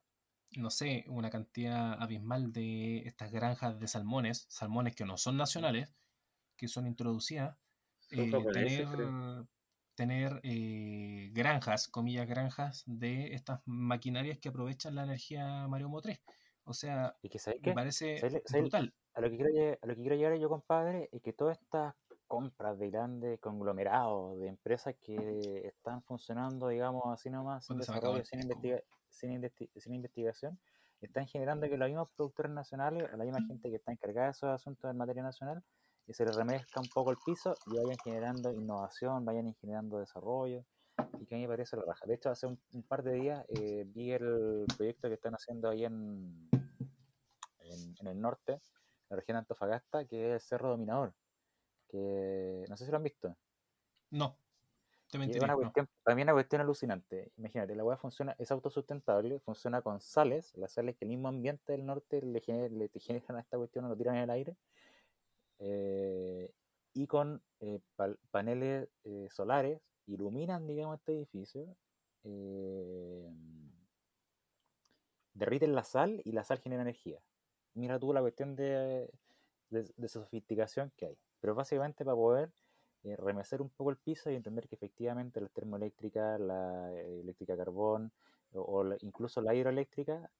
no 0.56 0.70
sé, 0.70 1.04
una 1.08 1.30
cantidad 1.30 2.00
abismal 2.00 2.52
de 2.52 2.98
estas 3.00 3.30
granjas 3.30 3.78
de 3.78 3.88
salmones, 3.88 4.46
salmones 4.48 4.94
que 4.94 5.04
no 5.04 5.18
son 5.18 5.36
nacionales, 5.36 5.92
que 6.56 6.68
son 6.68 6.86
introducidas, 6.86 7.56
eh, 8.10 8.30
tener, 8.52 8.88
tener 9.94 10.40
eh, 10.44 11.30
granjas, 11.32 11.88
comillas, 11.88 12.26
granjas 12.26 12.84
de 12.86 13.34
estas 13.34 13.60
maquinarias 13.66 14.38
que 14.38 14.48
aprovechan 14.48 14.94
la 14.94 15.04
energía 15.04 15.66
mareomotriz. 15.68 16.20
O 16.68 16.74
sea, 16.74 17.16
y 17.22 17.30
que 17.30 17.38
¿sabes 17.38 17.60
me 17.60 17.64
qué? 17.64 17.72
parece 17.74 18.18
¿Sabes- 18.18 18.42
sabes- 18.44 18.62
brutal. 18.64 18.94
a 19.14 19.20
lo 19.22 19.30
que 19.30 19.36
quiero 19.36 19.50
llegar, 19.50 19.78
a 19.80 19.86
lo 19.86 19.94
que 19.94 20.00
quiero 20.02 20.16
llegar 20.16 20.34
yo, 20.38 20.48
compadre, 20.50 21.08
es 21.12 21.22
que 21.22 21.32
todas 21.32 21.58
estas 21.58 21.94
compras 22.26 22.78
de 22.78 22.90
grandes 22.90 23.40
conglomerados 23.40 24.38
de 24.38 24.48
empresas 24.48 24.94
que 25.00 25.66
están 25.66 26.02
funcionando, 26.02 26.68
digamos, 26.68 27.04
así 27.06 27.30
nomás, 27.30 27.64
sin 27.64 27.76
¿Cuándo 27.76 27.84
se 27.86 27.92
me 27.92 27.98
acabó 27.98 28.14
desarrollo, 28.16 28.26
sin, 28.26 28.40
investiga- 28.42 28.82
sin, 29.08 29.30
investi- 29.40 29.70
sin 29.80 29.94
investigación, 29.94 30.58
están 31.00 31.26
generando 31.26 31.66
que 31.68 31.78
los 31.78 31.88
mismos 31.88 32.10
productores 32.14 32.52
nacionales, 32.52 33.08
la 33.16 33.24
misma 33.24 33.38
gente 33.48 33.70
que 33.70 33.76
está 33.76 33.92
encargada 33.92 34.26
de 34.26 34.32
esos 34.32 34.50
asuntos 34.50 34.90
en 34.90 34.96
materia 34.98 35.22
nacional, 35.22 35.64
que 36.06 36.12
se 36.12 36.26
les 36.26 36.34
remezca 36.34 36.80
un 36.80 36.88
poco 36.88 37.10
el 37.12 37.16
piso 37.24 37.56
y 37.66 37.76
vayan 37.78 37.96
generando 38.04 38.52
innovación, 38.52 39.24
vayan 39.24 39.54
generando 39.54 39.98
desarrollo, 39.98 40.64
y 41.20 41.26
que 41.26 41.34
a 41.34 41.38
mí 41.38 41.42
me 41.46 41.48
parece 41.48 41.76
la 41.76 41.82
raja. 41.86 42.04
De 42.06 42.14
hecho, 42.14 42.30
hace 42.30 42.46
un, 42.46 42.58
un 42.72 42.82
par 42.82 43.02
de 43.02 43.12
días 43.14 43.44
eh, 43.48 43.84
vi 43.86 44.12
el 44.12 44.66
proyecto 44.76 45.08
que 45.08 45.14
están 45.14 45.34
haciendo 45.34 45.68
ahí 45.70 45.84
en, 45.84 46.48
en, 47.70 47.94
en 48.00 48.06
el 48.06 48.20
norte, 48.20 48.60
la 49.08 49.16
región 49.16 49.36
de 49.36 49.40
Antofagasta, 49.40 50.04
que 50.06 50.28
es 50.28 50.34
el 50.34 50.40
Cerro 50.40 50.70
Dominador, 50.70 51.14
que 51.88 52.64
no 52.68 52.76
sé 52.76 52.84
si 52.84 52.90
lo 52.90 52.96
han 52.96 53.04
visto. 53.04 53.36
No. 54.10 54.36
Te 55.10 55.16
mentiría. 55.18 55.44
una 55.44 55.54
cuestión, 55.54 55.88
es 56.04 56.14
una 56.14 56.32
cuestión 56.34 56.60
alucinante. 56.60 57.32
Imagínate, 57.38 57.74
la 57.74 57.82
hueá 57.82 57.96
funciona, 57.96 58.36
es 58.38 58.50
autosustentable, 58.50 59.40
funciona 59.40 59.80
con 59.80 60.00
sales, 60.00 60.54
las 60.56 60.72
sales 60.72 60.96
que 60.96 61.06
el 61.06 61.08
mismo 61.08 61.28
ambiente 61.28 61.72
del 61.72 61.86
norte 61.86 62.20
le, 62.20 62.42
gener- 62.42 62.70
le 62.70 62.90
generan 63.00 63.36
a 63.36 63.40
esta 63.40 63.56
cuestión 63.56 63.88
lo 63.88 63.96
tiran 63.96 64.16
en 64.16 64.22
el 64.24 64.30
aire, 64.30 64.56
eh, 65.60 66.52
y 66.92 67.06
con 67.06 67.42
eh, 67.60 67.80
paneles 68.30 68.88
eh, 69.04 69.28
solares 69.30 69.80
iluminan, 70.06 70.66
digamos, 70.66 70.98
este 70.98 71.12
edificio, 71.14 71.74
eh, 72.24 73.30
derriten 75.32 75.74
la 75.74 75.84
sal 75.84 76.20
y 76.24 76.32
la 76.32 76.44
sal 76.44 76.58
genera 76.58 76.82
energía. 76.82 77.20
Mira 77.78 77.98
tú 77.98 78.12
la 78.12 78.20
cuestión 78.20 78.56
de, 78.56 79.10
de, 79.70 79.92
de 79.96 80.08
sofisticación 80.08 80.92
que 80.96 81.06
hay. 81.06 81.18
Pero 81.40 81.54
básicamente 81.54 82.04
para 82.04 82.16
poder 82.16 82.52
eh, 83.04 83.16
remecer 83.16 83.62
un 83.62 83.70
poco 83.70 83.90
el 83.90 83.96
piso 83.98 84.30
y 84.30 84.34
entender 84.34 84.68
que 84.68 84.74
efectivamente 84.74 85.40
la 85.40 85.48
termoeléctrica, 85.48 86.38
la 86.38 86.92
eh, 86.94 87.20
eléctrica 87.20 87.56
carbón 87.56 88.12
o, 88.52 88.62
o 88.62 88.84
la- 88.84 88.96
incluso 89.00 89.40
la 89.40 89.54
hidroeléctrica 89.54 90.30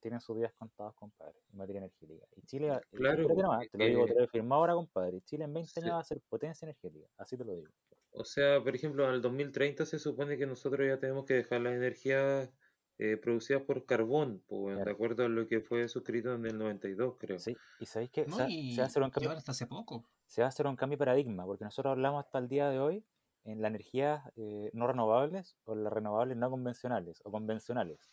tienen 0.00 0.20
sus 0.20 0.36
días 0.36 0.52
contados, 0.52 0.94
compadre, 0.94 1.34
en 1.50 1.56
materia 1.58 1.78
energética. 1.78 2.26
Y 2.36 2.42
Chile, 2.42 2.68
eh, 2.68 2.80
Claro, 2.92 3.26
nomás, 3.28 3.68
te 3.70 3.78
lo 3.78 3.86
digo, 3.86 4.04
eh, 4.04 4.08
te 4.08 4.14
lo 4.14 4.24
he 4.24 4.28
firmado 4.28 4.60
ahora, 4.60 4.74
compadre. 4.74 5.20
Chile 5.22 5.44
en 5.44 5.54
20 5.54 5.70
Sí. 5.72 5.80
años 5.80 5.94
va 5.96 6.00
a 6.00 6.04
ser 6.04 6.20
potencia 6.28 6.66
energética, 6.66 7.08
así 7.16 7.36
te 7.38 7.44
lo 7.44 7.54
digo. 7.54 7.68
O 8.12 8.24
sea, 8.24 8.62
por 8.62 8.74
ejemplo, 8.76 9.06
al 9.06 9.20
2030 9.22 9.86
se 9.86 9.98
supone 9.98 10.36
que 10.38 10.46
nosotros 10.46 10.86
ya 10.86 10.98
tenemos 11.00 11.24
que 11.24 11.34
dejar 11.34 11.62
las 11.62 11.72
energías 11.74 12.50
eh, 12.98 13.16
producidas 13.16 13.62
por 13.62 13.86
carbón, 13.86 14.42
pues, 14.46 14.82
de 14.84 14.90
acuerdo 14.90 15.24
a 15.24 15.28
lo 15.28 15.46
que 15.48 15.60
fue 15.60 15.88
suscrito 15.88 16.34
en 16.34 16.46
el 16.46 16.58
92, 16.58 17.16
creo. 17.18 17.38
Sí, 17.38 17.56
y 17.78 17.86
sabéis 17.86 18.10
que 18.10 18.26
No, 18.26 18.36
se, 18.36 18.50
y, 18.50 18.74
se 18.74 18.80
va 18.80 18.84
a 18.84 18.86
hacer 18.88 19.02
un 19.02 19.10
cambio, 19.10 19.30
hasta 19.30 19.52
hace 19.52 19.66
poco. 19.66 20.04
se 20.26 20.42
va 20.42 20.46
a 20.46 20.48
hacer 20.48 20.66
un 20.66 20.76
cambio 20.76 20.96
de 20.96 21.00
paradigma, 21.04 21.44
porque 21.46 21.64
nosotros 21.64 21.92
hablamos 21.92 22.24
hasta 22.24 22.38
el 22.38 22.48
día 22.48 22.68
de 22.68 22.78
hoy 22.78 23.06
en 23.44 23.60
las 23.62 23.70
energías 23.70 24.30
eh, 24.36 24.70
no 24.74 24.86
renovables 24.86 25.56
o 25.64 25.74
las 25.74 25.92
renovables 25.92 26.36
no 26.36 26.50
convencionales 26.50 27.20
o 27.24 27.30
convencionales. 27.30 28.12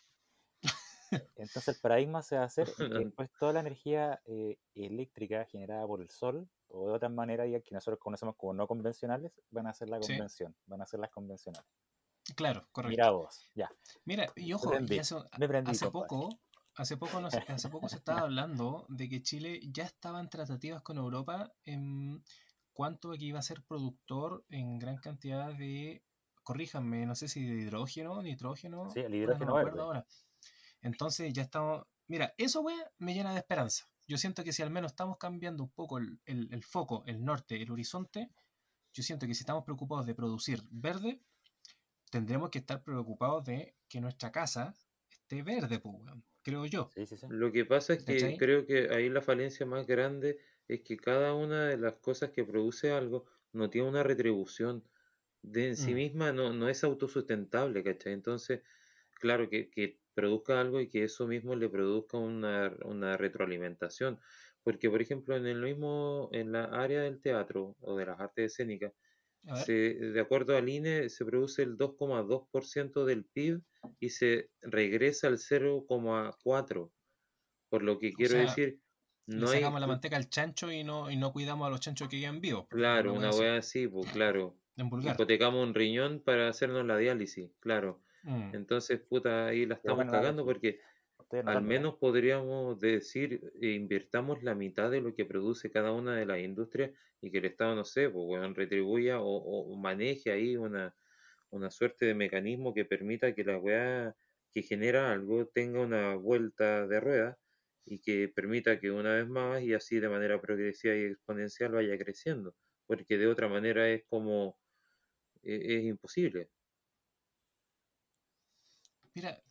Entonces 1.36 1.76
el 1.76 1.80
paradigma 1.82 2.22
se 2.24 2.38
va 2.38 2.44
a 2.44 2.46
hacer 2.46 2.76
en 2.78 2.90
que 2.94 3.04
después 3.06 3.30
toda 3.38 3.54
la 3.54 3.60
energía 3.62 4.22
eh, 4.26 4.60
eléctrica 4.76 5.46
generada 5.46 5.86
por 5.88 6.02
el 6.02 6.10
sol 6.10 6.50
o 6.68 6.88
de 6.90 6.94
otras 6.96 7.12
maneras 7.12 7.50
ya 7.52 7.60
que 7.62 7.74
nosotros 7.76 8.00
conocemos 8.00 8.36
como 8.38 8.54
no 8.54 8.68
convencionales 8.68 9.42
van 9.50 9.68
a 9.68 9.74
ser 9.74 9.90
la 9.90 10.00
Sí. 10.00 10.14
convención, 10.14 10.56
van 10.66 10.82
a 10.82 10.86
ser 10.86 11.00
las 11.02 11.10
convencionales. 11.12 11.81
Claro, 12.36 12.68
correcto. 12.72 12.92
Mira 12.92 13.12
vos, 13.12 13.50
ya. 13.56 13.70
Mira, 14.06 14.32
y 14.36 14.54
ojo, 14.54 14.70
prendí, 14.70 14.96
y 14.96 15.00
hace, 15.00 15.16
prendí, 15.48 15.78
poco, 15.92 16.40
hace 16.76 16.98
poco, 16.98 17.20
no 17.22 17.30
sé, 17.32 17.44
hace 17.48 17.70
poco 17.70 17.90
se 17.90 17.98
estaba 17.98 18.22
hablando 18.22 18.86
de 18.90 19.10
que 19.10 19.22
Chile 19.22 19.60
ya 19.72 19.84
estaba 19.86 20.20
en 20.20 20.30
tratativas 20.30 20.82
con 20.82 20.98
Europa 20.98 21.52
en 21.66 22.24
cuanto 22.74 23.12
a 23.12 23.18
que 23.18 23.26
iba 23.26 23.40
a 23.40 23.44
ser 23.44 23.64
productor 23.64 24.46
en 24.50 24.80
gran 24.80 24.98
cantidad 24.98 25.54
de, 25.54 26.04
corríjanme, 26.44 27.06
no 27.06 27.16
sé 27.16 27.28
si 27.28 27.44
de 27.46 27.62
hidrógeno, 27.64 28.22
nitrógeno, 28.22 28.90
Sí, 28.92 29.02
el 29.02 29.14
hidrógeno 29.14 29.52
no 29.52 29.54
verde. 29.56 29.82
ahora. 29.82 30.06
Entonces 30.82 31.34
ya 31.34 31.44
estamos, 31.44 31.86
mira, 32.08 32.34
eso 32.38 32.62
wey, 32.62 32.76
me 32.98 33.14
llena 33.14 33.34
de 33.34 33.40
esperanza. 33.40 33.86
Yo 34.08 34.18
siento 34.18 34.44
que 34.44 34.52
si 34.54 34.62
al 34.62 34.72
menos 34.72 34.92
estamos 34.92 35.18
cambiando 35.18 35.64
un 35.64 35.70
poco 35.70 35.98
el, 35.98 36.20
el- 36.26 36.50
el 36.52 36.64
foco, 36.64 37.04
el 37.06 37.24
norte, 37.24 37.62
el 37.62 37.72
horizonte, 37.72 38.30
yo 38.94 39.04
siento 39.04 39.28
que 39.28 39.34
si 39.36 39.42
estamos 39.44 39.64
preocupados 39.64 40.06
de 40.06 40.16
producir 40.16 40.62
verde, 40.70 41.22
tendremos 42.12 42.52
que 42.52 42.60
estar 42.60 42.84
preocupados 42.84 43.46
de 43.46 43.78
que 43.90 44.02
nuestra 44.02 44.32
casa 44.32 44.74
esté 45.10 45.44
verde, 45.44 45.80
pues, 45.80 45.96
weón, 45.98 46.26
creo 46.44 46.66
yo. 46.68 46.92
Sí, 46.94 47.06
sí, 47.08 47.18
sí. 47.18 47.28
Lo 47.28 47.52
que 47.52 47.66
pasa 47.66 47.94
es 47.94 48.02
que 48.04 48.36
¿Cachai? 48.36 48.38
creo 48.38 48.66
que 48.66 48.90
ahí 48.94 49.10
la 49.10 49.22
falencia 49.22 49.66
más 49.66 49.88
grande 49.88 50.40
es 50.68 50.82
que 50.84 50.98
cada 50.98 51.34
una 51.36 51.68
de 51.70 51.78
las 51.78 51.98
cosas 51.98 52.32
que 52.32 52.44
produce 52.44 52.92
algo 52.92 53.26
no 53.54 53.70
tiene 53.70 53.88
una 53.90 54.04
retribución 54.04 54.88
de 55.42 55.70
en 55.70 55.78
sí 55.78 55.94
Mm. 55.94 55.96
misma, 55.96 56.32
no, 56.34 56.54
no 56.54 56.70
es 56.70 56.84
autosustentable, 56.84 57.84
¿cachai? 57.84 58.14
Entonces, 58.14 58.62
claro, 59.16 59.50
que, 59.50 59.70
que 59.70 60.02
produzca 60.14 60.60
algo 60.62 60.82
y 60.82 60.90
que 60.90 61.04
eso 61.06 61.28
mismo 61.28 61.56
le 61.56 61.70
produzca 61.70 62.18
una, 62.18 62.76
una 62.86 63.18
retroalimentación. 63.18 64.20
Porque, 64.64 64.90
por 64.90 65.02
ejemplo, 65.02 65.36
en 65.38 65.48
el 65.48 65.62
mismo, 65.62 66.30
en 66.34 66.52
la 66.52 66.66
área 66.66 67.02
del 67.02 67.22
teatro 67.22 67.78
o 67.82 67.98
de 67.98 68.06
las 68.06 68.20
artes 68.20 68.54
escénicas, 68.54 68.94
se, 69.54 69.74
de 69.74 70.20
acuerdo 70.20 70.56
al 70.56 70.70
INE, 70.70 71.10
se 71.10 71.26
produce 71.26 71.64
el 71.64 71.78
2,2% 71.78 73.06
del 73.06 73.26
PIB 73.26 73.62
y 74.00 74.10
se 74.10 74.50
regresa 74.62 75.28
al 75.28 75.38
0,4%. 75.38 76.92
Por 77.70 77.84
lo 77.84 78.00
que 78.00 78.14
quiero 78.14 78.34
sea, 78.34 78.42
decir, 78.42 78.82
le 79.28 79.38
no 79.38 79.50
hay, 79.50 79.60
sacamos 79.60 79.80
la 79.80 79.88
manteca 79.88 80.18
al 80.18 80.30
chancho 80.30 80.72
y 80.72 80.84
no, 80.84 81.10
y 81.10 81.16
no 81.16 81.32
cuidamos 81.32 81.68
a 81.68 81.70
los 81.70 81.80
chanchos 81.80 82.10
que 82.10 82.20
quedan 82.20 82.42
vivos. 82.42 82.68
claro, 82.68 83.14
una 83.14 83.30
una 83.30 83.32
wea 83.32 83.58
así, 83.58 83.88
pues 83.88 84.12
claro. 84.12 84.58
en 84.76 84.90
vulgar. 84.90 85.16
Hipotecamos 85.16 85.66
un 85.66 85.74
riñón 85.74 86.22
para 86.22 86.50
hacernos 86.50 86.86
la 86.86 86.98
diálisis, 86.98 87.52
claro. 87.60 88.04
Mm, 88.24 88.54
Entonces, 88.54 89.00
puta, 89.00 89.48
ahí 89.48 89.66
la 89.66 89.76
estamos 89.76 89.96
buena 89.96 90.12
cagando 90.12 90.44
analogía. 90.44 90.76
Al 91.46 91.62
menos 91.62 91.96
podríamos 91.98 92.80
decir, 92.80 93.52
eh, 93.62 93.72
invirtamos 93.72 94.44
la 94.44 94.56
mitad 94.56 94.92
de 94.92 95.02
lo 95.02 95.14
que 95.16 95.26
produce 95.26 95.72
cada 95.72 95.92
una 95.92 96.16
de 96.16 96.26
las 96.26 96.40
industrias 96.40 96.92
y 97.22 97.32
que 97.32 97.40
el 97.40 97.46
Estado, 97.46 97.76
no 97.76 97.86
sé, 97.86 98.10
pues, 98.10 98.54
retribuya 98.56 99.20
o, 99.22 99.26
o 99.74 99.76
maneje 99.78 100.32
ahí 100.32 100.56
una, 100.58 100.96
una 101.50 101.72
suerte 101.72 102.06
de 102.06 102.16
mecanismo 102.16 102.74
que 102.74 102.86
permita 102.86 103.34
que 103.36 103.44
la 103.44 103.58
weá 103.60 104.16
que 104.52 104.64
genera 104.64 105.12
algo 105.12 105.48
tenga 105.48 105.82
una 105.82 106.16
vuelta 106.16 106.88
de 106.88 107.00
rueda 107.00 107.40
y 107.86 108.02
que 108.02 108.30
permita 108.30 108.80
que 108.80 108.92
una 108.92 109.16
vez 109.16 109.28
más 109.28 109.62
y 109.64 109.74
así 109.74 110.00
de 110.00 110.10
manera 110.10 110.42
progresiva 110.42 110.96
y 110.96 111.04
exponencial 111.06 111.72
vaya 111.74 111.98
creciendo, 111.98 112.56
porque 112.86 113.18
de 113.18 113.28
otra 113.28 113.48
manera 113.50 113.90
es 113.90 114.04
como, 114.08 114.60
e- 115.44 115.78
es 115.80 115.84
imposible. 115.86 116.52
Mira, 119.16 119.42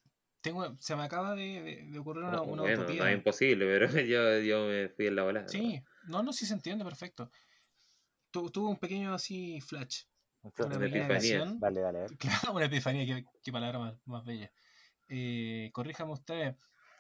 tengo, 0.40 0.76
se 0.78 0.96
me 0.96 1.02
acaba 1.02 1.34
de, 1.34 1.62
de- 1.62 1.84
de 1.90 1.98
ocurrir 1.98 2.24
una, 2.24 2.36
No, 2.36 2.44
una 2.44 2.62
bueno, 2.62 2.84
no 2.94 3.06
es 3.06 3.14
imposible, 3.16 3.66
pero 3.66 3.86
yo, 4.06 4.38
yo 4.40 4.66
me 4.66 4.88
fui 4.88 5.06
en 5.06 5.16
la. 5.16 5.32
¿no? 5.32 5.48
Sí, 5.48 5.82
no, 6.08 6.22
no, 6.22 6.32
sí 6.32 6.46
se 6.46 6.54
entiende 6.54 6.84
perfecto. 6.84 7.30
Tu- 8.30 8.50
tuve 8.50 8.68
un 8.70 8.76
pequeño 8.76 9.12
así 9.14 9.60
flash, 9.60 10.04
Mucho- 10.42 10.66
una 10.66 10.76
Una 10.76 10.86
epifanía. 10.86 11.44
Dale, 11.58 11.80
dale. 11.80 12.06
Claro, 12.18 12.52
una 12.54 12.64
epifanía, 12.66 13.04
qué, 13.06 13.24
qué 13.42 13.52
palabra 13.52 13.78
más, 13.78 13.94
más 14.04 14.24
bella. 14.24 14.50
Eh, 15.08 15.70
corríjame 15.72 16.12
ustedes, 16.12 16.56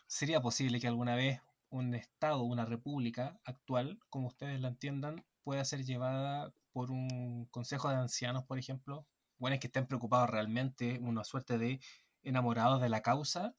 ¿sería 0.06 0.40
posible 0.40 0.80
que 0.80 0.88
alguna 0.88 1.14
vez 1.14 1.40
un 1.70 1.94
Estado, 1.94 2.42
una 2.42 2.64
república 2.64 3.40
actual, 3.44 4.00
como 4.10 4.28
ustedes 4.28 4.60
la 4.60 4.68
entiendan, 4.68 5.24
pueda 5.44 5.64
ser 5.64 5.84
llevada 5.84 6.52
por 6.72 6.90
un 6.90 7.46
consejo 7.46 7.88
de 7.88 7.96
ancianos, 7.96 8.44
por 8.44 8.58
ejemplo? 8.58 9.06
Bueno, 9.38 9.58
que 9.60 9.68
estén 9.68 9.86
preocupados 9.86 10.28
realmente, 10.30 10.98
una 11.00 11.24
suerte 11.24 11.58
de 11.58 11.80
enamorados 12.22 12.80
de 12.80 12.88
la 12.88 13.02
causa, 13.02 13.54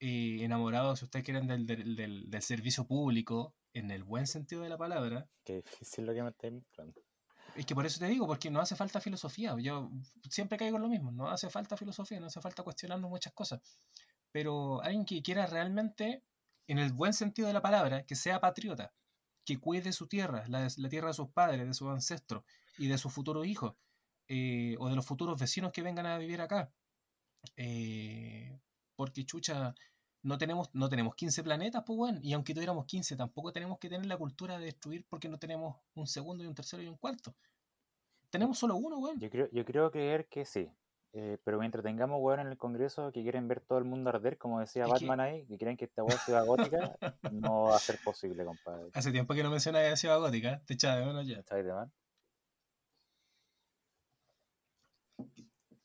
eh, 0.00 0.38
enamorados, 0.42 0.98
si 0.98 1.04
ustedes 1.04 1.24
quieren, 1.24 1.46
del, 1.46 1.66
del- 1.66 1.94
del- 1.96 2.30
del 2.30 2.42
servicio 2.42 2.86
público, 2.86 3.54
en 3.72 3.90
el 3.90 4.04
buen 4.04 4.26
sentido 4.26 4.62
de 4.62 4.68
la 4.68 4.76
palabra, 4.76 5.28
Qué 5.44 5.56
difícil 5.56 6.04
lo 6.06 6.12
que 6.12 6.22
me 6.22 6.30
estáis 6.30 6.52
mostrando. 6.52 7.00
es 7.56 7.64
que 7.66 7.74
por 7.74 7.86
eso 7.86 7.98
te 7.98 8.06
digo, 8.06 8.26
porque 8.26 8.50
no 8.50 8.60
hace 8.60 8.76
falta 8.76 9.00
filosofía. 9.00 9.54
Yo 9.60 9.90
siempre 10.30 10.58
caigo 10.58 10.76
en 10.76 10.82
lo 10.82 10.88
mismo, 10.88 11.10
no 11.12 11.30
hace 11.30 11.48
falta 11.50 11.76
filosofía, 11.76 12.18
no 12.20 12.26
hace 12.26 12.40
falta 12.40 12.62
cuestionarnos 12.62 13.10
muchas 13.10 13.32
cosas. 13.32 13.60
Pero 14.30 14.82
alguien 14.82 15.04
que 15.04 15.22
quiera 15.22 15.46
realmente, 15.46 16.22
en 16.66 16.78
el 16.78 16.92
buen 16.92 17.12
sentido 17.12 17.48
de 17.48 17.54
la 17.54 17.62
palabra, 17.62 18.04
que 18.04 18.14
sea 18.16 18.40
patriota, 18.40 18.92
que 19.44 19.58
cuide 19.58 19.92
su 19.92 20.06
tierra, 20.06 20.44
la, 20.48 20.68
la 20.76 20.88
tierra 20.88 21.08
de 21.08 21.14
sus 21.14 21.30
padres, 21.30 21.66
de 21.66 21.74
sus 21.74 21.88
ancestros 21.90 22.44
y 22.78 22.88
de 22.88 22.96
sus 22.98 23.12
futuros 23.12 23.46
hijos, 23.46 23.74
eh, 24.28 24.76
o 24.78 24.88
de 24.88 24.96
los 24.96 25.04
futuros 25.04 25.38
vecinos 25.38 25.72
que 25.72 25.82
vengan 25.82 26.06
a 26.06 26.16
vivir 26.18 26.40
acá. 26.40 26.72
Eh, 27.56 28.58
porque 28.96 29.24
chucha, 29.24 29.74
no 30.22 30.38
tenemos, 30.38 30.70
no 30.74 30.88
tenemos 30.88 31.14
15 31.14 31.42
planetas, 31.42 31.82
pues 31.84 31.96
bueno, 31.96 32.20
y 32.22 32.32
aunque 32.32 32.54
tuviéramos 32.54 32.86
15, 32.86 33.16
tampoco 33.16 33.52
tenemos 33.52 33.78
que 33.78 33.88
tener 33.88 34.06
la 34.06 34.16
cultura 34.16 34.58
de 34.58 34.66
destruir 34.66 35.04
porque 35.08 35.28
no 35.28 35.38
tenemos 35.38 35.76
un 35.94 36.06
segundo 36.06 36.44
y 36.44 36.46
un 36.46 36.54
tercero 36.54 36.82
y 36.82 36.88
un 36.88 36.96
cuarto. 36.96 37.34
Tenemos 38.30 38.58
solo 38.58 38.76
uno, 38.76 38.98
weón. 38.98 39.18
Yo 39.18 39.28
creo, 39.28 39.48
yo 39.52 39.64
creo 39.64 39.90
creer 39.90 40.26
que 40.28 40.44
sí. 40.44 40.70
Eh, 41.14 41.36
pero 41.44 41.58
mientras 41.58 41.84
tengamos 41.84 42.18
weón 42.22 42.40
en 42.40 42.46
el 42.46 42.56
Congreso 42.56 43.12
que 43.12 43.20
quieren 43.22 43.46
ver 43.46 43.60
todo 43.60 43.78
el 43.78 43.84
mundo 43.84 44.08
arder, 44.08 44.38
como 44.38 44.60
decía 44.60 44.84
Es 44.84 44.88
que- 44.88 45.06
Batman 45.06 45.20
ahí, 45.20 45.46
que 45.46 45.58
creen 45.58 45.76
que 45.76 45.84
esta 45.84 46.02
weá 46.02 46.16
sea 46.16 46.42
gótica, 46.42 46.96
no 47.30 47.64
va 47.64 47.76
a 47.76 47.78
ser 47.78 47.98
posible, 48.02 48.44
compadre. 48.46 48.88
Hace 48.94 49.12
tiempo 49.12 49.34
que 49.34 49.42
no 49.42 49.50
mencionas 49.50 50.00
ciudad 50.00 50.18
gótica, 50.18 50.62
te 50.64 50.72
echaba 50.74 50.96
de 50.96 51.04
menos 51.04 51.26
ya. 51.26 51.42
¿Sabes 51.42 51.66
de 51.66 51.72
man? 51.74 51.92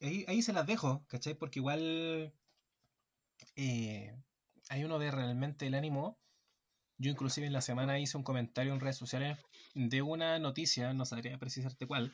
Ahí, 0.02 0.26
ahí 0.28 0.42
se 0.42 0.54
las 0.54 0.66
dejo, 0.66 1.06
¿cachai? 1.08 1.36
Porque 1.36 1.60
igual 1.60 2.34
eh, 3.56 4.16
hay 4.70 4.84
uno 4.84 5.00
de 5.00 5.12
realmente 5.12 5.68
el 5.68 5.76
ánimo. 5.76 6.20
Yo 6.98 7.12
inclusive 7.12 7.48
en 7.48 7.54
la 7.54 7.62
semana 7.62 8.00
hice 8.00 8.18
un 8.18 8.24
comentario 8.24 8.74
en 8.74 8.80
redes 8.80 8.98
sociales 8.98 9.40
de 9.76 10.02
una 10.02 10.40
noticia, 10.40 10.94
no 10.94 11.06
sabría 11.06 11.38
precisarte 11.40 11.88
cuál, 11.88 12.14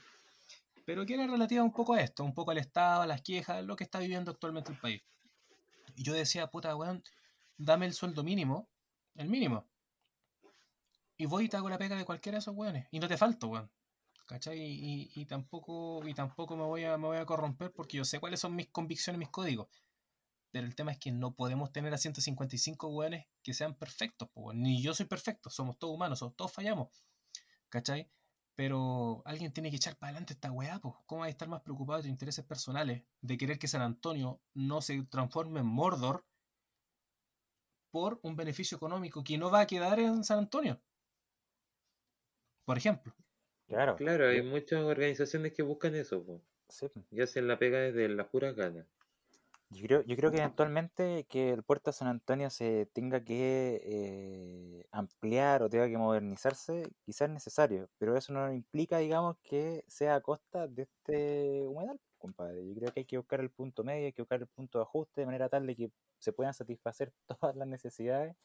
pero 0.86 1.06
que 1.06 1.16
era 1.16 1.28
relativa 1.28 1.64
un 1.64 1.74
poco 1.74 1.94
a 1.96 2.02
esto, 2.02 2.24
un 2.24 2.34
poco 2.34 2.52
al 2.52 2.60
Estado, 2.60 3.02
a 3.04 3.08
las 3.08 3.22
quejas, 3.22 3.64
lo 3.66 3.76
que 3.76 3.84
está 3.86 4.00
viviendo 4.00 4.32
actualmente 4.32 4.72
el 4.74 4.80
país. 4.80 5.04
Y 5.96 6.04
yo 6.04 6.14
decía, 6.14 6.48
puta, 6.52 6.76
weón, 6.76 7.04
dame 7.58 7.86
el 7.88 7.94
sueldo 7.94 8.24
mínimo, 8.24 8.70
el 9.16 9.30
mínimo. 9.30 9.68
y 11.18 11.26
voy 11.26 11.46
y 11.46 11.50
te 11.50 11.58
hago 11.58 11.70
la 11.70 11.80
pega 11.80 11.96
de 11.96 12.06
cualquiera 12.06 12.36
de 12.36 12.40
esos 12.42 12.56
weones. 12.56 12.88
Y 12.92 13.00
no 13.00 13.08
te 13.08 13.18
falto, 13.18 13.48
weón. 13.48 13.72
¿Cachai? 14.26 14.58
Y, 14.60 15.26
tampoco, 15.26 16.08
y 16.08 16.14
tampoco 16.14 16.56
me, 16.56 16.64
voy 16.64 16.86
a, 16.86 16.98
me 16.98 17.08
voy 17.08 17.18
a 17.18 17.26
corromper 17.26 17.72
porque 17.74 17.98
yo 17.98 18.06
sé 18.06 18.20
cuáles 18.20 18.40
son 18.40 18.56
mis 18.56 18.70
convicciones, 18.70 19.20
mis 19.20 19.30
códigos. 19.30 19.68
Pero 20.52 20.68
el 20.68 20.76
tema 20.76 20.92
es 20.92 21.00
que 21.00 21.12
no 21.12 21.34
podemos 21.34 21.72
tener 21.72 21.94
a 21.94 21.98
155 21.98 22.88
weones 22.88 23.26
que 23.42 23.54
sean 23.54 23.76
perfectos, 23.76 24.30
ni 24.54 24.82
yo 24.82 24.94
soy 24.94 25.08
perfecto, 25.08 25.50
somos 25.50 25.78
todos 25.80 25.96
humanos, 25.96 26.20
todos 26.36 26.52
fallamos. 26.54 26.90
¿Cachai? 27.70 28.10
Pero 28.56 29.24
alguien 29.26 29.52
tiene 29.52 29.72
que 29.72 29.78
echar 29.78 29.98
para 29.98 30.12
adelante 30.12 30.34
esta 30.34 30.52
weá, 30.52 30.80
pues. 30.80 30.96
¿Cómo 31.08 31.22
va 31.22 31.28
a 31.28 31.30
estar 31.30 31.48
más 31.48 31.62
preocupado 31.62 31.98
de 31.98 32.04
tus 32.04 32.12
intereses 32.12 32.46
personales, 32.46 33.04
de 33.22 33.38
querer 33.38 33.58
que 33.58 33.68
San 33.68 33.82
Antonio 33.82 34.42
no 34.54 34.82
se 34.82 35.02
transforme 35.06 35.62
en 35.62 35.66
Mordor 35.66 36.26
por 37.92 38.20
un 38.24 38.36
beneficio 38.36 38.78
económico 38.78 39.24
que 39.24 39.38
no 39.38 39.50
va 39.50 39.62
a 39.62 39.68
quedar 39.68 40.00
en 40.00 40.24
San 40.24 40.40
Antonio? 40.40 40.80
Por 42.66 42.78
ejemplo. 42.78 43.14
Claro. 43.74 43.96
Claro, 43.96 44.28
hay 44.28 44.42
muchas 44.42 44.84
organizaciones 44.84 45.54
que 45.54 45.64
buscan 45.64 45.96
eso, 45.96 46.24
po, 46.24 46.42
Sí. 46.70 46.88
y 47.12 47.22
hacen 47.22 47.48
la 47.48 47.58
pega 47.58 47.80
desde 47.80 48.08
las 48.10 48.28
puras 48.28 48.56
ganas. 48.56 48.86
Yo 49.70 49.88
creo, 49.88 50.02
yo 50.04 50.16
creo 50.16 50.30
que 50.30 50.38
eventualmente 50.38 51.26
que 51.28 51.50
el 51.50 51.64
puerto 51.64 51.90
de 51.90 51.96
San 51.98 52.08
Antonio 52.08 52.52
se 52.52 52.86
tenga 52.94 53.24
que 53.24 53.82
eh, 53.84 54.86
ampliar 54.92 55.64
o 55.64 55.70
tenga 55.70 55.88
que 55.90 55.98
modernizarse, 55.98 56.84
quizás 57.04 57.28
es 57.28 57.34
necesario, 57.34 57.90
pero 57.98 58.16
eso 58.16 58.34
no 58.34 58.54
implica, 58.54 59.00
digamos, 59.00 59.38
que 59.42 59.84
sea 59.88 60.16
a 60.16 60.22
costa 60.22 60.68
de 60.68 60.84
este 60.84 61.64
humedal, 61.68 62.00
compadre. 62.20 62.68
Yo 62.68 62.76
creo 62.76 62.92
que 62.94 63.00
hay 63.00 63.06
que 63.06 63.18
buscar 63.18 63.40
el 63.40 63.50
punto 63.50 63.84
medio, 63.84 64.06
hay 64.06 64.14
que 64.14 64.22
buscar 64.22 64.42
el 64.42 64.48
punto 64.48 64.78
de 64.78 64.84
ajuste 64.84 65.22
de 65.22 65.26
manera 65.26 65.50
tal 65.50 65.66
de 65.66 65.76
que 65.76 65.92
se 66.20 66.34
puedan 66.34 66.54
satisfacer 66.54 67.12
todas 67.42 67.56
las 67.56 67.68
necesidades 67.68 68.36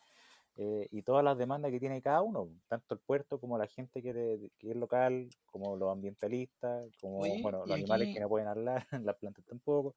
eh, 0.59 0.89
y 0.91 1.03
todas 1.03 1.25
las 1.25 1.39
demandas 1.39 1.71
que 1.71 1.81
tiene 1.81 2.03
cada 2.03 2.23
uno, 2.23 2.49
tanto 2.69 2.95
el 2.95 3.01
puerto 3.01 3.41
como 3.41 3.57
la 3.59 3.67
gente 3.69 4.03
que, 4.03 4.13
de- 4.13 4.51
que 4.59 4.71
es 4.71 4.77
local, 4.77 5.29
como 5.47 5.77
los 5.77 5.91
ambientalistas, 5.93 6.91
como 7.01 7.21
Oye, 7.21 7.41
bueno, 7.43 7.59
los 7.67 7.71
animales 7.77 8.07
aquí- 8.09 8.15
que 8.15 8.21
no 8.21 8.29
pueden 8.29 8.49
hablar, 8.49 8.87
las 9.05 9.17
plantas 9.17 9.45
tampoco. 9.47 9.95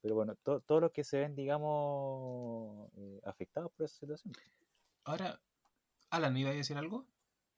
Pero 0.00 0.14
bueno, 0.14 0.34
to- 0.36 0.60
todos 0.60 0.80
los 0.80 0.92
que 0.92 1.04
se 1.04 1.18
ven, 1.20 1.36
digamos, 1.36 2.88
eh, 2.96 3.20
afectados 3.24 3.70
por 3.72 3.84
esa 3.86 3.96
situación. 3.98 4.32
Ahora, 5.04 5.40
Alan, 6.10 6.36
¿iba 6.36 6.50
a 6.50 6.54
decir 6.54 6.76
algo? 6.76 7.06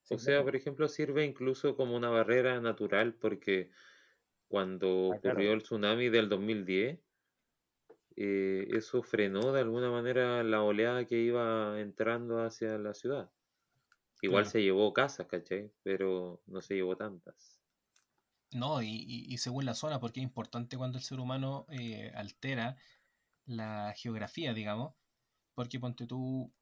Sí, 0.03 0.15
O 0.15 0.19
sea, 0.19 0.35
claro. 0.35 0.45
por 0.47 0.57
ejemplo, 0.57 0.89
sirve 0.89 1.25
incluso 1.25 1.77
como 1.77 1.97
una 1.97 2.09
barrera 2.11 2.61
natural 2.61 3.15
porque 3.15 3.71
cuando 4.49 4.89
Ah, 4.89 5.19
claro. 5.21 5.39
ocurrió 5.39 5.53
el 5.53 5.63
tsunami 5.63 6.09
del 6.09 6.29
2010, 6.29 7.01
eh, 8.21 8.69
eso 8.77 9.03
frenó 9.03 9.53
de 9.53 9.61
alguna 9.63 9.91
manera 9.91 10.43
la 10.45 10.63
oleada 10.63 11.07
que 11.07 11.19
iba 11.21 11.81
entrando 11.81 12.41
hacia 12.43 12.79
la 12.79 12.95
ciudad. 12.95 13.33
Igual 14.23 14.45
Claro. 14.45 14.51
se 14.53 14.63
llevó 14.63 14.93
casas, 14.95 15.27
¿cachai? 15.29 15.73
Pero 15.83 16.43
no 16.47 16.63
se 16.63 16.75
llevó 16.77 16.97
tantas. 16.97 17.61
No, 18.53 18.83
y, 18.83 18.89
y- 18.89 19.33
y 19.33 19.39
según 19.39 19.65
la 19.65 19.75
zona, 19.75 20.01
porque 20.01 20.21
es 20.21 20.25
importante 20.25 20.77
cuando 20.77 20.99
el 20.99 21.05
ser 21.05 21.21
humano 21.21 21.67
eh, 21.71 22.11
altera 22.15 22.77
la 23.47 23.95
geografía, 23.97 24.55
digamos, 24.55 24.95
porque 25.55 25.81
ponte 25.81 26.07
tú, 26.07 26.53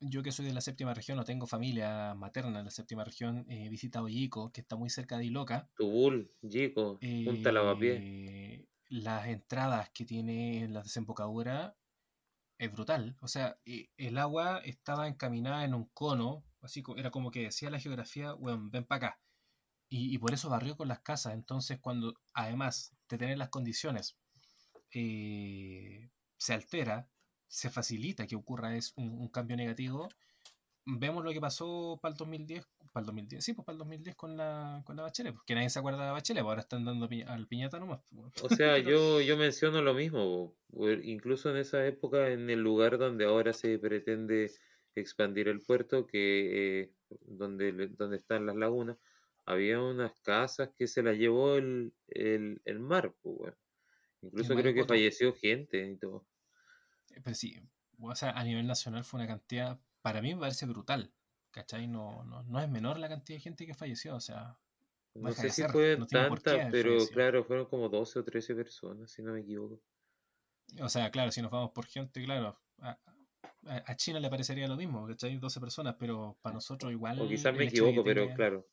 yo 0.00 0.22
que 0.22 0.32
soy 0.32 0.46
de 0.46 0.54
la 0.54 0.60
séptima 0.62 0.94
región, 0.94 1.18
no 1.18 1.24
tengo 1.24 1.46
familia 1.46 2.14
materna 2.16 2.60
en 2.60 2.66
la 2.66 2.70
séptima 2.72 3.04
región, 3.04 3.46
he 3.50 3.68
visitado 3.70 4.08
Yico, 4.08 4.52
que 4.52 4.62
está 4.62 4.76
muy 4.76 4.90
cerca 4.90 5.18
de 5.18 5.26
Iloca, 5.26 5.70
Tubul, 5.76 6.16
Yico, 6.42 7.00
Punta 7.24 7.50
Lavapié. 7.52 7.96
Las 8.88 9.26
entradas 9.28 9.90
que 9.90 10.04
tiene 10.04 10.64
en 10.64 10.74
la 10.74 10.82
desembocadura 10.82 11.76
es 12.58 12.72
brutal. 12.72 13.16
O 13.20 13.28
sea, 13.28 13.58
eh, 13.66 13.90
el 13.96 14.18
agua 14.18 14.58
estaba 14.64 15.08
encaminada 15.08 15.64
en 15.64 15.74
un 15.74 15.86
cono, 15.94 16.44
así 16.62 16.82
era 16.96 17.10
como 17.10 17.30
que 17.30 17.44
decía 17.44 17.70
la 17.70 17.80
geografía, 17.80 18.34
weón, 18.34 18.70
ven 18.70 18.84
para 18.84 19.08
acá. 19.08 19.20
Y, 19.88 20.14
y 20.14 20.18
por 20.18 20.34
eso 20.34 20.50
barrió 20.50 20.76
con 20.76 20.88
las 20.88 21.00
casas. 21.00 21.34
Entonces, 21.34 21.78
cuando 21.80 22.14
además 22.34 22.92
de 23.08 23.18
tener 23.18 23.38
las 23.38 23.48
condiciones, 23.50 24.16
eh, 24.92 26.10
se 26.36 26.54
altera, 26.54 27.08
se 27.48 27.70
facilita 27.70 28.26
que 28.26 28.36
ocurra 28.36 28.76
es 28.76 28.92
un, 28.96 29.10
un 29.20 29.28
cambio 29.28 29.56
negativo. 29.56 30.08
Vemos 30.86 31.24
lo 31.24 31.32
que 31.32 31.40
pasó 31.40 31.98
para 32.02 32.12
el 32.12 32.18
2010, 32.18 32.66
para 32.90 33.02
el 33.02 33.06
2010, 33.06 33.44
sí, 33.44 33.54
pues 33.54 33.64
para 33.66 33.74
el 33.74 33.78
2010 33.78 34.16
con 34.16 34.36
la, 34.36 34.82
con 34.84 34.96
la 34.96 35.02
Bachelet, 35.02 35.34
porque 35.34 35.54
nadie 35.54 35.70
se 35.70 35.78
acuerda 35.78 36.00
de 36.00 36.06
la 36.06 36.12
Bachelet, 36.12 36.42
pues 36.42 36.50
ahora 36.50 36.60
están 36.62 36.84
dando 36.84 37.08
pi- 37.08 37.22
al 37.22 37.46
piñata 37.48 37.78
nomás. 37.78 38.00
pues. 38.10 38.32
O 38.40 38.48
sea, 38.48 38.78
yo, 38.78 39.20
yo 39.20 39.36
menciono 39.36 39.82
lo 39.82 39.94
mismo, 39.94 40.56
incluso 41.02 41.50
en 41.50 41.56
esa 41.56 41.86
época, 41.86 42.30
en 42.30 42.48
el 42.50 42.60
lugar 42.60 42.98
donde 42.98 43.24
ahora 43.24 43.52
se 43.52 43.78
pretende 43.78 44.50
expandir 44.94 45.48
el 45.48 45.60
puerto, 45.60 46.06
que 46.06 46.82
eh, 46.82 46.92
donde, 47.20 47.72
donde 47.88 48.16
están 48.16 48.46
las 48.46 48.56
lagunas, 48.56 48.96
había 49.44 49.80
unas 49.80 50.12
casas 50.20 50.70
que 50.76 50.86
se 50.86 51.02
las 51.02 51.16
llevó 51.18 51.56
el, 51.56 51.94
el, 52.08 52.60
el 52.64 52.78
mar. 52.80 53.14
Incluso 54.22 54.54
creo 54.54 54.74
que 54.74 54.84
falleció 54.84 55.34
gente 55.34 55.90
y 55.90 55.98
todo. 55.98 56.28
Eh, 57.10 57.20
Pero 57.22 57.34
sí, 57.34 57.56
o 58.00 58.14
sea, 58.14 58.30
a 58.32 58.44
nivel 58.44 58.66
nacional 58.66 59.04
fue 59.04 59.20
una 59.20 59.26
cantidad, 59.28 59.80
para 60.02 60.22
mí 60.22 60.34
me 60.34 60.40
parece 60.40 60.66
brutal, 60.66 61.14
¿cachai? 61.50 61.86
No, 61.86 62.24
no, 62.24 62.42
no 62.42 62.60
es 62.60 62.68
menor 62.68 62.98
la 62.98 63.08
cantidad 63.08 63.36
de 63.38 63.42
gente 63.42 63.66
que 63.66 63.74
falleció, 63.74 64.14
o 64.16 64.20
sea, 64.20 64.56
No 65.14 65.32
sé 65.32 65.50
si 65.50 65.62
fue 65.64 65.96
no 65.98 66.06
tanta, 66.06 66.68
pero 66.70 66.96
claro, 67.08 67.44
fueron 67.44 67.66
como 67.66 67.88
12 67.88 68.18
o 68.20 68.24
13 68.24 68.54
personas, 68.54 69.10
si 69.10 69.22
no 69.22 69.32
me 69.32 69.40
equivoco. 69.40 69.80
O 70.80 70.88
sea, 70.88 71.10
claro, 71.10 71.32
si 71.32 71.40
nos 71.42 71.50
vamos 71.50 71.70
por 71.70 71.86
gente, 71.86 72.22
claro, 72.24 72.58
a, 72.80 72.98
a- 73.66 73.96
China 73.96 74.20
le 74.20 74.28
parecería 74.30 74.68
lo 74.68 74.76
mismo, 74.76 75.06
¿cachai? 75.06 75.36
12 75.38 75.60
personas, 75.60 75.96
pero 75.98 76.36
para 76.42 76.54
nosotros 76.54 76.92
igual... 76.92 77.20
O 77.20 77.28
quizás 77.28 77.54
me 77.54 77.64
equivoco, 77.64 78.04
pero 78.04 78.24
tenga- 78.24 78.34
claro. 78.36 78.66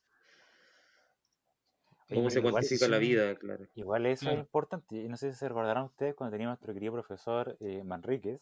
¿Cómo 2.13 2.29
se 2.29 2.41
cuantifica 2.41 2.87
la 2.87 2.99
vida? 2.99 3.35
Claro. 3.35 3.65
Igual 3.73 4.05
eso 4.05 4.25
Claro. 4.25 4.37
es 4.37 4.41
importante. 4.45 4.95
Y 4.97 5.07
no 5.07 5.17
sé 5.17 5.31
si 5.31 5.39
se 5.39 5.47
recordarán 5.47 5.85
ustedes 5.85 6.13
cuando 6.15 6.33
tenía 6.33 6.47
nuestro 6.47 6.73
querido 6.73 6.93
profesor 6.93 7.57
eh, 7.59 7.83
Manríquez. 7.83 8.41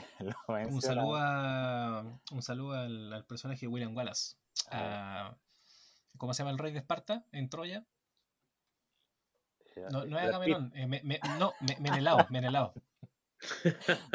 lo 0.20 0.34
Un 0.68 0.82
saludo, 0.82 1.16
a, 1.16 2.04
un 2.32 2.42
saludo 2.42 2.74
al, 2.74 3.12
al 3.12 3.24
personaje 3.24 3.60
de 3.62 3.68
William 3.68 3.96
Wallace. 3.96 4.36
Ah, 4.70 5.28
a- 5.28 5.36
¿Cómo 6.18 6.34
se 6.34 6.42
llama 6.42 6.50
el 6.50 6.58
rey 6.58 6.72
de 6.72 6.80
Esparta 6.80 7.24
en 7.32 7.48
Troya? 7.48 7.84
No, 9.90 10.04
no 10.04 10.18
eh, 10.18 10.86
me- 10.86 11.02
me- 11.02 11.20
no, 11.38 11.52
me- 11.60 11.76
Menelao, 11.80 12.26
Menelao. 12.30 12.74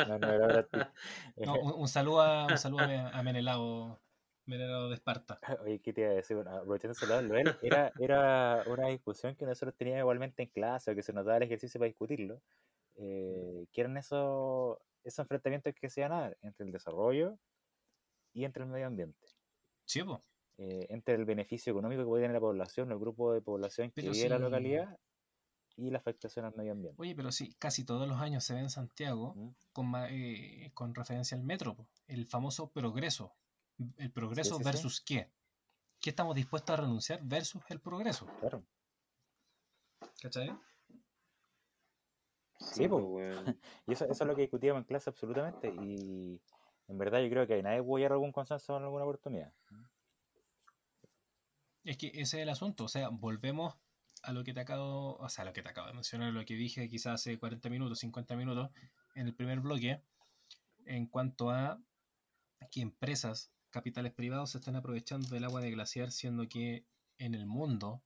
No, 0.08 0.20
no 0.20 0.32
era. 0.32 0.68
No, 1.46 1.60
un, 1.60 1.74
un 1.82 1.88
saludo 1.88 2.22
a, 2.22 2.48
un 2.48 2.58
saludo 2.58 2.82
a 2.84 2.88
Me- 2.88 3.00
a 3.00 3.24
Menelao, 3.24 3.98
Menelao 4.46 4.90
de 4.90 4.96
Esparta. 4.96 5.40
Oye, 5.64 5.80
¿qué 5.80 5.94
te 5.94 6.02
iba 6.02 6.12
a 6.12 6.14
decir? 6.14 6.36
Bueno, 6.36 6.52
aprovechando 6.52 7.36
él, 7.36 7.56
era, 7.62 7.92
era 8.00 8.64
una 8.68 8.88
discusión 8.88 9.36
que 9.36 9.46
nosotros 9.46 9.76
teníamos 9.76 10.02
igualmente 10.02 10.44
en 10.44 10.50
clase, 10.50 10.92
o 10.92 10.96
que 10.96 11.02
se 11.04 11.14
nos 11.14 11.26
daba 11.26 11.38
el 11.38 11.44
ejercicio 11.44 11.80
para 11.80 11.88
discutirlo, 11.88 12.40
eh, 12.98 13.66
que 13.74 13.82
eran 13.82 13.98
esos, 13.98 14.78
esos 15.06 15.20
enfrentamientos 15.20 15.74
que 15.80 15.90
se 15.90 16.02
iban 16.02 16.12
a 16.12 16.22
dar 16.22 16.38
entre 16.42 16.66
el 16.66 16.72
desarrollo 16.72 17.38
y 18.34 18.44
entre 18.44 18.64
el 18.64 18.70
medio 18.70 18.88
ambiente. 18.88 19.28
Sí, 19.86 20.02
eh, 20.58 20.88
entre 20.90 21.16
el 21.16 21.26
beneficio 21.26 21.72
económico 21.72 22.02
que 22.02 22.08
puede 22.08 22.24
tener 22.24 22.34
la 22.34 22.42
población, 22.42 22.92
el 22.92 22.98
grupo 22.98 23.34
de 23.34 23.42
población 23.42 23.92
que 23.92 24.02
Pero 24.02 24.12
vive 24.12 24.26
en 24.26 24.32
la 24.32 24.40
localidad 24.40 25.00
y 25.78 25.92
la 25.92 26.00
afectación 26.00 26.46
al 26.46 26.56
medio 26.56 26.72
ambiente. 26.72 27.00
Oye, 27.00 27.16
pero 27.16 27.32
sí, 27.32 27.54
casi 27.60 27.84
todos 27.86 28.08
los 28.08 28.20
años 28.20 28.44
se 28.44 28.56
ve 28.56 28.62
en 28.62 28.70
Santiago 28.70 29.34
¿Mm? 29.36 29.50
con, 29.74 29.94
eh, 30.10 30.72
con 30.74 30.96
referencia 30.96 31.38
al 31.38 31.44
metro, 31.44 31.76
po, 31.76 31.88
el 32.08 32.26
famoso 32.26 32.72
progreso. 32.72 33.36
¿El 33.98 34.12
progreso 34.12 34.58
sí. 34.58 34.64
versus 34.64 35.02
qué? 35.02 35.30
¿Qué 36.00 36.12
estamos 36.12 36.36
dispuestos 36.36 36.74
a 36.74 36.82
renunciar 36.82 37.20
versus 37.24 37.62
el 37.70 37.82
progreso? 37.82 38.26
Claro. 38.40 38.66
¿Cachai? 40.22 40.50
Sí, 42.60 42.88
pues. 42.88 43.04
Y 43.88 43.94
eso, 43.94 44.06
eso 44.06 44.24
es 44.24 44.28
lo 44.28 44.36
que 44.36 44.42
discutíamos 44.42 44.82
en 44.82 44.86
clase 44.86 45.10
absolutamente. 45.10 45.74
Y 45.82 46.42
en 46.88 46.98
verdad 46.98 47.22
yo 47.22 47.30
creo 47.30 47.48
que 47.48 47.62
nadie 47.62 47.84
puede 47.84 48.02
llegar 48.02 48.14
a 48.14 48.16
algún 48.16 48.32
consenso 48.32 48.78
en 48.78 48.84
alguna 48.84 49.04
oportunidad. 49.04 49.54
Es 51.84 51.98
que 51.98 52.08
ese 52.08 52.22
es 52.22 52.34
el 52.34 52.50
asunto, 52.50 52.86
o 52.86 52.88
sea, 52.88 53.10
volvemos 53.10 53.76
a 54.24 54.34
lo 54.34 54.44
que 54.44 54.54
te 54.54 54.60
acabo, 54.60 55.18
o 55.18 55.30
sea, 55.30 55.44
a 55.44 55.46
lo 55.46 55.54
que 55.54 55.62
te 55.62 55.70
acabo 55.70 55.88
de 55.88 55.94
mencionar, 55.94 56.34
lo 56.34 56.44
que 56.44 56.56
dije 56.56 56.90
quizás 56.90 57.22
hace 57.22 57.38
40 57.38 57.70
minutos, 57.70 58.00
50 58.00 58.36
minutos 58.36 58.72
en 59.14 59.28
el 59.28 59.36
primer 59.36 59.60
bloque, 59.60 60.02
en 60.86 61.06
cuanto 61.06 61.52
a 61.52 61.80
que 62.72 62.82
empresas, 62.82 63.52
capitales 63.70 64.14
privados 64.14 64.52
se 64.52 64.58
están 64.58 64.76
aprovechando 64.76 65.28
del 65.28 65.44
agua 65.44 65.62
de 65.62 65.72
glaciar, 65.72 66.12
siendo 66.12 66.48
que 66.48 66.86
en 67.20 67.36
el 67.36 67.46
mundo 67.46 68.02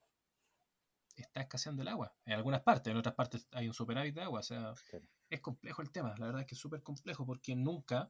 está 1.22 1.42
escaseando 1.42 1.82
el 1.82 1.88
agua. 1.88 2.14
En 2.26 2.34
algunas 2.34 2.62
partes, 2.62 2.92
en 2.92 2.98
otras 2.98 3.16
partes 3.16 3.48
hay 3.52 3.68
un 3.68 3.74
superávit 3.74 4.16
de 4.16 4.22
agua, 4.22 4.40
o 4.40 4.44
sea, 4.44 4.74
Claro. 4.90 5.06
es 5.30 5.42
complejo 5.42 5.82
el 5.82 5.92
tema, 5.92 6.16
la 6.18 6.28
verdad 6.28 6.42
es 6.42 6.48
que 6.48 6.56
es 6.56 6.62
súper 6.62 6.82
complejo 6.84 7.26
porque 7.26 7.56
nunca, 7.56 8.10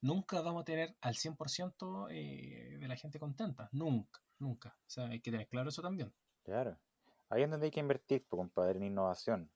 nunca 0.00 0.40
vamos 0.40 0.62
a 0.62 0.64
tener 0.64 0.96
al 1.00 1.14
100% 1.14 2.08
eh, 2.10 2.76
de 2.78 2.88
la 2.88 2.96
gente 2.96 3.18
contenta, 3.18 3.68
nunca, 3.72 4.20
nunca. 4.38 4.76
O 4.86 4.90
sea, 4.90 5.06
hay 5.06 5.20
que 5.20 5.30
tener 5.30 5.48
claro 5.48 5.68
eso 5.68 5.82
también. 5.82 6.14
Claro. 6.42 6.78
Ahí 7.30 7.42
es 7.42 7.50
donde 7.50 7.66
hay 7.66 7.70
que 7.70 7.80
invertir, 7.80 8.26
pues, 8.28 8.38
compadre, 8.38 8.78
en 8.78 8.84
innovación. 8.84 9.50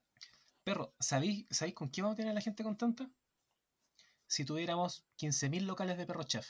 Perro, 0.64 0.94
¿sabéis, 1.00 1.46
¿sabéis 1.50 1.74
con 1.74 1.90
qué 1.90 2.02
vamos 2.02 2.14
a 2.14 2.16
tener 2.16 2.32
a 2.32 2.34
la 2.34 2.40
gente 2.40 2.62
contenta? 2.62 3.10
Si 4.26 4.44
tuviéramos 4.44 5.06
15.000 5.16 5.66
locales 5.66 5.96
de 5.98 6.06
perro 6.06 6.22
chef. 6.22 6.46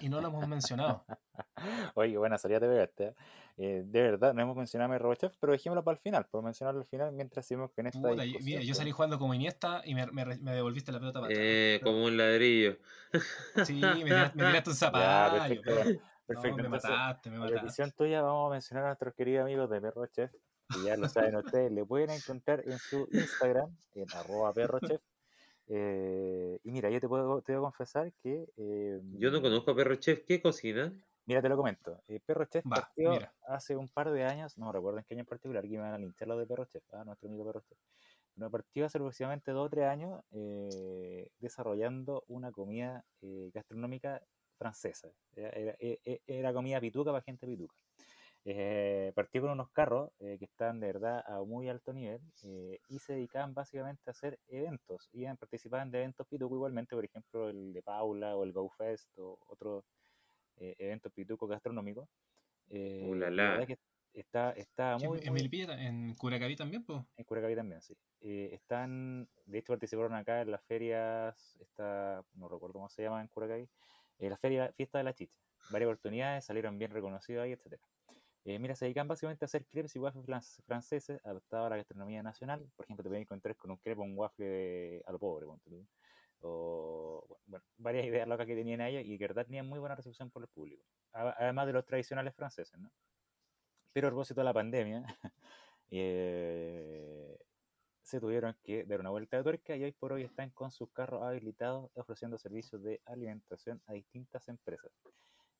Y 0.00 0.08
no 0.08 0.20
lo 0.20 0.28
hemos 0.28 0.46
mencionado. 0.48 1.04
Oye, 1.94 2.16
buena 2.18 2.38
salida 2.38 2.60
te 2.60 2.66
pegaste. 2.68 3.04
¿eh? 3.08 3.14
Eh, 3.56 3.82
de 3.86 4.02
verdad, 4.02 4.34
no 4.34 4.42
hemos 4.42 4.56
mencionado 4.56 4.90
a 4.90 4.94
mi 4.94 4.98
RoboChef, 4.98 5.36
pero 5.38 5.52
dejémoslo 5.52 5.84
para 5.84 5.96
el 5.96 6.00
final. 6.02 6.26
Puedo 6.26 6.42
mencionarlo 6.42 6.80
al 6.80 6.86
final 6.86 7.12
mientras 7.12 7.46
seguimos 7.46 7.70
con 7.72 7.86
esta. 7.86 8.00
Puta, 8.00 8.22
mira, 8.42 8.60
yo 8.62 8.74
salí 8.74 8.90
jugando 8.90 9.18
como 9.18 9.32
Iniesta 9.34 9.82
y 9.84 9.94
me, 9.94 10.06
me 10.06 10.24
devolviste 10.52 10.90
la 10.92 10.98
pelota 10.98 11.20
para 11.20 11.32
atrás. 11.32 11.46
Eh, 11.46 11.80
como 11.82 12.04
un 12.04 12.16
ladrillo. 12.16 12.78
Sí, 13.64 13.74
me 13.80 14.04
tiraste, 14.04 14.38
me 14.42 14.44
tiraste 14.48 14.70
un 14.70 14.76
Ya, 14.76 14.76
zapallo. 14.76 15.32
perfecto. 15.62 15.62
pero- 15.64 15.84
bueno, 15.84 16.00
No, 16.26 16.26
perfecto. 16.26 16.56
me 16.56 16.64
Entonces, 16.64 16.90
mataste, 16.90 17.30
me 17.30 17.36
a 17.36 17.38
la 17.38 17.44
mataste. 17.44 17.66
edición 17.66 17.92
tuya 17.92 18.22
vamos 18.22 18.48
a 18.48 18.52
mencionar 18.52 18.84
a 18.84 18.88
nuestros 18.88 19.14
queridos 19.14 19.42
amigos 19.44 19.68
de 19.70 19.80
Perro 19.80 20.06
Chef, 20.06 20.32
que 20.32 20.82
ya 20.82 20.96
lo 20.96 21.08
saben 21.08 21.36
ustedes, 21.36 21.70
le 21.70 21.84
pueden 21.84 22.10
encontrar 22.10 22.62
en 22.66 22.78
su 22.78 23.06
Instagram, 23.12 23.76
en 23.94 24.06
arroba 24.14 24.52
perrochef. 24.54 25.00
Eh, 25.66 26.60
y 26.62 26.70
mira, 26.72 26.90
yo 26.90 27.00
te 27.00 27.08
puedo, 27.08 27.42
te 27.42 27.52
debo 27.52 27.64
confesar 27.64 28.12
que... 28.22 28.46
eh, 28.56 29.00
Yo 29.12 29.30
no 29.30 29.40
conozco 29.40 29.70
a 29.70 29.76
Perro 29.76 29.96
Chef. 29.96 30.24
¿Qué 30.26 30.42
cocina? 30.42 30.92
Mira, 31.26 31.40
te 31.40 31.48
lo 31.48 31.56
comento. 31.56 32.02
Eh, 32.06 32.20
Perro 32.20 32.44
Chef 32.46 32.66
Va, 32.72 32.72
partió 32.72 33.10
mira. 33.10 33.34
hace 33.46 33.76
un 33.76 33.88
par 33.88 34.10
de 34.10 34.24
años, 34.24 34.58
no 34.58 34.70
recuerdo 34.72 34.98
en 34.98 35.04
qué 35.04 35.14
año 35.14 35.20
en 35.22 35.26
particular, 35.26 35.62
que 35.64 35.70
me 35.70 35.78
van 35.78 35.94
a 35.94 35.98
linchar 35.98 36.28
los 36.28 36.38
de 36.38 36.46
Perro 36.46 36.66
Chef, 36.66 36.84
ah, 36.92 37.04
nuestro 37.04 37.28
amigo 37.28 37.46
Perro 37.46 37.60
Chef. 37.62 37.78
Pero 38.34 38.50
partió 38.50 38.84
hace 38.86 38.98
aproximadamente 38.98 39.52
dos 39.52 39.66
o 39.66 39.70
tres 39.70 39.86
años 39.86 40.22
eh, 40.30 41.30
desarrollando 41.38 42.24
una 42.28 42.52
comida 42.52 43.04
eh, 43.22 43.50
gastronómica 43.54 44.22
francesa. 44.58 45.12
Era, 45.34 45.50
era- 45.50 45.76
e- 45.78 46.00
e- 46.04 46.22
era 46.26 46.52
comida 46.52 46.80
pituca 46.80 47.10
para 47.12 47.22
gente 47.22 47.46
pituca. 47.46 47.76
Eh, 48.46 49.12
partió 49.14 49.40
con 49.42 49.50
unos 49.52 49.70
carros 49.70 50.10
eh, 50.18 50.36
que 50.38 50.44
están 50.46 50.78
de 50.80 50.88
verdad 50.88 51.24
a 51.26 51.42
muy 51.44 51.68
alto 51.70 51.92
nivel 51.94 52.20
eh, 52.42 52.78
y 52.88 52.98
se 52.98 53.14
dedicaban 53.14 53.54
básicamente 53.54 54.02
a 54.06 54.12
hacer 54.12 54.38
eventos. 54.46 55.08
Iban, 55.12 55.36
participaban 55.38 55.90
de 55.90 55.98
eventos 56.00 56.26
pituco 56.28 56.54
igualmente, 56.56 56.94
por 56.94 57.04
ejemplo 57.04 57.48
el 57.48 57.72
de 57.72 57.82
Paula 57.82 58.36
o 58.36 58.44
el 58.44 58.52
Go 58.52 58.68
Fest 58.70 59.08
o 59.18 59.38
otros 59.48 59.84
eh, 60.56 60.74
eventos 60.78 61.12
pitucos 61.12 61.48
gastronómicos. 61.50 62.08
Eh, 62.70 63.10
Uh, 63.10 63.14
la 63.14 63.30
y 63.30 63.38
la. 63.38 63.50
verdad 63.50 63.66
que 63.66 63.78
está, 64.14 64.52
está 64.52 64.98
¿Qué, 64.98 65.08
muy, 65.08 65.20
en 65.24 65.32
muy- 65.32 65.42
en 65.78 66.14
Curacaví 66.16 66.56
también, 66.56 66.84
pues. 66.84 67.02
en 67.16 67.24
Curacaví 67.24 67.54
también, 67.54 67.80
sí. 67.82 67.96
Eh, 68.20 68.50
están, 68.52 69.28
de 69.44 69.58
hecho 69.58 69.72
participaron 69.72 70.14
acá 70.14 70.40
en 70.42 70.50
las 70.50 70.64
ferias, 70.64 71.56
esta, 71.60 72.24
no 72.34 72.48
recuerdo 72.48 72.74
cómo 72.74 72.88
se 72.88 73.02
llama 73.02 73.20
en 73.22 73.28
Curacaví, 73.28 73.68
eh, 74.18 74.30
la 74.30 74.36
feria 74.38 74.72
Fiesta 74.72 74.98
de 74.98 75.04
la 75.04 75.14
Chicha. 75.14 75.38
Varias 75.68 75.88
oportunidades, 75.88 76.44
salieron 76.44 76.78
bien 76.78 76.90
reconocidos 76.90 77.44
ahí, 77.44 77.52
etcétera. 77.52 77.82
Eh, 78.44 78.58
mira, 78.58 78.74
se 78.76 78.84
dedican 78.84 79.08
básicamente 79.08 79.44
a 79.44 79.46
hacer 79.46 79.66
crepes 79.66 79.96
y 79.96 79.98
waffles 79.98 80.26
fran- 80.26 80.42
franceses 80.66 81.18
adaptados 81.24 81.66
a 81.66 81.70
la 81.70 81.76
gastronomía 81.76 82.22
nacional. 82.22 82.70
Por 82.76 82.84
ejemplo, 82.84 83.02
te 83.02 83.08
puedes 83.08 83.22
encontrar 83.22 83.56
con 83.56 83.70
un 83.70 83.78
crepe 83.78 84.00
o 84.00 84.04
un 84.04 84.16
waffle 84.18 84.46
de- 84.46 85.02
a 85.06 85.12
lo 85.12 85.18
pobre, 85.18 85.46
ponte. 85.46 85.88
O, 86.40 87.40
bueno, 87.46 87.64
varias 87.78 88.04
ideas 88.06 88.28
locas 88.28 88.46
que 88.46 88.54
tenían 88.54 88.80
ellos 88.82 89.02
y 89.04 89.16
que 89.18 89.24
de 89.24 89.28
verdad 89.28 89.46
tenían 89.46 89.66
muy 89.68 89.78
buena 89.78 89.94
recepción 89.96 90.30
por 90.30 90.42
el 90.42 90.48
público. 90.48 90.84
Además 91.12 91.66
de 91.66 91.72
los 91.72 91.86
tradicionales 91.86 92.34
franceses, 92.34 92.78
¿no? 92.78 92.92
Pero 93.92 94.08
a 94.08 94.10
propósito 94.10 94.40
de 94.40 94.44
la 94.44 94.54
pandemia, 94.54 95.04
eh, 95.90 97.38
se 98.02 98.20
tuvieron 98.20 98.56
que 98.62 98.84
dar 98.84 99.00
una 99.00 99.10
vuelta 99.10 99.36
de 99.38 99.42
tuerca 99.44 99.76
y 99.76 99.84
hoy 99.84 99.92
por 99.92 100.12
hoy 100.14 100.24
están 100.24 100.50
con 100.52 100.70
sus 100.72 100.92
carros 100.92 101.22
habilitados 101.24 101.90
ofreciendo 101.94 102.38
servicios 102.38 102.82
de 102.82 103.02
alimentación 103.06 103.82
a 103.86 103.94
distintas 103.94 104.48
empresas. 104.48 104.92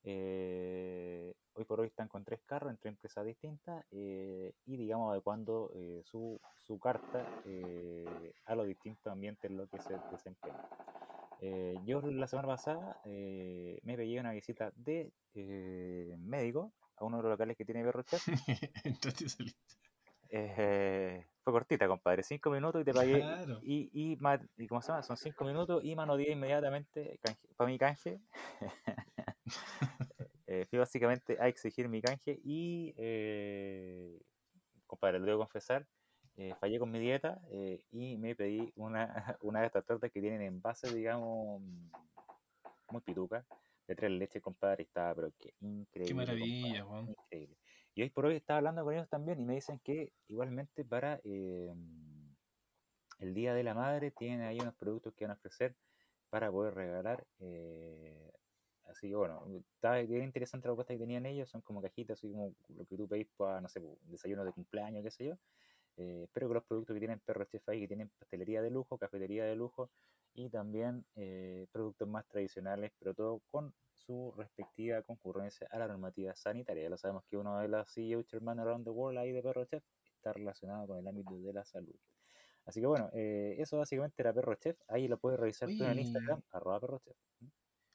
Eh, 0.06 1.35
hoy 1.55 1.64
por 1.64 1.81
hoy 1.81 1.86
están 1.86 2.09
con 2.09 2.24
tres 2.24 2.40
carros 2.44 2.70
en 2.70 2.76
tres 2.76 2.93
empresas 2.93 3.24
distintas 3.24 3.85
eh, 3.90 4.52
y 4.66 4.76
digamos 4.76 5.10
adecuando 5.10 5.70
eh, 5.74 6.02
su, 6.05 6.39
su 6.60 6.78
carta 6.78 7.26
a 8.47 8.55
los 8.55 8.66
distintos 8.66 9.10
ambientes 9.10 9.51
en 9.51 9.56
los 9.56 9.70
que 9.70 9.81
se 9.81 9.97
desempeñan. 10.10 10.66
Eh, 11.40 11.74
yo 11.85 12.01
la 12.02 12.26
semana 12.26 12.48
pasada 12.48 13.01
me 13.05 13.97
pegué 13.97 14.20
una 14.20 14.32
visita 14.32 14.72
de 14.76 15.12
médico 16.18 16.72
a 16.97 17.05
uno 17.05 17.16
de 17.16 17.22
los 17.24 17.31
locales 17.32 17.56
que 17.56 17.64
tiene 17.64 17.82
Entraste 18.85 19.24
y 19.24 19.28
saliste. 19.28 19.74
Fue 21.44 21.52
cortita, 21.52 21.86
compadre. 21.86 22.22
Cinco 22.22 22.50
minutos 22.50 22.80
y 22.80 22.84
te 22.84 22.94
pagué. 22.94 23.20
Claro. 23.20 23.60
Y, 23.62 23.90
y, 23.92 24.66
¿cómo 24.66 24.80
se 24.80 24.88
llama? 24.88 25.02
Son 25.02 25.16
cinco 25.16 25.44
minutos 25.44 25.84
y 25.84 25.94
mano 25.94 26.16
10 26.16 26.30
inmediatamente 26.30 27.20
para 27.56 27.70
mi 27.70 27.78
canje. 27.78 28.20
Eh, 30.46 30.66
fui 30.66 30.78
básicamente 30.78 31.38
a 31.40 31.48
exigir 31.48 31.88
mi 31.88 32.02
canje 32.02 32.38
y, 32.44 32.94
eh, 32.98 34.20
compadre, 34.86 35.18
lo 35.18 35.24
debo 35.24 35.38
confesar, 35.38 35.86
eh, 36.36 36.54
fallé 36.60 36.78
con 36.78 36.90
mi 36.90 36.98
dieta 36.98 37.40
eh, 37.50 37.82
y 37.90 38.18
me 38.18 38.36
pedí 38.36 38.70
una, 38.76 39.06
una 39.40 39.60
de 39.60 39.66
estas 39.66 39.86
tortas 39.86 40.12
que 40.12 40.20
tienen 40.20 40.42
envase, 40.42 40.94
digamos, 40.94 41.62
muy 42.90 43.00
pituca, 43.00 43.44
de 43.88 43.94
tres 43.96 44.10
leches, 44.10 44.42
compadre, 44.42 44.82
y 44.82 44.86
estaba, 44.86 45.14
pero 45.14 45.32
que 45.38 45.54
increíble. 45.60 46.08
Qué 46.08 46.14
maravilla, 46.14 46.84
compadre, 46.84 47.14
increíble. 47.18 47.56
Y 47.94 48.02
hoy 48.02 48.10
por 48.10 48.26
hoy 48.26 48.36
estaba 48.36 48.58
hablando 48.58 48.84
con 48.84 48.94
ellos 48.94 49.08
también 49.08 49.40
y 49.40 49.44
me 49.44 49.54
dicen 49.54 49.78
que 49.78 50.12
igualmente 50.28 50.84
para 50.84 51.20
eh, 51.24 51.72
el 53.20 53.34
Día 53.34 53.54
de 53.54 53.62
la 53.62 53.74
Madre 53.74 54.10
tienen 54.10 54.42
ahí 54.42 54.58
unos 54.60 54.74
productos 54.74 55.14
que 55.14 55.24
van 55.24 55.32
a 55.32 55.34
ofrecer 55.34 55.76
para 56.28 56.50
poder 56.50 56.74
regalar. 56.74 57.24
eh, 57.38 58.32
así 58.86 59.08
que 59.08 59.14
bueno, 59.14 59.46
está 59.76 59.94
bien 60.02 60.24
interesante 60.24 60.66
la 60.66 60.70
propuesta 60.70 60.94
que 60.94 60.98
tenían 60.98 61.24
ellos, 61.26 61.48
son 61.48 61.62
como 61.62 61.80
cajitas, 61.80 62.18
así 62.18 62.28
como 62.30 62.54
lo 62.68 62.84
que 62.86 62.96
tú 62.96 63.08
pedís 63.08 63.28
para, 63.36 63.60
no 63.60 63.68
sé, 63.68 63.80
desayuno 64.02 64.44
de 64.44 64.52
cumpleaños, 64.52 65.04
qué 65.04 65.10
sé 65.10 65.24
yo. 65.26 65.34
Eh, 65.96 66.22
espero 66.24 66.48
que 66.48 66.54
los 66.54 66.64
productos 66.64 66.94
que 66.94 67.00
tienen 67.00 67.20
Perro 67.20 67.44
Chef 67.44 67.68
ahí, 67.68 67.80
que 67.80 67.88
tienen 67.88 68.10
pastelería 68.18 68.60
de 68.62 68.70
lujo, 68.70 68.98
cafetería 68.98 69.44
de 69.44 69.54
lujo 69.54 69.90
y 70.34 70.50
también 70.50 71.06
eh, 71.14 71.68
productos 71.70 72.08
más 72.08 72.26
tradicionales, 72.26 72.92
pero 72.98 73.14
todo 73.14 73.40
con 73.50 73.72
su 74.06 74.32
respectiva 74.36 75.02
concurrencia 75.02 75.66
a 75.70 75.78
la 75.78 75.89
normativa 75.89 76.35
sanitaria. 76.35 76.85
Ya 76.85 76.90
lo 76.90 76.97
sabemos 76.98 77.24
que 77.28 77.36
uno 77.36 77.59
de 77.59 77.68
los 77.68 77.90
CEO 77.93 78.22
Chairman 78.22 78.60
Around 78.60 78.85
the 78.85 78.90
World 78.90 79.18
ahí 79.18 79.32
de 79.32 79.43
Perro 79.43 79.64
Chef 79.64 79.85
está 80.16 80.32
relacionado 80.32 80.86
con 80.86 80.98
el 80.98 81.06
ámbito 81.09 81.39
de 81.39 81.52
la 81.52 81.64
salud. 81.64 81.94
Así 82.66 82.81
que 82.81 82.86
bueno, 82.86 83.10
eh, 83.12 83.56
eso 83.59 83.78
básicamente 83.78 84.22
era 84.22 84.32
Perro 84.32 84.55
Chef. 84.55 84.78
Ahí 84.89 85.09
lo 85.09 85.18
puedes 85.18 85.39
revisar 85.39 85.68
tú 85.68 85.85
en 85.85 85.90
el. 85.90 85.98
Instagram, 86.01 86.43
arroba 86.51 86.81
Perro 86.81 86.98
Chef. 87.05 87.16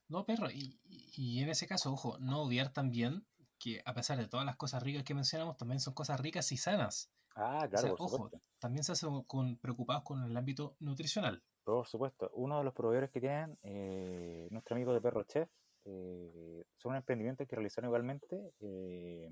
No, 0.08 0.26
perro, 0.26 0.50
y, 0.50 0.80
y- 0.84 1.42
en 1.44 1.50
ese 1.50 1.68
caso, 1.68 1.94
ojo, 1.94 2.18
no 2.20 2.42
obviar 2.42 2.74
también 2.74 3.28
que 3.60 3.82
a 3.86 3.94
pesar 3.94 4.18
de 4.18 4.28
todas 4.28 4.46
las 4.46 4.56
cosas 4.56 4.82
ricas 4.82 5.04
que 5.04 5.14
mencionamos, 5.14 5.58
también 5.58 5.80
son 5.80 5.94
cosas 5.94 6.20
ricas 6.20 6.52
y 6.52 6.58
sanas. 6.58 7.12
Ah, 7.36 7.64
O 7.66 7.70
claro, 7.70 7.88
sea, 7.88 7.96
por 7.96 8.02
ojo, 8.08 8.32
también 8.58 8.84
se 8.84 8.94
hace 8.94 9.06
con, 9.28 9.58
preocupados 9.60 10.04
con 10.04 10.24
el 10.24 10.36
ámbito 10.36 10.76
nutricional. 10.80 11.44
Por 11.64 11.86
supuesto, 11.86 12.32
uno 12.34 12.58
de 12.58 12.64
los 12.64 12.74
proveedores 12.74 13.12
que 13.12 13.20
tienen 13.22 13.60
eh, 13.62 14.48
nuestro 14.50 14.76
amigo 14.76 14.94
de 14.94 15.02
Perro 15.02 15.24
Chef 15.26 15.48
eh, 15.86 16.64
son 16.78 16.92
un 16.92 16.98
emprendimiento 16.98 17.46
que 17.46 17.56
realizaron 17.56 17.90
igualmente 17.90 18.54
eh, 18.60 19.30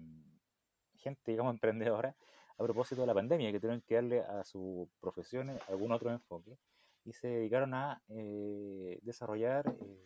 gente, 0.98 1.32
digamos, 1.32 1.54
emprendedora 1.56 2.16
a 2.58 2.64
propósito 2.64 3.02
de 3.02 3.08
la 3.08 3.14
pandemia, 3.14 3.52
que 3.52 3.60
tuvieron 3.60 3.82
que 3.82 3.96
darle 3.96 4.22
a 4.22 4.44
sus 4.44 4.90
profesiones 5.00 5.62
algún 5.70 5.92
otro 5.92 6.12
enfoque 6.12 6.58
y 7.06 7.14
se 7.14 7.28
dedicaron 7.28 7.74
a 7.74 8.02
eh, 8.10 9.00
desarrollar 9.04 9.66
eh, 9.68 10.04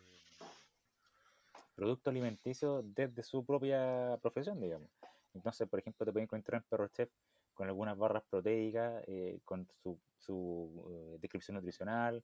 productos 1.76 2.11
alimenticios 2.11 2.84
desde 2.93 3.23
su 3.23 3.45
propia 3.45 4.18
profesión, 4.22 4.59
digamos. 4.59 4.89
Entonces, 5.34 5.68
por 5.68 5.80
ejemplo, 5.80 6.05
te 6.05 6.11
pueden 6.11 6.26
encontrar 6.26 6.61
en 6.61 6.68
Perro 6.69 6.88
Chef 6.89 7.09
con 7.53 7.68
algunas 7.68 7.97
barras 7.97 8.23
proteicas, 8.30 9.03
eh, 9.07 9.39
con 9.45 9.68
su, 9.81 9.97
su 10.18 11.18
descripción 11.19 11.55
nutricional, 11.55 12.23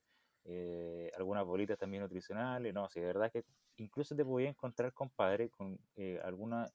algunas 1.16 1.44
bolitas 1.44 1.78
también 1.78 2.02
nutricionales, 2.02 2.72
no, 2.72 2.88
sí, 2.88 3.00
de 3.00 3.06
verdad 3.06 3.30
que 3.30 3.44
incluso 3.78 4.14
te 4.14 4.24
podías 4.24 4.50
encontrar, 4.50 4.92
compadre, 4.92 5.50
con 5.50 5.78
eh, 5.96 6.20
algunas, 6.24 6.72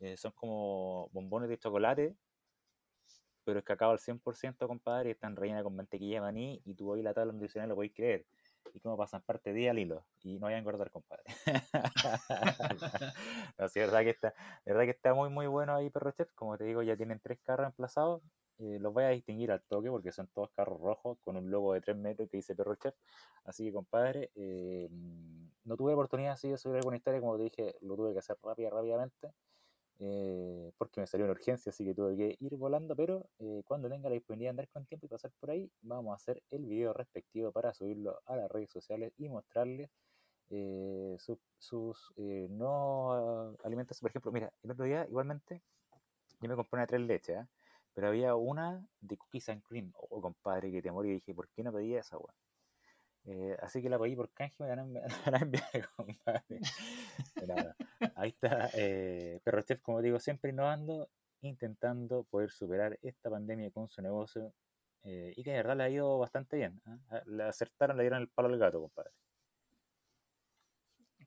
eh, 0.00 0.16
son 0.16 0.32
como 0.32 1.08
bombones 1.12 1.48
de 1.48 1.58
chocolate, 1.58 2.16
pero 3.44 3.58
es 3.58 3.64
cacao 3.64 3.90
al 3.90 3.98
100%, 3.98 4.68
compadre, 4.68 5.10
y 5.10 5.12
están 5.12 5.36
rellenas 5.36 5.62
con 5.62 5.74
mantequilla 5.74 6.16
de 6.16 6.20
maní, 6.20 6.62
y 6.64 6.74
tú 6.74 6.92
ahí 6.92 7.02
la 7.02 7.14
tabla 7.14 7.32
nutricional 7.32 7.68
lo 7.68 7.74
podéis 7.74 7.94
creer. 7.94 8.26
Y 8.74 8.80
como 8.80 8.96
pasan 8.96 9.22
parte 9.22 9.52
día 9.52 9.70
al 9.70 9.78
hilo, 9.78 10.04
y 10.22 10.34
no 10.34 10.46
vayan 10.46 10.58
a 10.58 10.60
engordar, 10.60 10.90
compadre. 10.90 11.24
no, 13.58 13.68
sí, 13.68 13.80
de 13.80 13.86
verdad 13.86 14.00
que 14.02 14.10
está, 14.10 14.34
de 14.64 14.72
verdad 14.72 14.84
que 14.84 14.90
está 14.90 15.14
muy, 15.14 15.30
muy 15.30 15.46
bueno 15.46 15.74
ahí, 15.74 15.90
Perro 15.90 16.12
Chef. 16.12 16.30
Como 16.34 16.58
te 16.58 16.64
digo, 16.64 16.82
ya 16.82 16.96
tienen 16.96 17.20
tres 17.20 17.40
carros 17.42 17.66
emplazados. 17.66 18.22
Eh, 18.60 18.78
los 18.80 18.92
voy 18.92 19.04
a 19.04 19.08
distinguir 19.10 19.52
al 19.52 19.62
toque 19.62 19.90
porque 19.90 20.12
son 20.12 20.28
todos 20.28 20.50
carros 20.52 20.80
rojos 20.80 21.18
con 21.20 21.36
un 21.36 21.50
logo 21.50 21.72
de 21.74 21.80
3 21.80 21.96
metros 21.96 22.28
que 22.30 22.38
dice 22.38 22.54
Perro 22.54 22.74
Chef. 22.76 22.94
Así 23.44 23.64
que, 23.66 23.72
compadre, 23.72 24.30
eh, 24.36 24.88
no 25.64 25.76
tuve 25.76 25.92
oportunidad 25.94 26.32
así 26.34 26.48
de 26.50 26.58
subir 26.58 26.76
alguna 26.76 26.96
historia, 26.96 27.20
como 27.20 27.36
te 27.36 27.44
dije, 27.44 27.76
lo 27.82 27.96
tuve 27.96 28.12
que 28.12 28.18
hacer 28.20 28.36
rápida, 28.42 28.70
rápidamente. 28.70 29.32
eh, 30.00 30.72
porque 30.78 31.00
me 31.00 31.06
salió 31.06 31.26
una 31.26 31.32
urgencia, 31.32 31.70
así 31.70 31.84
que 31.84 31.94
tuve 31.94 32.16
que 32.16 32.36
ir 32.40 32.56
volando. 32.56 32.96
Pero 32.96 33.28
eh, 33.38 33.62
cuando 33.66 33.88
tenga 33.88 34.08
la 34.08 34.14
disponibilidad 34.14 34.48
de 34.48 34.50
andar 34.62 34.68
con 34.70 34.86
tiempo 34.86 35.06
y 35.06 35.08
pasar 35.10 35.30
por 35.40 35.50
ahí, 35.50 35.70
vamos 35.82 36.12
a 36.12 36.16
hacer 36.16 36.42
el 36.50 36.66
video 36.66 36.92
respectivo 36.94 37.52
para 37.52 37.74
subirlo 37.74 38.20
a 38.26 38.36
las 38.36 38.50
redes 38.50 38.70
sociales 38.70 39.12
y 39.18 39.28
mostrarles 39.28 39.90
eh, 40.50 41.16
su- 41.18 41.40
sus 41.58 42.12
eh, 42.16 42.48
no 42.50 43.12
ah, 43.12 43.54
alimentos. 43.64 44.00
Por 44.00 44.10
ejemplo, 44.10 44.32
mira, 44.32 44.52
el 44.62 44.70
otro 44.72 44.84
día 44.84 45.06
igualmente 45.08 45.62
yo 46.40 46.48
me 46.48 46.56
compré 46.56 46.78
una 46.78 46.86
tres 46.86 47.00
leches, 47.02 47.38
¿ah? 47.38 47.48
Pero 47.94 48.08
había 48.08 48.34
una 48.34 48.86
de 49.00 49.16
cookies 49.16 49.48
and 49.48 49.62
cream. 49.62 49.92
Oh, 49.94 50.20
compadre, 50.20 50.70
que 50.70 50.82
te 50.82 50.90
morí. 50.90 51.10
Dije, 51.12 51.34
¿por 51.34 51.48
qué 51.48 51.62
no 51.62 51.72
pedí 51.72 51.94
esa, 51.94 52.16
weón? 52.16 52.34
Eh, 53.24 53.56
así 53.60 53.82
que 53.82 53.90
la 53.90 53.98
pedí 53.98 54.16
por 54.16 54.30
canje, 54.32 54.62
me 54.62 54.74
la 54.74 55.38
enviar, 55.42 55.88
compadre. 55.96 56.60
Ahí 58.16 58.30
está, 58.30 58.70
eh, 58.74 59.40
Perro 59.44 59.62
como 59.82 60.00
digo, 60.00 60.18
siempre 60.18 60.50
innovando, 60.50 61.10
intentando 61.42 62.24
poder 62.24 62.50
superar 62.50 62.98
esta 63.02 63.28
pandemia 63.28 63.70
con 63.70 63.88
su 63.88 64.00
negocio 64.00 64.54
eh, 65.02 65.34
y 65.36 65.42
que 65.42 65.50
de 65.50 65.56
verdad 65.56 65.76
le 65.76 65.84
ha 65.84 65.90
ido 65.90 66.18
bastante 66.18 66.56
bien. 66.56 66.80
¿ah? 66.86 67.22
Le 67.26 67.44
acertaron, 67.44 67.96
le 67.96 68.04
dieron 68.04 68.22
el 68.22 68.28
palo 68.28 68.48
al 68.48 68.58
gato, 68.58 68.80
compadre. 68.80 69.10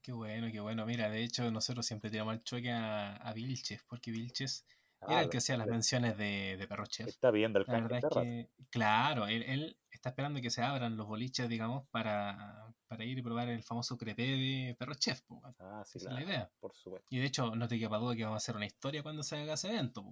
Qué 0.01 0.11
bueno, 0.11 0.51
qué 0.51 0.59
bueno. 0.59 0.85
Mira, 0.85 1.09
de 1.09 1.23
hecho, 1.23 1.49
nosotros 1.49 1.85
siempre 1.85 2.09
tiramos 2.09 2.33
el 2.33 2.43
choque 2.43 2.71
a 2.71 3.31
Vilches, 3.33 3.83
porque 3.83 4.11
Vilches 4.11 4.65
era 5.07 5.21
el 5.21 5.29
que 5.29 5.37
hacía 5.37 5.57
las 5.57 5.67
menciones 5.67 6.17
de, 6.17 6.57
de 6.57 6.67
Perro 6.67 6.85
Chef. 6.85 7.09
está 7.09 7.31
pidiendo 7.31 7.59
el 7.59 7.65
La 7.65 7.73
verdad 7.81 7.99
es 7.99 8.07
que, 8.09 8.51
claro, 8.69 9.27
él, 9.27 9.43
él 9.43 9.79
está 9.91 10.09
esperando 10.09 10.41
que 10.41 10.49
se 10.49 10.61
abran 10.61 10.97
los 10.97 11.07
boliches, 11.07 11.47
digamos, 11.49 11.87
para, 11.89 12.73
para 12.87 13.03
ir 13.05 13.17
y 13.17 13.21
probar 13.21 13.49
el 13.49 13.63
famoso 13.63 13.97
crepé 13.97 14.23
de 14.23 14.75
Perro 14.77 14.95
Chef, 14.95 15.21
po, 15.23 15.35
weón. 15.35 15.55
Ah, 15.59 15.83
sí, 15.85 15.97
Esa 15.97 16.09
es 16.09 16.15
la 16.15 16.23
idea. 16.23 16.51
por 16.59 16.73
supuesto. 16.73 17.07
Y 17.09 17.19
de 17.19 17.25
hecho, 17.27 17.55
no 17.55 17.67
te 17.67 17.79
quepa 17.79 17.97
duda 17.97 18.15
que 18.15 18.23
vamos 18.23 18.37
a 18.37 18.43
hacer 18.43 18.55
una 18.55 18.65
historia 18.65 19.03
cuando 19.03 19.23
se 19.23 19.37
haga 19.37 19.53
ese 19.53 19.69
evento. 19.69 20.03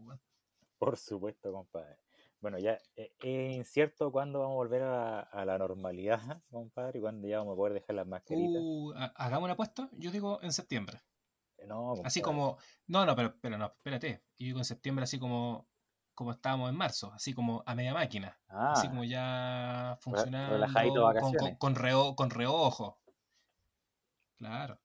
Por 0.77 0.97
supuesto, 0.97 1.51
compadre. 1.53 1.99
Bueno, 2.41 2.57
ya 2.59 2.73
eh, 2.97 3.13
es 3.22 3.55
incierto 3.55 4.11
cuándo 4.11 4.39
vamos 4.39 4.53
a 4.53 4.57
volver 4.57 4.81
a, 4.84 5.19
a 5.22 5.45
la 5.45 5.57
normalidad, 5.57 6.19
compadre, 6.49 6.99
y 6.99 7.01
cuándo 7.01 7.27
ya 7.27 7.38
vamos 7.38 7.53
a 7.53 7.55
poder 7.55 7.73
dejar 7.73 7.95
las 7.95 8.07
mascaritas. 8.07 8.65
Uh, 8.65 8.93
ha- 8.95 9.13
hagamos 9.15 9.43
una 9.45 9.53
apuesta, 9.53 9.89
yo 9.93 10.09
digo 10.11 10.39
en 10.41 10.51
septiembre. 10.53 11.01
Eh, 11.62 11.68
no, 11.68 11.94
Así 12.04 12.22
como, 12.22 12.58
no, 12.88 13.06
no, 13.06 13.16
pero, 13.16 13.36
pero 13.40 13.58
no, 13.58 13.68
espérate. 13.68 14.24
Yo 14.38 14.46
digo 14.48 14.58
en 14.60 14.66
septiembre 14.66 15.04
así 15.04 15.20
como, 15.20 15.68
como 16.16 16.32
estábamos 16.32 16.70
en 16.70 16.76
marzo, 16.76 17.12
así 17.14 17.34
como 17.34 17.64
a 17.66 17.76
media 17.76 17.94
máquina. 17.94 18.40
Así 18.50 18.88
Ah, 18.88 18.90
como 18.90 19.04
ya 19.04 19.98
funcionando 20.02 20.66
con, 21.20 21.36
con, 21.36 21.56
con, 21.56 21.76
reo- 21.76 22.16
con 22.16 22.30
reojo. 22.30 23.00
Claro. 24.38 24.80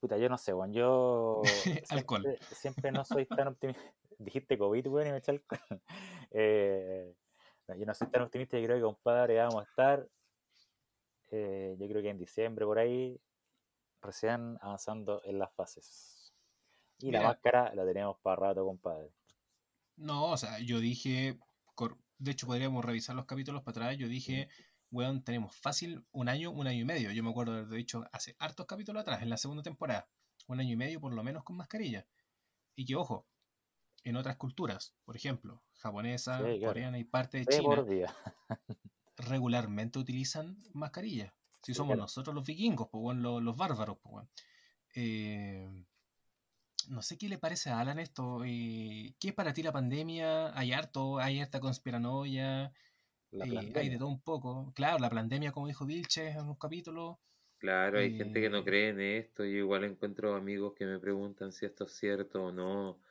Puta, 0.00 0.16
yo 0.16 0.28
no 0.28 0.38
sé, 0.38 0.54
weón. 0.54 0.72
Yo 0.72 1.42
Alcohol. 1.90 2.22
siempre, 2.22 2.54
siempre 2.54 2.92
no 2.92 3.04
soy 3.04 3.26
tan 3.26 3.48
optimista. 3.48 3.82
Dijiste 4.18 4.58
COVID, 4.58 4.86
weón, 4.88 5.08
y 5.08 5.10
me 5.10 5.18
eché 5.18 5.32
alcohol. 5.32 5.60
Eh, 6.30 7.14
no, 7.66 7.74
yo 7.74 7.86
no 7.86 7.94
soy 7.94 8.06
tan 8.08 8.22
optimista. 8.22 8.58
Yo 8.58 8.64
creo 8.66 8.76
que, 8.76 8.82
compadre, 8.82 9.38
vamos 9.38 9.62
a 9.62 9.64
estar. 9.70 10.06
eh, 11.30 11.74
yo 11.78 11.88
creo 11.88 12.02
que 12.02 12.10
en 12.10 12.18
diciembre, 12.18 12.64
por 12.66 12.78
ahí, 12.78 13.18
recién 14.00 14.58
avanzando 14.60 15.22
en 15.24 15.38
las 15.38 15.52
fases. 15.54 16.34
Y 16.98 17.10
la 17.12 17.22
máscara 17.22 17.74
la 17.74 17.84
tenemos 17.84 18.18
para 18.20 18.36
rato, 18.36 18.64
compadre. 18.64 19.12
No, 19.96 20.30
o 20.30 20.36
sea, 20.36 20.58
yo 20.60 20.80
dije, 20.80 21.38
de 22.18 22.30
hecho 22.30 22.46
podríamos 22.46 22.84
revisar 22.84 23.14
los 23.14 23.26
capítulos 23.26 23.62
para 23.62 23.86
atrás, 23.86 23.98
yo 23.98 24.08
dije, 24.08 24.48
weón, 24.90 25.22
tenemos 25.22 25.54
fácil 25.56 26.04
un 26.12 26.28
año, 26.28 26.50
un 26.50 26.66
año 26.66 26.80
y 26.80 26.84
medio. 26.84 27.10
Yo 27.12 27.22
me 27.22 27.30
acuerdo 27.30 27.54
de 27.54 27.60
haber 27.60 27.78
dicho 27.78 28.04
hace 28.12 28.36
hartos 28.38 28.66
capítulos 28.66 29.02
atrás, 29.02 29.22
en 29.22 29.30
la 29.30 29.36
segunda 29.36 29.62
temporada, 29.62 30.08
un 30.46 30.60
año 30.60 30.72
y 30.72 30.76
medio 30.76 31.00
por 31.00 31.14
lo 31.14 31.22
menos 31.22 31.44
con 31.44 31.56
mascarilla. 31.56 32.06
Y 32.74 32.84
que, 32.84 32.96
ojo, 32.96 33.28
en 34.04 34.16
otras 34.16 34.36
culturas, 34.36 34.96
por 35.04 35.16
ejemplo, 35.16 35.62
japonesa, 35.74 36.38
Sí, 36.38 36.58
claro. 36.58 36.66
coreana 36.66 36.98
y 36.98 37.04
parte 37.04 37.38
de 37.38 37.46
China, 37.46 37.84
regularmente 39.16 39.98
utilizan 39.98 40.62
mascarilla. 40.72 41.34
Si 41.62 41.72
Sí, 41.72 41.74
somos 41.74 41.96
claro. 41.96 41.98
nosotros 41.98 42.34
los 42.34 42.44
vikingos, 42.46 42.88
pues, 42.90 43.02
weón, 43.02 43.22
los, 43.22 43.42
los 43.42 43.56
bárbaros, 43.56 43.98
pues, 44.02 44.14
weón. 44.14 44.30
Eh, 44.94 45.68
no 46.88 47.02
sé 47.02 47.18
qué 47.18 47.28
le 47.28 47.38
parece 47.38 47.70
a 47.70 47.80
Alan 47.80 47.98
esto. 47.98 48.44
eh, 48.44 49.14
¿Qué 49.18 49.28
es 49.28 49.34
para 49.34 49.52
ti 49.52 49.62
la 49.62 49.72
pandemia? 49.72 50.58
¿Hay 50.58 50.72
harto? 50.72 51.18
¿Hay 51.18 51.40
harta 51.40 51.60
conspiranoia? 51.60 52.72
Eh, 53.40 53.72
hay 53.76 53.88
de 53.90 53.98
todo 53.98 54.08
un 54.08 54.22
poco. 54.22 54.72
Claro, 54.74 54.98
la 54.98 55.10
pandemia, 55.10 55.52
como 55.52 55.68
dijo 55.68 55.86
Vilches 55.86 56.36
en 56.36 56.48
un 56.48 56.56
capítulo. 56.56 57.20
Claro, 57.58 57.98
hay 57.98 58.12
gente 58.12 58.40
que 58.40 58.50
no 58.50 58.62
eh, 58.62 58.64
cree 58.64 58.90
en 58.90 59.00
esto. 59.00 59.44
Yo 59.44 59.50
igual 59.58 59.84
encuentro 59.84 60.34
amigos 60.34 60.74
que 60.74 60.86
me 60.86 60.98
preguntan 61.00 61.50
si 61.52 61.66
esto 61.66 61.84
es 61.86 61.92
cierto 61.92 62.44
o 62.44 62.52
no. 62.52 63.02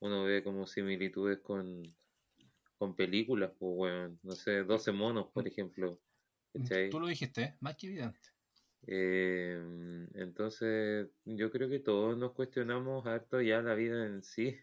Uno 0.00 0.24
ve 0.24 0.44
como 0.44 0.66
similitudes 0.66 1.40
con, 1.40 1.82
con 2.78 2.96
películas, 2.96 3.52
pues, 3.58 3.72
weón. 3.76 4.20
No 4.22 4.32
sé, 4.36 4.64
12 4.64 4.92
monos, 4.92 5.28
por 5.32 5.48
ejemplo. 5.48 6.00
¿Cachai? 6.52 6.90
tú 6.90 7.00
lo 7.00 7.06
dijiste, 7.06 7.42
¿eh? 7.42 7.56
más 7.60 7.76
que 7.76 7.86
evidente. 7.88 8.28
Eh, 8.86 9.58
entonces, 10.14 11.08
yo 11.24 11.50
creo 11.50 11.68
que 11.68 11.80
todos 11.80 12.16
nos 12.16 12.32
cuestionamos 12.32 13.06
harto 13.06 13.40
ya 13.40 13.62
la 13.62 13.74
vida 13.74 14.06
en 14.06 14.22
sí, 14.22 14.56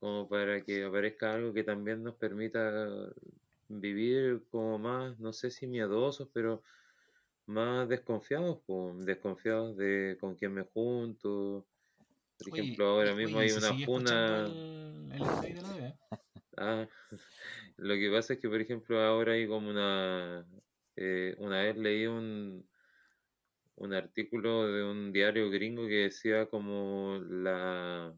como 0.00 0.28
para 0.28 0.62
que 0.62 0.84
aparezca 0.84 1.34
algo 1.34 1.52
que 1.54 1.64
también 1.64 2.02
nos 2.02 2.16
permita 2.16 3.12
vivir 3.68 4.44
como 4.50 4.78
más, 4.78 5.18
no 5.18 5.32
sé 5.32 5.50
si 5.50 5.66
miedosos, 5.66 6.28
pero 6.32 6.62
más 7.46 7.88
desconfiados, 7.88 8.62
pues, 8.66 9.04
desconfiados 9.06 9.76
de 9.76 10.16
con 10.20 10.34
quién 10.34 10.52
me 10.52 10.62
junto. 10.64 11.66
Por 12.38 12.52
Oye, 12.52 12.62
ejemplo, 12.62 12.86
ahora 12.86 13.14
oye, 13.14 13.24
mismo 13.24 13.38
hay 13.38 13.50
¿se 13.50 13.86
una 13.88 14.46
el, 14.46 15.12
el 15.12 15.54
de 15.54 15.62
la 15.62 15.72
B? 15.72 15.94
Ah, 16.56 16.88
lo 17.76 17.94
que 17.94 18.10
pasa 18.10 18.34
es 18.34 18.40
que, 18.40 18.48
por 18.48 18.60
ejemplo, 18.60 19.00
ahora 19.00 19.32
hay 19.32 19.46
como 19.46 19.70
una... 19.70 20.46
eh, 20.96 21.34
una 21.38 21.62
vez 21.62 21.76
leí 21.76 22.06
un, 22.06 22.68
un 23.76 23.94
artículo 23.94 24.66
de 24.66 24.84
un 24.84 25.12
diario 25.12 25.50
gringo 25.50 25.86
que 25.86 26.04
decía 26.04 26.46
como 26.46 27.18
la 27.28 28.14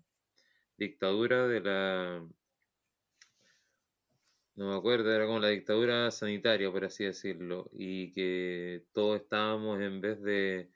dictadura 0.76 1.46
de 1.48 1.60
la... 1.60 2.28
No 4.55 4.70
me 4.70 4.76
acuerdo, 4.76 5.12
era 5.12 5.26
como 5.26 5.38
la 5.38 5.48
dictadura 5.50 6.10
sanitaria, 6.10 6.70
por 6.72 6.84
así 6.84 7.05
decirlo, 7.05 7.70
y 7.72 8.12
que 8.12 8.84
todos 8.92 9.20
estábamos 9.20 9.80
en 9.80 10.00
vez 10.00 10.20
de, 10.20 10.72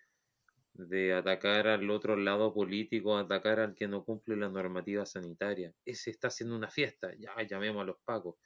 de 0.75 1.13
atacar 1.13 1.67
al 1.67 1.91
otro 1.91 2.17
lado 2.17 2.55
político, 2.55 3.17
atacar 3.17 3.59
al 3.59 3.75
que 3.75 3.89
no 3.89 4.05
cumple 4.05 4.37
la 4.37 4.49
normativa 4.49 5.05
sanitaria. 5.05 5.75
Ese 5.85 6.11
está 6.11 6.29
haciendo 6.29 6.55
una 6.57 6.71
fiesta, 6.71 7.13
ya 7.19 7.35
llamemos 7.43 7.83
a 7.83 7.87
los 7.87 7.97
pacos, 8.05 8.37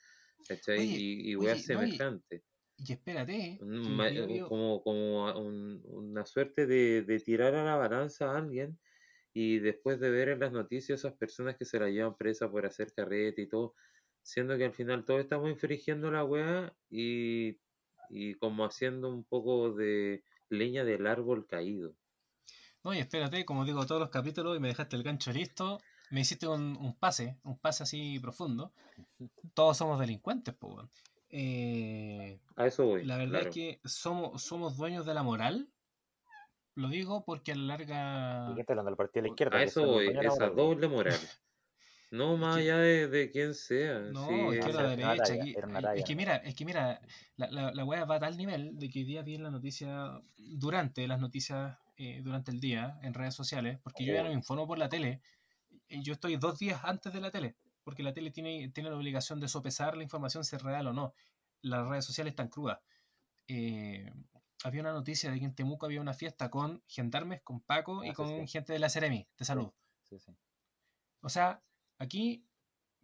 ¿cachai? 0.48 0.78
Oye, 0.78 0.96
Y, 0.98 1.30
y 1.30 1.36
oye, 1.36 1.46
weas 1.46 1.68
no, 1.70 1.84
y, 1.84 1.98
semejantes. 1.98 2.42
Y 2.78 2.92
espérate, 2.92 3.58
ma- 3.60 4.10
digo, 4.10 4.42
como, 4.48 4.82
como 4.82 5.32
un- 5.38 5.82
una 5.86 6.26
suerte 6.26 6.66
de, 6.66 7.02
de 7.02 7.20
tirar 7.20 7.54
a 7.54 7.64
la 7.64 7.76
balanza 7.76 8.30
a 8.32 8.38
alguien 8.38 8.78
y 9.34 9.58
después 9.60 10.00
de 10.00 10.10
ver 10.10 10.30
en 10.30 10.40
las 10.40 10.52
noticias 10.52 11.00
esas 11.00 11.14
personas 11.14 11.56
que 11.56 11.64
se 11.66 11.78
la 11.80 11.90
llevan 11.90 12.16
presa 12.16 12.50
por 12.50 12.66
hacer 12.66 12.92
carrete 12.94 13.42
y 13.42 13.48
todo, 13.48 13.74
siendo 14.22 14.56
que 14.58 14.64
al 14.66 14.74
final 14.74 15.04
todos 15.04 15.20
estamos 15.20 15.50
infringiendo 15.50 16.10
la 16.10 16.24
weá 16.24 16.74
y, 16.90 17.58
y 18.10 18.34
como 18.36 18.64
haciendo 18.64 19.10
un 19.10 19.24
poco 19.24 19.72
de 19.74 20.24
leña 20.50 20.84
del 20.84 21.06
árbol 21.06 21.46
caído. 21.46 21.96
No, 22.84 22.94
y 22.94 22.98
espérate, 22.98 23.44
como 23.44 23.64
digo, 23.64 23.84
todos 23.86 24.00
los 24.00 24.10
capítulos 24.10 24.56
y 24.56 24.60
me 24.60 24.68
dejaste 24.68 24.96
el 24.96 25.02
gancho 25.02 25.32
listo, 25.32 25.80
me 26.10 26.20
hiciste 26.20 26.46
un, 26.46 26.76
un 26.76 26.94
pase, 26.98 27.36
un 27.42 27.58
pase 27.58 27.82
así 27.82 28.18
profundo. 28.20 28.72
Todos 29.54 29.76
somos 29.76 29.98
delincuentes, 29.98 30.54
pues. 30.54 30.86
Eh, 31.38 32.40
A 32.56 32.66
eso 32.66 32.84
voy, 32.86 33.02
la 33.02 33.18
verdad 33.18 33.42
claro. 33.42 33.50
es 33.50 33.54
que 33.54 33.80
somos, 33.84 34.42
somos 34.42 34.76
dueños 34.78 35.06
de 35.06 35.14
la 35.14 35.22
moral. 35.22 35.72
Lo 36.76 36.88
digo 36.88 37.24
porque 37.24 37.50
a 37.50 37.56
la 37.56 37.64
¿Y 38.44 38.54
larga. 38.54 38.54
qué 38.54 38.60
está 38.60 38.72
hablando 38.72 38.90
del 38.90 38.96
partido 38.96 39.22
de 39.22 39.28
la 39.28 39.32
izquierda? 39.32 39.58
A 39.58 39.62
eso 39.64 39.84
voy, 39.86 40.16
esa 40.20 40.48
doble 40.50 40.88
moral. 40.88 41.18
No 42.10 42.36
Es 42.38 42.38
más 42.38 42.58
allá 42.58 42.78
de, 42.78 43.08
de 43.08 43.30
quién 43.30 43.54
sea, 43.54 44.00
no, 44.04 44.52
sí, 44.52 44.52
izquierda, 44.52 44.84
era 44.84 44.90
una 44.90 45.14
derecha. 45.14 45.14
talla, 45.14 45.34
Aquí, 45.34 45.58
es 45.92 46.04
que 46.04 46.14
mira, 46.14 46.36
es 46.36 46.54
que 46.54 46.64
mira, 46.64 47.00
la, 47.36 47.50
la, 47.50 47.72
la 47.72 47.84
weá 47.84 48.04
va 48.04 48.16
a 48.16 48.20
tal 48.20 48.36
nivel 48.36 48.78
de 48.78 48.88
que 48.88 49.00
hoy 49.00 49.04
día 49.04 49.22
vi 49.22 49.34
en 49.34 49.42
la 49.42 49.50
noticia, 49.50 50.20
durante 50.36 51.06
las 51.08 51.18
noticias, 51.18 51.76
eh, 51.96 52.20
durante 52.22 52.50
el 52.52 52.60
día, 52.60 52.98
en 53.02 53.14
redes 53.14 53.34
sociales, 53.34 53.78
porque 53.82 54.04
yo 54.04 54.12
ya 54.14 54.22
no 54.22 54.28
Oh, 54.28 54.30
me 54.30 54.34
informo 54.34 54.66
por 54.66 54.78
la 54.78 54.88
tele, 54.88 55.22
y 55.88 56.02
yo 56.02 56.14
estoy 56.14 56.36
dos 56.36 56.58
días 56.58 56.80
antes 56.84 57.12
de 57.12 57.20
la 57.20 57.30
tele, 57.30 57.56
porque 57.86 58.02
la 58.02 58.12
tele 58.12 58.32
tiene, 58.32 58.68
tiene 58.70 58.90
la 58.90 58.96
obligación 58.96 59.38
de 59.38 59.46
sopesar 59.46 59.96
la 59.96 60.02
información 60.02 60.42
si 60.42 60.56
es 60.56 60.62
real 60.62 60.88
o 60.88 60.92
no. 60.92 61.14
Las 61.62 61.86
redes 61.86 62.04
sociales 62.04 62.32
están 62.32 62.48
crudas. 62.48 62.80
Eh, 63.46 64.12
había 64.64 64.80
una 64.80 64.92
noticia 64.92 65.30
de 65.30 65.38
que 65.38 65.44
en 65.44 65.54
Temuco 65.54 65.86
había 65.86 66.00
una 66.00 66.12
fiesta 66.12 66.50
con 66.50 66.82
gendarmes, 66.88 67.42
con 67.42 67.60
Paco 67.60 68.02
y 68.02 68.08
Ah, 68.08 68.14
con 68.14 68.26
sí, 68.26 68.48
gente 68.48 68.72
de 68.72 68.80
la 68.80 68.88
Seremi, 68.88 69.28
de 69.38 69.44
salud. 69.44 69.70
sí. 70.02 70.16
O 71.20 71.28
sea, 71.28 71.62
aquí 72.00 72.44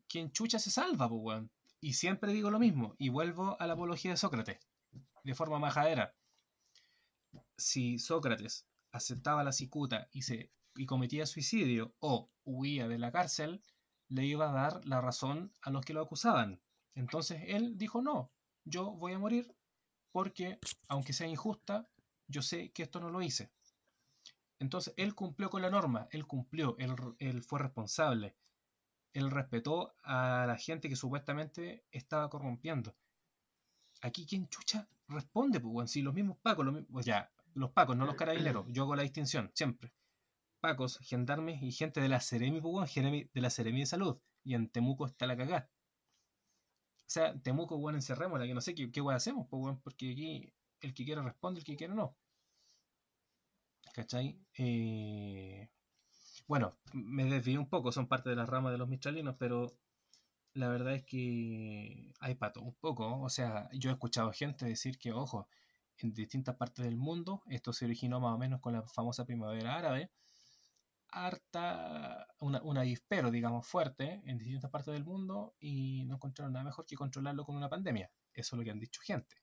quien 0.09 0.33
chucha 0.33 0.59
se 0.59 0.73
salva, 0.73 1.09
pues. 1.09 1.45
Y 1.81 1.93
siempre 1.93 2.33
digo 2.33 2.51
lo 2.51 2.59
mismo, 2.59 2.97
y 2.99 3.09
vuelvo 3.09 3.57
a 3.61 3.67
la 3.69 3.75
apología 3.75 4.11
de 4.11 4.17
Sócrates, 4.17 4.59
de 5.23 5.35
forma 5.37 5.61
majadera. 5.61 6.17
Si 7.57 8.01
Sócrates 8.01 8.67
aceptaba 8.91 9.45
la 9.45 9.53
cicuta 9.53 10.09
y, 10.11 10.23
se, 10.23 10.51
y 10.75 10.87
cometía 10.87 11.25
suicidio 11.27 11.95
o 12.01 12.33
huía 12.43 12.89
de 12.89 12.99
la 12.99 13.13
cárcel, 13.13 13.63
le 14.13 14.27
iba 14.27 14.51
a 14.51 14.53
dar 14.53 14.85
la 14.87 15.01
razón 15.01 15.53
a 15.63 15.71
los 15.71 15.85
que 15.85 15.95
lo 15.95 16.03
acusaban. 16.03 16.61
Entonces 16.95 17.43
él 17.47 17.79
dijo, 17.79 18.03
no, 18.03 18.31
yo 18.65 18.93
voy 18.93 19.13
a 19.13 19.19
morir 19.19 19.55
porque, 20.13 20.59
aunque 20.89 21.15
sea 21.15 21.27
injusta, 21.27 21.89
yo 22.29 22.43
sé 22.43 22.71
que 22.73 22.83
esto 22.83 23.01
no 23.01 23.11
lo 23.11 23.23
hice. 23.23 23.51
Entonces 24.59 24.93
él 24.97 25.15
cumplió 25.15 25.49
con 25.49 25.63
la 25.63 25.71
norma, 25.71 26.09
él 26.11 26.27
cumplió, 26.27 26.77
él, 26.79 26.95
él 27.19 27.43
fue 27.43 27.59
responsable, 27.59 28.37
él 29.15 29.31
respetó 29.31 29.95
a 30.03 30.45
la 30.47 30.57
gente 30.57 30.89
que 30.89 30.97
supuestamente 30.97 31.85
estaba 31.91 32.29
corrompiendo. 32.29 32.95
aquí 34.03 34.27
quién 34.27 34.49
chucha 34.49 34.89
responde, 35.09 35.61
pues, 35.61 35.75
weón. 35.75 35.89
Si 35.89 36.03
los 36.03 36.15
mismos 36.15 36.39
pacos, 36.39 36.65
los 36.65 36.75
mismos, 36.75 37.05
ya, 37.05 37.31
los 37.55 37.71
pacos, 37.71 37.97
no 37.97 38.05
los 38.05 38.17
carabineros, 38.17 38.67
yo 38.73 38.83
hago 38.83 38.97
la 38.97 39.03
distinción, 39.03 39.51
siempre. 39.55 39.93
Pacos, 40.63 40.99
gendarmes 41.03 41.63
y 41.63 41.73
gente 41.73 42.01
de 42.01 42.09
la 42.09 42.21
Seremi, 42.21 42.63
pues, 42.63 42.95
de 42.95 43.41
la 43.43 43.51
Seremi 43.51 43.81
de 43.81 43.87
Salud. 43.87 44.19
Y 44.45 44.55
en 44.55 44.71
Temuco 44.71 45.07
está 45.07 45.27
la 45.27 45.37
cagada. 45.37 45.71
O 47.07 47.11
sea, 47.15 47.39
Temuco, 47.45 47.77
weón, 47.77 47.95
encerrémosla, 47.97 48.47
que 48.47 48.55
no 48.55 48.61
sé 48.61 48.75
qué, 48.75 48.91
qué 48.91 49.01
hacemos, 49.13 49.47
pues, 49.49 49.77
porque 49.85 50.11
aquí 50.13 50.53
el 50.81 50.95
que 50.95 51.05
quiere 51.05 51.23
responde, 51.23 51.61
el 51.61 51.65
que 51.65 51.77
quiere 51.77 51.95
no. 51.95 52.17
¿Cachai? 53.95 54.39
Eh, 54.59 55.69
Bueno, 56.49 56.77
me 56.95 57.25
desvié 57.27 57.59
un 57.59 57.69
poco, 57.69 57.93
son 57.93 58.09
parte 58.09 58.31
de 58.31 58.37
la 58.37 58.47
rama 58.47 58.71
de 58.73 58.79
los 58.79 58.89
mistralinos, 58.89 59.37
pero 59.39 59.77
la 60.55 60.69
verdad 60.69 60.95
es 60.95 61.05
que 61.05 62.13
hay 62.21 62.35
pato 62.37 62.63
un 62.63 62.75
poco. 62.77 63.21
O 63.23 63.31
sea, 63.31 63.69
yo 63.73 63.91
he 63.91 63.95
escuchado 63.95 64.33
gente 64.33 64.67
decir 64.67 64.99
que, 64.99 65.13
ojo, 65.13 65.49
en 65.99 66.15
distintas 66.15 66.57
partes 66.57 66.85
del 66.85 66.97
mundo, 66.97 67.43
esto 67.49 67.73
se 67.73 67.87
originó 67.87 68.21
más 68.21 68.35
o 68.35 68.39
menos 68.39 68.61
con 68.61 68.75
la 68.75 68.83
famosa 68.85 69.27
primavera 69.27 69.77
árabe, 69.77 70.11
harta, 71.13 72.27
una, 72.41 72.63
un 72.63 72.79
avispero, 72.79 73.31
digamos, 73.31 73.67
fuerte 73.67 74.23
en 74.25 74.39
distintas 74.39 74.71
partes 74.71 74.95
del 74.95 75.05
mundo 75.05 75.55
y 75.61 76.05
no 76.07 76.15
encontraron 76.17 76.53
nada 76.53 76.65
mejor 76.65 76.87
que 76.87 76.97
controlarlo 76.97 77.45
con 77.45 77.57
una 77.57 77.69
pandemia. 77.69 78.11
Eso 78.33 78.57
es 78.57 78.59
lo 78.59 78.65
que 78.65 78.71
han 78.71 78.81
dicho 78.81 79.01
gente. 79.05 79.37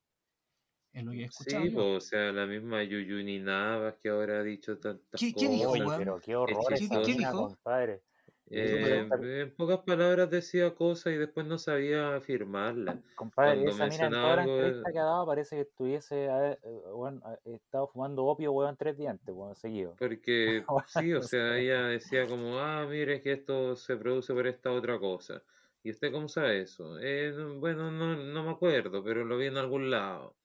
Es 0.91 1.04
lo 1.04 1.12
que 1.12 1.22
he 1.22 1.26
escuchado. 1.26 1.64
Sí, 1.64 1.70
po, 1.70 1.94
o 1.94 2.02
sea, 2.02 2.32
la 2.32 2.48
misma 2.48 2.84
Yuyuni 2.84 3.40
Navas 3.40 3.96
que 4.02 4.10
ahora 4.10 4.40
ha 4.40 4.44
dicho 4.44 4.80
tantas 4.80 5.22
¿Qué- 5.22 5.34
qué 5.34 5.48
dijo, 5.48 5.66
cosas. 5.70 5.72
Oye, 5.82 5.84
weón? 5.86 6.00
pero 6.00 6.20
qué 6.20 6.36
horror 6.36 6.66
¿Qué- 6.70 6.90
qué 6.90 6.98
mina, 7.16 7.32
dijo? 7.32 7.48
compadre. 7.50 8.04
Eh, 8.51 9.07
en 9.21 9.55
pocas 9.55 9.80
palabras 9.85 10.30
decía 10.30 10.73
cosas 10.76 11.13
y 11.13 11.17
después 11.17 11.45
no 11.45 11.57
sabía 11.57 12.15
afirmarlas. 12.15 12.99
Compadre, 13.15 13.61
Cuando 13.61 13.69
esa 13.69 13.85
mina 13.85 14.07
en 14.07 14.17
toda 14.17 14.38
la 14.38 14.43
entrevista 14.45 14.91
que 14.91 14.97
ha 14.99 15.03
dado 15.03 15.26
parece 15.27 15.55
que 15.57 15.61
estuviese 15.63 16.30
a- 16.30 16.53
eh, 16.53 16.57
weón, 16.63 17.21
ha- 17.23 17.38
estado 17.45 17.88
fumando 17.88 18.26
opio, 18.26 18.51
weón, 18.53 18.77
tres 18.77 18.97
días 18.97 19.11
antes, 19.11 19.34
weón, 19.35 19.55
seguido. 19.55 19.97
Porque 19.97 20.67
sí, 20.85 21.13
o 21.13 21.21
sea, 21.21 21.57
ella 21.57 21.88
decía 21.88 22.27
como, 22.27 22.59
ah, 22.59 22.85
mire 22.89 23.21
que 23.21 23.34
esto 23.34 23.76
se 23.76 23.97
produce 23.97 24.34
por 24.34 24.47
esta 24.47 24.71
otra 24.71 24.97
cosa. 24.99 25.43
¿Y 25.84 25.91
usted 25.91 26.11
cómo 26.11 26.27
sabe 26.27 26.61
eso? 26.61 26.99
"Eh, 26.99 27.31
no- 27.35 27.59
bueno, 27.59 27.91
no, 27.91 28.15
no 28.15 28.43
me 28.43 28.51
acuerdo, 28.51 29.03
pero 29.03 29.26
lo 29.26 29.38
vi 29.38 29.47
en 29.47 29.57
algún 29.57 29.89
lado. 29.91 30.38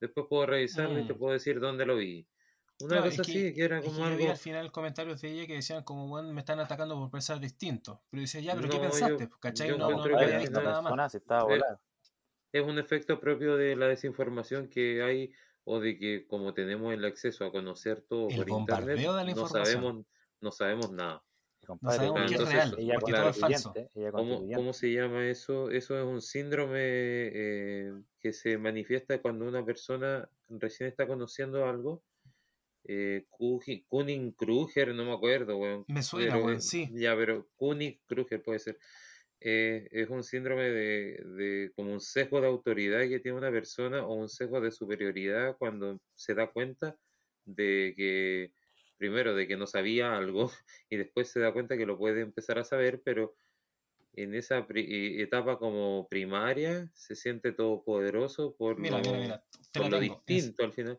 Después 0.00 0.26
puedo 0.28 0.46
revisarlo 0.46 0.98
y 1.00 1.04
te 1.06 1.14
Mm. 1.14 1.18
puedo 1.18 1.32
decir 1.34 1.60
dónde 1.60 1.86
lo 1.86 1.96
vi. 1.96 2.28
Una 2.80 2.88
Claro, 2.88 3.04
cosa 3.10 3.22
es 3.22 3.26
que- 3.26 3.32
así, 3.32 3.54
que 3.54 3.64
era 3.64 3.78
Es 3.78 3.84
que 3.84 3.90
como 3.90 4.00
yo 4.08 4.16
vi 4.16 4.22
algo... 4.22 4.30
al 4.32 4.36
final 4.38 4.72
comentarios 4.72 5.20
de 5.20 5.30
ella 5.30 5.46
que 5.46 5.54
decían 5.54 5.84
como, 5.84 6.08
bueno, 6.08 6.32
me 6.32 6.40
están 6.40 6.60
atacando 6.60 6.96
por 6.96 7.10
pensar 7.10 7.38
distinto. 7.38 8.02
Pero 8.10 8.20
dice, 8.22 8.42
ya, 8.42 8.54
pero 8.54 8.68
¿qué 8.68 8.76
No, 8.78 8.82
yo- 8.84 8.90
pensaste? 8.90 9.28
¿Cachai? 9.40 9.68
yo 9.68 9.78
No, 9.78 9.90
no, 9.90 10.06
no 10.06 10.18
había 10.18 10.38
visto 10.38 10.60
nada 10.62 10.82
más. 10.82 11.14
Eh, 11.14 11.60
es 12.52 12.62
un 12.66 12.78
efecto 12.78 13.20
propio 13.20 13.56
de 13.56 13.76
la 13.76 13.86
desinformación 13.86 14.68
que 14.68 15.02
hay 15.02 15.32
o 15.64 15.78
de 15.78 15.98
que 15.98 16.26
como 16.26 16.52
tenemos 16.54 16.92
el 16.92 17.04
acceso 17.04 17.44
a 17.44 17.52
conocer 17.52 18.02
todo 18.02 18.28
El 18.28 18.38
por 18.38 18.48
internet, 18.48 18.96
bombardeo 18.96 19.14
de 19.14 19.24
la 19.24 19.34
no 19.34 19.46
sabemos, 19.46 20.04
no 20.40 20.50
sabemos 20.50 20.90
nada. 20.90 21.22
Compadre, 21.66 21.98
sabemos 21.98 22.28
qué 22.28 22.34
es 22.34 22.48
real, 22.48 22.74
ella 22.78 22.94
porque 22.94 23.12
todo 23.12 23.28
es 23.28 23.38
falso. 23.38 23.74
ella 23.94 24.10
¿Cómo, 24.10 24.42
cómo 24.54 24.72
se 24.72 24.92
llama 24.92 25.28
eso? 25.28 25.70
Eso 25.70 25.96
es 25.98 26.04
un 26.04 26.22
síndrome 26.22 26.78
eh, 26.82 27.92
que 28.18 28.32
se 28.32 28.58
manifiesta 28.58 29.20
cuando 29.20 29.46
una 29.46 29.64
persona 29.64 30.28
recién 30.48 30.88
está 30.88 31.06
conociendo 31.06 31.66
algo. 31.66 32.02
Eh, 32.92 33.24
Kuning-Kruger, 33.88 34.92
no 34.92 35.04
me 35.04 35.12
acuerdo, 35.12 35.58
weón. 35.58 35.84
Me 35.86 36.02
suena, 36.02 36.32
pero, 36.32 36.44
weón, 36.44 36.60
sí. 36.60 36.90
Ya, 36.92 37.14
pero 37.14 37.48
Kuning-Kruger 37.56 38.42
puede 38.42 38.58
ser. 38.58 38.78
Eh, 39.38 39.88
es 39.92 40.10
un 40.10 40.24
síndrome 40.24 40.64
de, 40.64 41.22
de 41.24 41.72
como 41.76 41.92
un 41.92 42.00
sesgo 42.00 42.40
de 42.40 42.48
autoridad 42.48 43.08
que 43.08 43.20
tiene 43.20 43.38
una 43.38 43.52
persona 43.52 44.04
o 44.04 44.14
un 44.14 44.28
sesgo 44.28 44.60
de 44.60 44.72
superioridad 44.72 45.56
cuando 45.56 46.00
se 46.16 46.34
da 46.34 46.50
cuenta 46.50 46.96
de 47.44 47.94
que, 47.96 48.52
primero, 48.98 49.36
de 49.36 49.46
que 49.46 49.56
no 49.56 49.68
sabía 49.68 50.16
algo 50.16 50.50
y 50.90 50.96
después 50.96 51.30
se 51.30 51.38
da 51.38 51.52
cuenta 51.52 51.76
que 51.76 51.86
lo 51.86 51.96
puede 51.96 52.22
empezar 52.22 52.58
a 52.58 52.64
saber, 52.64 53.02
pero 53.04 53.36
en 54.14 54.34
esa 54.34 54.66
eh, 54.74 55.22
etapa 55.22 55.58
como 55.58 56.08
primaria 56.08 56.90
se 56.92 57.14
siente 57.14 57.52
todopoderoso 57.52 58.56
por 58.56 58.80
Mira, 58.80 58.98
lo, 58.98 59.04
mira, 59.04 59.18
mira. 59.20 59.44
Te 59.70 59.80
por 59.80 59.90
lo 59.92 60.00
tengo. 60.00 60.22
Distinto 60.26 60.64
al 60.64 60.72
final. 60.72 60.98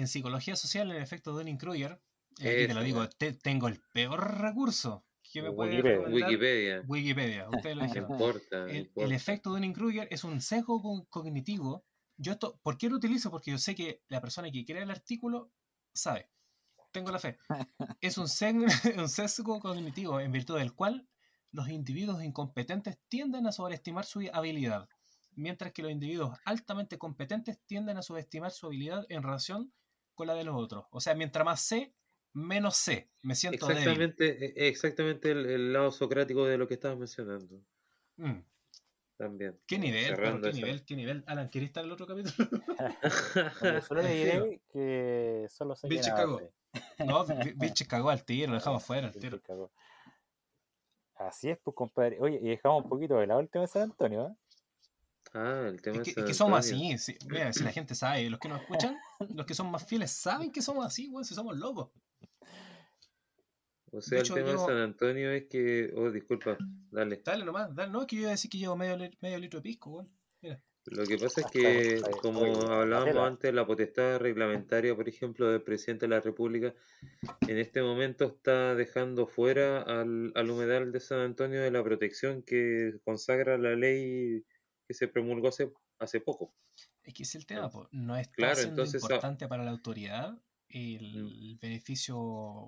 En 0.00 0.08
psicología 0.08 0.56
social, 0.56 0.90
el 0.90 1.02
efecto 1.02 1.32
Dunning-Kruger, 1.32 2.00
y 2.38 2.48
aquí 2.48 2.66
te 2.68 2.74
lo 2.74 2.82
digo, 2.82 3.08
te- 3.08 3.32
tengo 3.32 3.68
el 3.68 3.80
peor 3.92 4.40
recurso 4.40 5.04
que 5.32 5.42
me 5.42 5.52
puede 5.52 5.70
Wikipedia. 5.82 6.08
Wikipedia, 6.08 6.82
Wikipedia. 6.86 7.48
Ustedes 7.50 7.76
lo 7.76 7.82
no 7.82 7.88
dijeron. 7.88 8.12
importa, 8.12 8.62
el, 8.64 8.70
el 8.70 8.76
importa. 8.86 9.14
efecto 9.14 9.50
Dunning-Kruger 9.50 10.08
es 10.10 10.24
un 10.24 10.40
sesgo 10.40 10.80
co- 10.80 11.06
cognitivo. 11.10 11.84
Yo 12.16 12.32
esto, 12.32 12.58
¿Por 12.62 12.78
qué 12.78 12.88
lo 12.88 12.96
utilizo? 12.96 13.30
Porque 13.30 13.50
yo 13.52 13.58
sé 13.58 13.74
que 13.74 14.02
la 14.08 14.20
persona 14.20 14.50
que 14.50 14.64
crea 14.64 14.82
el 14.82 14.90
artículo 14.90 15.52
sabe. 15.94 16.30
Tengo 16.92 17.10
la 17.10 17.18
fe. 17.18 17.38
Es 18.00 18.16
un, 18.18 18.26
seg- 18.26 18.54
un 18.98 19.08
sesgo 19.08 19.60
cognitivo 19.60 20.20
en 20.20 20.32
virtud 20.32 20.58
del 20.58 20.72
cual 20.74 21.08
los 21.52 21.68
individuos 21.68 22.22
incompetentes 22.22 22.98
tienden 23.08 23.46
a 23.46 23.52
sobreestimar 23.52 24.04
su 24.04 24.20
habilidad, 24.32 24.88
mientras 25.32 25.72
que 25.72 25.82
los 25.82 25.90
individuos 25.92 26.38
altamente 26.44 26.98
competentes 26.98 27.58
tienden 27.66 27.96
a 27.98 28.02
subestimar 28.02 28.50
su 28.50 28.66
habilidad 28.66 29.04
en 29.08 29.22
relación 29.22 29.72
con 30.18 30.26
la 30.26 30.34
de 30.34 30.44
los 30.44 30.54
otros. 30.56 30.84
O 30.90 31.00
sea, 31.00 31.14
mientras 31.14 31.44
más 31.44 31.60
sé, 31.62 31.94
menos 32.32 32.76
sé. 32.76 33.08
Me 33.22 33.34
siento 33.34 33.66
débil. 33.68 33.78
Exactamente, 33.78 34.44
e- 34.64 34.68
exactamente 34.68 35.30
el, 35.30 35.46
el 35.46 35.72
lado 35.72 35.90
socrático 35.92 36.44
de 36.44 36.58
lo 36.58 36.66
que 36.68 36.74
estabas 36.74 36.98
mencionando. 36.98 37.60
Mm, 38.16 38.40
También. 39.16 39.58
¿Qué 39.66 39.78
nivel? 39.78 40.14
pero 40.16 40.40
¿Qué 40.40 40.48
esa- 40.48 40.56
nivel? 40.56 40.84
¿Qué 40.84 40.96
nivel? 40.96 41.24
Alan, 41.26 41.48
¿quieres 41.48 41.68
estar 41.70 41.82
en 41.84 41.86
el 41.86 41.92
otro 41.92 42.06
capítulo? 42.06 42.34
Bueno, 43.60 43.80
solo 43.82 44.02
le 44.02 44.14
diré 44.14 44.60
que 44.72 45.46
solo 45.50 45.74
sé 45.76 45.88
Chicago. 46.00 46.36
hace. 46.36 47.04
No, 47.04 47.24
Biche 47.56 47.86
cagó 47.86 48.10
al 48.10 48.24
tiro, 48.24 48.50
lo 48.50 48.58
dejamos 48.58 48.84
fuera 48.84 49.06
al 49.06 49.14
tiro. 49.14 49.40
Así 51.16 51.50
es, 51.50 51.58
pues, 51.58 51.74
compadre. 51.74 52.18
Oye, 52.20 52.38
y 52.42 52.48
dejamos 52.48 52.84
un 52.84 52.88
poquito 52.90 53.16
de 53.18 53.26
la 53.26 53.36
última 53.36 53.62
de 53.62 53.68
San 53.68 53.82
Antonio, 53.82 54.28
¿eh? 54.28 54.34
Ah, 55.34 55.66
el 55.68 55.80
tema 55.82 55.98
Es 55.98 56.02
que, 56.04 56.10
es 56.10 56.14
San 56.14 56.24
que 56.26 56.34
somos 56.34 56.58
así, 56.58 56.98
sí. 56.98 57.16
mira, 57.28 57.52
si 57.52 57.62
la 57.62 57.70
gente 57.72 57.94
sabe, 57.94 58.28
los 58.30 58.40
que 58.40 58.48
nos 58.48 58.60
escuchan, 58.62 58.96
los 59.34 59.46
que 59.46 59.54
son 59.54 59.70
más 59.70 59.86
fieles 59.86 60.10
saben 60.10 60.50
que 60.50 60.62
somos 60.62 60.86
así, 60.86 61.08
weón, 61.08 61.24
si 61.24 61.34
somos 61.34 61.56
locos. 61.56 61.90
O 63.90 64.02
sea, 64.02 64.20
el 64.20 64.28
tema 64.28 64.40
yo- 64.40 64.52
de 64.52 64.58
San 64.58 64.76
Antonio 64.76 65.30
es 65.32 65.46
que. 65.46 65.90
Oh, 65.96 66.10
disculpa, 66.10 66.58
dale. 66.90 67.22
Dale 67.24 67.44
nomás, 67.44 67.74
dale, 67.74 67.90
no, 67.90 68.02
es 68.02 68.06
que 68.06 68.16
yo 68.16 68.22
iba 68.22 68.28
a 68.30 68.32
decir 68.32 68.50
que 68.50 68.58
llevo 68.58 68.76
medio, 68.76 68.96
li- 68.96 69.16
medio 69.20 69.38
litro 69.38 69.60
de 69.60 69.62
pisco, 69.62 69.90
weón. 69.90 70.10
Mira. 70.42 70.62
Lo 70.86 71.06
que 71.06 71.18
pasa 71.18 71.42
es 71.42 71.46
que, 71.48 72.02
como 72.22 72.40
hablábamos 72.72 73.16
antes, 73.16 73.52
la 73.52 73.66
potestad 73.66 74.18
reglamentaria, 74.18 74.94
por 74.96 75.06
ejemplo, 75.08 75.50
del 75.50 75.60
presidente 75.62 76.06
de 76.06 76.10
la 76.14 76.20
República, 76.20 76.74
en 77.46 77.58
este 77.58 77.82
momento 77.82 78.24
está 78.24 78.74
dejando 78.74 79.26
fuera 79.26 79.82
al, 79.82 80.32
al 80.34 80.50
humedal 80.50 80.90
de 80.90 81.00
San 81.00 81.18
Antonio 81.20 81.60
de 81.60 81.70
la 81.70 81.84
protección 81.84 82.42
que 82.42 82.94
consagra 83.04 83.58
la 83.58 83.74
ley 83.76 84.44
que 84.88 84.94
se 84.94 85.06
promulgó 85.06 85.48
hace, 85.48 85.70
hace 85.98 86.18
poco. 86.20 86.54
Es 87.04 87.12
que 87.14 87.22
es 87.22 87.34
el 87.34 87.44
tema, 87.46 87.68
po, 87.70 87.88
no 87.92 88.16
está 88.16 88.32
Claro, 88.34 88.60
entonces, 88.62 89.02
ah, 89.02 89.06
importante 89.06 89.46
para 89.46 89.62
la 89.62 89.70
autoridad 89.70 90.36
el 90.70 91.58
beneficio 91.60 92.14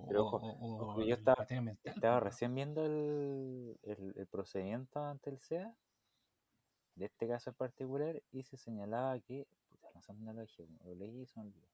Pero 0.08 0.24
o, 0.24 0.26
ojo, 0.26 0.36
o- 0.36 0.76
o 0.76 0.88
ojo, 0.90 1.02
yo 1.02 1.14
estaba- 1.14 1.46
Estaba 1.82 2.20
recién 2.20 2.54
viendo 2.54 2.84
el, 2.84 3.78
el, 3.82 4.14
el 4.16 4.26
procedimiento 4.26 5.02
ante 5.02 5.30
el 5.30 5.38
SEA, 5.38 5.74
de 6.94 7.06
este 7.06 7.26
caso 7.26 7.50
en 7.50 7.56
particular, 7.56 8.22
y 8.32 8.42
se 8.42 8.56
señalaba 8.58 9.18
que. 9.20 9.46
Puta, 9.70 9.88
no 9.94 10.02
sé 10.02 10.12
dónde 10.12 10.32
lo 10.34 10.40
dejé, 10.40 10.66
lo 10.84 10.94
leí 10.94 11.22
y 11.22 11.26
se 11.26 11.40
me 11.40 11.46
olvidó. 11.46 11.66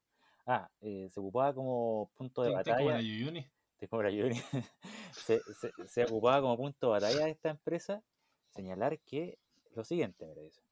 Ah, 0.46 0.70
eh, 0.80 1.08
se 1.10 1.18
ocupaba 1.20 1.52
como 1.54 2.10
punto 2.14 2.42
de 2.42 2.50
como 2.50 2.62
la 2.62 2.70
batalla. 2.72 3.00
Yuyuni. 3.00 3.46
Tengo 3.78 4.02
la 4.02 4.10
Yuri. 4.10 4.34
se, 5.12 5.40
se, 5.60 5.72
se 5.88 6.04
ocupaba 6.04 6.40
como 6.40 6.56
punto 6.56 6.86
de 6.86 6.92
batalla 6.92 7.24
de 7.26 7.30
esta 7.32 7.50
empresa 7.50 8.02
señalar 8.50 8.98
que 9.00 9.38
lo 9.76 9.84
siguiente, 9.84 10.26
me 10.34 10.42
dice. 10.42 10.62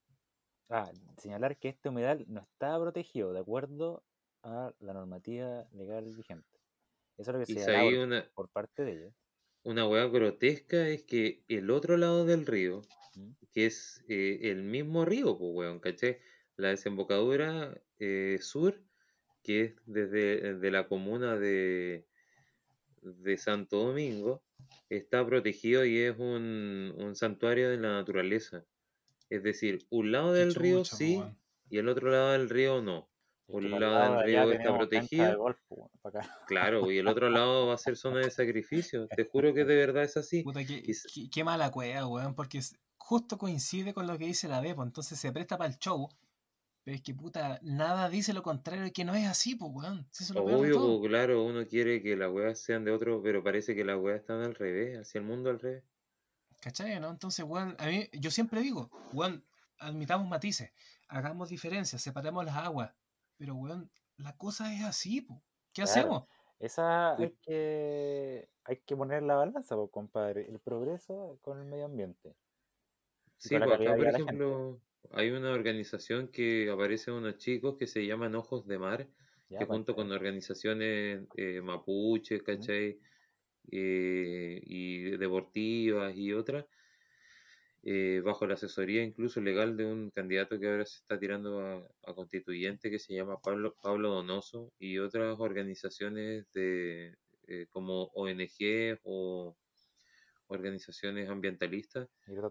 Ah, 0.71 0.91
señalar 1.19 1.59
que 1.59 1.69
este 1.69 1.89
humedal 1.91 2.25
no 2.29 2.41
estaba 2.41 2.83
protegido 2.85 3.33
de 3.33 3.41
acuerdo 3.41 4.05
a 4.43 4.75
la 4.81 4.93
normativa 4.95 5.69
legal 5.73 6.05
vigente. 6.15 6.61
Eso 7.17 7.31
es 7.33 7.35
lo 7.39 7.47
que 7.47 7.53
Y 7.53 7.57
se 7.57 7.77
una, 7.99 8.31
por 8.35 8.51
parte 8.51 8.85
de 8.85 8.93
ellos. 8.93 9.15
una 9.65 9.89
hueá 9.89 10.07
grotesca 10.07 10.89
es 10.89 11.05
que 11.05 11.45
el 11.49 11.71
otro 11.71 11.97
lado 11.97 12.25
del 12.25 12.47
río, 12.47 12.83
¿Mm? 13.17 13.35
que 13.53 13.67
es 13.67 14.05
eh, 14.09 14.41
el 14.51 14.63
mismo 14.63 15.05
río, 15.05 15.39
pues, 15.39 15.51
weón, 15.55 15.81
¿cachai? 15.81 16.19
La 16.57 16.69
desembocadura 16.71 17.83
eh, 17.99 18.39
sur, 18.41 18.85
que 19.43 19.61
es 19.63 19.77
desde 19.87 20.55
de 20.59 20.71
la 20.71 20.89
comuna 20.89 21.37
de, 21.39 22.09
de 23.03 23.39
Santo 23.39 23.79
Domingo, 23.85 24.45
está 24.89 25.27
protegido 25.27 25.85
y 25.85 25.99
es 26.01 26.19
un, 26.19 26.95
un 26.97 27.15
santuario 27.17 27.71
de 27.71 27.79
la 27.79 27.93
naturaleza. 27.95 28.67
Es 29.31 29.43
decir, 29.43 29.87
un 29.91 30.13
lado 30.13 30.33
del 30.33 30.55
río 30.55 30.79
chucha, 30.79 30.97
sí 30.97 31.23
y 31.71 31.79
el 31.79 31.89
otro 31.89 32.11
lado 32.11 32.33
del 32.33 32.49
río 32.51 32.83
no. 32.83 33.09
Un 33.47 33.71
lado 33.71 33.81
lado 33.81 34.17
del 34.19 34.27
río 34.27 34.53
está 34.53 34.71
de 34.71 34.77
protegido. 34.79 35.39
golf, 35.39 35.59
bueno. 35.69 35.91
Claro, 36.47 36.91
y 36.91 36.99
el 36.99 37.09
otro 37.09 37.29
lado 37.29 37.67
va 37.67 37.75
a 37.75 37.79
ser 37.79 37.97
zona 37.97 38.21
de 38.21 38.31
sacrificio. 38.31 39.07
Te 39.09 39.25
juro 39.25 39.53
que 39.53 39.65
de 39.65 39.77
verdad 39.77 40.05
es 40.05 40.17
así. 40.17 40.43
Puta, 40.43 40.65
qué, 40.65 40.83
Y 40.85 40.91
s- 40.93 41.09
qué- 41.13 41.29
qué 41.31 41.45
mala 41.45 41.71
cueva, 41.71 42.07
weón, 42.07 42.35
porque 42.35 42.61
justo 42.97 43.37
coincide 43.37 43.93
con 43.93 44.07
lo 44.07 44.17
que 44.17 44.27
dice 44.27 44.49
la 44.49 44.61
Bepo, 44.61 44.83
entonces 44.83 45.19
se 45.19 45.31
presta 45.33 45.59
para 45.59 45.71
el 45.71 45.79
show. 45.79 46.09
Pero 46.85 46.95
es 46.97 47.03
que 47.03 47.15
puta, 47.15 47.59
nada 47.63 48.09
dice 48.11 48.33
lo 48.35 48.43
contrario, 48.43 48.91
que 48.95 49.05
no 49.05 49.15
es 49.15 49.27
así, 49.27 49.57
pues, 49.57 49.71
weón. 49.75 50.07
Si 50.11 50.25
eso 50.25 50.35
Obvio, 50.43 51.01
claro, 51.03 51.43
uno 51.45 51.67
quiere 51.67 52.03
que 52.03 52.17
las 52.17 52.31
weas 52.31 52.61
sean 52.61 52.85
de 52.85 52.93
otro, 52.93 53.23
pero 53.23 53.43
parece 53.43 53.75
que 53.75 53.85
las 53.85 53.99
weas 53.99 54.21
están 54.21 54.43
al 54.43 54.55
revés, 54.55 54.99
hacia 54.99 55.19
el 55.19 55.25
mundo 55.27 55.51
al 55.51 55.61
revés. 55.61 55.85
¿Cachai? 56.65 56.99
¿no? 56.99 57.11
Entonces, 57.11 57.45
weón, 57.45 57.77
a 57.79 57.87
mí, 57.89 58.09
yo 58.15 58.31
siempre 58.31 58.63
digo, 58.63 58.89
weón, 59.13 59.45
admitamos 59.79 60.27
matices, 60.27 60.73
hagamos 61.09 61.51
diferencias, 61.51 62.01
separemos 62.01 62.43
las 62.43 62.57
aguas. 62.57 62.95
Pero, 63.37 63.55
weón, 63.55 63.91
la 64.17 64.35
cosa 64.39 64.73
es 64.73 64.83
así, 64.83 65.21
po. 65.21 65.43
¿Qué 65.75 65.83
Claro. 65.83 65.91
hacemos? 65.91 66.25
Esa 66.59 67.17
hay 67.17 67.35
que, 67.43 68.49
hay 68.65 68.77
que 68.79 68.97
poner 68.97 69.23
la 69.25 69.35
balanza, 69.35 69.77
pues, 69.77 69.91
compadre. 69.91 70.49
El 70.49 70.59
progreso 70.59 71.39
con 71.43 71.59
el 71.61 71.67
medio 71.67 71.85
ambiente. 71.85 72.35
Sí, 73.37 73.59
pues 73.59 73.63
acá, 73.63 73.95
por 73.95 74.07
ejemplo, 74.07 74.81
hay 75.11 75.31
una 75.33 75.53
organización 75.53 76.29
que 76.29 76.71
aparecen 76.71 77.13
unos 77.13 77.37
chicos 77.37 77.77
que 77.77 77.87
se 77.87 78.07
llaman 78.07 78.35
Ojos 78.35 78.67
de 78.67 78.79
Mar, 78.79 79.07
Ya, 79.51 79.59
que 79.59 79.67
junto 79.67 79.95
con 79.95 80.11
organizaciones 80.13 81.27
eh, 81.37 81.61
mapuches. 81.61 82.43
¿cachai? 82.43 82.99
Eh, 83.71 84.61
y 84.65 85.11
deportivas 85.19 86.17
y 86.17 86.33
otras, 86.33 86.67
eh, 87.83 88.23
bajo 88.25 88.47
la 88.47 88.55
asesoría 88.55 89.03
incluso 89.03 89.41
legal 89.41 89.77
de 89.77 89.85
un 89.87 90.11
candidato 90.11 90.59
que 90.59 90.69
ahora 90.69 90.87
se 90.87 90.99
está 90.99 91.19
tirando 91.19 91.61
a, 91.61 91.87
a 92.07 92.15
constituyente 92.15 92.91
que 92.91 92.99
se 92.99 93.15
llama 93.15 93.39
Pablo, 93.43 93.77
Pablo 93.83 94.11
Donoso 94.11 94.73
y 94.79 94.99
otras 94.99 95.39
organizaciones 95.39 96.51
de 96.53 97.15
eh, 97.47 97.67
como 97.71 98.05
ONG 98.15 98.99
o 99.03 99.57
organizaciones 100.49 101.29
ambientalistas 101.29 102.09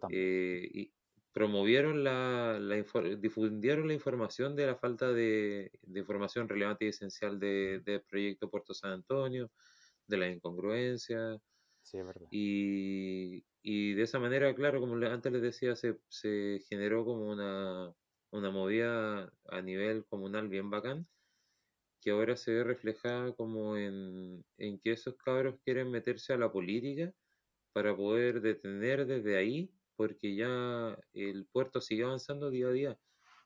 Y 0.08 0.82
eh, 0.82 0.92
promovieron 1.32 2.04
la, 2.04 2.60
la 2.60 2.76
difundieron 3.18 3.88
la 3.88 3.94
información 3.96 4.56
de 4.56 4.68
la 4.68 4.76
falta 4.76 5.12
de, 5.14 5.72
de 5.82 6.00
información 6.00 6.48
relevante 6.50 6.86
y 6.86 6.90
esencial 6.90 7.40
de- 7.40 7.82
del 7.86 8.04
proyecto 8.04 8.50
Puerto 8.52 8.74
San 8.76 8.92
Antonio, 8.92 9.52
de 10.08 10.18
la 10.18 10.30
incongruencia, 10.30 11.40
Sí, 11.82 11.98
es 12.00 12.06
verdad. 12.06 12.30
y, 12.30 13.46
y 13.62 13.94
de 13.94 14.04
esa 14.04 14.20
manera, 14.20 14.54
claro, 14.56 14.80
como 14.80 14.96
antes 14.96 15.32
les 15.32 15.42
decía, 15.42 15.76
se, 15.76 16.00
se 16.10 16.60
generó 16.70 17.06
como 17.06 17.30
una, 17.32 17.94
una 18.32 18.52
movida 18.52 19.32
a 19.50 19.62
nivel 19.62 20.06
comunal 20.06 20.50
bien 20.50 20.70
bacán, 20.70 21.08
que 22.02 22.12
ahora 22.12 22.36
se 22.38 22.54
ve 22.54 22.64
reflejada 22.64 23.34
como 23.36 23.78
en, 23.78 24.46
en 24.58 24.80
que 24.80 24.92
esos 24.92 25.16
cabros 25.18 25.60
quieren 25.64 25.92
meterse 25.92 26.34
a 26.34 26.38
la 26.38 26.52
política 26.52 27.14
para 27.74 27.96
poder 27.96 28.42
detener 28.42 29.06
desde 29.08 29.38
ahí, 29.38 29.72
porque 29.96 30.36
ya 30.36 30.98
el 31.14 31.48
puerto 31.48 31.82
sigue 31.82 32.04
avanzando 32.06 32.50
día 32.52 32.68
a 32.70 32.72
día, 32.72 33.00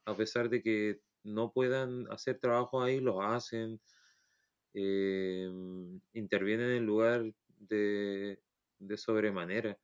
a 0.06 0.16
pesar 0.16 0.50
de 0.50 0.62
que 0.62 1.02
no 1.24 1.52
puedan 1.52 2.10
hacer 2.12 2.38
trabajo 2.40 2.82
ahí, 2.82 3.00
los 3.00 3.16
hacen, 3.22 3.82
eh, 4.78 5.50
intervienen 6.12 6.70
en 6.70 6.86
lugar 6.86 7.32
de, 7.46 8.40
de 8.78 8.96
sobremanera. 8.96 9.78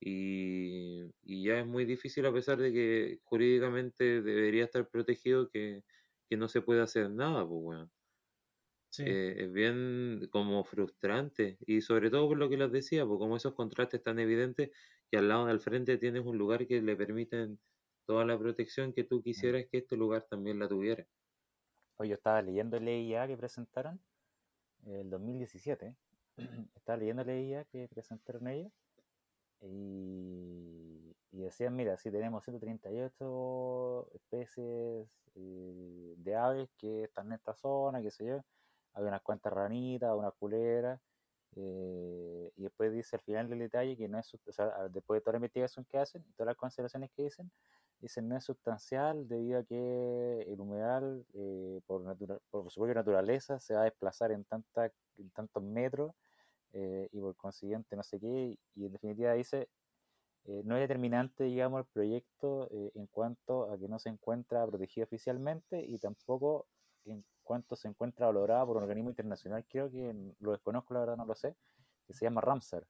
Y, 0.00 1.02
y 1.22 1.44
ya 1.44 1.60
es 1.60 1.66
muy 1.66 1.84
difícil, 1.84 2.24
a 2.26 2.32
pesar 2.32 2.58
de 2.58 2.72
que 2.72 3.20
jurídicamente 3.24 4.22
debería 4.22 4.64
estar 4.64 4.88
protegido, 4.88 5.48
que, 5.50 5.82
que 6.30 6.36
no 6.36 6.48
se 6.48 6.62
puede 6.62 6.82
hacer 6.82 7.10
nada, 7.10 7.46
pues. 7.48 7.88
Sí. 8.90 9.04
Eh, 9.04 9.44
es 9.44 9.52
bien 9.52 10.28
como 10.30 10.64
frustrante 10.64 11.58
y 11.66 11.82
sobre 11.82 12.10
todo 12.10 12.26
por 12.26 12.38
lo 12.38 12.48
que 12.48 12.56
les 12.56 12.72
decía, 12.72 13.06
pues 13.06 13.18
como 13.18 13.36
esos 13.36 13.54
contrastes 13.54 14.02
tan 14.02 14.18
evidentes 14.18 14.70
que 15.10 15.18
al 15.18 15.28
lado 15.28 15.46
del 15.46 15.60
frente 15.60 15.98
tienes 15.98 16.24
un 16.24 16.38
lugar 16.38 16.66
que 16.66 16.80
le 16.80 16.96
permiten 16.96 17.60
toda 18.06 18.24
la 18.24 18.38
protección 18.38 18.92
que 18.94 19.04
tú 19.04 19.22
quisieras 19.22 19.66
que 19.70 19.78
este 19.78 19.96
lugar 19.96 20.26
también 20.28 20.58
la 20.58 20.68
tuviera. 20.68 21.06
Hoy 21.98 22.08
yo 22.08 22.14
estaba 22.14 22.40
leyendo 22.40 22.76
el 22.78 22.88
EIA 22.88 23.26
que 23.26 23.36
presentaron 23.36 24.00
el 24.86 25.10
2017. 25.10 25.94
estaba 26.76 26.96
leyendo 26.96 27.22
el 27.22 27.30
EIA 27.30 27.64
que 27.64 27.88
presentaron 27.88 28.48
ellos 28.48 28.72
y, 29.60 31.16
y 31.32 31.38
decían, 31.40 31.74
mira, 31.74 31.96
si 31.96 32.10
tenemos 32.10 32.44
138 32.44 34.10
especies 34.14 35.08
eh, 35.34 36.14
de 36.16 36.34
aves 36.34 36.68
que 36.78 37.04
están 37.04 37.26
en 37.28 37.34
esta 37.34 37.54
zona, 37.54 38.02
qué 38.02 38.10
sé 38.10 38.26
yo, 38.26 38.44
hay 38.94 39.04
unas 39.04 39.22
cuantas 39.22 39.52
ranitas, 39.52 40.14
unas 40.14 40.34
culebras, 40.34 41.00
eh, 41.56 42.52
y 42.56 42.62
después 42.62 42.92
dice 42.92 43.16
al 43.16 43.22
final 43.22 43.48
del 43.48 43.60
detalle 43.60 43.96
que 43.96 44.08
no 44.08 44.18
es, 44.18 44.32
o 44.34 44.52
sea, 44.52 44.88
después 44.90 45.18
de 45.18 45.22
toda 45.22 45.32
la 45.32 45.38
investigación 45.38 45.84
que 45.86 45.98
hacen, 45.98 46.24
todas 46.36 46.48
las 46.48 46.56
consideraciones 46.56 47.10
que 47.10 47.24
dicen, 47.24 47.50
dicen 48.00 48.28
no 48.28 48.36
es 48.36 48.44
sustancial 48.44 49.28
debido 49.28 49.60
a 49.60 49.64
que 49.64 50.42
el 50.42 50.60
humedal, 50.60 51.26
eh, 51.34 51.80
por, 51.86 52.02
natura- 52.02 52.38
por 52.50 52.70
su 52.70 52.80
propia 52.80 52.94
naturaleza, 52.94 53.58
se 53.60 53.74
va 53.74 53.82
a 53.82 53.84
desplazar 53.84 54.32
en, 54.32 54.44
tanta, 54.44 54.92
en 55.16 55.30
tantos 55.30 55.62
metros 55.62 56.12
eh, 56.72 57.08
y 57.12 57.20
por 57.20 57.36
consiguiente 57.36 57.96
no 57.96 58.02
sé 58.02 58.20
qué, 58.20 58.58
y 58.74 58.86
en 58.86 58.92
definitiva 58.92 59.32
dice, 59.34 59.68
eh, 60.44 60.62
no 60.64 60.76
es 60.76 60.82
determinante, 60.82 61.44
digamos, 61.44 61.80
el 61.80 61.86
proyecto 61.86 62.68
en 62.72 63.06
cuanto 63.08 63.70
a 63.72 63.78
que 63.78 63.88
no 63.88 63.98
se 63.98 64.08
encuentra 64.10 64.66
protegido 64.66 65.04
oficialmente 65.04 65.80
y 65.84 65.98
tampoco 65.98 66.66
en 67.04 67.24
cuanto 67.42 67.76
se 67.76 67.88
encuentra 67.88 68.26
valorado 68.26 68.66
por 68.68 68.76
un 68.78 68.82
organismo 68.84 69.10
internacional, 69.10 69.64
creo 69.68 69.90
que 69.90 70.14
lo 70.40 70.52
desconozco, 70.52 70.94
la 70.94 71.00
verdad 71.00 71.16
no 71.16 71.26
lo 71.26 71.34
sé, 71.34 71.56
que 72.06 72.14
se 72.14 72.24
llama 72.24 72.40
Ramsar, 72.40 72.86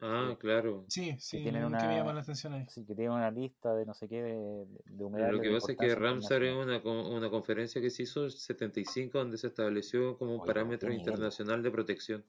Ah, 0.00 0.36
claro. 0.38 0.84
Sí, 0.88 1.16
sí, 1.18 1.42
tienen 1.42 1.62
que 1.76 1.86
me 1.86 1.96
llama 1.96 2.02
una, 2.04 2.14
la 2.14 2.20
atención 2.20 2.52
ahí. 2.54 2.66
sí, 2.68 2.84
que 2.86 2.94
tiene 2.94 3.10
una 3.10 3.30
lista 3.30 3.74
de 3.74 3.84
no 3.84 3.94
sé 3.94 4.08
qué 4.08 4.22
de, 4.22 4.32
de 4.34 4.66
Lo 4.96 5.06
humedales 5.06 5.40
que 5.42 5.50
pasa 5.50 5.72
es 5.72 5.78
que 5.78 5.94
Ramsar 5.94 6.42
es 6.44 6.54
una, 6.56 6.78
una 6.78 7.30
conferencia 7.30 7.80
que 7.80 7.90
se 7.90 8.04
hizo 8.04 8.24
en 8.24 8.30
75 8.30 9.18
donde 9.18 9.38
se 9.38 9.48
estableció 9.48 10.16
como 10.18 10.32
un 10.34 10.40
Oye, 10.40 10.46
parámetro 10.46 10.92
internacional 10.92 11.62
de 11.62 11.70
protección. 11.70 12.24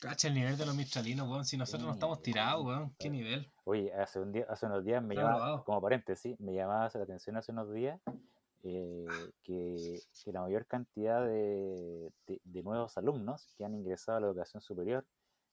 Cacha 0.00 0.28
el 0.28 0.34
nivel 0.34 0.56
de 0.56 0.64
los 0.64 0.74
mistralinos, 0.74 1.28
weón. 1.28 1.44
Si 1.44 1.58
nosotros 1.58 1.86
no 1.86 1.92
estamos 1.92 2.22
tirados, 2.22 2.64
weón. 2.64 2.94
Qué 2.98 3.10
nivel. 3.10 3.46
Oye, 3.64 3.92
hace, 3.92 4.18
un 4.18 4.32
día, 4.32 4.46
hace 4.48 4.64
unos 4.66 4.82
días 4.82 5.02
me 5.02 5.14
Está 5.14 5.22
llamaba, 5.22 5.40
grabado. 5.40 5.64
como 5.64 5.82
paréntesis, 5.82 6.40
me 6.40 6.54
llamaba 6.54 6.90
la 6.94 7.02
atención 7.02 7.36
hace 7.36 7.52
unos 7.52 7.72
días 7.74 8.00
eh, 8.62 9.06
que, 9.42 10.00
que 10.24 10.32
la 10.32 10.40
mayor 10.40 10.66
cantidad 10.66 11.24
de, 11.26 12.10
de- 12.26 12.40
de 12.42 12.62
nuevos 12.62 12.96
alumnos 12.96 13.54
que 13.58 13.64
han 13.64 13.74
ingresado 13.74 14.18
a 14.18 14.20
la 14.22 14.26
educación 14.28 14.62
superior 14.62 15.04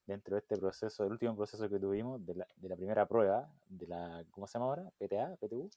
dentro 0.08 0.36
de 0.36 0.40
este 0.42 0.58
proceso, 0.58 1.06
el 1.06 1.12
último 1.14 1.36
proceso 1.36 1.70
que 1.70 1.80
tuvimos, 1.80 2.26
de 2.26 2.36
la, 2.36 2.48
de 2.56 2.70
la 2.70 2.76
primera 2.78 3.08
prueba, 3.08 3.54
de 3.68 3.88
la, 3.88 4.26
¿cómo 4.32 4.48
se 4.48 4.58
llama 4.60 4.68
ahora? 4.72 4.92
¿PTA? 4.98 5.38
¿PTU? 5.38 5.70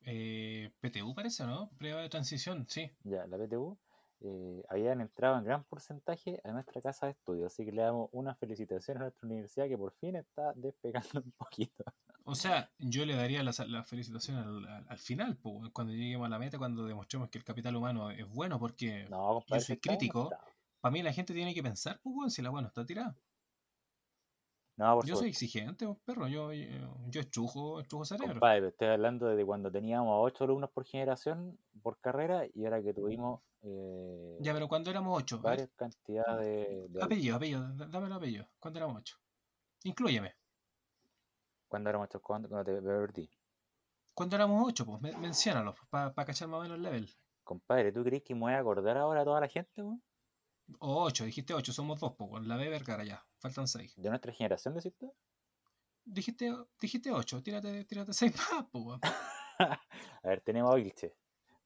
Eh, 0.00 0.72
PTU 0.80 1.14
parece, 1.14 1.44
¿no? 1.46 1.70
Prueba 1.78 2.02
de 2.02 2.08
transición, 2.08 2.66
sí. 2.68 2.90
Ya, 3.02 3.26
la 3.26 3.36
PTU, 3.38 3.78
eh, 4.20 4.62
habían 4.68 5.00
entrado 5.00 5.38
en 5.38 5.44
gran 5.44 5.64
porcentaje 5.64 6.40
a 6.44 6.52
nuestra 6.52 6.80
casa 6.80 7.06
de 7.06 7.12
estudio, 7.12 7.46
así 7.46 7.64
que 7.64 7.72
le 7.72 7.82
damos 7.82 8.08
una 8.12 8.34
felicitación 8.36 8.98
a 8.98 9.00
nuestra 9.02 9.26
universidad 9.26 9.66
que 9.68 9.78
por 9.78 9.92
fin 9.92 10.16
está 10.16 10.52
despegando 10.54 11.20
un 11.24 11.32
poquito. 11.32 11.84
O 12.24 12.34
sea, 12.34 12.72
yo 12.78 13.04
le 13.06 13.16
daría 13.16 13.42
la, 13.42 13.52
la 13.66 13.84
felicitación 13.84 14.36
al, 14.36 14.66
al- 14.68 14.86
al 14.88 14.98
final, 14.98 15.38
weón, 15.42 15.70
cuando 15.70 15.92
lleguemos 15.94 16.26
a 16.26 16.28
la 16.30 16.38
meta, 16.38 16.58
cuando 16.58 16.84
demostremos 16.86 17.30
que 17.30 17.38
el 17.38 17.44
capital 17.44 17.74
humano 17.76 18.10
es 18.10 18.28
bueno, 18.28 18.58
porque 18.58 19.10
No, 19.10 19.44
yo 19.46 19.60
soy 19.60 19.78
crítico. 19.78 20.38
Para 20.80 20.92
mí 20.92 21.02
la 21.02 21.12
gente 21.12 21.34
tiene 21.34 21.54
que 21.54 21.62
pensar, 21.62 22.00
pues, 22.02 22.34
si 22.34 22.42
la 22.42 22.50
no 22.50 22.60
está 22.66 22.84
tirada. 22.86 23.18
No, 24.78 24.94
por 24.94 25.06
Yo 25.06 25.16
soy 25.16 25.30
exigente, 25.30 25.84
weón, 25.84 25.98
perro. 26.04 26.28
Yo, 26.28 26.52
yo, 26.52 26.94
yo 27.08 27.20
estrujo, 27.20 27.80
estrujo 27.80 28.04
cerebro. 28.04 28.34
Compadre, 28.34 28.68
estoy 28.68 28.88
hablando 28.88 29.26
de 29.26 29.44
cuando 29.44 29.72
teníamos 29.72 30.12
a 30.12 30.18
8 30.20 30.44
alumnos 30.44 30.70
por 30.70 30.84
generación, 30.84 31.58
por 31.82 31.98
carrera, 31.98 32.46
y 32.54 32.64
ahora 32.64 32.80
que 32.80 32.94
tuvimos 32.94 33.40
eh, 33.62 34.36
Ya, 34.40 34.52
pero 34.54 34.68
cuando 34.68 34.88
éramos 34.90 35.20
ocho, 35.20 35.34
a 35.34 35.38
ver, 35.38 35.44
varias 35.44 35.70
cantidades 35.74 36.46
de, 36.46 36.88
de 36.90 37.02
apellido, 37.02 37.34
apellido, 37.36 37.68
dame 37.88 38.06
el 38.06 38.12
apellido. 38.12 38.48
Cuando 38.60 38.78
éramos 38.78 38.98
ocho. 38.98 39.16
Inclúyeme. 39.82 40.36
Cuando 41.66 41.90
éramos 41.90 42.06
estos, 42.06 42.22
cuando, 42.22 42.48
cuando 42.48 42.72
te 42.72 42.80
perdí. 42.80 43.28
Cuando 44.14 44.36
éramos 44.36 44.64
ocho, 44.64 44.86
pues, 44.86 45.00
men- 45.02 45.20
menciónalos, 45.20 45.74
para 45.90 46.12
cachar 46.24 46.46
más 46.46 46.60
o 46.60 46.62
menos 46.62 46.76
el 46.76 46.82
level. 46.84 47.10
Compadre, 47.42 47.90
¿tú 47.90 48.04
crees 48.04 48.22
que 48.22 48.34
me 48.34 48.42
voy 48.42 48.52
a 48.52 48.60
acordar 48.60 48.96
ahora 48.96 49.22
a 49.22 49.24
toda 49.24 49.40
la 49.40 49.48
gente, 49.48 49.82
weón? 49.82 50.00
O 50.80 51.02
ocho, 51.04 51.24
dijiste 51.24 51.54
ocho, 51.54 51.72
somos 51.72 51.98
dos, 52.00 52.14
pues, 52.16 52.46
la 52.46 52.56
B 52.56 52.68
Vergara 52.68 53.04
ya, 53.04 53.24
faltan 53.38 53.66
seis. 53.66 53.94
De 53.96 54.08
nuestra 54.08 54.32
generación, 54.32 54.74
decís 54.74 54.94
tú? 54.98 55.14
Dijiste, 56.04 56.52
dijiste 56.80 57.10
ocho, 57.10 57.42
tírate, 57.42 57.84
tírate 57.84 58.12
seis 58.12 58.32
más, 58.52 58.66
weón. 58.72 59.00
a 59.58 59.80
ver, 60.22 60.40
tenemos 60.42 60.72
a 60.72 60.76
Vilche. 60.76 61.14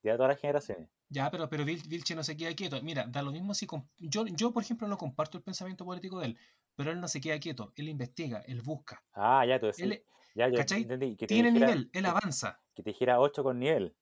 De 0.03 0.12
todas 0.15 0.31
las 0.31 0.41
generaciones. 0.41 0.89
Ya, 1.09 1.31
pero, 1.31 1.49
pero 1.49 1.65
Vil- 1.65 1.87
Vilche 1.89 2.15
no 2.15 2.24
se 2.24 2.37
queda 2.37 2.55
quieto. 2.55 2.81
Mira, 2.83 3.07
da 3.07 3.23
lo 3.23 3.31
mismo 3.33 3.55
si... 3.55 3.66
Yo, 3.99 4.27
yo, 4.27 4.53
por 4.53 4.62
ejemplo, 4.62 4.89
no 4.89 4.97
comparto 4.97 5.37
el 5.39 5.45
pensamiento 5.45 5.85
político 5.85 6.19
de 6.20 6.27
él, 6.27 6.39
pero 6.74 6.91
él 6.91 7.01
no 7.01 7.07
se 7.07 7.20
queda 7.20 7.39
quieto, 7.39 7.73
él 7.77 7.89
investiga, 7.89 8.41
él 8.47 8.62
busca. 8.62 9.05
Ah, 9.12 9.45
ya, 9.47 9.61
tú 9.61 9.66
decís. 9.66 9.85
Él 9.85 10.05
ya, 10.35 10.49
yo 10.49 10.57
¿cachai? 10.57 10.83
entendí. 10.83 11.16
Que 11.16 11.27
tiene 11.27 11.51
dijera, 11.51 11.66
nivel, 11.66 11.91
él 11.93 12.07
avanza. 12.07 12.61
Que 12.74 12.83
te 12.83 12.91
dijera 12.91 13.20
8 13.20 13.43
con 13.43 13.59
nivel. 13.59 13.95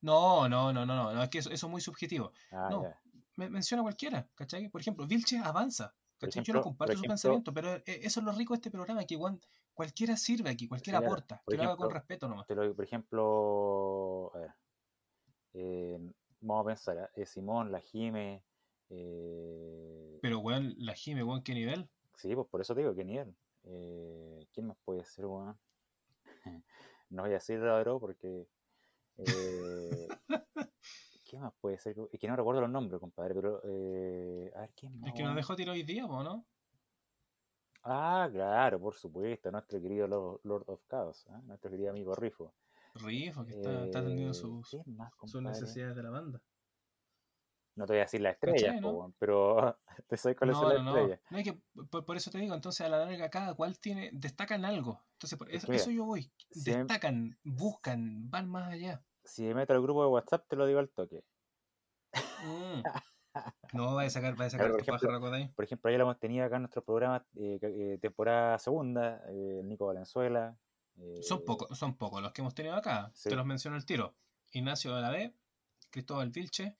No, 0.00 0.48
no, 0.48 0.72
no, 0.72 0.86
no, 0.86 0.94
no, 0.94 1.12
no, 1.12 1.22
es 1.22 1.28
que 1.28 1.38
eso, 1.38 1.50
eso 1.50 1.66
es 1.66 1.70
muy 1.70 1.80
subjetivo. 1.80 2.32
Ah, 2.52 2.68
No, 2.70 2.82
ya. 2.84 3.00
Me- 3.40 3.48
menciona 3.48 3.82
cualquiera, 3.82 4.28
¿cachai? 4.34 4.68
Por 4.68 4.82
ejemplo, 4.82 5.06
Vilche 5.06 5.38
avanza. 5.38 5.94
¿cachai? 6.18 6.42
Yo 6.44 6.52
no 6.52 6.60
ejemplo- 6.60 6.62
comparto 6.62 6.92
por 6.92 6.96
su 6.98 7.00
ejemplo- 7.00 7.12
pensamiento, 7.12 7.54
pero 7.54 7.74
eh, 7.76 7.82
eso 8.02 8.20
es 8.20 8.26
lo 8.26 8.32
rico 8.32 8.52
de 8.52 8.58
este 8.58 8.70
programa, 8.70 9.04
que 9.06 9.14
igual 9.14 9.40
cualquiera 9.72 10.14
sirve 10.18 10.50
aquí, 10.50 10.68
cualquiera 10.68 10.98
aporta, 10.98 11.40
por 11.46 11.52
que 11.54 11.56
lo 11.56 11.62
haga 11.62 11.76
con 11.76 11.86
ejemplo, 11.86 11.98
respeto 12.00 12.28
nomás. 12.28 12.46
Te 12.46 12.54
lo, 12.54 12.74
por 12.76 12.84
ejemplo, 12.84 14.30
a 14.34 14.38
ver, 14.40 16.00
vamos 16.40 16.64
a 16.64 16.66
pensar, 16.66 16.98
¿ah? 16.98 17.10
Eh, 17.14 17.24
Simón, 17.24 17.72
la 17.72 17.80
Jime, 17.80 18.44
eh, 18.90 20.18
Pero, 20.20 20.40
weón, 20.40 20.74
la 20.76 20.92
Jime, 20.92 21.24
weón, 21.24 21.42
¿qué 21.42 21.54
nivel? 21.54 21.88
sí, 22.16 22.34
pues 22.34 22.46
por 22.48 22.60
eso 22.60 22.74
te 22.74 22.80
digo, 22.82 22.94
¿qué 22.94 23.04
nivel? 23.06 23.34
Eh, 23.64 24.46
¿quién 24.52 24.66
más 24.66 24.76
puede 24.84 25.02
ser, 25.04 25.24
weón? 25.24 25.58
no 27.08 27.22
voy 27.22 27.30
a 27.30 27.34
decir 27.34 27.58
Rodro 27.60 27.98
porque... 27.98 28.46
¿Qué 31.30 31.38
más 31.38 31.52
puede 31.60 31.78
ser? 31.78 31.94
Es 32.10 32.18
que 32.18 32.26
no 32.26 32.34
recuerdo 32.34 32.60
los 32.62 32.70
nombres, 32.70 32.98
compadre, 32.98 33.36
pero... 33.36 33.60
eh, 33.62 34.52
a 34.56 34.62
ver, 34.62 34.70
¿quién 34.74 34.98
más? 34.98 35.10
Es 35.10 35.14
que 35.14 35.22
nos 35.22 35.36
dejó 35.36 35.54
tiro 35.54 35.70
hoy 35.70 35.84
día, 35.84 36.02
¿no? 36.02 36.44
Ah, 37.84 38.28
claro, 38.32 38.80
por 38.80 38.94
supuesto, 38.96 39.48
nuestro 39.52 39.80
querido 39.80 40.08
Lord, 40.08 40.40
Lord 40.42 40.64
of 40.66 40.80
Chaos, 40.90 41.24
¿ah? 41.30 41.40
nuestro 41.46 41.70
querido 41.70 41.90
amigo 41.90 42.16
Rifo. 42.16 42.52
Rifo, 42.96 43.44
que 43.44 43.52
está, 43.52 43.84
está 43.84 44.00
atendiendo 44.00 44.32
Eh, 44.32 44.34
sus, 44.34 44.76
necesidades 45.40 45.94
de 45.94 46.02
la 46.02 46.10
banda. 46.10 46.40
No 47.76 47.86
te 47.86 47.92
voy 47.92 48.00
a 48.00 48.02
decir 48.02 48.20
las 48.22 48.34
estrellas, 48.34 48.62
¿Cachai, 48.62 48.82
po, 48.82 48.90
no? 48.90 48.98
weón, 48.98 49.14
pero 49.16 49.78
te 50.08 50.16
sabes 50.16 50.36
cuáles 50.36 50.56
No, 50.56 50.62
son 50.62 50.74
no, 50.74 50.82
no. 50.82 50.96
estrellas. 50.96 51.20
No, 51.30 51.38
es 51.38 51.44
que 51.44 51.58
por, 51.90 52.04
por 52.04 52.16
eso 52.16 52.30
te 52.32 52.38
digo, 52.38 52.54
entonces 52.56 52.84
a 52.84 52.88
la 52.88 52.98
larga 53.06 53.30
cada 53.30 53.54
cual 53.54 53.78
tiene, 53.78 54.10
destacan 54.12 54.64
algo. 54.64 55.00
Entonces, 55.12 55.38
por 55.38 55.48
Es 55.48 55.58
eso, 55.58 55.66
que 55.66 55.72
mira, 55.72 55.82
eso 55.82 55.90
yo 55.92 56.04
voy. 56.04 56.28
Destacan, 56.50 57.38
buscan, 57.44 58.28
van 58.30 58.50
más 58.50 58.72
allá. 58.72 59.04
Si 59.30 59.42
me 59.44 59.54
meto 59.54 59.72
al 59.72 59.82
grupo 59.82 60.02
de 60.02 60.08
WhatsApp, 60.10 60.46
te 60.48 60.56
lo 60.56 60.66
digo 60.66 60.80
al 60.80 60.90
toque. 60.90 61.22
Mm. 62.44 62.82
No, 63.72 63.94
va 63.94 64.02
a 64.02 64.10
sacar, 64.10 64.38
va 64.38 64.46
a 64.46 64.50
sacar 64.50 64.66
ver, 64.66 64.72
por 64.72 64.80
ejemplo, 64.80 65.32
ahí. 65.32 65.48
por 65.54 65.64
ejemplo, 65.64 65.88
ahí 65.88 65.96
lo 65.96 66.02
hemos 66.02 66.18
tenido 66.18 66.44
acá 66.44 66.56
en 66.56 66.62
nuestro 66.62 66.82
programa, 66.84 67.24
eh, 67.36 67.60
eh, 67.62 67.98
temporada 68.02 68.58
segunda, 68.58 69.22
eh, 69.28 69.60
Nico 69.62 69.86
Valenzuela. 69.86 70.58
Son 71.22 71.38
eh, 71.38 71.42
pocos, 71.46 71.78
son 71.78 71.96
pocos 71.96 72.20
los 72.20 72.32
que 72.32 72.40
hemos 72.42 72.54
tenido 72.56 72.74
acá. 72.74 73.12
Sí. 73.14 73.28
Te 73.28 73.36
los 73.36 73.46
menciono 73.46 73.76
al 73.76 73.86
tiro. 73.86 74.16
Ignacio 74.52 74.96
de 74.96 75.00
la 75.00 75.10
B, 75.10 75.32
Cristóbal 75.90 76.30
Vilche, 76.30 76.76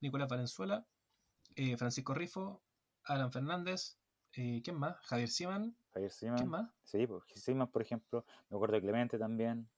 Nicolás 0.00 0.28
Valenzuela, 0.28 0.86
eh, 1.56 1.76
Francisco 1.78 2.12
Rifo, 2.12 2.62
Alan 3.04 3.32
Fernández, 3.32 3.98
eh, 4.32 4.60
¿quién 4.62 4.76
más? 4.76 4.96
Javier 5.06 5.28
Siman, 5.30 5.76
Javier 5.92 6.12
¿quién 6.18 6.36
Siman. 6.36 6.48
más? 6.50 6.70
Sí, 6.82 7.06
pues 7.06 7.22
Siman, 7.34 7.68
por 7.70 7.80
ejemplo. 7.82 8.26
Me 8.50 8.56
acuerdo 8.56 8.74
de 8.74 8.82
Clemente 8.82 9.18
también. 9.18 9.70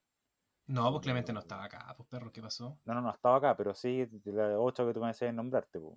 No, 0.69 0.91
pues 0.91 1.03
Clemente 1.03 1.33
no 1.33 1.41
estaba 1.41 1.65
acá, 1.65 1.95
pues 1.97 2.09
perro, 2.09 2.33
¿qué 2.33 2.43
pasó? 2.43 2.77
No, 2.87 2.95
no, 2.95 3.01
no 3.01 3.11
estaba 3.11 3.37
acá, 3.37 3.57
pero 3.57 3.75
sí 3.75 4.05
de 4.07 4.33
las 4.33 4.57
ocho 4.59 4.87
que 4.87 4.93
tú 4.93 5.01
me 5.01 5.09
decías 5.09 5.33
nombrarte. 5.33 5.79
pues. 5.79 5.97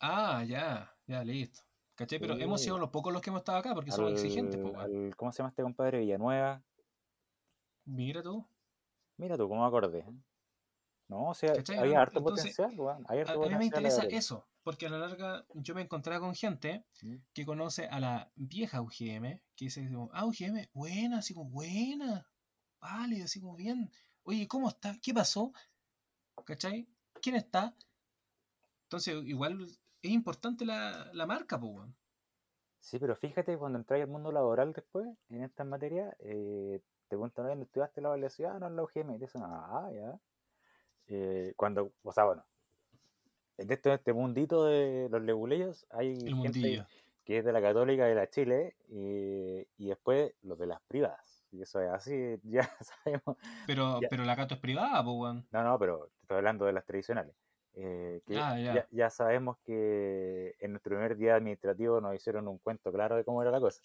Ah, 0.00 0.44
ya, 0.44 0.92
ya, 1.06 1.24
listo. 1.24 1.60
¿Cachai? 1.94 2.18
Pero 2.18 2.34
hemos 2.36 2.60
sido 2.60 2.78
los 2.78 2.90
pocos 2.90 3.12
los 3.12 3.22
que 3.22 3.30
hemos 3.30 3.40
estado 3.40 3.58
acá 3.58 3.74
porque 3.74 3.90
somos 3.92 4.12
exigentes, 4.12 4.58
pues, 4.60 4.74
Al- 4.76 5.14
¿Cómo 5.16 5.32
se 5.32 5.38
llama 5.38 5.50
este 5.50 5.62
compadre? 5.62 5.98
Villanueva. 5.98 6.62
Mira 7.86 8.22
tú. 8.22 8.44
Mira 9.18 9.36
tú, 9.36 9.48
cómo 9.48 9.64
acordé. 9.64 10.00
¿eh? 10.00 10.12
No, 11.08 11.28
o 11.28 11.34
sea, 11.34 11.54
¿Cachai, 11.54 11.78
había 11.78 11.96
no? 11.96 12.00
harto 12.00 12.18
Entonces, 12.18 12.56
potencial, 12.56 12.80
weón. 12.80 13.04
Hay 13.08 13.18
A, 13.18 13.22
harto 13.22 13.34
a 13.34 13.34
mí 13.34 13.54
me 13.54 13.64
potencial, 13.66 13.82
la 13.82 13.88
interesa 13.88 14.16
eso, 14.16 14.46
porque 14.64 14.86
a 14.86 14.90
la 14.90 14.98
larga 14.98 15.44
yo 15.54 15.74
me 15.74 15.82
encontraba 15.82 16.20
con 16.20 16.34
gente 16.34 16.84
¿Mm? 17.02 17.16
que 17.34 17.44
conoce 17.44 17.86
a 17.86 18.00
la 18.00 18.32
vieja 18.34 18.80
UGM, 18.80 19.42
que 19.54 19.66
dice 19.66 19.88
ah, 20.12 20.24
UGM, 20.24 20.68
buena, 20.72 21.18
así 21.18 21.34
como, 21.34 21.50
buena, 21.50 22.26
vale, 22.82 23.22
así 23.22 23.40
como 23.40 23.56
bien. 23.56 23.90
Oye, 24.24 24.46
¿cómo 24.46 24.68
está? 24.68 24.94
¿Qué 25.00 25.14
pasó? 25.14 25.52
¿Cachai? 26.44 26.86
¿Quién 27.22 27.36
está? 27.36 27.74
Entonces, 28.84 29.14
igual 29.24 29.62
es 30.02 30.10
importante 30.10 30.66
la, 30.66 31.08
la 31.14 31.24
marca, 31.26 31.58
pues. 31.58 31.88
Sí, 32.80 32.98
pero 32.98 33.14
fíjate, 33.16 33.56
cuando 33.56 33.78
entras 33.78 34.00
al 34.00 34.08
mundo 34.08 34.32
laboral 34.32 34.72
después, 34.72 35.06
en 35.30 35.44
estas 35.44 35.66
materias, 35.66 36.14
eh, 36.18 36.80
te 37.08 37.16
preguntan, 37.16 37.46
¿dónde 37.46 37.64
estudiaste 37.64 38.00
la 38.00 38.10
universidad? 38.10 38.56
Ah, 38.56 38.58
no, 38.58 38.66
en 38.66 38.76
la 38.76 38.82
UGM. 38.82 39.14
Y 39.14 39.18
te 39.18 39.24
dicen, 39.26 39.42
ah, 39.44 39.88
ya. 39.94 40.18
Eh, 41.06 41.54
cuando, 41.56 41.92
o 42.02 42.12
sea, 42.12 42.24
bueno, 42.24 42.44
en 43.58 43.70
este, 43.70 43.88
en 43.90 43.94
este 43.94 44.12
mundito 44.12 44.64
de 44.64 45.08
los 45.10 45.22
leguleyos 45.22 45.86
hay 45.90 46.08
El 46.12 46.18
gente 46.18 46.34
mundillo. 46.34 46.86
que 47.24 47.38
es 47.38 47.44
de 47.44 47.52
la 47.52 47.60
Católica 47.62 48.06
de 48.06 48.14
la 48.14 48.28
Chile 48.28 48.76
y, 48.88 49.66
y 49.76 49.88
después 49.88 50.32
los 50.42 50.58
de 50.58 50.66
las 50.66 50.80
privadas. 50.82 51.41
Y 51.52 51.62
eso 51.62 51.80
es 51.80 51.90
así, 51.90 52.40
ya 52.44 52.68
sabemos. 52.80 53.36
Pero, 53.66 54.00
Ya. 54.00 54.08
pero 54.08 54.24
la 54.24 54.34
Cato 54.34 54.54
es 54.54 54.60
privada, 54.60 55.04
pues, 55.04 55.16
weón. 55.16 55.46
No, 55.52 55.62
no, 55.62 55.78
pero 55.78 56.10
te 56.16 56.22
estoy 56.22 56.36
hablando 56.38 56.64
de 56.64 56.72
las 56.72 56.84
tradicionales. 56.84 57.36
Eh, 57.74 58.20
que 58.26 58.36
Ah, 58.38 58.58
ya. 58.58 58.74
ya. 58.74 58.86
ya 58.90 59.10
sabemos 59.10 59.56
que 59.64 60.54
en 60.60 60.72
nuestro 60.72 60.90
primer 60.90 61.16
día 61.16 61.36
administrativo 61.36 62.00
nos 62.00 62.14
hicieron 62.14 62.48
un 62.48 62.58
cuento 62.58 62.92
claro 62.92 63.16
de 63.16 63.24
cómo 63.24 63.40
era 63.42 63.50
la 63.50 63.60
cosa. 63.60 63.80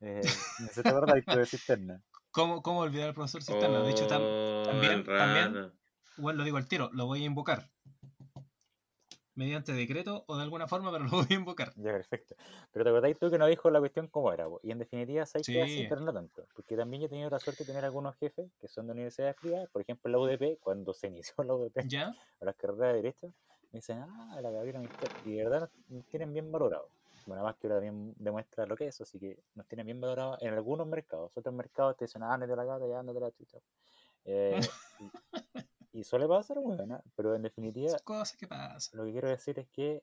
Eh, 0.00 0.20
no 0.58 0.68
si 0.68 0.82
te 0.82 1.36
de 1.36 1.46
cisterna. 1.46 2.02
¿Cómo, 2.30 2.62
cómo 2.62 2.80
olvidar 2.80 3.08
al 3.08 3.14
profesor 3.14 3.42
Cisterna? 3.44 3.80
De 3.80 3.90
hecho, 3.92 4.08
tam- 4.08 4.20
Oh, 4.20 4.62
también, 4.66 5.04
también, 5.04 5.72
igual 6.18 6.36
lo 6.36 6.42
digo 6.42 6.56
al 6.56 6.66
tiro, 6.66 6.90
lo 6.92 7.06
voy 7.06 7.22
a 7.22 7.26
invocar. 7.26 7.70
Mediante 9.36 9.72
decreto 9.72 10.24
o 10.28 10.36
de 10.36 10.42
alguna 10.42 10.68
forma, 10.68 10.92
pero 10.92 11.04
lo 11.10 11.10
voy 11.10 11.26
a 11.30 11.34
invocar. 11.34 11.72
Ya, 11.76 11.92
perfecto. 11.92 12.36
Pero 12.72 12.84
te 12.84 12.90
acordás 12.90 13.18
tú 13.18 13.30
que 13.30 13.38
nos 13.38 13.48
dijo 13.48 13.68
la 13.70 13.80
cuestión 13.80 14.06
cómo 14.08 14.32
era. 14.32 14.46
po? 14.48 14.60
Y 14.62 14.70
en 14.70 14.78
definitiva, 14.78 15.26
¿sabes 15.26 15.46
Sí. 15.46 15.60
así? 15.60 15.84
Pero 15.88 16.00
no 16.02 16.12
tanto. 16.12 16.46
Porque 16.54 16.76
también 16.76 17.02
yo 17.02 17.06
he 17.06 17.08
tenido 17.10 17.30
la 17.30 17.40
suerte 17.40 17.64
de 17.64 17.68
tener 17.68 17.84
algunos 17.84 18.16
jefes 18.16 18.52
que 18.60 18.68
son 18.68 18.86
de 18.86 18.92
universidades 18.92 19.36
privadas. 19.36 19.68
Por 19.70 19.82
ejemplo, 19.82 20.10
la 20.10 20.18
UDP, 20.18 20.58
cuando 20.60 20.94
se 20.94 21.08
inició 21.08 21.34
la 21.44 21.54
UDP, 21.54 21.88
¿Ya? 21.88 22.14
a 22.40 22.44
las 22.44 22.54
carreras 22.56 22.92
de 22.92 23.02
Derecho, 23.02 23.26
me 23.72 23.78
dicen, 23.78 23.98
ah, 24.02 24.38
la 24.40 24.50
Gabriela. 24.50 24.82
Y 25.24 25.36
de 25.36 25.44
verdad 25.44 25.70
nos 25.88 26.06
tienen 26.06 26.32
bien 26.32 26.52
valorado. 26.52 26.92
Bueno, 27.26 27.42
más 27.42 27.56
que 27.56 27.66
ahora 27.66 27.76
también 27.80 28.14
demuestra 28.18 28.66
lo 28.66 28.76
que 28.76 28.86
es, 28.88 29.00
así 29.00 29.18
que 29.18 29.42
nos 29.54 29.66
tienen 29.66 29.86
bien 29.86 30.00
valorado 30.00 30.36
en 30.40 30.52
algunos 30.54 30.86
mercados. 30.86 31.36
Otros 31.36 31.54
mercados 31.54 31.96
te 31.96 32.04
dicen, 32.04 32.22
ah, 32.22 32.36
no 32.38 32.46
te 32.46 32.54
la 32.54 32.64
gata, 32.64 32.86
ya 32.86 33.02
no 33.02 33.12
te 33.14 33.20
la 33.20 33.32
chucha. 33.32 33.58
Eh, 34.24 34.60
y, 35.94 36.04
suele 36.04 36.26
pasar, 36.28 36.58
bueno, 36.58 37.02
pero 37.16 37.34
en 37.34 37.42
definitiva, 37.42 37.96
cosas 38.04 38.36
que 38.36 38.46
pasan. 38.46 38.98
lo 38.98 39.04
que 39.06 39.12
quiero 39.12 39.28
decir 39.28 39.58
es 39.58 39.68
que 39.68 40.02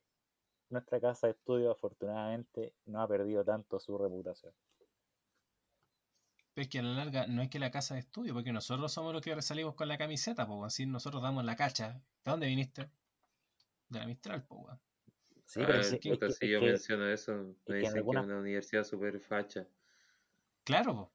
nuestra 0.70 0.98
casa 1.00 1.26
de 1.26 1.34
estudio, 1.34 1.70
afortunadamente, 1.70 2.74
no 2.86 3.00
ha 3.02 3.06
perdido 3.06 3.44
tanto 3.44 3.78
su 3.78 3.96
reputación. 3.98 4.52
Pero 6.54 6.62
es 6.62 6.68
que 6.68 6.78
a 6.80 6.82
la 6.82 6.92
larga 6.94 7.26
no 7.26 7.42
es 7.42 7.48
que 7.50 7.58
la 7.58 7.70
casa 7.70 7.94
de 7.94 8.00
estudio, 8.00 8.34
porque 8.34 8.52
nosotros 8.52 8.92
somos 8.92 9.12
los 9.12 9.22
que 9.22 9.40
salimos 9.42 9.74
con 9.74 9.88
la 9.88 9.96
camiseta, 9.98 10.46
pues, 10.46 10.60
así 10.64 10.86
nosotros 10.86 11.22
damos 11.22 11.44
la 11.44 11.56
cacha. 11.56 12.02
¿De 12.24 12.30
dónde 12.30 12.46
viniste? 12.46 12.90
De 13.88 13.98
la 13.98 14.06
Mistral, 14.06 14.44
pues, 14.44 14.60
weón. 14.64 14.80
Sí, 15.44 15.60
Ah, 15.62 15.66
pero 15.66 15.82
sí, 15.82 15.94
es 15.96 16.00
que- 16.00 16.30
si 16.30 16.46
es 16.46 16.50
yo 16.52 16.60
que- 16.60 16.66
menciono 16.66 17.06
eso, 17.08 17.32
me 17.66 17.76
dicen 17.76 17.92
que 17.92 17.98
alguna- 17.98 18.20
es 18.20 18.26
una 18.26 18.38
universidad 18.38 18.84
súper 18.84 19.20
facha. 19.20 19.66
Claro, 20.64 20.94
pues. 20.94 21.08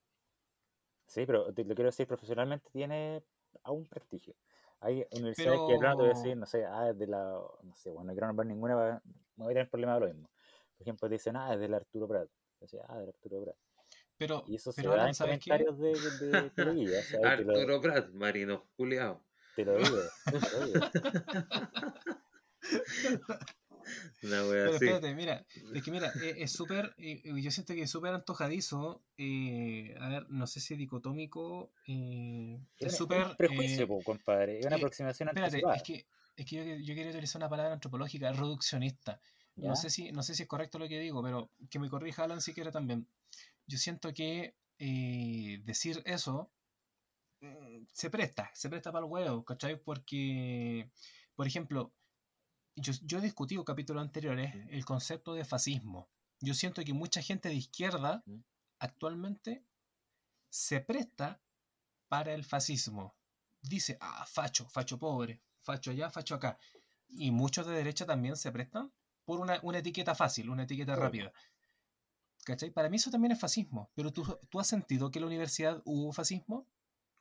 Sí, 1.08 1.26
pero 1.26 1.52
te- 1.54 1.64
lo 1.64 1.74
quiero 1.74 1.90
decir, 1.90 2.06
profesionalmente 2.08 2.70
tiene 2.72 3.24
aún 3.64 3.86
prestigio. 3.88 4.36
Hay 4.80 5.06
universidades 5.12 5.60
que 5.68 5.74
de 5.74 5.80
plano 5.80 5.96
te 5.98 6.02
voy 6.04 6.10
a 6.10 6.14
Pero- 6.14 6.22
decir, 6.24 6.38
no 6.38 6.46
sé, 6.46 6.66
ah, 6.66 6.90
es 6.90 6.98
de 6.98 7.08
la, 7.08 7.42
no 7.64 7.76
sé, 7.76 7.90
bueno, 7.92 8.06
no 8.08 8.14
quiero 8.14 8.28
nombrar 8.28 8.46
ninguna, 8.48 8.76
va- 8.76 9.02
me 9.36 9.44
voy 9.46 9.52
a 9.52 9.56
tener 9.56 9.70
problemas 9.70 9.96
de 10.00 10.08
lo 10.08 10.14
mismo. 10.14 10.30
Por 10.78 10.82
ejemplo, 10.86 11.08
te 11.10 11.16
dicen, 11.16 11.36
ah, 11.36 11.54
es 11.54 11.60
del 11.60 11.74
Arturo 11.74 12.08
Prat. 12.08 12.30
Decía, 12.60 12.82
ah, 12.88 12.98
del 13.00 13.10
Arturo 13.10 13.44
Prat. 13.44 13.56
Pero, 14.18 14.44
Y 14.48 14.56
eso 14.56 14.72
se 14.72 14.82
pero 14.82 14.96
da 14.96 15.04
Alan, 15.04 15.10
en 15.10 15.16
comentarios 15.16 15.78
de, 15.80 15.88
de, 15.90 16.50
de 16.50 17.12
lo, 17.16 17.28
Arturo 17.28 17.82
Prat, 17.82 18.10
Marino 18.10 18.68
Juliao. 18.78 19.24
te 19.56 19.66
lo 19.66 19.78
digo, 19.78 19.98
te 20.26 20.32
lo 20.40 20.66
digo. 20.66 20.86
Una 24.24 24.46
wea 24.48 24.64
Pero 24.64 24.76
así. 24.76 24.86
espérate, 24.86 25.16
mira, 25.16 25.46
es 25.74 25.84
que 25.84 25.92
mira, 25.92 26.12
e- 26.20 26.36
es 26.44 26.52
súper, 26.52 26.94
eh, 26.98 27.22
eh, 27.24 27.42
yo 27.42 27.52
siento 27.52 27.74
que 27.74 27.84
es 27.84 27.90
súper 27.92 28.14
antojadizo, 28.14 29.02
eh, 29.18 29.96
a 30.00 30.10
ver, 30.10 30.30
no 30.30 30.48
sé 30.48 30.60
si 30.60 30.76
dicotómico, 30.76 31.72
eh, 31.88 32.60
Es 32.80 32.96
súper... 32.96 33.22
es 33.22 33.28
un 33.30 33.36
prejuicio, 33.38 33.84
eh, 33.84 33.88
po, 33.88 34.04
compadre, 34.04 34.60
es 34.60 34.66
una 34.66 34.76
eh, 34.76 34.80
aproximación 34.80 35.30
espérate, 35.30 35.58
anticipada. 35.58 35.76
es 35.76 35.84
que, 35.84 36.06
es 36.36 36.46
que 36.46 36.56
yo, 36.56 36.64
yo 36.64 36.96
quería 36.96 37.10
utilizar 37.12 37.40
una 37.40 37.50
palabra 37.50 37.74
antropológica, 37.74 38.32
reduccionista. 38.32 39.20
¿ya? 39.56 39.70
No 39.70 39.76
sé 39.76 39.90
si, 39.90 40.12
no 40.12 40.24
sé 40.24 40.36
si 40.36 40.44
es 40.44 40.50
correcto 40.50 40.80
lo 40.80 40.88
que 40.88 41.00
digo, 41.00 41.22
pero 41.24 41.50
que 41.70 41.80
me 41.80 41.90
corrija 41.90 42.24
Alan 42.24 42.42
si 42.42 42.54
quiere 42.54 42.72
también. 42.72 43.08
Yo 43.68 43.78
siento 43.78 44.14
que 44.14 44.56
eh, 44.80 45.60
decir 45.64 46.02
eso 46.06 46.52
mm, 47.42 47.86
se 47.92 48.10
presta, 48.10 48.52
se 48.54 48.70
presta 48.70 48.92
para 48.92 49.06
el 49.06 49.12
huevo, 49.12 49.44
¿cachai? 49.44 49.78
Porque, 49.82 50.90
por 51.36 51.48
ejemplo, 51.48 51.92
yo, 52.82 52.94
yo 53.04 53.18
he 53.20 53.22
discutido 53.22 53.64
capítulos 53.66 54.02
anteriores 54.02 54.54
el 54.70 54.86
concepto 54.86 55.34
de 55.34 55.46
fascismo. 55.46 56.10
Yo 56.40 56.54
siento 56.54 56.84
que 56.84 56.94
mucha 56.94 57.22
gente 57.22 57.50
de 57.50 57.56
izquierda 57.56 58.24
actualmente 58.80 59.64
se 60.50 60.80
presta 60.82 61.42
para 62.08 62.34
el 62.34 62.44
fascismo. 62.44 63.16
Dice, 63.62 63.98
ah, 64.00 64.26
facho, 64.26 64.68
facho 64.70 64.98
pobre, 64.98 65.42
facho 65.62 65.92
allá, 65.92 66.10
facho 66.10 66.36
acá. 66.36 66.58
Y 67.10 67.32
muchos 67.32 67.66
de 67.66 67.74
derecha 67.74 68.06
también 68.06 68.36
se 68.36 68.52
prestan 68.52 68.92
por 69.26 69.40
una, 69.40 69.60
una 69.64 69.80
etiqueta 69.80 70.16
fácil, 70.16 70.50
una 70.50 70.64
etiqueta 70.64 70.96
Sí. 70.96 71.02
rápida. 71.02 71.34
¿Cachai? 72.46 72.72
Para 72.72 72.90
mí 72.90 72.96
eso 72.96 73.12
también 73.12 73.34
es 73.34 73.40
fascismo. 73.40 73.92
Pero 73.94 74.14
tú, 74.14 74.24
¿tú 74.50 74.60
has 74.60 74.68
sentido 74.68 75.12
que 75.12 75.20
en 75.20 75.24
la 75.24 75.28
universidad 75.28 75.82
hubo 75.86 76.14
fascismo? 76.14 76.66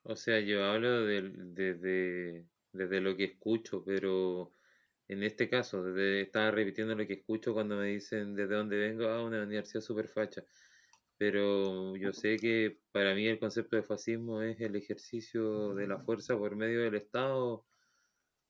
O 0.04 0.14
sea, 0.14 0.38
yo 0.40 0.64
hablo 0.64 1.04
desde, 1.04 2.46
desde 2.72 3.00
lo 3.00 3.16
que 3.16 3.24
escucho, 3.24 3.82
pero 3.84 4.52
en 5.08 5.22
este 5.22 5.48
caso, 5.50 5.82
desde, 5.82 6.22
estaba 6.22 6.50
repitiendo 6.50 6.94
lo 6.94 7.06
que 7.06 7.14
escucho 7.14 7.54
cuando 7.54 7.76
me 7.76 7.86
dicen 7.88 8.34
desde 8.34 8.54
dónde 8.54 8.76
vengo, 8.78 9.06
a 9.08 9.24
una 9.24 9.42
universidad 9.44 9.80
super 9.82 10.08
facha. 10.08 10.44
Pero 11.18 11.96
yo 11.96 12.12
sé 12.12 12.40
que 12.40 12.80
para 12.92 13.14
mí 13.14 13.26
el 13.26 13.38
concepto 13.40 13.76
de 13.76 13.82
fascismo 13.84 14.42
es 14.42 14.60
el 14.60 14.76
ejercicio 14.76 15.74
de 15.74 15.86
la 15.88 15.98
fuerza 16.00 16.36
por 16.38 16.56
medio 16.56 16.82
del 16.82 16.96
Estado 16.96 17.66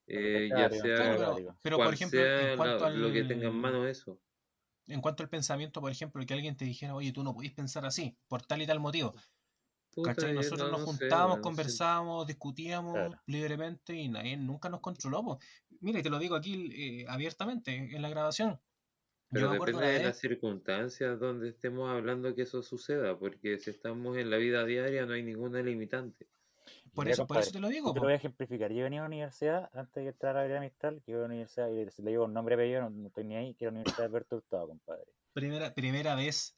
eh, 0.07 0.53
ya 0.55 0.69
sea 0.71 1.15
Claro, 1.17 1.35
pero, 1.61 1.81
por 1.81 1.83
cual 1.83 1.93
ejemplo, 1.93 2.21
sea 2.21 2.41
en 2.41 2.55
cuanto 2.57 2.89
la- 2.89 2.91
lo 2.93 3.11
que 3.11 3.23
tenga 3.23 3.47
en 3.47 3.53
al, 3.53 3.53
mano 3.53 3.87
eso. 3.87 4.21
en 4.87 5.01
cuanto 5.01 5.23
al 5.23 5.29
pensamiento, 5.29 5.81
por 5.81 5.91
ejemplo, 5.91 6.25
que 6.25 6.33
alguien 6.33 6.55
te 6.57 6.65
dijera, 6.65 6.95
oye, 6.95 7.11
tú 7.11 7.23
no 7.23 7.33
podís 7.33 7.53
pensar 7.53 7.85
así, 7.85 8.17
por 8.27 8.41
tal 8.45 8.61
y 8.61 8.67
tal 8.67 8.79
motivo. 8.79 9.13
Puta, 9.97 10.13
¿Cachai? 10.13 10.33
yo 10.33 10.35
Nosotros 10.35 10.69
no, 10.69 10.71
nos 10.71 10.81
no 10.81 10.87
sé, 10.87 11.05
juntábamos, 11.07 11.27
weón, 11.27 11.53
sí. 11.55 11.81
conversábamos, 11.81 12.27
discutíamos 12.27 12.93
Claro. 12.93 13.21
libremente 13.25 13.95
y 13.95 14.07
nadie 14.09 14.37
nunca 14.37 14.69
nos 14.69 14.79
controló. 14.81 15.23
po. 15.23 15.39
Mira, 15.81 15.99
y 15.99 16.03
te 16.03 16.09
lo 16.11 16.19
digo 16.19 16.35
aquí 16.35 17.01
eh, 17.01 17.05
abiertamente 17.09 17.75
en 17.75 18.01
la 18.01 18.09
grabación. 18.09 18.61
Yo 19.31 19.47
Pero 19.47 19.49
acuerdo 19.49 19.79
depende 19.79 19.87
de 19.87 19.99
las 19.99 20.17
circunstancias 20.19 21.17
donde 21.19 21.47
estemos 21.49 21.89
hablando 21.89 22.35
que 22.35 22.41
eso 22.43 22.61
suceda, 22.61 23.17
porque 23.17 23.57
si 23.57 23.69
estamos 23.69 24.17
en 24.17 24.29
la 24.29 24.37
vida 24.37 24.65
diaria 24.65 25.05
no 25.05 25.13
hay 25.13 25.23
ninguna 25.23 25.61
limitante. 25.61 26.29
por 26.93 27.07
eso, 27.07 27.25
por 27.27 27.37
eso 27.37 27.51
te 27.51 27.59
lo 27.59 27.69
Yo 27.69 27.73
digo. 27.73 27.93
te 27.93 27.99
lo 27.99 28.05
voy 28.05 28.13
a 28.13 28.15
ejemplificar. 28.17 28.71
Yo 28.73 28.83
venía 28.83 28.99
a 28.99 29.03
la 29.03 29.07
universidad 29.07 29.69
antes 29.73 30.03
de 30.03 30.09
entrar 30.09 30.35
a 30.37 30.41
la 30.41 30.47
vida 30.47 30.59
Mistral, 30.59 31.01
que 31.03 31.11
iba 31.11 31.19
a 31.19 31.21
la 31.23 31.27
universidad 31.27 31.69
y 31.69 31.89
si 31.91 32.01
le 32.01 32.11
digo 32.11 32.25
un 32.25 32.33
nombre 32.33 32.55
apellido, 32.55 32.81
no, 32.81 32.89
no 32.89 33.07
estoy 33.07 33.23
ni 33.25 33.35
ahí, 33.35 33.55
que 33.55 33.65
era 33.65 33.71
la 33.71 33.75
Universidad 33.77 34.03
de 34.03 34.07
Alberto 34.07 34.35
Hurtado, 34.37 34.67
compadre. 34.67 35.05
Primera, 35.33 35.73
primera 35.73 36.15
vez, 36.15 36.57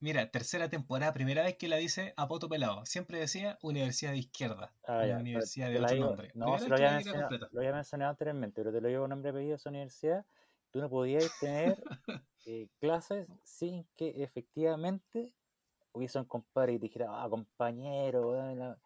mira, 0.00 0.30
tercera 0.30 0.68
temporada, 0.68 1.12
primera 1.12 1.42
vez 1.44 1.56
que 1.56 1.68
la 1.68 1.76
dice 1.76 2.14
a 2.16 2.28
poto 2.28 2.48
pelado. 2.48 2.84
Siempre 2.86 3.18
decía 3.18 3.58
Universidad 3.62 4.12
de 4.12 4.18
Izquierda, 4.18 4.72
Ah, 4.86 4.98
una 4.98 5.06
ya. 5.06 5.06
pero 5.06 5.20
universidad 5.20 5.68
de 5.70 5.80
otro 5.80 5.94
digo- 5.96 6.06
nombre. 6.08 6.30
No, 6.34 6.58
se 6.58 6.68
lo 6.68 6.74
había, 6.76 6.92
mencionado, 6.92 7.28
completa. 7.28 7.48
lo 7.52 7.60
había 7.60 7.72
mencionado 7.74 8.10
anteriormente, 8.10 8.60
pero 8.62 8.72
te 8.72 8.80
lo 8.80 9.02
un 9.04 9.10
nombre 9.10 9.30
apellido 9.30 9.50
de 9.50 9.56
esa 9.56 9.70
universidad. 9.70 10.26
Tú 10.70 10.80
no 10.80 10.90
podías 10.90 11.30
tener 11.40 11.76
eh, 12.46 12.68
clases 12.80 13.28
sin 13.42 13.86
que 13.96 14.22
efectivamente 14.22 15.34
hubiese 15.92 16.18
un 16.18 16.26
compadre 16.26 16.74
y 16.74 16.78
te 16.78 16.84
dijera, 16.86 17.22
ah, 17.22 17.28
compañero, 17.28 18.30
weón, 18.30 18.58
la-". 18.58 18.78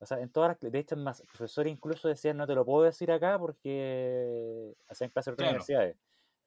O 0.00 0.06
sea, 0.06 0.18
en 0.20 0.30
todas 0.30 0.50
las, 0.50 0.60
cl- 0.60 0.70
de 0.70 0.78
hecho, 0.78 0.96
más, 0.96 1.22
profesores 1.22 1.72
incluso 1.72 2.08
decían, 2.08 2.36
no 2.38 2.46
te 2.46 2.54
lo 2.54 2.64
puedo 2.64 2.84
decir 2.84 3.12
acá 3.12 3.38
porque 3.38 4.74
hacían 4.88 5.10
clases 5.10 5.28
en 5.28 5.34
otras 5.34 5.44
Claro, 5.50 5.64
universidades. 5.64 5.96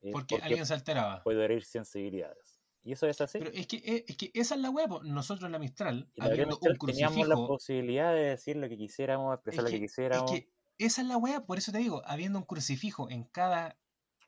eh, 0.01 0.11
porque 0.11 0.35
alguien 0.41 0.65
se 0.65 0.73
alteraba. 0.73 1.23
puede 1.23 1.43
herir 1.45 1.63
sensibilidades. 1.63 2.52
Y 2.83 2.91
eso 2.93 3.07
es 3.07 3.21
así. 3.21 3.39
Pero 3.39 3.51
es 3.53 3.65
que, 3.67 3.77
eh, 3.77 4.05
es 4.07 4.17
que 4.17 4.31
esa 4.33 4.55
es 4.55 4.61
la 4.61 4.69
hueá, 4.69 4.87
nosotros 5.03 5.45
en 5.45 5.53
la 5.53 5.59
Mistral, 5.59 6.09
Y 6.15 6.19
la 6.19 6.25
vida 6.25 6.33
habiendo 6.33 6.55
Mistral 6.55 6.77
un 6.79 6.87
teníamos 6.87 7.27
la 7.27 7.35
posibilidad 7.35 8.11
de 8.13 8.21
decir 8.23 8.57
lo 8.57 8.67
que 8.67 8.77
quisiéramos, 8.77 9.33
expresar 9.35 9.59
es 9.59 9.63
lo 9.63 9.69
que 9.71 9.79
que, 9.79 9.85
es 9.85 9.91
quisiéramos. 9.91 10.31
que 10.31 10.51
esa 10.77 11.01
es 11.01 11.07
la 11.07 11.17
weá, 11.17 11.45
por 11.45 11.57
eso 11.57 11.71
te 11.71 11.77
digo, 11.77 12.01
habiendo 12.05 12.39
un 12.39 12.45
crucifijo 12.45 13.09
en 13.09 13.23
cada 13.25 13.79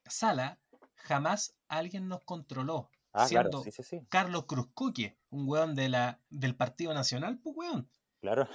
sala, 0.06 0.60
jamás 0.96 1.58
alguien 1.68 2.08
nos 2.08 2.24
controló. 2.24 2.90
Ah, 3.18 3.28
claro, 3.30 3.50
siendo 3.50 3.64
sí, 3.64 3.72
sí, 3.72 3.84
sí. 3.84 4.06
Carlos 4.10 4.46
Cruzcoque, 4.46 5.18
un 5.30 5.48
weón 5.50 5.74
de 5.76 5.90
la, 5.90 6.22
del 6.30 6.56
Partido 6.56 6.94
Nacional, 6.94 7.40
pues 7.40 7.56
weón, 7.58 7.90
Claro. 8.22 8.48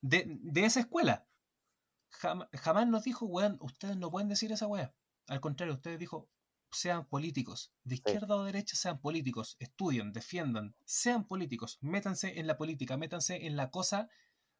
de, 0.00 0.24
de 0.26 0.64
esa 0.64 0.80
escuela. 0.80 1.26
Jam- 2.10 2.48
jamás 2.52 2.86
nos 2.86 3.04
dijo, 3.04 3.26
weón, 3.26 3.56
ustedes 3.60 3.96
no 3.96 4.10
pueden 4.10 4.28
decir 4.28 4.52
esa 4.52 4.66
weá. 4.66 4.94
Al 5.28 5.40
contrario, 5.40 5.74
ustedes 5.74 5.98
dijo, 5.98 6.28
sean 6.72 7.06
políticos, 7.06 7.72
de 7.84 7.96
izquierda 7.96 8.36
o 8.36 8.44
derecha, 8.44 8.76
sean 8.76 9.00
políticos, 9.00 9.56
estudien, 9.58 10.12
defiendan, 10.12 10.74
sean 10.84 11.26
políticos, 11.26 11.78
métanse 11.80 12.40
en 12.40 12.46
la 12.46 12.56
política, 12.56 12.96
métanse 12.96 13.46
en 13.46 13.56
la 13.56 13.70
cosa 13.70 14.08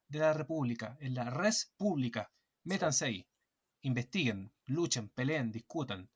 de 0.07 0.19
la 0.19 0.33
república, 0.33 0.97
en 1.01 1.15
la 1.15 1.29
res 1.29 1.73
pública, 1.77 2.31
métanse 2.63 3.05
ahí, 3.05 3.27
investiguen, 3.81 4.53
luchen, 4.65 5.09
peleen, 5.09 5.51
discutan. 5.51 6.09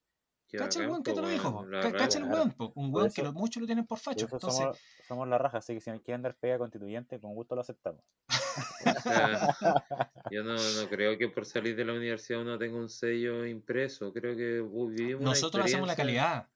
¿Cacha 0.52 0.82
el 0.82 0.90
weón 0.90 1.04
que 1.04 1.14
te 1.14 1.22
lo 1.22 1.28
dijo? 1.28 1.66
¿Cacha 1.98 2.20
el 2.20 2.26
weón? 2.26 2.56
Un 2.76 2.94
weón 2.94 3.12
que 3.12 3.24
muchos 3.24 3.62
lo 3.62 3.68
tienen 3.68 3.86
por 3.86 4.00
facho. 4.00 4.26
Entonces, 4.26 4.54
somos, 4.54 4.80
somos 5.08 5.28
la 5.28 5.38
raja, 5.38 5.58
así 5.58 5.74
que 5.74 5.82
si 5.82 5.92
nos 5.92 6.02
quieren 6.02 6.22
dar 6.22 6.36
pega 6.38 6.58
constituyente, 6.58 7.20
con 7.20 7.34
gusto 7.34 7.56
lo 7.56 7.62
aceptamos. 7.62 8.02
O 8.28 8.30
sea, 9.04 9.56
yo 10.32 10.44
no, 10.44 10.56
no 10.56 10.90
creo 10.90 11.18
que 11.18 11.30
por 11.30 11.46
salir 11.46 11.76
de 11.76 11.86
la 11.86 11.94
universidad 11.94 12.42
uno 12.42 12.58
tenga 12.58 12.78
un 12.78 12.90
sello 12.90 13.46
impreso. 13.46 14.14
Creo 14.14 14.36
que 14.36 14.62
uh, 14.62 14.88
vivimos 14.88 15.24
nosotros 15.24 15.66
hacemos 15.66 15.88
la 15.88 15.96
calidad. 15.96 16.48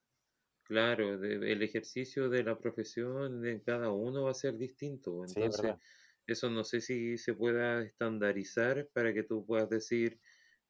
Claro, 0.64 1.18
de- 1.18 1.52
el 1.52 1.62
ejercicio 1.64 2.30
de 2.30 2.44
la 2.44 2.58
profesión 2.58 3.42
de 3.42 3.62
cada 3.62 3.92
uno 3.92 4.24
va 4.24 4.32
a 4.32 4.36
ser 4.36 4.58
distinto. 4.58 5.26
Entonces, 5.26 5.76
eso 6.28 6.50
no 6.50 6.64
sé 6.64 6.80
si 6.80 7.18
se 7.18 7.34
pueda 7.34 7.84
estandarizar 7.84 8.88
para 8.94 9.14
que 9.14 9.24
tú 9.24 9.46
puedas 9.46 9.70
decir, 9.70 10.20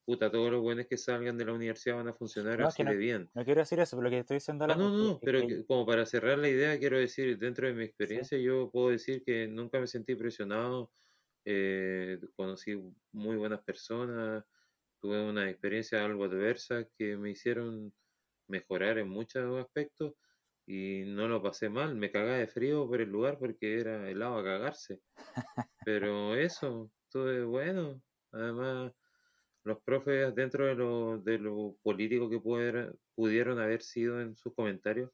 puta, 0.06 0.32
todos 0.32 0.52
los 0.52 0.62
buenos 0.62 0.88
que 0.88 0.98
salgan 0.98 1.38
de 1.38 1.46
la 1.46 1.54
universidad 1.54 1.98
van 1.98 2.10
a 2.10 2.14
funcionar 2.14 2.62
No, 2.62 2.64
así 2.64 2.84
de 2.86 2.98
bien. 2.98 3.32
No 3.34 3.44
quiero 3.46 3.62
decir 3.62 3.80
eso, 3.80 3.98
pero 3.98 4.04
lo 4.06 4.10
que 4.10 4.20
estoy 4.20 4.36
diciendo 4.38 4.68
Ah, 4.68 4.76
no, 4.76 4.90
no, 4.90 4.98
no, 5.14 5.22
pero 5.24 5.46
que- 5.48 5.66
como 5.66 5.86
para 5.86 6.06
cerrar 6.06 6.38
la 6.38 6.48
idea, 6.50 6.78
quiero 6.80 6.98
decir, 7.00 7.38
dentro 7.38 7.68
de 7.68 7.74
mi 7.74 7.84
experiencia, 7.84 8.38
yo 8.38 8.70
puedo 8.72 8.90
decir 8.90 9.24
que 9.26 9.48
nunca 9.48 9.80
me 9.80 9.88
sentí 9.88 10.16
presionado, 10.16 10.92
eh, 11.46 12.20
conocí 12.36 12.76
muy 13.12 13.38
buenas 13.38 13.64
personas, 13.64 14.46
tuve 15.02 15.22
una 15.30 15.50
experiencia 15.50 16.06
algo 16.06 16.26
adversa 16.26 16.88
que 16.98 17.18
me 17.18 17.32
hicieron 17.32 17.94
mejorar 18.48 18.98
en 19.00 19.10
muchos 19.10 19.60
aspectos 19.60 20.16
y 20.68 21.04
no 21.08 21.28
lo 21.28 21.42
pasé 21.44 21.70
mal, 21.70 21.96
me 21.96 22.12
cagaba 22.12 22.38
de 22.38 22.48
frío 22.48 22.88
por 22.88 23.02
el 23.02 23.10
lugar 23.10 23.40
porque 23.40 23.80
era 23.80 24.10
helado 24.10 24.38
a 24.40 24.44
cagarse, 24.44 25.02
pero 25.84 26.36
eso, 26.36 26.92
todo 27.10 27.50
bueno, 27.50 28.04
además 28.32 28.94
los 29.64 29.80
profes 29.82 30.34
dentro 30.36 30.66
de 30.66 30.76
lo, 30.76 31.20
de 31.20 31.38
lo 31.38 31.76
político 31.84 32.30
que 32.30 32.40
pudiera- 32.40 32.92
pudieron 33.16 33.60
haber 33.60 33.82
sido 33.82 34.22
en 34.22 34.36
sus 34.36 34.54
comentarios 34.54 35.12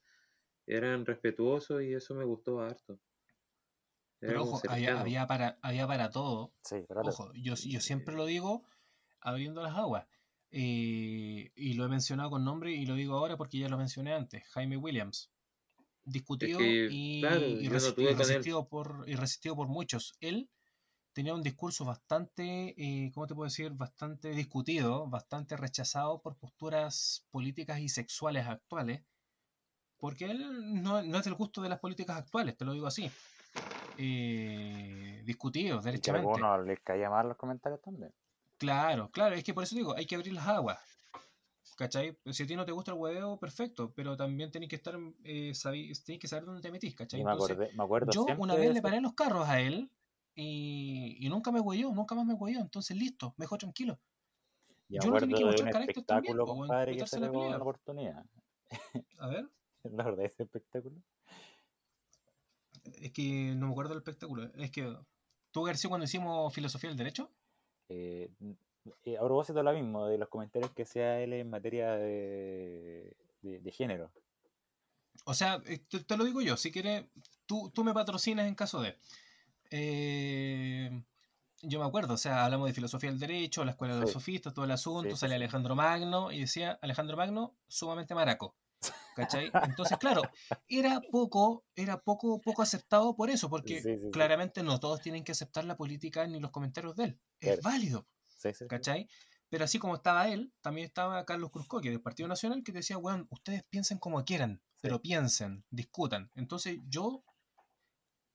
eran 0.65 1.05
respetuosos 1.05 1.81
y 1.81 1.93
eso 1.93 2.13
me 2.13 2.25
gustó 2.25 2.59
harto. 2.61 2.99
Era 4.19 4.33
Pero 4.33 4.43
ojo, 4.43 4.61
había, 4.67 4.99
había, 4.99 5.27
para, 5.27 5.57
había 5.61 5.87
para 5.87 6.09
todo. 6.09 6.53
Sí, 6.63 6.83
claro. 6.87 7.07
Ojo, 7.07 7.31
yo, 7.33 7.53
yo 7.55 7.79
siempre 7.79 8.15
lo 8.15 8.25
digo 8.25 8.65
abriendo 9.21 9.61
las 9.61 9.75
aguas. 9.75 10.07
Eh, 10.49 11.51
y 11.55 11.73
lo 11.73 11.85
he 11.85 11.89
mencionado 11.89 12.29
con 12.29 12.43
nombre 12.43 12.71
y 12.71 12.85
lo 12.85 12.95
digo 12.95 13.15
ahora 13.15 13.37
porque 13.37 13.59
ya 13.59 13.69
lo 13.69 13.77
mencioné 13.77 14.13
antes. 14.13 14.43
Jaime 14.49 14.77
Williams. 14.77 15.29
Discutido 16.03 16.59
que, 16.59 16.87
y, 16.89 17.21
claro, 17.21 17.45
y 17.45 17.63
yo 17.65 17.69
no 17.71 17.75
resi- 17.77 17.95
tuve 17.95 18.11
y 18.11 18.13
con 18.13 18.21
él. 18.21 18.27
resistido 18.27 18.67
por, 18.67 19.03
y 19.07 19.15
resistido 19.15 19.55
por 19.55 19.67
muchos. 19.67 20.13
Él 20.19 20.49
tenía 21.17 21.33
un 21.33 21.41
discurso 21.41 21.83
bastante, 21.83 22.75
eh, 22.77 23.11
¿cómo 23.11 23.25
te 23.25 23.33
puedo 23.33 23.47
decir? 23.47 23.71
Bastante 23.71 24.29
discutido, 24.29 25.07
bastante 25.07 25.57
rechazado 25.57 26.21
por 26.21 26.35
posturas 26.35 27.25
políticas 27.31 27.79
y 27.79 27.89
sexuales 27.89 28.45
actuales. 28.45 29.01
Porque 29.99 30.25
él 30.25 30.83
no, 30.83 31.01
no 31.01 31.17
es 31.17 31.25
del 31.25 31.33
gusto 31.33 31.63
de 31.63 31.69
las 31.69 31.79
políticas 31.79 32.17
actuales, 32.17 32.55
te 32.55 32.65
lo 32.65 32.73
digo 32.73 32.85
así. 32.85 33.09
Eh, 33.97 35.23
discutidos, 35.25 35.83
Y 35.83 35.87
que 35.89 36.11
derechamente. 36.11 36.39
les 36.67 36.79
caía 36.81 37.09
mal 37.09 37.29
los 37.29 37.37
comentarios 37.37 37.81
también. 37.81 38.13
Claro, 38.59 39.09
claro, 39.09 39.33
es 39.33 39.43
que 39.43 39.55
por 39.55 39.63
eso 39.63 39.75
digo, 39.75 39.95
hay 39.97 40.05
que 40.05 40.13
abrir 40.13 40.33
las 40.33 40.47
aguas. 40.47 40.77
¿Cachai? 41.77 42.15
Si 42.31 42.43
a 42.43 42.45
ti 42.45 42.55
no 42.55 42.63
te 42.63 42.71
gusta 42.71 42.91
el 42.91 42.99
hueveo, 42.99 43.39
perfecto, 43.39 43.91
pero 43.95 44.15
también 44.15 44.51
tenés 44.51 44.69
que 44.69 44.75
estar, 44.75 44.95
eh, 45.23 45.51
tenés 46.05 46.19
que 46.19 46.27
saber 46.27 46.45
dónde 46.45 46.61
te 46.61 46.71
metís, 46.71 46.93
¿cachai? 46.93 47.23
Me, 47.23 47.31
Entonces, 47.31 47.57
acordé, 47.57 47.75
me 47.75 47.83
acuerdo 47.83 48.11
yo 48.11 48.25
una 48.37 48.53
vez 48.53 48.71
le 48.71 48.83
paré 48.83 49.01
los 49.01 49.13
carros 49.13 49.49
a 49.49 49.59
él 49.59 49.89
y, 50.37 51.17
y 51.25 51.29
nunca 51.29 51.51
me 51.51 51.59
huelló, 51.61 51.91
nunca 51.93 52.15
más 52.15 52.25
me 52.25 52.35
huelló, 52.35 52.59
entonces 52.61 52.95
listo, 52.97 53.33
me 53.37 53.43
dejó 53.45 53.57
tranquilo. 53.57 53.99
Y 54.89 54.99
yo 54.99 55.11
no 55.11 55.17
tenía 55.17 55.35
que 55.37 55.45
mostrar 55.45 55.69
carácter 55.69 56.05
también, 56.05 56.39
weón, 56.39 56.45
compadre, 56.45 56.95
que 56.97 57.07
se 57.07 57.19
la 57.19 57.31
pelea. 57.31 57.47
una 57.49 57.57
oportunidad. 57.57 58.25
A 59.17 59.27
ver, 59.27 59.49
¿La 59.83 60.03
verdad 60.05 60.25
ese 60.25 60.43
espectáculo? 60.43 61.01
es 62.83 63.11
que 63.11 63.53
no 63.55 63.67
me 63.67 63.71
acuerdo 63.73 63.89
del 63.91 63.99
espectáculo, 63.99 64.43
es 64.55 64.71
que 64.71 64.95
tú, 65.51 65.63
García, 65.63 65.89
cuando 65.89 66.05
hicimos 66.05 66.53
filosofía 66.53 66.89
del 66.89 66.97
derecho, 66.97 67.31
Eh, 67.89 68.29
eh, 69.03 69.17
a 69.17 69.21
propósito 69.21 69.63
lo 69.63 69.73
mismo, 69.73 70.07
de 70.07 70.17
los 70.17 70.29
comentarios 70.29 70.71
que 70.73 70.83
hacía 70.83 71.19
él 71.21 71.33
en 71.33 71.49
materia 71.49 71.91
de, 71.97 73.15
de, 73.41 73.59
de 73.59 73.71
género. 73.71 74.11
O 75.25 75.33
sea, 75.33 75.61
eh, 75.65 75.79
te, 75.89 76.03
te 76.03 76.17
lo 76.17 76.23
digo 76.25 76.41
yo, 76.41 76.57
si 76.57 76.71
quieres, 76.71 77.05
tú, 77.45 77.71
tú 77.73 77.83
me 77.83 77.93
patrocinas 77.93 78.47
en 78.47 78.55
caso 78.55 78.81
de... 78.81 78.97
Eh, 79.71 81.03
yo 81.61 81.79
me 81.79 81.85
acuerdo, 81.85 82.13
o 82.13 82.17
sea, 82.17 82.45
hablamos 82.45 82.67
de 82.67 82.73
filosofía 82.73 83.09
del 83.09 83.19
derecho, 83.19 83.65
la 83.65 83.71
escuela 83.71 83.95
de 83.95 84.01
los 84.01 84.09
Sí. 84.11 84.13
sofistas, 84.13 84.53
todo 84.53 84.65
el 84.65 84.71
asunto, 84.71 85.15
Sí, 85.15 85.21
sale. 85.21 85.35
Alejandro 85.35 85.75
Magno 85.75 86.31
y 86.31 86.41
decía, 86.41 86.77
Alejandro 86.81 87.17
Magno, 87.17 87.57
sumamente 87.67 88.13
maraco. 88.13 88.55
¿Cachai? 89.15 89.49
Entonces, 89.75 89.97
claro, 89.97 90.21
era 90.67 91.01
poco, 91.11 91.65
era 91.75 91.99
poco, 91.99 92.39
poco 92.39 92.61
aceptado 92.61 93.15
por 93.15 93.31
eso, 93.31 93.49
porque 93.49 93.81
claramente 94.11 94.61
no 94.61 94.79
todos 94.79 95.01
tienen 95.01 95.23
que 95.23 95.31
aceptar 95.31 95.65
la 95.65 95.75
política 95.75 96.27
ni 96.27 96.39
los 96.39 96.51
comentarios 96.51 96.95
de 96.95 97.03
él. 97.05 97.19
Es 97.39 97.61
válido. 97.61 98.07
¿cachai? 98.69 99.09
Pero 99.49 99.63
así 99.65 99.79
como 99.79 99.95
estaba 99.95 100.27
él, 100.29 100.53
también 100.61 100.85
estaba 100.85 101.25
Carlos 101.25 101.49
Cruzcoque 101.49 101.89
del 101.89 102.01
Partido 102.01 102.29
Nacional 102.29 102.63
que 102.63 102.71
decía, 102.71 102.97
weón, 102.99 103.27
ustedes 103.31 103.63
piensen 103.63 103.97
como 103.97 104.23
quieran, 104.23 104.61
pero 104.81 105.01
piensen, 105.01 105.65
discutan. 105.71 106.29
Entonces 106.35 106.77
yo 106.87 107.23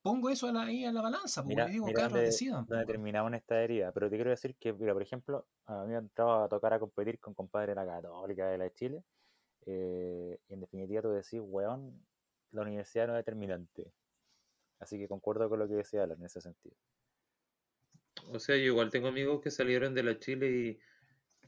pongo 0.03 0.31
eso 0.31 0.49
a 0.49 0.53
la- 0.53 0.65
ahí 0.65 0.85
a 0.85 0.93
la 0.93 1.03
balanza, 1.03 1.45
porque 1.45 1.49
Mira, 1.49 1.67
digo, 1.71 1.93
mira 1.93 1.93
Carlos, 1.93 2.23
decidan. 2.25 2.67
weón". 2.69 2.87
terminamos 2.87 3.31
en 3.31 3.35
esta 3.37 3.63
herida. 3.63 3.93
Pero 3.93 4.11
te 4.11 4.17
quiero 4.17 4.31
decir 4.31 4.57
que, 4.57 4.73
mira, 4.73 4.93
por 4.93 5.03
ejemplo, 5.03 5.47
a 5.67 5.85
mí 5.85 5.93
me 5.93 5.99
entraba 5.99 6.45
a 6.45 6.49
tocar 6.49 6.73
a 6.75 6.79
competir 6.81 7.19
con 7.21 7.35
compadre 7.35 7.69
de 7.71 7.77
la 7.77 7.87
Católica 7.87 8.49
de 8.49 8.59
la 8.59 8.65
de 8.65 8.73
Chile. 8.75 9.05
eh, 9.67 10.39
y 10.49 10.55
en 10.55 10.61
definitiva 10.61 11.03
tú 11.03 11.11
decís, 11.11 11.41
weón, 11.43 12.07
la 12.53 12.63
universidad 12.63 13.07
no 13.09 13.15
es 13.15 13.19
determinante. 13.21 13.93
Así 14.81 14.99
que 14.99 15.09
concuerdo 15.09 15.49
con 15.51 15.59
lo 15.61 15.69
que 15.69 15.75
decía 15.77 16.05
Alan 16.05 16.19
en 16.21 16.27
ese 16.27 16.41
sentido. 16.43 16.77
O 18.31 18.39
sea, 18.41 18.57
yo 18.57 18.65
igual 18.65 18.91
tengo 18.91 19.09
amigos 19.09 19.41
que 19.41 19.51
salieron 19.51 19.95
de 19.95 20.03
la 20.03 20.19
Chile 20.19 20.51
y 20.51 20.81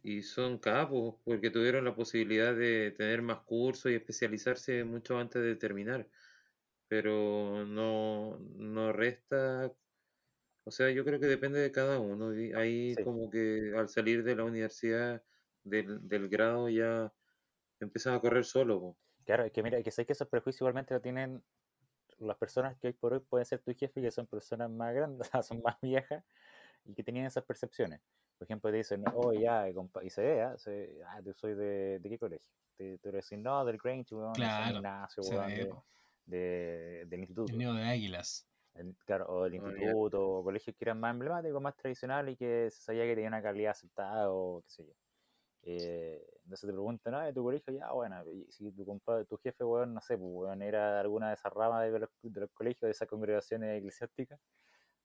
y 0.05 0.23
son 0.23 0.59
capos 0.59 1.17
porque 1.25 1.51
tuvieron 1.51 1.85
la 1.85 1.95
posibilidad 1.97 2.55
de 2.57 2.93
tener 2.93 3.23
más 3.23 3.41
cursos 3.43 3.93
y 3.93 3.97
especializarse 3.97 4.85
mucho 4.85 5.19
antes 5.19 5.43
de 5.43 5.57
terminar. 5.57 6.09
Pero 6.95 7.65
no, 7.67 8.39
no 8.39 8.93
resta, 8.93 9.75
o 10.65 10.71
sea, 10.71 10.91
yo 10.91 11.05
creo 11.05 11.21
que 11.21 11.27
depende 11.27 11.61
de 11.61 11.73
cada 11.73 12.01
uno. 12.01 12.31
Ahí 12.57 12.97
Sí. 12.97 13.03
como 13.03 13.31
que 13.31 13.73
al 13.77 13.89
salir 13.89 14.25
de 14.25 14.37
la 14.37 14.45
universidad, 14.45 15.25
del, 15.65 16.09
del 16.09 16.29
grado, 16.29 16.69
ya 16.71 17.15
empiezas 17.81 18.15
a 18.17 18.21
correr 18.21 18.45
solo. 18.45 18.81
po. 18.81 18.99
Claro, 19.25 19.45
es 19.45 19.53
que 19.53 19.63
mira, 19.63 19.83
que 19.83 19.91
sé 19.91 20.05
que 20.07 20.13
esos 20.13 20.29
prejuicios 20.29 20.61
igualmente 20.63 20.93
lo 20.95 21.01
tienen 21.01 21.43
las 22.19 22.37
personas 22.39 22.79
que 22.79 22.89
hoy 22.89 22.93
por 22.95 23.15
hoy 23.15 23.21
pueden 23.21 23.47
ser 23.47 23.63
tu 23.63 23.73
jefe, 23.75 24.03
que 24.03 24.11
son 24.13 24.27
personas 24.27 24.71
más 24.71 24.95
grandes, 24.95 25.31
son 25.49 25.63
más 25.63 25.81
viejas 25.83 26.25
y 26.85 26.95
que 26.95 27.05
tenían 27.05 27.27
esas 27.27 27.45
percepciones. 27.45 28.03
Por 28.39 28.47
ejemplo, 28.47 28.71
te 28.71 28.79
dicen, 28.79 29.05
oh, 29.15 29.33
ya, 29.35 29.73
compa-", 29.75 30.05
y 30.05 30.11
se 30.11 30.23
ve, 30.23 30.43
¿ah? 30.43 30.59
se- 30.59 31.01
ah, 31.07 31.23
tú 31.25 31.35
soy 31.35 31.55
de, 31.55 32.01
¿de 32.01 32.11
qué 32.11 32.19
colegio? 32.19 32.47
Te, 32.77 32.99
te 32.99 33.13
dicen, 33.13 33.43
no, 33.43 33.65
del 33.65 33.79
Grange, 33.79 34.15
weón, 34.15 34.57
de 34.57 34.63
Claro, 34.63 34.75
Ignacio, 34.75 35.25
weón, 35.25 35.57
de-. 35.57 35.79
De- 36.27 37.05
del 37.09 37.21
instituto. 37.21 37.53
El 37.53 37.59
nido 37.59 37.75
de 37.75 37.85
águilas. 37.85 38.49
el- 38.75 38.97
claro, 39.05 39.27
o 39.29 39.45
del 39.45 39.55
instituto, 39.55 40.39
o 40.39 40.45
colegios 40.45 40.77
que 40.77 40.85
eran 40.85 40.99
más 41.01 41.13
emblemáticos, 41.13 41.63
más 41.63 41.77
tradicionales 41.77 42.35
y 42.35 42.37
que 42.37 42.71
se 42.71 42.83
sabía 42.83 43.05
que 43.05 43.15
tenía 43.15 43.29
una 43.29 43.43
calidad 43.43 43.71
aceptada 43.73 44.31
o 44.33 44.63
qué 44.63 44.71
sé 44.71 44.85
yo. 44.87 44.93
Eh, 45.63 46.27
entonces 46.45 46.69
te 46.69 46.73
preguntan, 46.75 47.15
ah, 47.15 47.27
de 47.27 47.33
tu 47.35 47.43
colegio, 47.45 47.73
ya, 47.75 47.93
bueno, 47.93 48.25
si 48.51 48.73
tu 48.73 48.87
compadre, 48.87 49.27
tu 49.27 49.37
jefe, 49.39 49.65
weón, 49.65 49.95
no 49.95 50.01
sé, 50.03 50.19
pues, 50.19 50.31
weón, 50.33 50.63
era 50.63 50.95
de 50.95 51.01
alguna 51.01 51.29
de 51.29 51.35
esas 51.35 51.53
ramas 51.53 51.91
de 51.93 51.99
los, 51.99 52.11
de 52.23 52.41
los 52.41 52.51
colegios, 52.53 52.83
de 52.89 52.91
esas 52.93 53.09
congregaciones 53.09 53.79
eclesiásticas, 53.79 54.41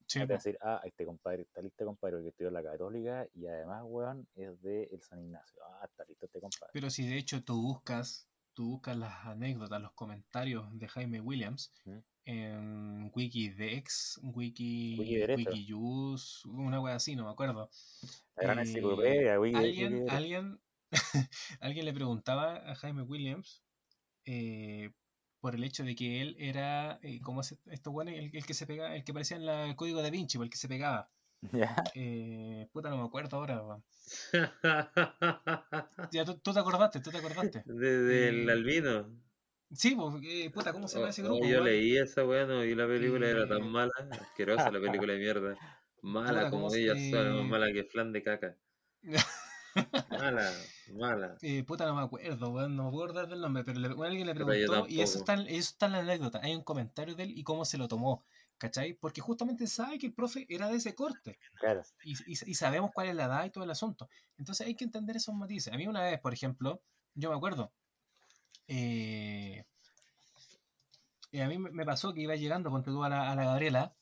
Sí, 0.07 0.19
te 0.19 0.23
a 0.33 0.37
decir, 0.37 0.57
ah, 0.61 0.81
este 0.83 1.05
compadre 1.05 1.43
está 1.43 1.61
listo, 1.61 1.85
compadre, 1.85 2.17
porque 2.17 2.29
estudió 2.29 2.47
en 2.49 2.53
la 2.55 2.63
católica 2.63 3.27
y 3.35 3.47
además, 3.47 3.83
weón, 3.85 4.27
es 4.35 4.59
de 4.61 4.83
el 4.85 5.01
San 5.01 5.19
Ignacio. 5.19 5.61
Ah, 5.63 5.85
está 5.85 6.03
listo 6.05 6.25
este 6.25 6.39
compadre. 6.41 6.71
Pero 6.73 6.89
si 6.89 7.07
de 7.07 7.17
hecho 7.17 7.43
tú 7.43 7.61
buscas, 7.61 8.28
tú 8.59 8.71
buscas 8.71 8.97
las 8.97 9.25
anécdotas, 9.25 9.81
los 9.81 9.93
comentarios 9.93 10.65
de 10.77 10.85
Jaime 10.89 11.21
Williams 11.21 11.71
¿Mm? 11.85 11.91
en 12.25 13.09
Wikidex, 13.15 14.19
Wiki, 14.21 14.97
Wiki 14.99 15.15
Derecho. 15.15 15.49
Wikiuse, 15.51 16.45
una 16.49 16.81
wea 16.81 16.95
así, 16.95 17.15
no 17.15 17.23
me 17.23 17.31
acuerdo. 17.31 17.69
La 18.35 18.43
gran 18.43 18.59
Eh, 18.59 18.63
enciclopedia, 18.63 19.39
Wiki- 19.39 19.55
alguien, 19.55 19.93
Wiki- 19.93 20.09
alguien, 20.09 20.59
alguien 21.61 21.85
le 21.85 21.93
preguntaba 21.93 22.57
a 22.69 22.75
Jaime 22.75 23.03
Williams 23.03 23.63
eh, 24.25 24.91
por 25.39 25.55
el 25.55 25.63
hecho 25.63 25.85
de 25.85 25.95
que 25.95 26.21
él 26.21 26.35
era, 26.37 26.99
eh, 27.01 27.21
como 27.21 27.39
es 27.39 27.57
esto 27.67 27.91
bueno, 27.93 28.11
el, 28.11 28.35
el 28.35 28.45
que 28.45 28.53
se 28.53 28.67
pegaba, 28.67 28.93
el 28.93 29.05
que 29.05 29.13
parecía 29.13 29.37
en 29.37 29.45
la- 29.45 29.67
el 29.67 29.77
código 29.77 30.01
da 30.01 30.09
Vinci, 30.09 30.37
o 30.37 30.43
el 30.43 30.49
que 30.49 30.57
se 30.57 30.67
pegaba. 30.67 31.09
Ya, 31.53 31.75
Eh, 31.93 32.69
puta, 32.71 32.89
no 32.89 32.97
me 32.97 33.03
acuerdo 33.05 33.37
ahora. 33.37 33.83
Ya, 36.11 36.25
tú, 36.25 36.39
tú 36.39 36.53
te 36.53 36.59
acordaste, 36.59 36.99
tú 37.01 37.11
te 37.11 37.17
acordaste. 37.17 37.65
Desde 37.65 38.29
el 38.29 38.49
Eh, 38.49 38.49
albino. 38.49 39.21
Sí, 39.71 39.95
pues, 39.95 40.15
eh, 40.23 40.49
puta, 40.51 40.73
¿cómo 40.73 40.87
se 40.87 40.97
llama 40.99 41.09
ese 41.09 41.21
oh, 41.23 41.23
grupo? 41.23 41.45
yo 41.45 41.61
leí 41.61 41.97
esa 41.97 42.25
weá, 42.25 42.45
no 42.45 42.61
vi 42.61 42.75
la 42.75 42.87
película, 42.87 43.27
era 43.29 43.47
tan 43.47 43.61
Eh, 43.61 43.71
mala, 43.71 43.91
asquerosa 44.19 44.71
la 44.71 44.79
película 44.79 45.13
de 45.13 45.19
mierda. 45.19 45.59
Mala 46.01 46.47
Puta, 46.47 46.49
como 46.49 46.69
¿cómo 46.69 46.69
se- 46.69 46.79
ellas 46.79 47.07
son, 47.09 47.35
más 47.35 47.45
mala 47.49 47.71
que 47.73 47.83
flan 47.83 48.11
de 48.13 48.23
caca. 48.23 48.57
Mala, 50.09 50.47
mala. 50.87 51.29
Puta, 51.65 51.85
no 51.85 51.95
me 51.95 52.01
acuerdo, 52.01 52.49
weón, 52.51 52.75
no 52.75 52.85
me 52.85 52.91
puedo 52.91 53.05
acordar 53.05 53.27
del 53.29 53.39
nombre, 53.41 53.63
pero 53.63 53.79
le- 53.79 53.87
alguien 54.05 54.27
le 54.27 54.35
preguntó 54.35 54.85
y 54.89 55.01
eso 55.01 55.17
está, 55.17 55.35
eso 55.35 55.47
está 55.71 55.85
en 55.85 55.91
la 55.93 55.99
anécdota. 55.99 56.41
Hay 56.43 56.53
un 56.53 56.63
comentario 56.63 57.15
de 57.15 57.23
él 57.23 57.31
y 57.37 57.43
cómo 57.43 57.63
se 57.65 57.77
lo 57.77 57.87
tomó, 57.87 58.25
¿cachai? 58.59 58.93
Porque 58.93 59.21
justamente 59.21 59.65
sabe 59.65 59.97
que 59.97 60.05
el 60.07 60.13
profe 60.13 60.45
era 60.47 60.67
de 60.67 60.75
ese 60.75 60.93
corte 60.93 61.39
claro. 61.59 61.81
y, 62.03 62.13
y- 62.31 62.51
y 62.51 62.53
sabemos 62.53 62.91
cuál 62.93 63.07
es 63.07 63.15
la 63.15 63.25
edad 63.25 63.45
y 63.45 63.49
todo 63.49 63.63
el 63.63 63.71
asunto. 63.71 64.07
Entonces 64.37 64.67
hay 64.67 64.75
que 64.75 64.83
entender 64.83 65.15
esos 65.17 65.33
matices. 65.33 65.73
A 65.73 65.77
mí 65.77 65.87
una 65.87 66.01
vez, 66.03 66.19
por 66.19 66.33
ejemplo, 66.33 66.81
yo 67.15 67.29
me 67.31 67.35
acuerdo, 67.37 67.71
eh, 68.67 69.63
eh, 71.31 71.41
a 71.41 71.47
mí 71.47 71.57
me 71.57 71.85
pasó 71.85 72.13
que 72.13 72.21
iba 72.21 72.35
llegando, 72.35 72.69
tú 72.83 73.03
a 73.03 73.09
la, 73.09 73.31
a 73.31 73.35
la 73.35 73.45
Gabriela 73.45 73.95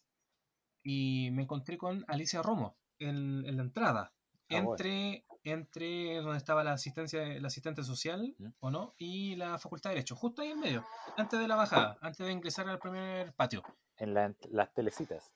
y 0.84 1.30
me 1.32 1.44
encontré 1.44 1.78
con 1.78 2.04
Alicia 2.08 2.42
Romo 2.42 2.78
en, 3.00 3.46
en 3.46 3.56
la 3.58 3.64
entrada, 3.64 4.12
Ah, 4.50 4.62
bueno. 4.62 4.72
entre, 4.72 5.26
entre 5.44 6.16
donde 6.22 6.38
estaba 6.38 6.64
la 6.64 6.72
asistencia, 6.72 7.20
la 7.42 7.48
asistente 7.48 7.84
social. 7.84 8.34
¿o 8.62 8.72
no? 8.72 8.96
Y 8.98 9.36
la 9.36 9.58
facultad 9.60 9.90
de 9.90 9.96
Derecho, 9.96 10.16
justo 10.16 10.42
ahí 10.42 10.52
en 10.52 10.60
medio, 10.62 10.86
antes 11.18 11.38
de 11.38 11.48
la 11.50 11.56
bajada, 11.58 11.98
antes 12.02 12.26
de 12.26 12.32
ingresar 12.32 12.68
al 12.70 12.80
primer 12.80 13.34
patio. 13.34 13.62
En 13.98 14.14
la- 14.14 14.34
las 14.52 14.74
telecitas. 14.74 15.32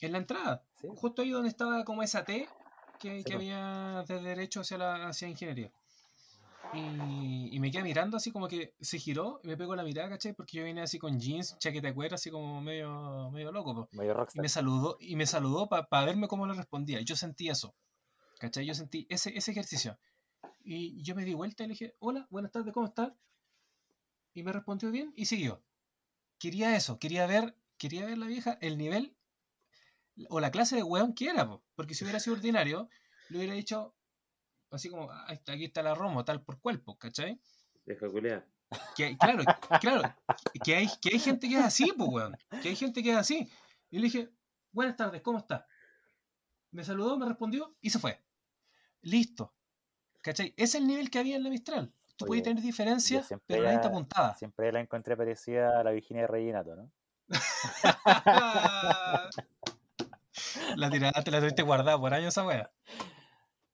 En 0.00 0.12
la 0.12 0.18
entrada, 0.18 0.64
Sí. 0.80 0.88
justo 0.96 1.22
ahí 1.22 1.30
donde 1.30 1.48
estaba 1.50 1.84
como 1.84 2.02
esa 2.02 2.24
T 2.24 2.48
que, 2.98 3.18
Sí, 3.18 3.24
que 3.24 3.32
po. 3.32 3.36
había 3.38 4.04
de 4.08 4.20
derecho 4.20 4.60
hacia 4.60 4.78
la 4.78 5.08
hacia 5.08 5.28
ingeniería. 5.28 5.70
Y, 6.72 7.48
y 7.52 7.58
me 7.58 7.70
quedé 7.70 7.82
mirando 7.82 8.16
así 8.16 8.30
como 8.30 8.46
que 8.46 8.74
se 8.80 8.98
giró 8.98 9.40
y 9.42 9.48
me 9.48 9.56
pegó 9.56 9.74
la 9.74 9.82
mirada, 9.82 10.08
¿cachai? 10.08 10.34
Porque 10.34 10.58
yo 10.58 10.64
vine 10.64 10.82
así 10.82 10.98
con 11.00 11.18
jeans, 11.18 11.58
chaqueta 11.58 11.88
de 11.88 11.94
cuero, 11.94 12.14
así 12.14 12.30
como 12.30 12.60
medio, 12.60 13.30
medio 13.32 13.50
loco. 13.50 13.88
Medio 13.92 14.14
Y 14.34 14.40
me 14.40 14.48
saludó, 14.48 14.96
y 15.00 15.16
me 15.16 15.26
saludó 15.26 15.68
para 15.68 16.04
verme 16.04 16.28
cómo 16.28 16.46
le 16.46 16.54
respondía. 16.54 17.00
Yo 17.00 17.16
sentí 17.16 17.48
eso. 17.48 17.74
¿Cachai? 18.38 18.64
Yo 18.66 18.74
sentí 18.74 19.06
ese, 19.10 19.36
ese 19.36 19.50
ejercicio. 19.50 19.98
Y 20.62 21.02
yo 21.02 21.14
me 21.16 21.24
di 21.24 21.34
vuelta 21.34 21.64
y 21.64 21.66
le 21.66 21.72
dije, 21.72 21.96
hola, 21.98 22.26
buenas 22.30 22.52
tardes, 22.52 22.72
¿cómo 22.72 22.86
estás? 22.86 23.12
Y 24.32 24.42
me 24.44 24.52
respondió 24.52 24.90
bien 24.92 25.12
y 25.16 25.26
siguió. 25.26 25.62
Quería 26.38 26.76
eso, 26.76 26.98
quería 26.98 27.26
ver, 27.26 27.54
quería 27.80 28.04
ver 28.04 28.18
la 28.18 28.26
vieja, 28.26 28.58
el 28.60 28.76
nivel 28.76 29.16
o 30.28 30.38
la 30.38 30.50
clase 30.50 30.76
de 30.76 30.82
weón 30.82 31.14
que 31.14 31.30
era, 31.30 31.48
po. 31.48 31.64
porque 31.74 31.94
si 31.94 32.04
hubiera 32.04 32.20
sido 32.20 32.36
ordinario, 32.36 32.90
le 33.30 33.38
hubiera 33.38 33.54
dicho 33.54 33.96
así 34.70 34.90
como, 34.90 35.10
"Ah, 35.10 35.26
está- 35.32 35.52
aquí 35.54 35.64
está 35.64 35.82
la 35.82 35.94
Romo, 35.94 36.22
tal 36.24 36.42
por 36.42 36.60
cual, 36.60 36.80
po, 36.80 36.98
¿cachai? 36.98 37.40
Deja 37.86 38.06
culiar. 38.10 38.46
Que, 38.94 39.16
claro, 39.16 39.42
claro, 39.80 40.14
que 40.62 40.76
hay, 40.76 40.88
que 41.00 41.10
hay 41.14 41.18
gente 41.18 41.48
que 41.48 41.56
es 41.56 41.64
así, 41.64 41.90
pues, 41.96 42.08
weón. 42.10 42.36
Que 42.62 42.68
hay 42.68 42.76
gente 42.76 43.02
que 43.02 43.10
es 43.12 43.16
así. 43.16 43.50
Y 43.90 43.96
le 43.98 44.04
dije, 44.04 44.30
buenas 44.72 44.96
tardes, 44.96 45.22
¿cómo 45.22 45.38
está? 45.38 45.66
Me 46.70 46.84
saludó, 46.84 47.16
me 47.18 47.26
respondió 47.26 47.74
y 47.80 47.90
se 47.90 47.98
fue. 47.98 48.22
Listo. 49.00 49.54
¿Cachai? 50.20 50.52
Es 50.56 50.74
el 50.74 50.86
nivel 50.86 51.10
que 51.10 51.18
había 51.18 51.36
en 51.36 51.42
la 51.44 51.50
Mistral. 51.50 51.92
Tú 52.16 52.26
Oye, 52.26 52.28
podías 52.28 52.44
tener 52.44 52.62
diferencias, 52.62 53.26
siempre 53.26 53.56
pero 53.56 53.62
la- 53.64 53.80
apuntaba. 53.80 54.34
Siempre 54.36 54.70
la 54.70 54.80
encontré 54.80 55.16
parecida 55.16 55.80
a 55.80 55.82
la 55.82 55.90
Virginia 55.92 56.26
de 56.28 56.76
¿no? 56.76 56.92
la 60.76 60.90
tiraste, 60.90 61.30
la 61.30 61.40
tuviste 61.40 61.62
guardada 61.62 61.98
por 61.98 62.14
años 62.14 62.28
esa 62.28 62.46
wea. 62.46 62.70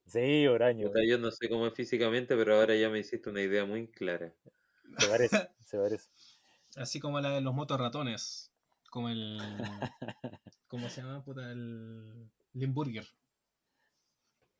Sí, 0.06 0.46
Oraño. 0.46 0.88
Puta, 0.88 1.00
yo 1.06 1.18
no 1.18 1.30
sé 1.30 1.48
cómo 1.48 1.66
es 1.66 1.74
físicamente, 1.74 2.36
pero 2.36 2.54
ahora 2.56 2.74
ya 2.76 2.88
me 2.88 3.00
hiciste 3.00 3.28
una 3.30 3.42
idea 3.42 3.64
muy 3.64 3.88
clara. 3.88 4.32
Se 4.98 5.08
parece, 5.08 5.48
se 5.64 5.78
parece. 5.78 6.08
Así 6.76 7.00
como 7.00 7.20
la 7.20 7.30
de 7.30 7.40
los 7.40 7.54
motorratones. 7.54 8.52
Como 8.90 9.08
el. 9.08 9.38
¿Cómo 10.68 10.88
se 10.88 11.02
llama? 11.02 11.24
Puta, 11.24 11.50
el. 11.50 12.30
Limburger. 12.52 13.06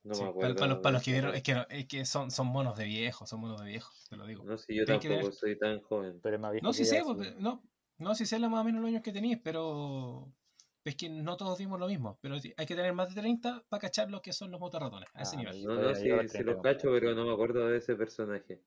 No 0.05 0.15
Sí, 0.15 0.23
me 0.23 0.33
para, 0.35 0.49
acuerdo. 0.53 0.67
los, 0.67 0.79
para 0.79 0.93
los 0.95 1.03
que 1.03 1.13
vieron, 1.13 1.35
es 1.35 1.43
que, 1.43 1.55
no- 1.55 1.67
es 1.69 1.87
que 1.87 2.05
son, 2.05 2.31
son 2.31 2.47
monos 2.49 2.77
de 2.77 2.85
viejos, 2.85 3.29
son 3.29 3.41
monos 3.41 3.61
de 3.61 3.67
viejos, 3.67 4.05
te 4.09 4.17
lo 4.17 4.27
digo. 4.27 4.45
No 4.45 4.57
sé, 4.59 4.75
yo 4.75 4.85
tampoco 4.85 5.09
tener- 5.09 5.33
soy 5.33 5.59
tan 5.59 5.81
joven. 5.81 6.21
Pero 6.23 6.37
es 6.37 6.43
más 6.43 6.53
viejo 6.53 6.67
No, 6.67 6.73
sí 6.73 6.85
sé, 6.85 7.03
pues, 7.05 7.29
sí. 7.29 7.35
no, 7.39 7.63
no, 7.99 8.15
sí 8.15 8.27
sé 8.27 8.39
la 8.39 8.49
más 8.49 8.61
o 8.63 8.65
menos 8.65 8.81
los 8.83 8.89
años 8.91 9.03
que 9.03 9.13
tenéis, 9.13 9.39
pero 9.43 10.35
es 10.85 10.97
que 10.97 11.09
no 11.09 11.37
todos 11.37 11.59
vimos 11.59 11.79
lo 11.81 11.89
mismo. 11.89 12.19
Pero 12.23 12.35
hay 12.37 12.67
que 12.67 12.77
tener 12.77 12.93
más 12.95 13.15
de 13.15 13.21
30 13.21 13.65
para 13.69 13.81
cachar 13.81 14.11
lo 14.11 14.21
que 14.23 14.33
son 14.33 14.51
los 14.51 14.61
motorratones, 14.61 15.09
a 15.15 15.23
ese 15.23 15.37
Ah, 15.37 15.37
nivel. 15.37 15.57
no, 15.63 15.77
No, 15.77 15.83
no, 15.83 15.95
no 15.95 15.95
sí, 15.95 16.29
sí 16.29 16.43
30, 16.43 16.43
lo 16.45 16.61
cacho, 16.63 16.91
pero 16.93 17.13
no 17.15 17.27
me 17.27 17.33
acuerdo 17.33 17.67
de 17.69 17.79
ese 17.79 17.97
personaje. 17.97 18.63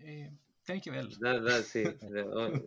Eh, 0.00 0.30
tenéis 0.64 0.82
que 0.84 0.90
verlo. 0.90 1.16
Nada, 1.20 1.40
nada, 1.40 1.62
sí. 1.62 1.98
no, 2.08 2.24
oh, 2.32 2.66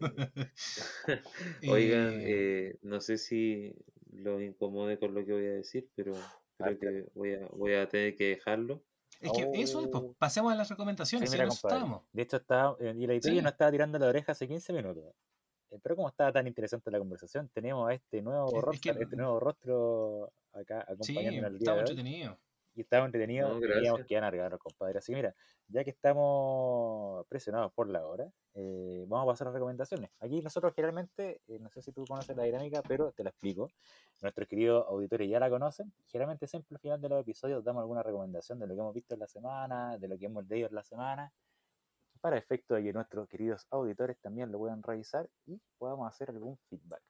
Oigan, 1.65 2.19
Eh, 2.21 2.21
eh, 2.21 2.79
no 2.81 3.01
sé 3.01 3.17
si 3.17 3.73
los 4.11 4.41
incomode 4.41 4.99
con 4.99 5.13
lo 5.13 5.25
que 5.25 5.33
voy 5.33 5.45
a 5.45 5.51
decir, 5.53 5.89
pero 5.95 6.13
creo 6.57 6.77
que 6.79 7.05
voy 7.13 7.33
a, 7.33 7.47
voy 7.49 7.73
a 7.73 7.87
tener 7.89 8.15
que 8.15 8.25
dejarlo. 8.29 8.83
Es 9.21 9.31
que 9.31 9.61
eso 9.61 9.81
es, 9.81 9.87
pues, 9.87 10.03
Oh. 10.03 10.13
pasemos 10.17 10.51
a 10.51 10.55
las 10.55 10.67
Sí, 10.67 10.73
recomendaciones, 10.73 11.29
si 11.29 11.37
mira, 11.37 11.47
compadre. 11.47 12.01
De 12.11 12.21
hecho, 12.21 12.37
estaba, 12.37 12.75
eh, 12.79 12.93
y 12.95 13.07
la 13.07 13.13
editorial 13.13 13.39
Sí. 13.39 13.43
nos 13.43 13.51
estaba 13.53 13.71
tirando 13.71 13.99
la 13.99 14.07
oreja 14.07 14.31
hace 14.33 14.47
15 14.47 14.73
minutos. 14.73 15.03
Eh, 15.71 15.79
Pero 15.81 15.95
como 15.95 16.07
estaba 16.09 16.31
tan 16.31 16.47
interesante 16.47 16.91
la 16.91 16.99
conversación, 16.99 17.49
tenemos 17.53 17.89
a 17.89 17.93
este 17.93 18.21
nuevo 18.21 18.47
Es- 18.71 18.75
es 18.75 18.81
que- 18.81 18.89
este 18.91 19.15
nuevo 19.15 19.39
rostro 19.39 20.31
acá 20.53 20.85
Sí, 21.01 21.11
acompañándonos 21.13 21.51
el 21.51 21.59
día 21.59 21.63
estaba 21.65 21.77
de 21.77 21.83
hoy. 21.83 21.89
entretenido. 21.89 22.39
Y 22.75 22.81
estaba 22.81 23.05
entretenido, 23.05 23.59
No, 23.59 24.05
que 24.05 24.17
alargarnos, 24.17 24.59
compadre. 24.59 24.99
Así 24.99 25.13
que 25.13 25.15
mira, 25.15 25.35
ya 25.69 25.83
que 25.83 25.89
estamos 25.91 27.25
presionados 27.27 27.71
por 27.73 27.89
la 27.89 28.05
hora, 28.05 28.29
eh, 28.53 29.05
vamos 29.07 29.23
a 29.23 29.31
pasar 29.31 29.47
a 29.47 29.51
las 29.51 29.55
recomendaciones. 29.55 30.11
Aquí 30.19 30.41
nosotros 30.41 30.73
generalmente, 30.75 31.41
eh, 31.47 31.57
no 31.59 31.69
sé 31.69 31.81
si 31.81 31.93
tú 31.93 32.05
conoces 32.05 32.35
la 32.35 32.43
dinámica, 32.43 32.81
pero 32.85 33.13
te 33.13 33.23
la 33.23 33.29
explico. 33.29 33.69
Nuestros 34.21 34.47
queridos 34.47 34.85
auditores 34.89 35.29
ya 35.29 35.39
la 35.39 35.49
conocen. 35.49 35.93
Generalmente 36.07 36.47
siempre 36.47 36.75
al 36.75 36.79
final 36.79 37.01
de 37.01 37.09
los 37.09 37.21
episodios 37.21 37.63
damos 37.63 37.81
alguna 37.81 38.03
recomendación 38.03 38.59
de 38.59 38.67
lo 38.67 38.75
que 38.75 38.81
hemos 38.81 38.93
visto 38.93 39.13
en 39.13 39.21
la 39.21 39.27
semana, 39.27 39.97
de 39.97 40.07
lo 40.09 40.17
que 40.17 40.25
hemos 40.25 40.45
leído 40.47 40.67
en 40.67 40.75
la 40.75 40.83
semana, 40.83 41.31
para 42.19 42.37
efecto 42.37 42.75
de 42.75 42.83
que 42.83 42.93
nuestros 42.93 43.29
queridos 43.29 43.65
auditores 43.69 44.17
también 44.19 44.51
lo 44.51 44.57
puedan 44.57 44.83
revisar 44.83 45.29
y 45.45 45.61
podamos 45.77 46.07
hacer 46.09 46.29
algún 46.29 46.57
feedback. 46.69 47.01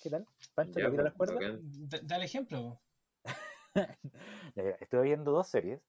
¿Qué 0.00 0.10
tal? 0.10 0.26
Pancho, 0.54 0.78
Ya, 0.78 0.86
¿te 0.86 0.90
tira 0.90 1.02
las 1.04 1.14
cuerdas? 1.14 1.60
Dale 2.04 2.24
ejemplo. 2.24 2.80
Estuve 4.80 5.02
viendo 5.02 5.32
dos 5.32 5.48
series. 5.48 5.80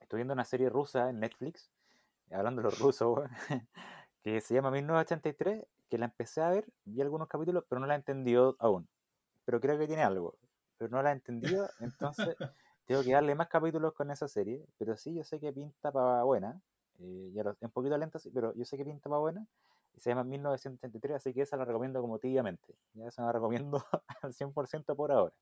Estoy 0.00 0.18
viendo 0.18 0.34
una 0.34 0.44
serie 0.44 0.68
rusa 0.68 1.10
en 1.10 1.20
Netflix, 1.20 1.70
hablando 2.30 2.62
de 2.62 2.70
los 2.70 2.78
rusos, 2.80 3.20
que 4.22 4.40
se 4.40 4.54
llama 4.54 4.70
1983, 4.70 5.66
que 5.90 5.98
la 5.98 6.06
empecé 6.06 6.40
a 6.42 6.50
ver, 6.50 6.66
vi 6.84 7.00
algunos 7.02 7.28
capítulos, 7.28 7.64
pero 7.68 7.80
no 7.80 7.86
la 7.86 7.94
he 7.94 7.98
entendido 7.98 8.56
aún. 8.60 8.88
Pero 9.44 9.60
creo 9.60 9.78
que 9.78 9.86
tiene 9.88 10.02
algo, 10.04 10.38
pero 10.78 10.90
no 10.90 11.02
la 11.02 11.10
he 11.10 11.14
entendido, 11.14 11.70
entonces 11.80 12.36
tengo 12.86 13.04
que 13.04 13.12
darle 13.12 13.34
más 13.34 13.48
capítulos 13.48 13.94
con 13.94 14.10
esa 14.10 14.28
serie, 14.28 14.66
pero 14.78 14.96
sí, 14.96 15.14
yo 15.14 15.24
sé 15.24 15.40
que 15.40 15.52
pinta 15.52 15.92
para 15.92 16.24
buena. 16.24 16.62
eh, 17.00 17.30
ya 17.34 17.44
lo- 17.44 17.52
es 17.52 17.58
un 17.62 17.70
poquito 17.72 17.98
lenta, 17.98 18.18
sí, 18.20 18.30
pero 18.34 18.54
yo 18.54 18.64
sé 18.64 18.76
que 18.78 18.84
pinta 18.84 19.08
para 19.10 19.20
buena. 19.20 19.46
Se 19.98 20.10
llama 20.10 20.24
1983, 20.24 21.16
así 21.16 21.34
que 21.34 21.42
esa 21.42 21.56
la 21.58 21.64
recomiendo 21.66 22.00
como 22.02 22.18
tibiamente. 22.18 22.74
Ya 22.94 23.08
esa 23.08 23.24
la 23.24 23.32
recomiendo 23.32 23.84
al 24.22 24.34
100% 24.34 24.96
por 24.96 25.12
ahora. 25.12 25.34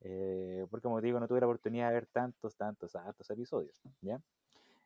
Eh, 0.00 0.66
porque 0.70 0.84
como 0.84 1.00
digo, 1.00 1.18
no 1.18 1.26
tuve 1.26 1.40
la 1.40 1.46
oportunidad 1.46 1.88
de 1.88 1.94
ver 1.94 2.06
tantos, 2.06 2.56
tantos, 2.56 2.92
tantos 2.92 3.28
episodios. 3.30 3.80
¿ya? 4.00 4.20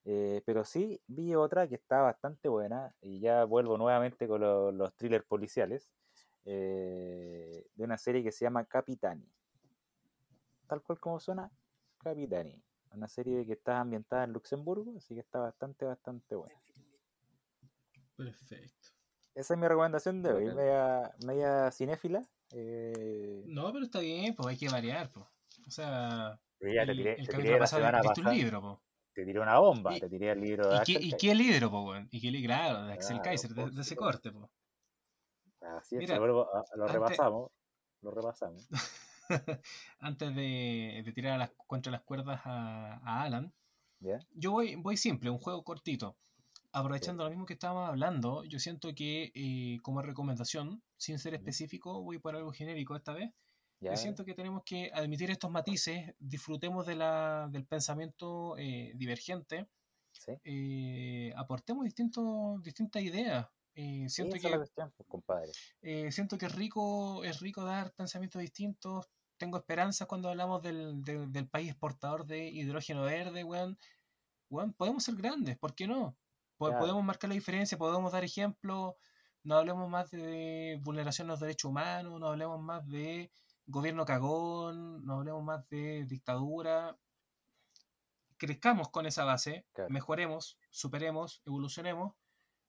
Eh, 0.04 0.42
pero 0.46 0.64
sí 0.64 1.00
vi 1.06 1.34
otra 1.34 1.68
que 1.68 1.74
está 1.76 2.00
bastante 2.00 2.48
buena 2.48 2.94
y 3.00 3.20
ya 3.20 3.44
vuelvo 3.44 3.76
nuevamente 3.78 4.26
con 4.26 4.40
lo- 4.40 4.72
los 4.72 4.94
thrillers 4.94 5.24
policiales 5.24 5.92
eh, 6.44 7.66
de 7.74 7.84
una 7.84 7.96
serie 7.98 8.22
que 8.22 8.32
se 8.32 8.44
llama 8.44 8.64
Capitani. 8.64 9.28
Tal 10.66 10.82
cual 10.82 10.98
como 10.98 11.20
suena, 11.20 11.50
Capitani. 11.98 12.60
Una 12.92 13.08
serie 13.08 13.46
que 13.46 13.52
está 13.52 13.80
ambientada 13.80 14.24
en 14.24 14.32
Luxemburgo, 14.32 14.94
así 14.96 15.14
que 15.14 15.20
está 15.20 15.38
bastante, 15.38 15.84
bastante 15.84 16.34
buena. 16.34 16.60
Perfecto. 18.16 18.88
Esa 19.34 19.54
es 19.54 19.60
mi 19.60 19.66
recomendación 19.66 20.22
de 20.22 20.32
hoy, 20.32 20.44
media, 20.54 21.14
media 21.24 21.70
cinéfila. 21.70 22.22
Eh, 22.52 23.42
No, 23.46 23.72
pero 23.72 23.84
está 23.84 24.00
bien, 24.00 24.34
pues 24.34 24.48
hay 24.48 24.56
que 24.58 24.68
variar, 24.68 25.10
pues. 25.10 25.26
O 25.66 25.70
sea, 25.70 26.40
pero 26.58 26.72
ya 26.74 26.84
te 26.86 26.92
el, 26.92 26.96
tiré, 26.98 27.10
el 27.12 27.16
te 27.16 27.22
capítulo 27.24 27.42
tiré 27.42 27.52
la 27.54 27.58
pasado 27.60 27.80
semana 27.82 28.00
viste 28.02 28.20
un 28.20 28.24
pasada, 28.24 28.36
libro, 28.42 28.60
pues. 28.62 28.78
te 29.14 29.24
tiré 29.24 29.40
una 29.40 29.58
bomba, 29.58 29.96
Y- 29.96 30.00
te 30.00 30.08
tiré 30.08 30.30
el 30.32 30.40
libro 30.40 30.68
de 30.68 30.74
¿Y 30.74 30.78
qué, 30.78 30.80
Axel 30.80 30.96
y 30.96 31.10
Kaiser. 31.10 31.18
qué 31.18 31.34
libro, 31.34 31.70
pues, 31.70 31.84
weón? 31.84 32.08
¿Y 32.10 32.20
qué 32.20 32.30
li- 32.30 32.44
Claro, 32.44 32.84
de 32.84 32.92
Axel 32.92 33.08
Claro, 33.16 33.22
Kaiser, 33.24 33.50
de, 33.54 33.70
de 33.70 33.80
ese 33.80 33.96
corte, 33.96 34.32
pues. 34.32 34.50
Así 35.60 35.94
es, 35.96 36.00
Mira, 36.00 36.14
lo, 36.16 36.20
vuelvo 36.20 36.42
a- 36.54 36.64
lo 36.76 36.82
antes- 36.84 36.92
repasamos, 36.94 37.50
lo 38.02 38.10
repasamos. 38.10 38.68
Antes 40.00 40.34
de, 40.34 41.02
de 41.04 41.12
tirar 41.12 41.34
a 41.34 41.38
las, 41.38 41.52
contra 41.66 41.92
las 41.92 42.02
cuerdas 42.02 42.40
a, 42.44 42.94
a 43.04 43.22
Alan, 43.22 43.52
¿Ya? 44.00 44.18
yo 44.34 44.50
voy, 44.50 44.74
voy 44.74 44.96
simple, 44.96 45.30
un 45.30 45.38
juego 45.38 45.62
cortito. 45.62 46.16
Aprovechando 46.72 47.24
lo 47.24 47.30
mismo 47.30 47.44
que 47.44 47.52
estábamos 47.52 47.88
hablando, 47.88 48.44
yo 48.44 48.58
siento 48.58 48.94
que 48.94 49.30
eh, 49.34 49.78
como 49.82 50.00
recomendación, 50.00 50.82
sin 50.96 51.18
ser 51.18 51.34
específico, 51.34 52.02
voy 52.02 52.18
por 52.18 52.34
algo 52.34 52.50
genérico 52.52 52.96
esta 52.96 53.12
vez. 53.12 53.30
¿Ya? 53.80 53.90
Yo 53.90 53.96
siento 53.96 54.24
que 54.24 54.34
tenemos 54.34 54.62
que 54.64 54.90
admitir 54.94 55.30
estos 55.30 55.50
matices, 55.50 56.14
disfrutemos 56.18 56.86
de 56.86 56.96
la, 56.96 57.48
del 57.50 57.66
pensamiento 57.66 58.56
eh, 58.56 58.92
divergente, 58.94 59.68
¿Sí? 60.12 60.32
eh, 60.44 61.32
aportemos 61.36 61.84
distintos, 61.84 62.62
distintas 62.62 63.02
ideas. 63.02 63.48
Siento, 64.08 64.36
que, 64.38 64.56
cuestión, 64.56 64.92
pues, 64.96 65.08
compadre. 65.08 65.50
siento 66.10 66.38
que 66.38 66.46
es 66.46 66.54
rico, 66.54 67.24
es 67.24 67.40
rico 67.40 67.64
dar 67.64 67.92
pensamientos 67.94 68.40
distintos. 68.40 69.08
Tengo 69.38 69.58
esperanzas 69.58 70.06
cuando 70.06 70.28
hablamos 70.28 70.62
del, 70.62 71.02
del- 71.02 71.32
del 71.32 71.48
país 71.48 71.70
exportador 71.70 72.24
de 72.26 72.48
hidrógeno 72.48 73.02
verde, 73.02 73.44
weón. 73.44 73.78
Weón, 74.50 74.74
podemos 74.74 75.02
ser 75.02 75.16
grandes, 75.16 75.58
¿por 75.58 75.74
qué 75.74 75.86
no? 75.86 76.16
Claro. 76.70 76.80
Podemos 76.84 77.04
marcar 77.04 77.28
la 77.28 77.34
diferencia, 77.34 77.78
podemos 77.78 78.12
dar 78.12 78.24
ejemplos. 78.24 78.94
No 79.44 79.56
hablemos 79.56 79.88
más 79.88 80.10
de 80.10 80.78
vulneración 80.82 81.26
de 81.26 81.32
los 81.32 81.40
derechos 81.40 81.68
humanos, 81.70 82.20
no 82.20 82.28
hablemos 82.28 82.60
más 82.60 82.86
de 82.88 83.32
gobierno 83.66 84.04
cagón, 84.04 85.04
no 85.04 85.14
hablemos 85.14 85.42
más 85.42 85.68
de 85.68 86.04
dictadura. 86.04 86.96
Crezcamos 88.36 88.88
con 88.90 89.06
esa 89.06 89.24
base, 89.24 89.66
Claro. 89.72 89.90
mejoremos, 89.90 90.58
superemos, 90.70 91.42
evolucionemos 91.44 92.14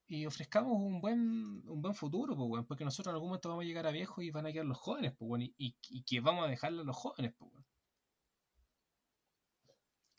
y 0.05 0.25
ofrezcamos 0.25 0.73
un 0.73 1.01
buen, 1.01 1.67
un 1.67 1.81
buen 1.81 1.95
futuro, 1.95 2.35
pues, 2.35 2.47
weón, 2.49 2.65
porque 2.65 2.85
nosotros 2.85 3.11
en 3.11 3.15
algún 3.15 3.29
momento 3.29 3.49
vamos 3.49 3.63
a 3.63 3.65
llegar 3.65 3.87
a 3.87 3.91
viejos 3.91 4.23
y 4.23 4.31
van 4.31 4.45
a 4.45 4.51
quedar 4.51 4.65
los 4.65 4.77
jóvenes, 4.77 5.13
pues, 5.17 5.29
weón, 5.29 5.41
y, 5.41 5.53
y, 5.57 5.75
y 5.89 6.03
que 6.03 6.19
vamos 6.21 6.45
a 6.45 6.49
dejarle 6.49 6.81
a 6.81 6.83
los 6.83 6.95
jóvenes, 6.95 7.33
pues, 7.37 7.51
weón. 7.51 7.65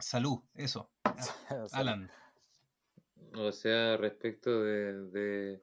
Salud, 0.01 0.41
eso. 0.55 0.91
Alan. 1.73 2.11
O 3.37 3.53
sea, 3.53 3.97
respecto 3.97 4.63
de, 4.63 4.93
de, 5.11 5.63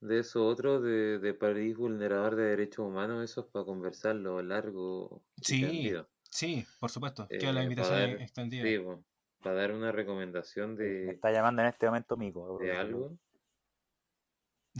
de 0.00 0.18
eso 0.18 0.44
otro, 0.46 0.80
de, 0.80 1.18
de 1.18 1.34
país 1.34 1.76
vulnerador 1.76 2.34
de 2.36 2.44
derechos 2.44 2.86
humanos, 2.86 3.22
eso 3.22 3.42
es 3.42 3.46
para 3.48 3.64
conversarlo 3.64 4.42
largo 4.42 5.22
y 5.36 5.42
Sí, 5.42 5.60
tendido. 5.60 6.08
sí, 6.30 6.64
por 6.80 6.90
supuesto. 6.90 7.28
Queda 7.28 7.52
la 7.52 7.60
Eh, 7.60 7.64
invitación 7.64 7.98
para 7.98 8.08
dar- 8.12 8.22
extendida. 8.22 8.64
Sí, 8.64 8.78
po, 8.78 9.04
para 9.42 9.56
dar 9.56 9.72
una 9.72 9.92
recomendación 9.92 10.74
Me 10.74 10.84
de, 10.84 11.10
está 11.10 11.30
llamando 11.30 11.62
en 11.62 11.68
este 11.68 11.86
momento 11.86 12.16
Mico. 12.16 12.58
de 12.58 12.76
algo. 12.76 13.16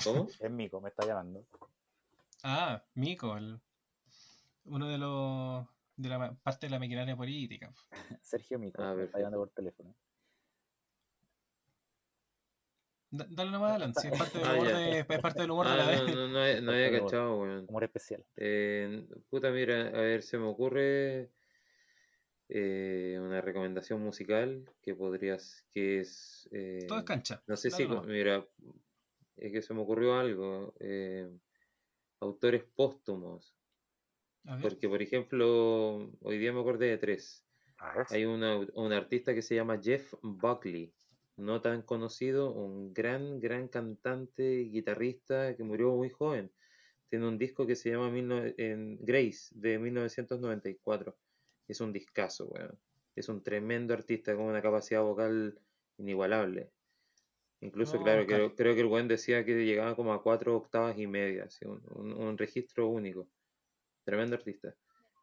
¿Cómo? 0.03 0.27
Es 0.41 0.51
Mico, 0.51 0.81
me 0.81 0.89
está 0.89 1.07
llamando. 1.07 1.47
Ah, 2.43 2.83
Mico, 2.95 3.37
el- 3.37 3.61
uno 4.65 4.89
de 4.89 4.99
los 4.99 5.67
de 5.97 6.09
la 6.09 6.35
parte 6.35 6.67
de 6.67 6.71
la 6.71 6.79
maquinaria 6.81 7.17
política. 7.17 7.73
Sergio 8.23 8.59
Mico, 8.59 8.83
Ah, 8.83 8.95
me 8.95 9.05
está 9.05 9.19
llamando 9.19 9.39
por 9.39 9.51
teléfono. 9.51 9.95
Da- 13.17 13.27
dale 13.31 13.51
nomás, 13.53 13.73
Alan, 13.77 13.95
si 13.95 14.09
es 14.09 14.19
parte 14.19 14.39
del 14.39 14.49
Ah, 14.51 14.55
humor, 14.55 14.67
de, 14.67 15.01
es 15.01 15.21
parte 15.21 15.43
del 15.43 15.51
humor 15.51 15.67
de 15.69 15.73
Ah, 15.73 15.77
la 15.77 15.85
no, 15.85 15.91
vez. 15.91 16.01
no, 16.01 16.29
no, 16.29 16.61
no 16.63 16.73
había 16.73 16.91
cachado, 17.01 17.41
weón. 17.41 17.67
Humor 17.69 17.85
especial. 17.85 18.25
Eh, 18.37 19.07
puta, 19.31 19.51
mira, 19.51 19.89
a 19.89 20.01
ver, 20.01 20.23
se 20.23 20.37
me 20.39 20.47
ocurre 20.47 21.31
eh, 22.49 23.19
una 23.21 23.41
recomendación 23.41 24.03
musical 24.03 24.65
que 24.83 24.95
podrías, 24.95 25.65
que 25.73 26.01
es, 26.01 26.49
eh, 26.53 26.79
Todo 26.89 26.99
es 26.99 27.05
cancha. 27.05 27.43
no 27.47 27.57
sé 27.57 27.71
dale 27.71 27.85
si, 27.85 27.89
nomás. 27.89 28.07
mira, 28.07 28.47
es 29.37 29.53
que 29.53 29.63
se 29.63 29.75
me 29.75 29.81
ocurrió 29.83 30.15
algo, 30.15 30.75
eh, 30.81 31.31
autores 32.21 32.65
póstumos, 32.65 33.55
porque 34.61 34.89
por 34.89 35.03
ejemplo, 35.03 36.11
hoy 36.21 36.39
día 36.39 36.53
me 36.53 36.61
acordé 36.61 36.87
de 36.89 36.99
tres. 36.99 37.45
Hay 38.11 38.25
una- 38.25 38.59
un 38.75 38.93
artista 38.93 39.35
que 39.35 39.43
se 39.43 39.55
llama 39.55 39.81
Jeff 39.83 40.15
Buckley, 40.23 40.93
no 41.37 41.61
tan 41.61 41.83
conocido, 41.83 42.53
un 42.53 42.93
gran, 42.95 43.41
gran 43.41 43.69
cantante 43.69 44.61
y 44.63 44.71
guitarrista 44.71 45.57
que 45.57 45.65
murió 45.65 45.93
muy 45.93 46.11
joven. 46.11 46.53
Tiene 47.11 47.29
un 47.29 47.39
disco 47.39 47.67
que 47.67 47.77
se 47.77 47.91
llama 47.91 48.11
19 48.11 48.55
en 48.59 48.99
Grace 49.01 49.49
de 49.55 49.79
1994. 49.79 51.17
Es 51.69 51.81
un 51.81 51.93
discazo, 51.93 52.47
weón. 52.47 52.79
Es 53.15 53.29
un 53.29 53.43
tremendo 53.43 53.95
artista 53.95 54.35
con 54.35 54.47
una 54.47 54.63
capacidad 54.63 55.03
vocal 55.03 55.59
inigualable. 55.99 56.71
Incluso, 57.61 57.97
No, 57.99 58.05
claro, 58.05 58.27
creo, 58.27 58.55
creo 58.55 58.75
que 58.75 58.81
el 58.83 58.87
buen 58.87 59.09
decía 59.09 59.45
que 59.45 59.65
llegaba 59.65 59.97
como 59.97 60.13
a 60.13 60.23
cuatro 60.23 60.57
octavas 60.57 60.99
y 60.99 61.07
media, 61.07 61.45
así, 61.45 61.65
un, 61.65 61.81
un- 61.95 62.13
un 62.13 62.37
registro 62.39 62.89
único. 62.89 63.29
Tremendo 64.05 64.37
artista. 64.37 64.75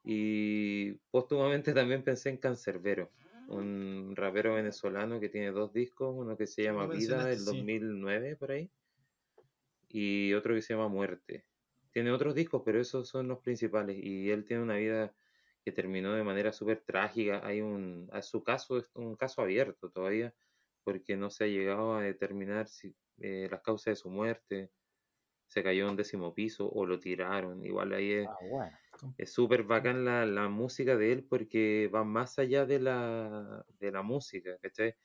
Y 0.04 0.94
póstumamente 1.12 1.74
también 1.74 2.04
pensé 2.04 2.30
en 2.30 2.38
Cancerbero, 2.38 3.12
un 3.52 4.16
rapero 4.16 4.56
venezolano 4.56 5.20
que 5.20 5.30
tiene 5.30 5.52
dos 5.52 5.74
discos, 5.74 6.14
uno 6.16 6.38
que 6.38 6.48
se 6.48 6.64
llama 6.64 6.88
Vida 6.88 7.26
del 7.26 7.40
sí. 7.40 7.46
2009 7.46 8.36
por 8.36 8.52
ahí, 8.52 8.72
y 9.90 10.34
otro 10.34 10.56
que 10.56 10.62
se 10.62 10.74
llama 10.74 10.88
Muerte. 10.88 11.46
Tiene 11.92 12.12
otros 12.12 12.34
discos, 12.34 12.62
pero 12.66 12.80
esos 12.80 13.10
son 13.10 13.28
los 13.28 13.40
principales. 13.40 13.98
Y 14.02 14.30
él 14.32 14.46
tiene 14.46 14.64
una 14.64 14.78
vida 14.78 15.14
que 15.64 15.72
terminó 15.72 16.14
de 16.14 16.24
manera 16.24 16.54
súper 16.54 16.82
trágica. 16.82 17.42
Hay 17.46 17.62
un, 17.62 18.10
a 18.12 18.22
su 18.22 18.44
caso 18.44 18.78
es 18.78 18.90
un 18.96 19.16
caso 19.16 19.42
abierto 19.42 19.90
todavía, 19.90 20.34
porque 20.84 21.18
no 21.18 21.30
se 21.30 21.44
ha 21.44 21.48
llegado 21.48 21.96
a 21.96 22.02
determinar 22.02 22.68
si, 22.68 22.96
eh, 23.20 23.48
las 23.52 23.62
causas 23.62 23.92
de 23.92 23.96
su 23.98 24.10
muerte. 24.10 24.72
Se 25.48 25.62
cayó 25.62 25.84
en 25.84 25.92
un 25.92 25.98
décimo 25.98 26.34
piso 26.34 26.70
o 26.72 26.86
lo 26.86 26.98
tiraron. 26.98 27.64
Igual 27.66 27.94
ahí 27.94 28.12
es, 28.14 28.28
Ah, 28.28 28.38
bueno. 28.50 28.78
Es 29.18 29.34
súper 29.34 29.64
bacán 29.64 30.06
la, 30.06 30.26
la 30.26 30.50
música 30.50 30.98
de 30.98 31.12
él 31.14 31.28
porque 31.30 31.90
va 31.94 32.04
más 32.04 32.40
allá 32.40 32.66
de 32.66 32.80
la, 32.80 33.66
de 33.80 33.92
la 33.92 34.02
música, 34.04 34.58
¿cachai? 34.62 34.96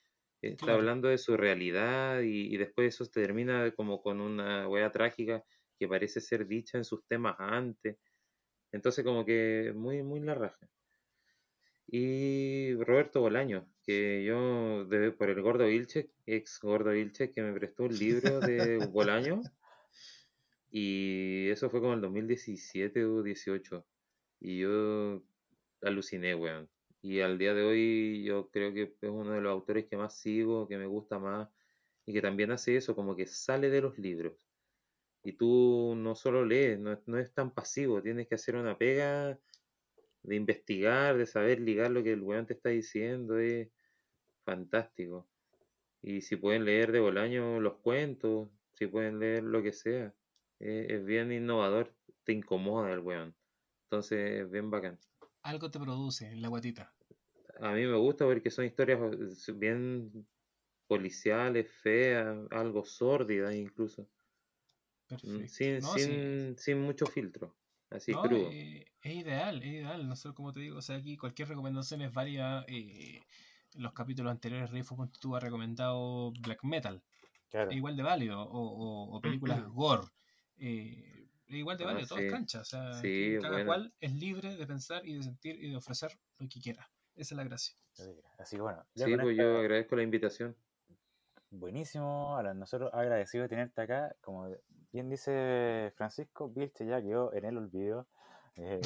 Está 0.41 0.59
Claro. 0.63 0.75
hablando 0.75 1.07
de 1.09 1.17
su 1.17 1.37
realidad 1.37 2.21
y, 2.21 2.53
y 2.53 2.57
después 2.57 2.89
eso 2.95 3.05
se 3.05 3.11
termina 3.21 3.71
como 3.75 4.01
con 4.01 4.21
una 4.21 4.67
wea 4.69 4.91
trágica 4.91 5.43
que 5.79 5.87
parece 5.87 6.21
ser 6.21 6.47
dicha 6.47 6.77
en 6.77 6.85
sus 6.85 7.05
temas 7.07 7.35
antes. 7.39 7.97
Entonces 8.71 9.03
como 9.05 9.25
que 9.25 9.73
muy, 9.75 10.03
muy 10.03 10.21
la 10.21 10.35
raja. 10.35 10.69
Y 11.87 12.75
Roberto 12.83 13.21
Bolaño, 13.21 13.73
que 13.81 14.23
yo 14.25 14.85
de- 14.85 15.11
por 15.13 15.29
el 15.29 15.41
Gordo 15.41 15.65
Vilche, 15.65 16.11
ex 16.25 16.59
Gordo 16.61 16.91
Vilche, 16.91 17.31
que 17.31 17.41
me 17.41 17.53
prestó 17.53 17.83
un 17.85 17.97
libro 17.97 18.41
de 18.41 18.77
Bolaño. 18.79 19.49
Y 20.69 21.49
eso 21.49 21.69
fue 21.69 21.81
como 21.81 21.93
el 21.93 22.01
2017 22.01 23.05
o 23.05 23.23
18. 23.23 23.85
Y 24.39 24.59
yo 24.59 25.23
aluciné, 25.81 26.35
weón. 26.35 26.69
Y 27.01 27.21
al 27.21 27.37
día 27.37 27.53
de 27.53 27.63
hoy 27.63 28.23
yo 28.23 28.49
creo 28.49 28.73
que 28.73 28.95
es 29.01 29.09
uno 29.09 29.31
de 29.31 29.41
los 29.41 29.51
autores 29.51 29.85
que 29.87 29.97
más 29.97 30.19
sigo, 30.19 30.67
que 30.67 30.77
me 30.77 30.87
gusta 30.87 31.19
más, 31.19 31.49
y 32.05 32.13
que 32.13 32.21
también 32.21 32.51
hace 32.51 32.75
eso, 32.75 32.95
como 32.95 33.15
que 33.15 33.27
sale 33.27 33.69
de 33.69 33.81
los 33.81 33.97
libros. 33.97 34.33
Y 35.23 35.33
tú 35.33 35.93
no 35.97 36.15
solo 36.15 36.45
lees, 36.45 36.79
no, 36.79 36.99
no 37.05 37.19
es 37.19 37.33
tan 37.33 37.53
pasivo, 37.53 38.01
tienes 38.01 38.27
que 38.27 38.35
hacer 38.35 38.55
una 38.55 38.77
pega 38.77 39.39
de 40.23 40.35
investigar, 40.35 41.17
de 41.17 41.25
saber 41.25 41.59
ligar 41.59 41.91
lo 41.91 42.03
que 42.03 42.13
el 42.13 42.21
weón 42.21 42.45
te 42.47 42.53
está 42.53 42.69
diciendo, 42.69 43.39
es 43.39 43.69
fantástico. 44.45 45.27
Y 46.01 46.21
si 46.21 46.35
pueden 46.37 46.65
leer 46.65 46.91
de 46.91 46.99
Bolaño 46.99 47.59
los 47.59 47.77
cuentos, 47.77 48.49
si 48.73 48.87
pueden 48.87 49.19
leer 49.19 49.43
lo 49.43 49.61
que 49.63 49.73
sea, 49.73 50.13
eh, 50.59 50.87
es 50.89 51.05
bien 51.05 51.31
innovador, 51.31 51.93
te 52.23 52.33
incomoda 52.33 52.91
el 52.93 52.99
weón. 52.99 53.35
Entonces 53.85 54.41
es 54.41 54.51
bien 54.51 54.69
bacán. 54.69 54.99
Algo 55.43 55.71
te 55.71 55.79
produce 55.79 56.35
la 56.35 56.47
guatita. 56.49 56.93
A 57.59 57.71
mí 57.73 57.85
me 57.85 57.97
gusta 57.97 58.25
porque 58.25 58.51
son 58.51 58.65
historias 58.65 58.99
eh, 59.49 59.51
bien 59.53 60.27
policiales, 60.87 61.71
feas, 61.81 62.37
algo 62.51 62.85
sórdidas 62.85 63.53
incluso. 63.55 64.03
Mm, 64.03 65.07
Perfecto. 65.09 65.47
Sin, 65.53 65.79
No, 65.81 65.97
sí. 65.97 65.99
sin, 66.01 66.57
sin 66.57 66.81
mucho 66.81 67.07
filtro, 67.07 67.55
así 67.89 68.13
No, 68.13 68.23
crudo. 68.23 68.49
eh, 68.51 68.85
es 69.01 69.15
ideal, 69.15 69.57
es 69.63 69.67
ideal. 69.69 70.07
No 70.07 70.15
sé 70.15 70.33
cómo 70.33 70.51
te 70.51 70.59
digo. 70.61 70.77
O 70.77 70.81
sea, 70.81 70.97
aquí 70.97 71.17
cualquier 71.17 71.47
recomendación 71.49 72.01
es 72.01 72.13
válida. 72.13 72.65
eh, 72.67 73.21
en 73.75 73.83
los 73.83 73.93
capítulos 73.93 74.31
anteriores, 74.31 74.71
Rifo 74.71 75.09
tú 75.19 75.35
ha 75.35 75.39
recomendado 75.39 76.31
Black 76.41 76.63
Metal. 76.63 77.03
Claro. 77.49 77.71
Es 77.71 77.77
igual 77.77 77.95
de 77.97 78.03
válido. 78.03 78.41
O, 78.41 78.47
o- 78.59 79.17
o 79.17 79.21
películas 79.21 79.63
gore. 79.73 80.03
Eh, 80.59 81.27
igual 81.47 81.77
de 81.77 81.83
Ah, 81.83 81.87
válido. 81.87 82.07
Todo 82.07 82.19
es 82.19 82.25
sí. 82.25 82.31
cancha. 82.31 82.61
O 82.61 82.65
sea, 82.65 82.93
Sí, 82.95 83.37
cada 83.41 83.53
bueno. 83.53 83.65
cual 83.65 83.93
es 83.99 84.13
libre 84.13 84.55
de 84.55 84.67
pensar 84.67 85.05
y 85.05 85.15
de 85.15 85.23
sentir 85.23 85.63
y 85.63 85.69
de 85.71 85.75
ofrecer 85.77 86.11
lo 86.39 86.47
que 86.49 86.59
quiera. 86.61 86.89
Esa 87.15 87.33
es 87.33 87.37
la 87.37 87.43
gracia. 87.43 87.75
Así 88.37 88.55
que 88.57 88.61
bueno, 88.61 88.85
ya 88.93 89.05
Sí, 89.05 89.15
pues 89.15 89.31
esta- 89.31 89.43
yo 89.43 89.57
agradezco 89.59 89.95
la 89.95 90.03
invitación. 90.03 90.55
Buenísimo, 91.49 92.35
Alan. 92.37 92.59
Nosotros 92.59 92.91
agradecidos 92.93 93.45
de 93.45 93.49
tenerte 93.49 93.81
acá. 93.81 94.15
Como 94.21 94.49
bien 94.91 95.09
dice 95.09 95.91
Francisco, 95.95 96.49
Vilche 96.49 96.85
ya 96.85 97.01
quedó 97.01 97.33
en 97.33 97.45
el 97.45 97.57
olvido. 97.57 98.07
Eh, 98.55 98.81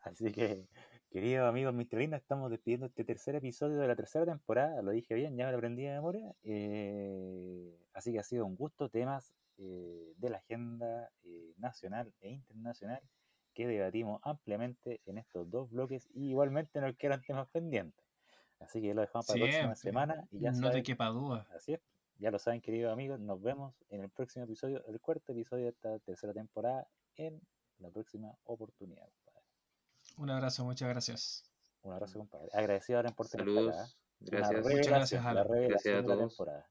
así 0.00 0.32
que, 0.32 0.66
queridos 1.10 1.48
amigos 1.48 1.74
Mistralinos, 1.74 2.20
estamos 2.20 2.50
despidiendo 2.50 2.86
este 2.86 3.04
tercer 3.04 3.34
episodio 3.34 3.76
de 3.78 3.86
la 3.88 3.96
tercera 3.96 4.24
temporada. 4.24 4.82
Lo 4.82 4.92
dije 4.92 5.14
bien, 5.14 5.36
ya 5.36 5.46
me 5.46 5.52
lo 5.52 5.58
aprendí 5.58 5.82
de 5.84 5.90
memoria. 5.92 6.34
Eh, 6.42 7.78
así 7.92 8.12
que 8.12 8.18
ha 8.18 8.24
sido 8.24 8.46
un 8.46 8.56
gusto. 8.56 8.88
Temas 8.88 9.32
eh, 9.62 10.14
de 10.16 10.30
la 10.30 10.38
agenda 10.38 11.10
eh, 11.22 11.52
nacional 11.58 12.12
e 12.20 12.30
internacional 12.30 13.00
que 13.54 13.66
debatimos 13.66 14.20
ampliamente 14.24 15.00
en 15.04 15.18
estos 15.18 15.50
dos 15.50 15.70
bloques. 15.70 16.08
Y 16.14 16.30
igualmente 16.30 16.80
nos 16.80 16.96
quedan 16.96 17.20
temas 17.22 17.48
pendientes. 17.50 18.04
Así 18.58 18.80
que 18.80 18.94
lo 18.94 19.02
dejamos 19.02 19.26
para 19.26 19.38
la 19.38 19.44
próxima 19.46 19.74
semana. 19.76 20.28
Y 20.30 20.40
ya 20.40 20.50
no 20.52 20.58
saben- 20.68 20.72
te 20.72 20.82
quepa 20.82 21.06
duda. 21.08 21.46
Así 21.54 21.74
es. 21.74 21.80
Ya 22.18 22.30
lo 22.30 22.38
saben, 22.38 22.60
queridos 22.60 22.92
amigos. 22.92 23.18
Nos 23.20 23.40
vemos 23.40 23.74
en 23.88 24.02
el 24.02 24.10
próximo 24.10 24.44
episodio, 24.44 24.84
el 24.86 25.00
cuarto 25.00 25.32
episodio 25.32 25.64
de 25.64 25.70
esta 25.70 25.98
tercera 26.00 26.32
temporada, 26.34 26.86
en 27.16 27.40
la 27.78 27.90
próxima 27.90 28.36
oportunidad, 28.44 29.08
compadre. 29.24 29.46
Un 30.18 30.30
abrazo, 30.30 30.64
muchas 30.64 30.88
gracias. 30.88 31.50
Un 31.82 31.92
abrazo, 31.94 32.18
compadre. 32.18 32.48
Agradecido 32.52 32.98
ahora 32.98 33.10
por 33.12 33.26
tener 33.28 33.46
Saludos. 33.46 33.74
¿eh? 33.76 33.96
Gracias. 34.20 34.62
Muchas 34.62 34.86
gracias, 34.88 35.24
Alan. 35.24 35.46
Gracias 35.48 35.94
a 35.98 36.04
todos. 36.04 36.36
temporada. 36.36 36.68